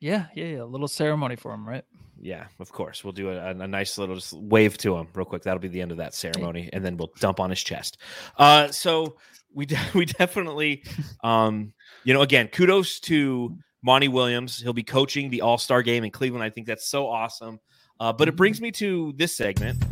Yeah, 0.00 0.26
yeah, 0.34 0.46
yeah. 0.46 0.62
A 0.62 0.64
little 0.64 0.88
ceremony 0.88 1.36
for 1.36 1.52
him, 1.52 1.68
right? 1.68 1.84
Yeah, 2.20 2.46
of 2.58 2.72
course. 2.72 3.04
We'll 3.04 3.12
do 3.12 3.30
a, 3.30 3.50
a 3.50 3.66
nice 3.66 3.98
little 3.98 4.14
just 4.14 4.32
wave 4.32 4.76
to 4.78 4.96
him 4.96 5.08
real 5.14 5.24
quick. 5.24 5.42
That'll 5.42 5.60
be 5.60 5.68
the 5.68 5.80
end 5.80 5.90
of 5.90 5.98
that 5.98 6.14
ceremony, 6.14 6.68
and 6.72 6.84
then 6.84 6.96
we'll 6.96 7.12
dump 7.18 7.38
on 7.40 7.50
his 7.50 7.62
chest. 7.62 7.98
Uh, 8.36 8.70
so 8.70 9.16
we 9.54 9.66
de- 9.66 9.78
we 9.94 10.06
definitely, 10.06 10.84
um, 11.22 11.72
you 12.04 12.14
know, 12.14 12.22
again, 12.22 12.48
kudos 12.48 13.00
to 13.00 13.56
Monty 13.82 14.08
Williams. 14.08 14.58
He'll 14.58 14.72
be 14.72 14.82
coaching 14.82 15.30
the 15.30 15.42
All 15.42 15.58
Star 15.58 15.82
game 15.82 16.04
in 16.04 16.10
Cleveland. 16.10 16.42
I 16.42 16.50
think 16.50 16.66
that's 16.66 16.88
so 16.88 17.06
awesome. 17.06 17.60
Uh, 17.98 18.12
but 18.12 18.28
it 18.28 18.36
brings 18.36 18.60
me 18.60 18.70
to 18.72 19.12
this 19.16 19.36
segment. 19.36 19.82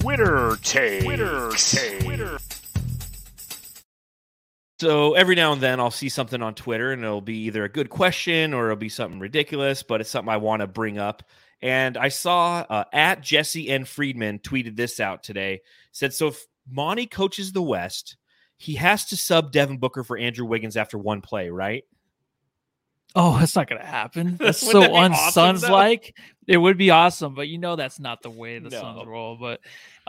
Twitter 0.00 0.56
take. 0.62 1.04
Twitter 1.04 1.50
take. 1.56 2.02
So 4.80 5.14
every 5.14 5.36
now 5.36 5.52
and 5.52 5.60
then 5.60 5.78
I'll 5.78 5.90
see 5.90 6.08
something 6.08 6.42
on 6.42 6.54
Twitter 6.54 6.92
and 6.92 7.02
it'll 7.04 7.20
be 7.20 7.44
either 7.44 7.64
a 7.64 7.68
good 7.68 7.90
question 7.90 8.52
or 8.52 8.66
it'll 8.66 8.76
be 8.76 8.88
something 8.88 9.20
ridiculous, 9.20 9.82
but 9.82 10.00
it's 10.00 10.10
something 10.10 10.32
I 10.32 10.38
want 10.38 10.60
to 10.60 10.66
bring 10.66 10.98
up. 10.98 11.22
And 11.62 11.96
I 11.96 12.08
saw 12.08 12.66
uh, 12.68 12.84
at 12.92 13.20
Jesse 13.22 13.70
N. 13.70 13.84
Friedman 13.84 14.40
tweeted 14.40 14.76
this 14.76 14.98
out 14.98 15.22
today. 15.22 15.62
Said, 15.92 16.12
so 16.12 16.28
if 16.28 16.44
Monty 16.68 17.06
coaches 17.06 17.52
the 17.52 17.62
West, 17.62 18.16
he 18.56 18.74
has 18.74 19.04
to 19.06 19.16
sub 19.16 19.52
Devin 19.52 19.78
Booker 19.78 20.02
for 20.02 20.18
Andrew 20.18 20.44
Wiggins 20.44 20.76
after 20.76 20.98
one 20.98 21.20
play, 21.20 21.50
right? 21.50 21.84
Oh, 23.16 23.38
that's 23.38 23.54
not 23.54 23.68
gonna 23.68 23.84
happen. 23.84 24.36
That's 24.40 24.58
so 24.58 24.82
awesome, 24.92 25.12
though? 25.34 25.60
unsuns 25.60 25.70
like. 25.70 26.16
It 26.46 26.56
would 26.58 26.76
be 26.76 26.90
awesome, 26.90 27.34
but 27.34 27.48
you 27.48 27.56
know 27.56 27.74
that's 27.74 27.98
not 27.98 28.20
the 28.20 28.28
way 28.28 28.58
the 28.58 28.68
No. 28.68 28.80
Suns 28.80 29.06
roll. 29.06 29.38
But 29.40 29.60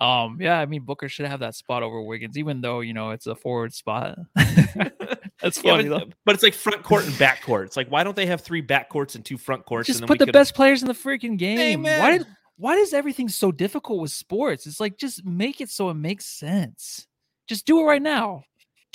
um, 0.04 0.38
yeah, 0.42 0.60
I 0.60 0.66
mean 0.66 0.82
Booker 0.82 1.08
should 1.08 1.28
have 1.28 1.40
that 1.40 1.56
spot 1.56 1.82
over 1.82 2.02
Wiggins, 2.02 2.38
even 2.38 2.60
though 2.60 2.82
you 2.82 2.94
know 2.94 3.12
it's 3.12 3.26
a 3.28 3.36
forward 3.36 3.74
spot. 3.74 4.18
that's 4.36 5.64
Yeah, 5.64 5.76
funny 5.76 5.88
though. 5.88 6.00
but, 6.00 6.14
but 6.26 6.36
it's 6.36 6.44
like 6.44 6.54
front 6.54 6.84
court 6.84 7.06
and 7.06 7.18
back 7.18 7.42
court. 7.44 7.68
It's 7.68 7.78
like 7.78 7.88
why 7.90 8.04
don't 8.04 8.16
they 8.16 8.26
have 8.26 8.42
three 8.42 8.62
back 8.62 8.90
courts 8.90 9.16
and 9.16 9.24
two 9.24 9.38
front 9.38 9.66
courts? 9.66 9.88
Just 9.88 10.06
put 10.06 10.20
the 10.20 10.26
could- 10.26 10.34
best 10.34 10.56
players 10.56 10.82
in 10.82 10.88
the 10.88 10.94
freaking 10.94 11.38
game. 11.38 11.84
Why 11.84 11.90
Amen. 11.92 12.18
did 12.20 12.28
why 12.58 12.76
is 12.76 12.94
everything 12.94 13.30
so 13.30 13.52
difficult 13.52 14.02
with 14.02 14.12
sports? 14.12 14.66
It's 14.66 14.80
like 14.80 14.98
just 14.98 15.26
make 15.26 15.62
it 15.62 15.70
so 15.70 15.90
it 15.90 15.94
makes 15.96 16.26
sense. 16.26 17.08
Just 17.48 17.66
do 17.66 17.80
it 17.82 17.84
right 17.84 18.02
now. 18.02 18.44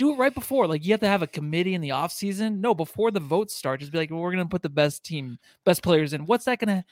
Do 0.00 0.14
it 0.14 0.16
right 0.16 0.32
before. 0.32 0.66
Like 0.66 0.82
you 0.86 0.94
have 0.94 1.00
to 1.00 1.06
have 1.06 1.20
a 1.20 1.26
committee 1.26 1.74
in 1.74 1.82
the 1.82 1.90
off 1.90 2.10
season. 2.10 2.62
No, 2.62 2.74
before 2.74 3.10
the 3.10 3.20
votes 3.20 3.54
start, 3.54 3.80
just 3.80 3.92
be 3.92 3.98
like, 3.98 4.10
well, 4.10 4.20
we're 4.20 4.30
gonna 4.30 4.46
put 4.46 4.62
the 4.62 4.70
best 4.70 5.04
team, 5.04 5.38
best 5.66 5.82
players 5.82 6.14
in. 6.14 6.24
What's 6.24 6.46
that 6.46 6.58
gonna 6.58 6.86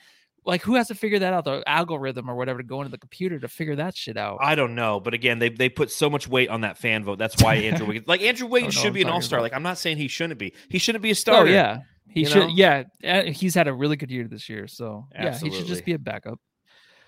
like? 0.45 0.61
Who 0.61 0.75
has 0.75 0.89
to 0.89 0.95
figure 0.95 1.19
that 1.21 1.33
out? 1.33 1.47
The 1.47 1.63
algorithm 1.67 2.29
or 2.29 2.35
whatever 2.35 2.59
to 2.59 2.69
go 2.69 2.83
into 2.83 2.91
the 2.91 2.99
computer 2.99 3.39
to 3.39 3.49
figure 3.49 3.77
that 3.77 3.97
shit 3.97 4.19
out. 4.19 4.41
I 4.43 4.55
don't 4.55 4.75
know, 4.75 5.01
but 5.01 5.15
again, 5.15 5.39
they 5.39 5.49
they 5.49 5.71
put 5.71 5.91
so 5.91 6.11
much 6.11 6.29
weight 6.29 6.51
on 6.51 6.61
that 6.61 6.77
fan 6.77 7.03
vote. 7.03 7.19
That's 7.19 7.43
why 7.43 7.55
Andrew 7.55 7.87
Wiggins, 7.89 8.07
like 8.07 8.21
Andrew 8.21 8.47
Wiggins, 8.47 8.75
should 8.75 8.93
be 8.93 9.01
an 9.01 9.09
all 9.09 9.23
star. 9.23 9.39
about. 9.39 9.45
Like 9.45 9.55
I'm 9.55 9.63
not 9.63 9.79
saying 9.79 9.97
he 9.97 10.09
shouldn't 10.09 10.39
be. 10.39 10.53
He 10.69 10.77
shouldn't 10.77 11.01
be 11.01 11.11
a 11.11 11.15
star 11.15 11.45
oh 11.45 11.45
yeah, 11.45 11.79
he 12.11 12.27
should. 12.27 12.37
know? 12.37 12.49
Yeah, 12.49 12.83
uh, 13.03 13.23
he's 13.23 13.55
had 13.55 13.69
a 13.69 13.73
really 13.73 13.97
good 13.97 14.11
year 14.11 14.29
this 14.29 14.51
year. 14.51 14.67
So 14.69 15.07
yeah, 15.15 15.39
he 15.39 15.51
should 15.51 15.65
just 15.65 15.87
be 15.87 15.95
a 15.95 15.99
backup. 15.99 16.39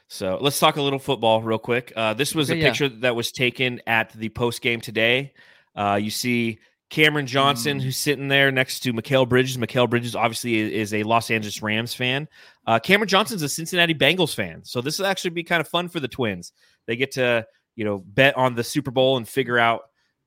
So 0.08 0.38
let's 0.40 0.58
talk 0.58 0.76
a 0.76 0.82
little 0.82 0.98
football 0.98 1.42
real 1.42 1.58
quick. 1.58 1.92
Uh, 1.94 2.14
this 2.14 2.34
was 2.34 2.48
a 2.48 2.56
yeah. 2.56 2.68
picture 2.68 2.88
that 2.88 3.14
was 3.14 3.30
taken 3.32 3.82
at 3.86 4.10
the 4.14 4.30
post 4.30 4.62
game 4.62 4.80
today. 4.80 5.34
Uh, 5.74 5.98
you 6.00 6.10
see 6.10 6.58
Cameron 6.90 7.26
Johnson, 7.26 7.78
Mm. 7.78 7.82
who's 7.82 7.96
sitting 7.96 8.28
there 8.28 8.50
next 8.50 8.80
to 8.80 8.92
Mikal 8.92 9.28
Bridges. 9.28 9.56
Mikal 9.56 9.88
Bridges 9.88 10.16
obviously 10.16 10.56
is, 10.56 10.72
is 10.72 10.94
a 10.94 11.02
Los 11.04 11.30
Angeles 11.30 11.62
Rams 11.62 11.94
fan. 11.94 12.28
Uh, 12.66 12.78
Cameron 12.80 13.08
Johnson's 13.08 13.42
a 13.42 13.48
Cincinnati 13.48 13.94
Bengals 13.94 14.34
fan. 14.34 14.64
So 14.64 14.80
this 14.80 14.98
will 14.98 15.06
actually 15.06 15.30
be 15.30 15.44
kind 15.44 15.60
of 15.60 15.68
fun 15.68 15.88
for 15.88 16.00
the 16.00 16.08
Twins. 16.08 16.52
They 16.86 16.96
get 16.96 17.12
to 17.12 17.46
you 17.76 17.84
know 17.84 17.98
bet 17.98 18.36
on 18.36 18.54
the 18.56 18.64
Super 18.64 18.90
Bowl 18.90 19.16
and 19.16 19.28
figure 19.28 19.58
out 19.58 19.82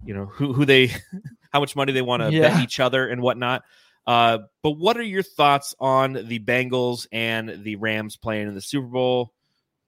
you 0.06 0.14
know 0.14 0.26
who 0.28 0.54
who 0.54 0.66
they 0.66 0.88
how 1.52 1.60
much 1.60 1.76
money 1.76 1.91
they 1.91 2.02
want 2.02 2.24
to 2.24 2.32
Yeah. 2.32 2.54
bet 2.54 2.64
each 2.64 2.80
other 2.80 3.08
and 3.08 3.22
whatnot. 3.22 3.64
Uh, 4.08 4.39
but 4.64 4.72
what 4.72 4.98
are 4.98 5.04
your 5.04 5.24
thoughts 5.24 5.76
on 5.80 6.14
the 6.14 6.39
Bengals 6.39 7.08
and 7.12 7.64
the 7.64 7.76
Rams 7.78 8.16
playing 8.18 8.48
in 8.48 8.54
the 8.56 8.62
Super 8.62 8.88
Bowl? 8.88 9.34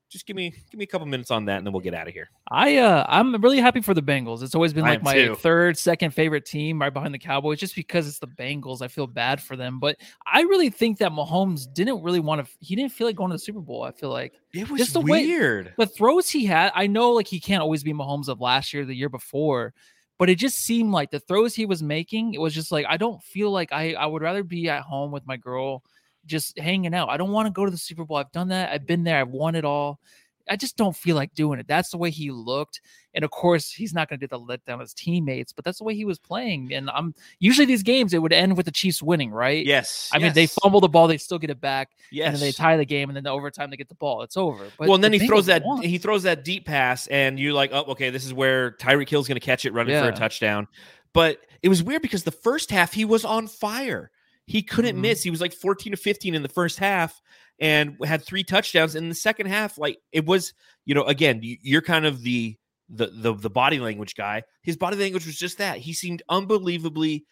Just 0.08 0.28
give 0.28 0.36
me 0.36 0.52
give 0.72 0.78
me 0.78 0.84
a 0.84 0.88
couple 0.88 1.08
minutes 1.08 1.32
on 1.32 1.46
that, 1.46 1.58
and 1.58 1.66
then 1.66 1.74
we'll 1.74 1.82
get 1.82 1.94
out 1.96 2.08
of 2.08 2.14
here. 2.14 2.30
I 2.50 2.78
uh 2.78 3.06
I'm 3.10 3.36
really 3.42 3.60
happy 3.60 3.82
for 3.82 3.94
the 3.96 4.04
Bengals. 4.04 4.44
It's 4.44 4.54
always 4.56 4.72
been 4.72 4.84
like 4.84 5.02
my 5.04 5.14
too. 5.16 5.36
third, 5.36 5.78
second 5.78 6.12
favorite 6.12 6.46
team 6.46 6.80
right 6.80 6.94
behind 6.94 7.14
the 7.14 7.18
Cowboys, 7.20 7.60
just 7.60 7.76
because 7.76 8.08
it's 8.08 8.20
the 8.20 8.28
Bengals. 8.28 8.82
I 8.84 8.88
feel 8.88 9.08
bad 9.08 9.42
for 9.42 9.56
them. 9.56 9.80
But 9.80 9.98
I 10.32 10.42
really 10.42 10.70
think 10.70 11.00
that 11.00 11.12
Mahomes 11.12 11.66
didn't 11.74 12.04
really 12.04 12.20
want 12.20 12.46
to 12.46 12.52
he 12.60 12.76
didn't 12.76 12.92
feel 12.92 13.08
like 13.08 13.16
going 13.16 13.32
to 13.32 13.36
the 13.36 13.40
Super 13.40 13.60
Bowl. 13.62 13.84
I 13.84 13.92
feel 13.92 14.10
like 14.12 14.34
It 14.54 14.70
was 14.70 14.80
Just 14.80 14.94
the 14.94 15.02
way- 15.02 15.26
weird. 15.26 15.74
the 15.78 15.88
throws 15.88 16.30
he 16.30 16.46
had, 16.46 16.72
I 16.76 16.86
know 16.88 17.12
like 17.12 17.28
he 17.28 17.40
can't 17.40 17.62
always 17.64 17.84
be 17.84 17.92
Mahomes 17.92 18.28
of 18.30 18.40
last 18.40 18.74
year, 18.74 18.86
the 18.86 18.96
year 18.96 19.10
before, 19.10 19.74
but 20.20 20.30
it 20.30 20.36
just 20.36 20.60
seemed 20.60 20.92
like 20.94 21.10
the 21.10 21.20
throws 21.20 21.56
he 21.56 21.66
was 21.66 21.82
making, 21.82 22.36
it 22.36 22.40
was 22.40 22.54
just 22.54 22.72
like 22.72 22.86
I 22.88 22.98
don't 22.98 23.22
feel 23.24 23.50
like 23.52 23.72
I 23.74 23.96
I 23.96 24.06
would 24.06 24.22
rather 24.22 24.44
be 24.44 24.70
at 24.70 24.84
home 24.84 25.12
with 25.12 25.26
my 25.26 25.36
girl 25.36 25.84
just 26.26 26.58
hanging 26.60 26.94
out. 26.94 27.10
I 27.10 27.18
don't 27.18 27.32
want 27.32 27.48
to 27.48 27.52
go 27.52 27.66
to 27.66 27.72
the 27.72 27.78
Super 27.78 28.06
Bowl. 28.06 28.18
I've 28.18 28.32
done 28.32 28.50
that. 28.50 28.72
I've 28.72 28.86
been 28.86 29.04
there. 29.04 29.20
I've 29.20 29.30
won 29.30 29.56
it 29.56 29.66
all. 29.66 30.00
I 30.48 30.56
just 30.56 30.78
don't 30.78 30.96
feel 30.96 31.16
like 31.16 31.34
doing 31.34 31.60
it. 31.60 31.68
That's 31.68 31.90
the 31.90 31.98
way 31.98 32.12
he 32.12 32.30
looked. 32.30 32.82
And 33.16 33.26
of 33.26 33.32
course, 33.32 33.72
he's 33.72 33.96
not 33.96 34.08
going 34.10 34.20
to 34.20 34.28
do 34.28 34.30
the 34.30 34.40
letdown 34.40 34.80
his 34.80 34.94
teammates, 34.94 35.52
but 35.52 35.66
that's 35.66 35.80
the 35.80 35.84
way 35.84 35.96
he 35.96 36.06
was 36.06 36.20
playing. 36.20 36.72
And 36.72 36.88
I'm 36.92 37.16
usually 37.40 37.66
these 37.66 37.82
games, 37.82 38.14
it 38.14 38.22
would 38.22 38.32
end 38.32 38.56
with 38.56 38.68
the 38.68 38.72
Chiefs 38.72 39.02
winning, 39.02 39.32
right? 39.32 39.66
yes. 39.66 40.08
I 40.14 40.20
mean, 40.20 40.34
they 40.34 40.46
fumble 40.46 40.82
the 40.82 40.88
ball, 40.88 41.08
they 41.08 41.18
still 41.18 41.40
get 41.40 41.50
it 41.50 41.60
back, 41.60 41.90
Yes. 42.12 42.28
and 42.28 42.36
then 42.36 42.42
they 42.42 42.52
tie 42.52 42.78
the 42.78 42.86
game, 42.86 43.10
and 43.10 43.16
then 43.18 43.24
the 43.24 43.32
overtime 43.32 43.72
they 43.72 43.78
get 43.78 43.90
the 43.90 43.96
ball. 43.96 44.22
It's 44.22 44.38
over. 44.38 44.68
But 44.78 44.88
well, 44.88 44.96
and 44.96 45.04
then 45.04 45.12
the 45.14 45.18
he 45.18 45.26
throws 45.28 45.48
that 45.48 45.64
won. 45.66 45.82
he 45.82 45.98
throws 45.98 46.22
that 46.24 46.44
deep 46.44 46.66
pass, 46.68 47.08
and 47.08 47.40
you're 47.40 47.54
like, 47.54 47.72
oh, 47.74 47.86
okay, 47.94 48.12
this 48.12 48.24
is 48.24 48.32
where 48.34 48.74
Tyreek 48.74 49.10
Hill's 49.10 49.28
going 49.28 49.40
to 49.40 49.46
catch 49.46 49.66
it, 49.66 49.74
running 49.74 50.00
for 50.00 50.10
a 50.10 50.16
touchdown. 50.16 50.68
But 51.12 51.40
it 51.64 51.70
was 51.70 51.82
weird 51.82 52.04
because 52.04 52.24
the 52.24 52.32
first 52.32 52.70
half 52.70 52.94
he 52.94 53.06
was 53.06 53.26
on 53.26 53.48
fire. 53.48 54.12
He 54.48 54.62
couldn't 54.62 54.96
Mhm. 54.98 55.02
miss. 55.02 55.24
He 55.24 55.30
was 55.32 55.42
like 55.42 55.54
14 55.54 55.92
to 55.92 55.98
15 55.98 56.36
in 56.36 56.44
the 56.44 56.50
first 56.50 56.78
half, 56.80 57.22
and 57.60 57.98
had 58.06 58.24
three 58.24 58.44
touchdowns. 58.44 58.96
In 58.96 59.10
the 59.10 59.16
second 59.16 59.48
half, 59.48 59.78
like 59.78 59.98
it 60.12 60.26
was, 60.26 60.54
you 60.86 60.94
know, 60.94 61.04
again, 61.04 61.42
you- 61.42 61.58
you're 61.62 61.82
kind 61.82 62.06
of 62.06 62.22
the 62.24 62.56
the 62.88 63.08
the, 63.08 63.34
the 63.34 63.50
body 63.50 63.80
language 63.80 64.14
guy. 64.16 64.44
His 64.62 64.78
body 64.78 64.96
language 64.98 65.26
was 65.26 65.38
just 65.38 65.58
that. 65.58 65.80
He 65.80 65.92
seemed 65.94 66.22
unbelievably 66.30 67.26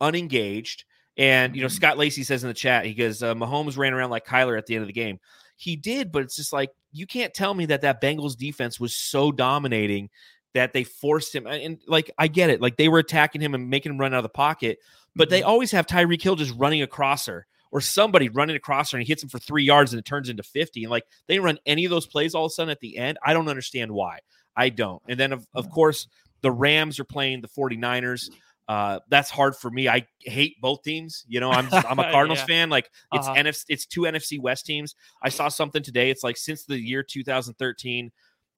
unengaged. 0.00 0.84
And 1.16 1.54
you 1.56 1.62
know, 1.62 1.68
Mhm. 1.68 1.72
Scott 1.72 1.98
Lacey 1.98 2.24
says 2.24 2.42
in 2.44 2.48
the 2.48 2.54
chat, 2.54 2.84
he 2.84 2.92
goes, 2.94 3.22
uh, 3.22 3.34
"Mahomes 3.34 3.76
ran 3.78 3.94
around 3.94 4.10
like 4.10 4.26
Kyler 4.26 4.58
at 4.58 4.66
the 4.66 4.74
end 4.74 4.82
of 4.82 4.88
the 4.88 4.92
game." 4.92 5.18
He 5.56 5.76
did, 5.76 6.12
but 6.12 6.22
it's 6.22 6.36
just 6.36 6.52
like 6.52 6.70
you 6.92 7.06
can't 7.06 7.32
tell 7.32 7.54
me 7.54 7.66
that 7.66 7.80
that 7.82 8.02
Bengals 8.02 8.36
defense 8.36 8.78
was 8.80 8.96
so 8.96 9.30
dominating 9.32 10.10
that 10.54 10.72
they 10.72 10.84
forced 10.84 11.34
him. 11.34 11.46
And, 11.46 11.62
and, 11.62 11.78
like 11.86 12.10
I 12.18 12.28
get 12.28 12.50
it, 12.50 12.60
like 12.60 12.76
they 12.76 12.88
were 12.88 12.98
attacking 12.98 13.40
him 13.40 13.54
and 13.54 13.68
making 13.70 13.92
him 13.92 13.98
run 13.98 14.12
out 14.12 14.18
of 14.18 14.22
the 14.24 14.28
pocket, 14.30 14.78
but 15.16 15.30
they 15.30 15.40
Mhm. 15.42 15.46
always 15.46 15.70
have 15.72 15.86
Tyreek 15.86 16.22
Hill 16.22 16.36
just 16.36 16.54
running 16.56 16.82
across 16.82 17.26
her 17.26 17.46
or 17.72 17.80
somebody 17.80 18.28
running 18.28 18.54
across 18.56 18.92
her 18.92 18.98
and 18.98 19.06
he 19.06 19.10
hits 19.10 19.22
him 19.22 19.28
for 19.28 19.38
three 19.40 19.64
yards 19.64 19.92
and 19.92 19.98
it 19.98 20.04
turns 20.04 20.28
into 20.28 20.42
fifty. 20.42 20.84
And 20.84 20.90
like 20.90 21.04
they 21.26 21.38
run 21.40 21.58
any 21.66 21.84
of 21.84 21.90
those 21.90 22.06
plays 22.06 22.34
all 22.34 22.44
of 22.46 22.50
a 22.50 22.54
sudden 22.54 22.70
at 22.70 22.80
the 22.80 22.96
end. 22.96 23.18
I 23.24 23.32
don't 23.32 23.48
understand 23.48 23.90
why. 23.90 24.20
I 24.56 24.68
don't. 24.68 25.02
And 25.08 25.18
then 25.18 25.32
of, 25.32 25.46
of 25.54 25.68
course 25.70 26.06
the 26.42 26.52
Rams 26.52 27.00
are 27.00 27.04
playing 27.04 27.40
the 27.40 27.48
49ers. 27.48 28.30
Uh, 28.68 28.98
that's 29.08 29.30
hard 29.30 29.54
for 29.56 29.70
me. 29.70 29.88
I 29.88 30.06
hate 30.20 30.60
both 30.60 30.82
teams. 30.82 31.24
You 31.28 31.38
know, 31.40 31.50
I'm 31.50 31.68
I'm 31.72 31.98
a 31.98 32.10
Cardinals 32.12 32.40
Yeah. 32.40 32.46
fan. 32.46 32.68
Like 32.70 32.90
it's 33.12 33.26
Uh-huh. 33.28 33.36
NFC, 33.40 33.64
it's 33.68 33.86
two 33.86 34.02
NFC 34.02 34.38
West 34.40 34.66
teams. 34.66 34.94
I 35.22 35.28
saw 35.28 35.48
something 35.48 35.82
today. 35.82 36.10
It's 36.10 36.24
like 36.24 36.36
since 36.36 36.64
the 36.64 36.78
year 36.78 37.02
2013, 37.02 38.10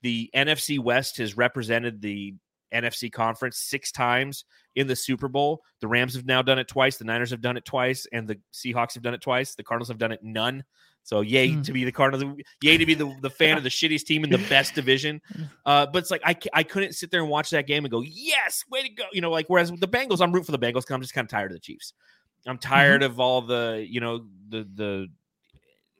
the 0.02 0.30
NFC 0.34 0.78
West 0.78 1.16
has 1.18 1.36
represented 1.36 2.00
the 2.00 2.34
NFC 2.74 3.10
conference 3.10 3.58
six 3.58 3.90
times 3.92 4.44
in 4.76 4.86
the 4.86 4.96
Super 4.96 5.28
Bowl. 5.28 5.62
The 5.80 5.88
Rams 5.88 6.14
have 6.14 6.26
now 6.26 6.42
done 6.42 6.58
it 6.58 6.68
twice. 6.68 6.96
The 6.98 7.04
Niners 7.04 7.30
have 7.30 7.40
done 7.40 7.56
it 7.56 7.64
twice, 7.64 8.06
and 8.12 8.26
the 8.28 8.38
Seahawks 8.52 8.94
have 8.94 9.02
done 9.02 9.14
it 9.14 9.20
twice. 9.20 9.54
The 9.54 9.62
Cardinals 9.64 9.88
have 9.88 9.98
done 9.98 10.12
it 10.12 10.22
none. 10.22 10.64
So 11.04 11.22
yay 11.22 11.52
Hmm. 11.52 11.62
to 11.62 11.72
be 11.72 11.84
the 11.84 11.92
Cardinals. 11.92 12.38
Yay 12.62 12.76
to 12.76 12.84
be 12.84 12.92
the, 12.94 13.14
the 13.22 13.30
fan 13.30 13.56
of 13.56 13.62
the 13.64 13.70
shittiest 13.70 14.04
team 14.04 14.24
in 14.24 14.30
the 14.30 14.38
best 14.48 14.74
division. 14.74 15.20
Uh, 15.66 15.86
but 15.86 15.98
it's 15.98 16.10
like 16.10 16.22
I, 16.24 16.34
I 16.54 16.62
couldn't 16.62 16.94
sit 16.94 17.10
there 17.10 17.20
and 17.20 17.28
watch 17.28 17.50
that 17.50 17.66
game 17.66 17.84
and 17.84 17.90
go, 17.92 18.00
yes, 18.02 18.64
way 18.70 18.82
to 18.82 18.88
go. 18.88 19.04
You 19.12 19.20
know, 19.20 19.30
like 19.30 19.46
whereas 19.48 19.70
with 19.70 19.80
the 19.80 19.88
Bengals, 19.88 20.20
I'm 20.22 20.32
rooting 20.32 20.46
for 20.46 20.52
the 20.52 20.58
Bengals 20.58 20.80
because 20.82 20.92
I'm 20.92 21.02
just 21.02 21.12
kind 21.12 21.26
of 21.26 21.30
tired 21.30 21.50
of 21.50 21.56
the 21.56 21.60
Chiefs. 21.60 21.92
I'm 22.46 22.56
tired 22.56 23.02
of 23.02 23.20
all 23.20 23.42
the, 23.42 23.86
you 23.88 24.00
know, 24.00 24.24
the 24.48 24.66
the 24.74 25.08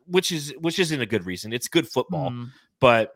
which 0.06 0.32
is 0.32 0.54
which 0.60 0.78
isn't 0.78 1.00
a 1.00 1.04
good 1.06 1.26
reason. 1.26 1.52
It's 1.52 1.68
good 1.68 1.86
football, 1.86 2.30
Mm. 2.30 2.50
but 2.80 3.12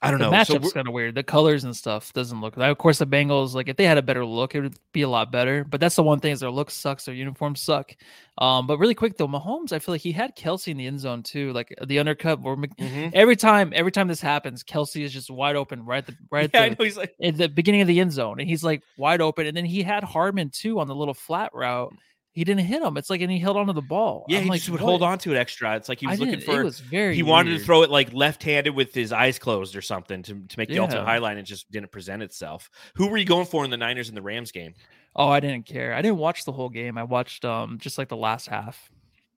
I 0.00 0.10
don't 0.12 0.20
the 0.20 0.30
know. 0.30 0.44
So 0.44 0.54
matchup's 0.54 0.62
we're- 0.62 0.72
kind 0.74 0.86
of 0.88 0.94
weird. 0.94 1.14
The 1.16 1.22
colors 1.24 1.64
and 1.64 1.76
stuff 1.76 2.12
doesn't 2.12 2.40
look. 2.40 2.56
Of 2.56 2.78
course, 2.78 2.98
the 2.98 3.06
Bengals, 3.06 3.54
like 3.54 3.68
if 3.68 3.76
they 3.76 3.84
had 3.84 3.98
a 3.98 4.02
better 4.02 4.24
look, 4.24 4.54
it 4.54 4.60
would 4.60 4.76
be 4.92 5.02
a 5.02 5.08
lot 5.08 5.32
better. 5.32 5.64
But 5.64 5.80
that's 5.80 5.96
the 5.96 6.02
one 6.04 6.20
thing 6.20 6.32
is 6.32 6.40
their 6.40 6.50
look 6.50 6.70
sucks. 6.70 7.04
Their 7.06 7.14
uniforms 7.16 7.60
suck. 7.60 7.96
Um, 8.38 8.68
but 8.68 8.78
really 8.78 8.94
quick 8.94 9.16
though, 9.16 9.26
Mahomes, 9.26 9.72
I 9.72 9.80
feel 9.80 9.92
like 9.94 10.00
he 10.00 10.12
had 10.12 10.36
Kelce 10.36 10.68
in 10.68 10.76
the 10.76 10.86
end 10.86 11.00
zone 11.00 11.24
too, 11.24 11.52
like 11.52 11.74
the 11.84 11.98
undercut. 11.98 12.40
Mhm. 12.40 13.10
every 13.12 13.34
time, 13.34 13.72
every 13.74 13.90
time 13.90 14.06
this 14.06 14.20
happens, 14.20 14.62
Kelce 14.62 15.02
is 15.02 15.12
just 15.12 15.30
wide 15.30 15.56
open 15.56 15.84
right 15.84 15.98
at 15.98 16.06
the 16.06 16.16
right 16.30 16.44
at 16.44 16.54
Yeah, 16.54 16.62
I 16.62 16.68
the, 16.68 16.76
know 16.76 16.84
he's 16.84 16.96
like, 16.96 17.14
at 17.20 17.36
the 17.36 17.48
beginning 17.48 17.80
of 17.80 17.88
the 17.88 17.98
end 17.98 18.12
zone, 18.12 18.38
and 18.38 18.48
he's 18.48 18.62
like 18.62 18.82
wide 18.96 19.20
open. 19.20 19.46
And 19.46 19.56
then 19.56 19.64
he 19.64 19.82
had 19.82 20.04
Hardman 20.04 20.50
too 20.50 20.78
on 20.78 20.86
the 20.86 20.94
little 20.94 21.14
flat 21.14 21.50
route. 21.52 21.92
He 22.38 22.44
didn't 22.44 22.66
hit 22.66 22.80
him. 22.82 22.96
It's 22.96 23.10
like 23.10 23.20
and 23.20 23.32
he 23.32 23.40
held 23.40 23.56
onto 23.56 23.72
the 23.72 23.82
ball. 23.82 24.24
Yeah, 24.28 24.38
I'm 24.38 24.44
he 24.44 24.50
like, 24.50 24.60
just 24.60 24.70
would 24.70 24.80
what? 24.80 24.88
hold 24.88 25.02
on 25.02 25.18
to 25.18 25.34
it 25.34 25.36
extra. 25.36 25.74
It's 25.74 25.88
like 25.88 25.98
he 25.98 26.06
was 26.06 26.20
looking 26.20 26.40
for 26.40 26.60
It 26.60 26.64
was 26.64 26.78
very. 26.78 27.16
he 27.16 27.24
wanted 27.24 27.58
to 27.58 27.64
throw 27.64 27.82
it 27.82 27.90
like 27.90 28.12
left-handed 28.12 28.76
with 28.76 28.94
his 28.94 29.12
eyes 29.12 29.40
closed 29.40 29.74
or 29.74 29.82
something 29.82 30.22
to, 30.22 30.34
to 30.34 30.58
make 30.58 30.68
the 30.68 30.78
ultimate 30.78 31.00
Yeah. 31.00 31.04
highlight 31.04 31.32
and 31.32 31.40
it 31.40 31.50
just 31.50 31.68
didn't 31.72 31.90
present 31.90 32.22
itself. 32.22 32.70
Who 32.94 33.08
were 33.08 33.16
you 33.16 33.24
going 33.24 33.46
for 33.46 33.64
in 33.64 33.72
the 33.72 33.76
Niners 33.76 34.06
and 34.06 34.16
the 34.16 34.22
Rams 34.22 34.52
game? 34.52 34.74
Oh, 35.16 35.28
I 35.28 35.40
didn't 35.40 35.66
care. 35.66 35.94
I 35.94 36.00
didn't 36.00 36.18
watch 36.18 36.44
the 36.44 36.52
whole 36.52 36.68
game. 36.68 36.96
I 36.96 37.02
watched 37.02 37.44
um 37.44 37.78
just 37.80 37.98
like 37.98 38.08
the 38.08 38.16
last 38.16 38.46
half. 38.46 38.88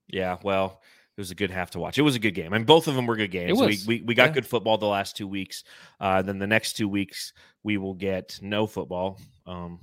Yeah, 0.06 0.36
well, 0.44 0.80
it 1.16 1.20
was 1.20 1.32
a 1.32 1.34
good 1.34 1.50
half 1.50 1.72
to 1.72 1.80
watch. 1.80 1.98
It 1.98 2.02
was 2.02 2.14
a 2.14 2.20
good 2.20 2.36
game. 2.36 2.54
I 2.54 2.58
mean, 2.58 2.66
both 2.66 2.86
of 2.86 2.94
them 2.94 3.06
were 3.06 3.16
good 3.16 3.32
games. 3.32 3.58
We, 3.58 3.78
we 3.88 4.02
we 4.02 4.14
got 4.14 4.28
yeah. 4.28 4.34
good 4.34 4.46
football 4.46 4.78
the 4.78 4.86
last 4.86 5.16
two 5.16 5.26
weeks. 5.26 5.64
Uh, 5.98 6.22
then 6.22 6.38
the 6.38 6.46
next 6.46 6.74
two 6.74 6.88
weeks 6.88 7.32
we 7.64 7.78
will 7.78 7.94
get 7.94 8.38
no 8.40 8.68
football. 8.68 9.18
Um, 9.44 9.80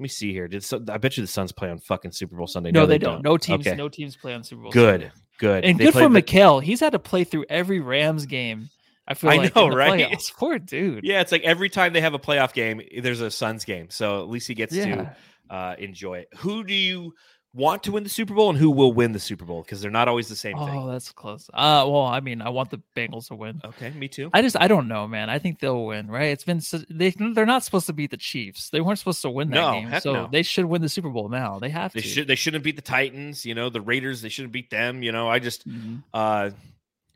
let 0.00 0.04
me 0.04 0.08
see 0.08 0.32
here. 0.32 0.48
Did 0.48 0.64
Sun- 0.64 0.86
I 0.88 0.96
bet 0.96 1.18
you 1.18 1.22
the 1.22 1.26
Suns 1.26 1.52
play 1.52 1.68
on 1.68 1.78
fucking 1.78 2.12
Super 2.12 2.34
Bowl 2.36 2.46
Sunday? 2.46 2.70
No, 2.72 2.86
they, 2.86 2.96
don't. 2.96 3.22
No 3.22 3.36
teams. 3.36 3.66
Okay. 3.66 3.76
No 3.76 3.90
teams 3.90 4.16
play 4.16 4.32
on 4.32 4.42
Super 4.42 4.62
Bowl. 4.62 4.70
Good, 4.72 5.02
Sunday. 5.02 5.14
good, 5.38 5.64
And 5.66 5.78
They 5.78 5.84
good 5.84 5.92
for 5.92 6.08
the- 6.08 6.22
Mikal. 6.22 6.62
He's 6.62 6.80
had 6.80 6.92
to 6.92 6.98
play 6.98 7.24
through 7.24 7.44
every 7.50 7.80
Rams 7.80 8.24
game. 8.24 8.70
I 9.06 9.12
feel 9.12 9.28
I 9.28 9.36
like 9.36 9.54
know, 9.54 9.68
right? 9.68 10.10
playoffs. 10.10 10.32
Poor 10.38 10.58
dude. 10.58 11.04
Yeah, 11.04 11.20
it's 11.20 11.32
like 11.32 11.42
every 11.42 11.68
time 11.68 11.92
they 11.92 12.00
have 12.00 12.14
a 12.14 12.18
playoff 12.18 12.54
game, 12.54 12.80
there's 13.02 13.20
a 13.20 13.30
Suns 13.30 13.66
game. 13.66 13.90
So 13.90 14.22
at 14.22 14.30
least 14.30 14.48
he 14.48 14.54
gets 14.54 14.72
to 14.74 15.14
uh, 15.50 15.74
enjoy 15.78 16.20
it. 16.20 16.28
Who 16.38 16.64
do 16.64 16.72
you 16.72 17.12
want 17.52 17.82
to 17.84 17.92
win 17.92 18.04
the 18.04 18.08
Super 18.10 18.32
Bowl, 18.34 18.48
and 18.50 18.58
who 18.58 18.70
will 18.70 18.92
win 18.92 19.12
the 19.12 19.18
Super 19.18 19.44
Bowl? 19.44 19.62
Because 19.62 19.80
they're 19.80 19.90
not 19.90 20.06
always 20.08 20.28
the 20.28 20.36
same 20.36 20.56
thing. 20.56 20.68
Oh, 20.68 20.82
thing. 20.82 20.86
that's 20.92 21.10
close. 21.10 21.48
Uh, 21.52 21.84
well, 21.88 22.02
I 22.04 22.20
mean, 22.20 22.42
I 22.42 22.48
want 22.50 22.70
the 22.70 22.80
Bengals 22.96 23.26
to 23.28 23.34
win. 23.34 23.60
Okay, 23.64 23.90
me 23.90 24.06
too. 24.08 24.30
I 24.32 24.42
just, 24.42 24.56
I 24.60 24.68
don't 24.68 24.86
know, 24.86 25.08
man. 25.08 25.28
I 25.30 25.38
think 25.40 25.58
they'll 25.58 25.84
win, 25.86 26.08
right? 26.08 26.26
It's 26.28 26.44
been 26.44 26.60
so, 26.60 26.78
they, 26.88 27.10
they're 27.10 27.46
not 27.46 27.64
supposed 27.64 27.86
to 27.86 27.92
beat 27.92 28.10
the 28.12 28.16
Chiefs. 28.16 28.70
They 28.70 28.80
weren't 28.80 28.98
supposed 28.98 29.22
to 29.22 29.30
win 29.30 29.50
that 29.50 29.56
No, 29.56 29.72
game, 29.72 30.00
so 30.00 30.12
no. 30.12 30.28
they 30.30 30.42
should 30.42 30.66
win 30.66 30.80
the 30.82 30.88
Super 30.88 31.10
Bowl 31.10 31.28
now. 31.28 31.58
They 31.58 31.70
have 31.70 31.92
They 31.92 32.00
to. 32.02 32.06
should. 32.06 32.28
They 32.28 32.34
shouldn't 32.36 32.62
beat 32.62 32.76
the 32.76 32.82
Titans. 32.82 33.44
You 33.44 33.54
know, 33.54 33.68
the 33.68 33.80
Raiders. 33.80 34.22
They 34.22 34.28
shouldn't 34.28 34.52
beat 34.52 34.70
them. 34.70 35.02
You 35.02 35.10
know, 35.12 35.28
I 35.28 35.38
just 35.40 35.68
Mhm. 35.68 36.02
uh, 36.14 36.50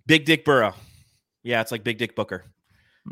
Big 0.06 0.24
Dick 0.24 0.44
Burrow. 0.44 0.74
Yeah, 1.42 1.60
it's 1.60 1.70
like 1.70 1.84
Big 1.84 1.98
Dick 1.98 2.16
Booker. 2.16 2.44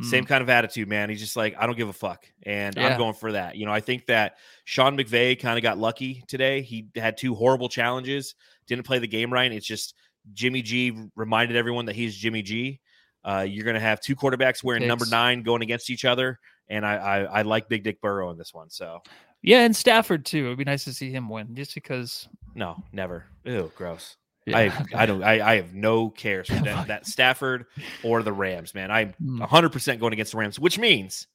Same 0.01 0.25
Mm. 0.25 0.29
kind 0.29 0.43
of 0.43 0.49
attitude, 0.49 0.89
man. 0.89 1.11
He's 1.11 1.21
just 1.21 1.37
like, 1.37 1.55
I 1.59 1.67
don't 1.67 1.77
give 1.77 1.89
a 1.91 1.93
fuck. 1.93 2.25
And 2.45 2.79
I'm 2.79 2.97
going 2.99 3.13
for 3.15 3.33
that. 3.33 3.57
You 3.57 3.67
know, 3.67 3.73
I 3.73 3.81
think 3.81 4.07
that 4.07 4.37
Sean 4.65 4.97
McVay 4.97 5.39
kind 5.39 5.59
of 5.59 5.63
got 5.63 5.77
lucky 5.77 6.25
today. 6.29 6.63
He 6.63 6.87
had 6.97 7.19
two 7.19 7.35
horrible 7.35 7.69
challenges, 7.69 8.35
didn't 8.67 8.87
play 8.87 8.99
the 9.01 9.07
game 9.07 9.31
right. 9.31 9.53
It's 9.53 9.67
just 9.67 9.95
Jimmy 10.33 10.63
G 10.63 10.97
reminded 11.15 11.57
everyone 11.59 11.85
that 11.87 11.95
he's 11.97 12.17
Jimmy 12.17 12.41
G. 12.41 12.81
Uh, 13.23 13.45
you're 13.49 13.65
going 13.65 13.75
to 13.75 13.81
have 13.81 14.01
two 14.01 14.17
quarterbacks 14.17 14.65
wearing 14.65 14.87
number 14.89 15.05
nine 15.07 15.43
going 15.43 15.61
against 15.63 15.91
each 15.91 16.05
other. 16.07 16.39
And 16.69 16.87
I, 16.87 16.95
I, 16.97 17.19
I 17.25 17.43
like 17.43 17.69
Big 17.69 17.85
Dick 17.85 18.01
Burrow 18.01 18.31
in 18.31 18.39
this 18.39 18.55
one. 18.55 18.71
So, 18.71 19.03
Yeah, 19.43 19.65
and 19.65 19.77
Stafford 19.77 20.25
too. 20.25 20.47
It'd 20.47 20.59
be 20.59 20.65
nice 20.65 20.85
to 20.85 20.95
see 20.95 21.11
him 21.11 21.29
win, 21.29 21.55
just 21.55 21.75
because. 21.75 22.29
no, 22.55 22.83
never. 22.93 23.27
Ew, 23.45 23.71
gross. 23.77 24.17
Yeah. 24.47 24.59
I, 24.59 24.85
I 25.03 25.07
don't, 25.07 25.23
I, 25.23 25.53
I 25.53 25.57
have 25.57 25.75
no 25.75 26.11
cares 26.11 26.49
for 26.49 26.55
that, 26.65 26.89
that 26.89 27.07
Stafford 27.07 27.67
or 28.03 28.23
the 28.23 28.33
Rams, 28.33 28.75
man. 28.75 28.91
I'm 28.91 29.15
Mm. 29.23 29.47
100% 29.47 30.01
going 30.01 30.13
against 30.13 30.33
the 30.33 30.39
Rams, 30.39 30.59
which 30.59 30.79
means 30.79 31.27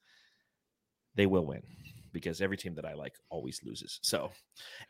they 1.15 1.25
will 1.25 1.45
win 1.45 1.63
because 2.11 2.41
every 2.41 2.57
team 2.57 2.75
that 2.75 2.85
I 2.85 2.93
like 2.93 3.13
always 3.29 3.61
loses. 3.63 3.99
So, 4.01 4.31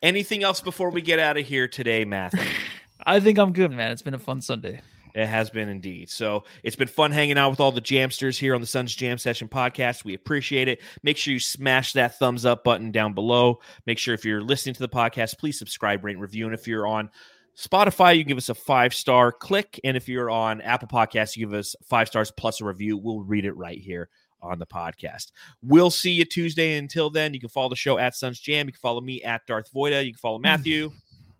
anything 0.01 0.43
else 0.43 0.61
before 0.61 0.89
we 0.91 1.01
get 1.01 1.20
out 1.20 1.38
of 1.38 1.45
here 1.45 1.68
today, 1.68 2.05
Matthew? 2.05 2.41
I 3.05 3.20
think 3.20 3.38
I'm 3.38 3.53
good, 3.53 3.72
man. 3.72 3.91
It's 3.91 4.01
been 4.01 4.13
a 4.13 4.20
fun 4.20 4.41
Sunday. 4.41 4.82
It 5.13 5.26
has 5.26 5.49
been 5.49 5.68
indeed. 5.68 6.09
So 6.11 6.43
it's 6.63 6.76
been 6.76 6.88
fun 6.88 7.11
hanging 7.11 7.39
out 7.39 7.49
with 7.49 7.59
all 7.59 7.72
the 7.72 7.82
jamsters 7.82 8.38
here 8.38 8.53
on 8.53 8.61
the 8.61 8.68
Suns 8.68 8.93
Jam 8.93 9.18
Session 9.18 9.47
podcast. 9.47 10.03
We 10.03 10.13
appreciate 10.13 10.68
it. 10.68 10.80
Make 11.01 11.18
sure 11.18 11.34
you 11.34 11.39
smash 11.39 11.93
that 11.93 12.20
thumbs 12.20 12.45
up 12.45 12.63
button 12.63 12.91
down 12.91 13.13
below. 13.13 13.59
Make 13.88 13.97
sure 13.97 14.13
if 14.13 14.26
you're 14.26 14.41
listening 14.43 14.76
to 14.76 14.82
the 14.82 14.89
podcast, 14.89 15.39
please 15.39 15.57
subscribe, 15.57 16.03
rate, 16.03 16.13
and 16.13 16.22
review. 16.22 16.45
And 16.45 16.53
if 16.53 16.68
you're 16.68 16.86
on 16.86 17.09
Spotify, 17.58 18.16
you 18.16 18.24
can 18.24 18.30
give 18.30 18.38
us 18.38 18.49
a 18.49 18.55
five 18.55 18.93
star 18.93 19.32
click. 19.32 19.80
And 19.84 19.97
if 19.97 20.08
you're 20.08 20.30
on 20.30 20.62
Apple 20.62 20.88
Podcasts, 20.88 21.36
you 21.36 21.47
give 21.47 21.58
us 21.58 21.76
five 21.84 22.08
stars 22.08 22.32
plus 22.32 22.62
a 22.62 22.66
review. 22.66 22.97
We'll 22.97 23.22
read 23.22 23.45
it 23.45 23.53
right 23.53 23.80
here 23.80 24.10
on 24.41 24.60
the 24.60 24.68
podcast. 24.68 25.32
We'll 25.64 25.89
see 25.89 26.12
you 26.12 26.26
Tuesday. 26.26 26.78
Until 26.78 27.10
then, 27.10 27.34
you 27.34 27.39
can 27.39 27.49
follow 27.49 27.70
the 27.70 27.76
show 27.76 27.97
at 27.97 28.16
Suns 28.16 28.39
Jam. 28.39 28.68
You 28.68 28.74
can 28.74 28.80
follow 28.80 29.01
me 29.01 29.24
at 29.24 29.45
Darth 29.47 29.74
Voida. 29.74 30.05
You 30.05 30.14
can 30.14 30.20
follow 30.20 30.38
Matthew. 30.38 30.91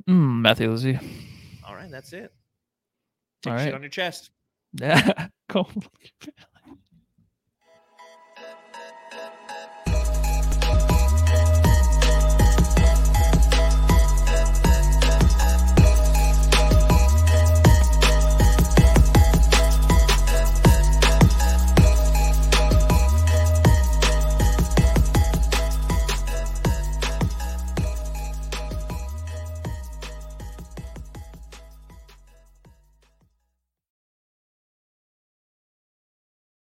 Mm, 0.10 0.42
Matthew 0.42 0.72
Lizzie. 0.72 1.00
All 1.68 1.76
right, 1.76 1.92
that's 1.92 2.14
it. 2.14 2.34
Take 3.44 3.54
All 3.54 3.60
shit 3.60 3.74
on 3.74 3.82
your 3.82 3.90
chest. 3.90 4.32
Yeah. 4.74 5.28
Cool. 5.50 5.72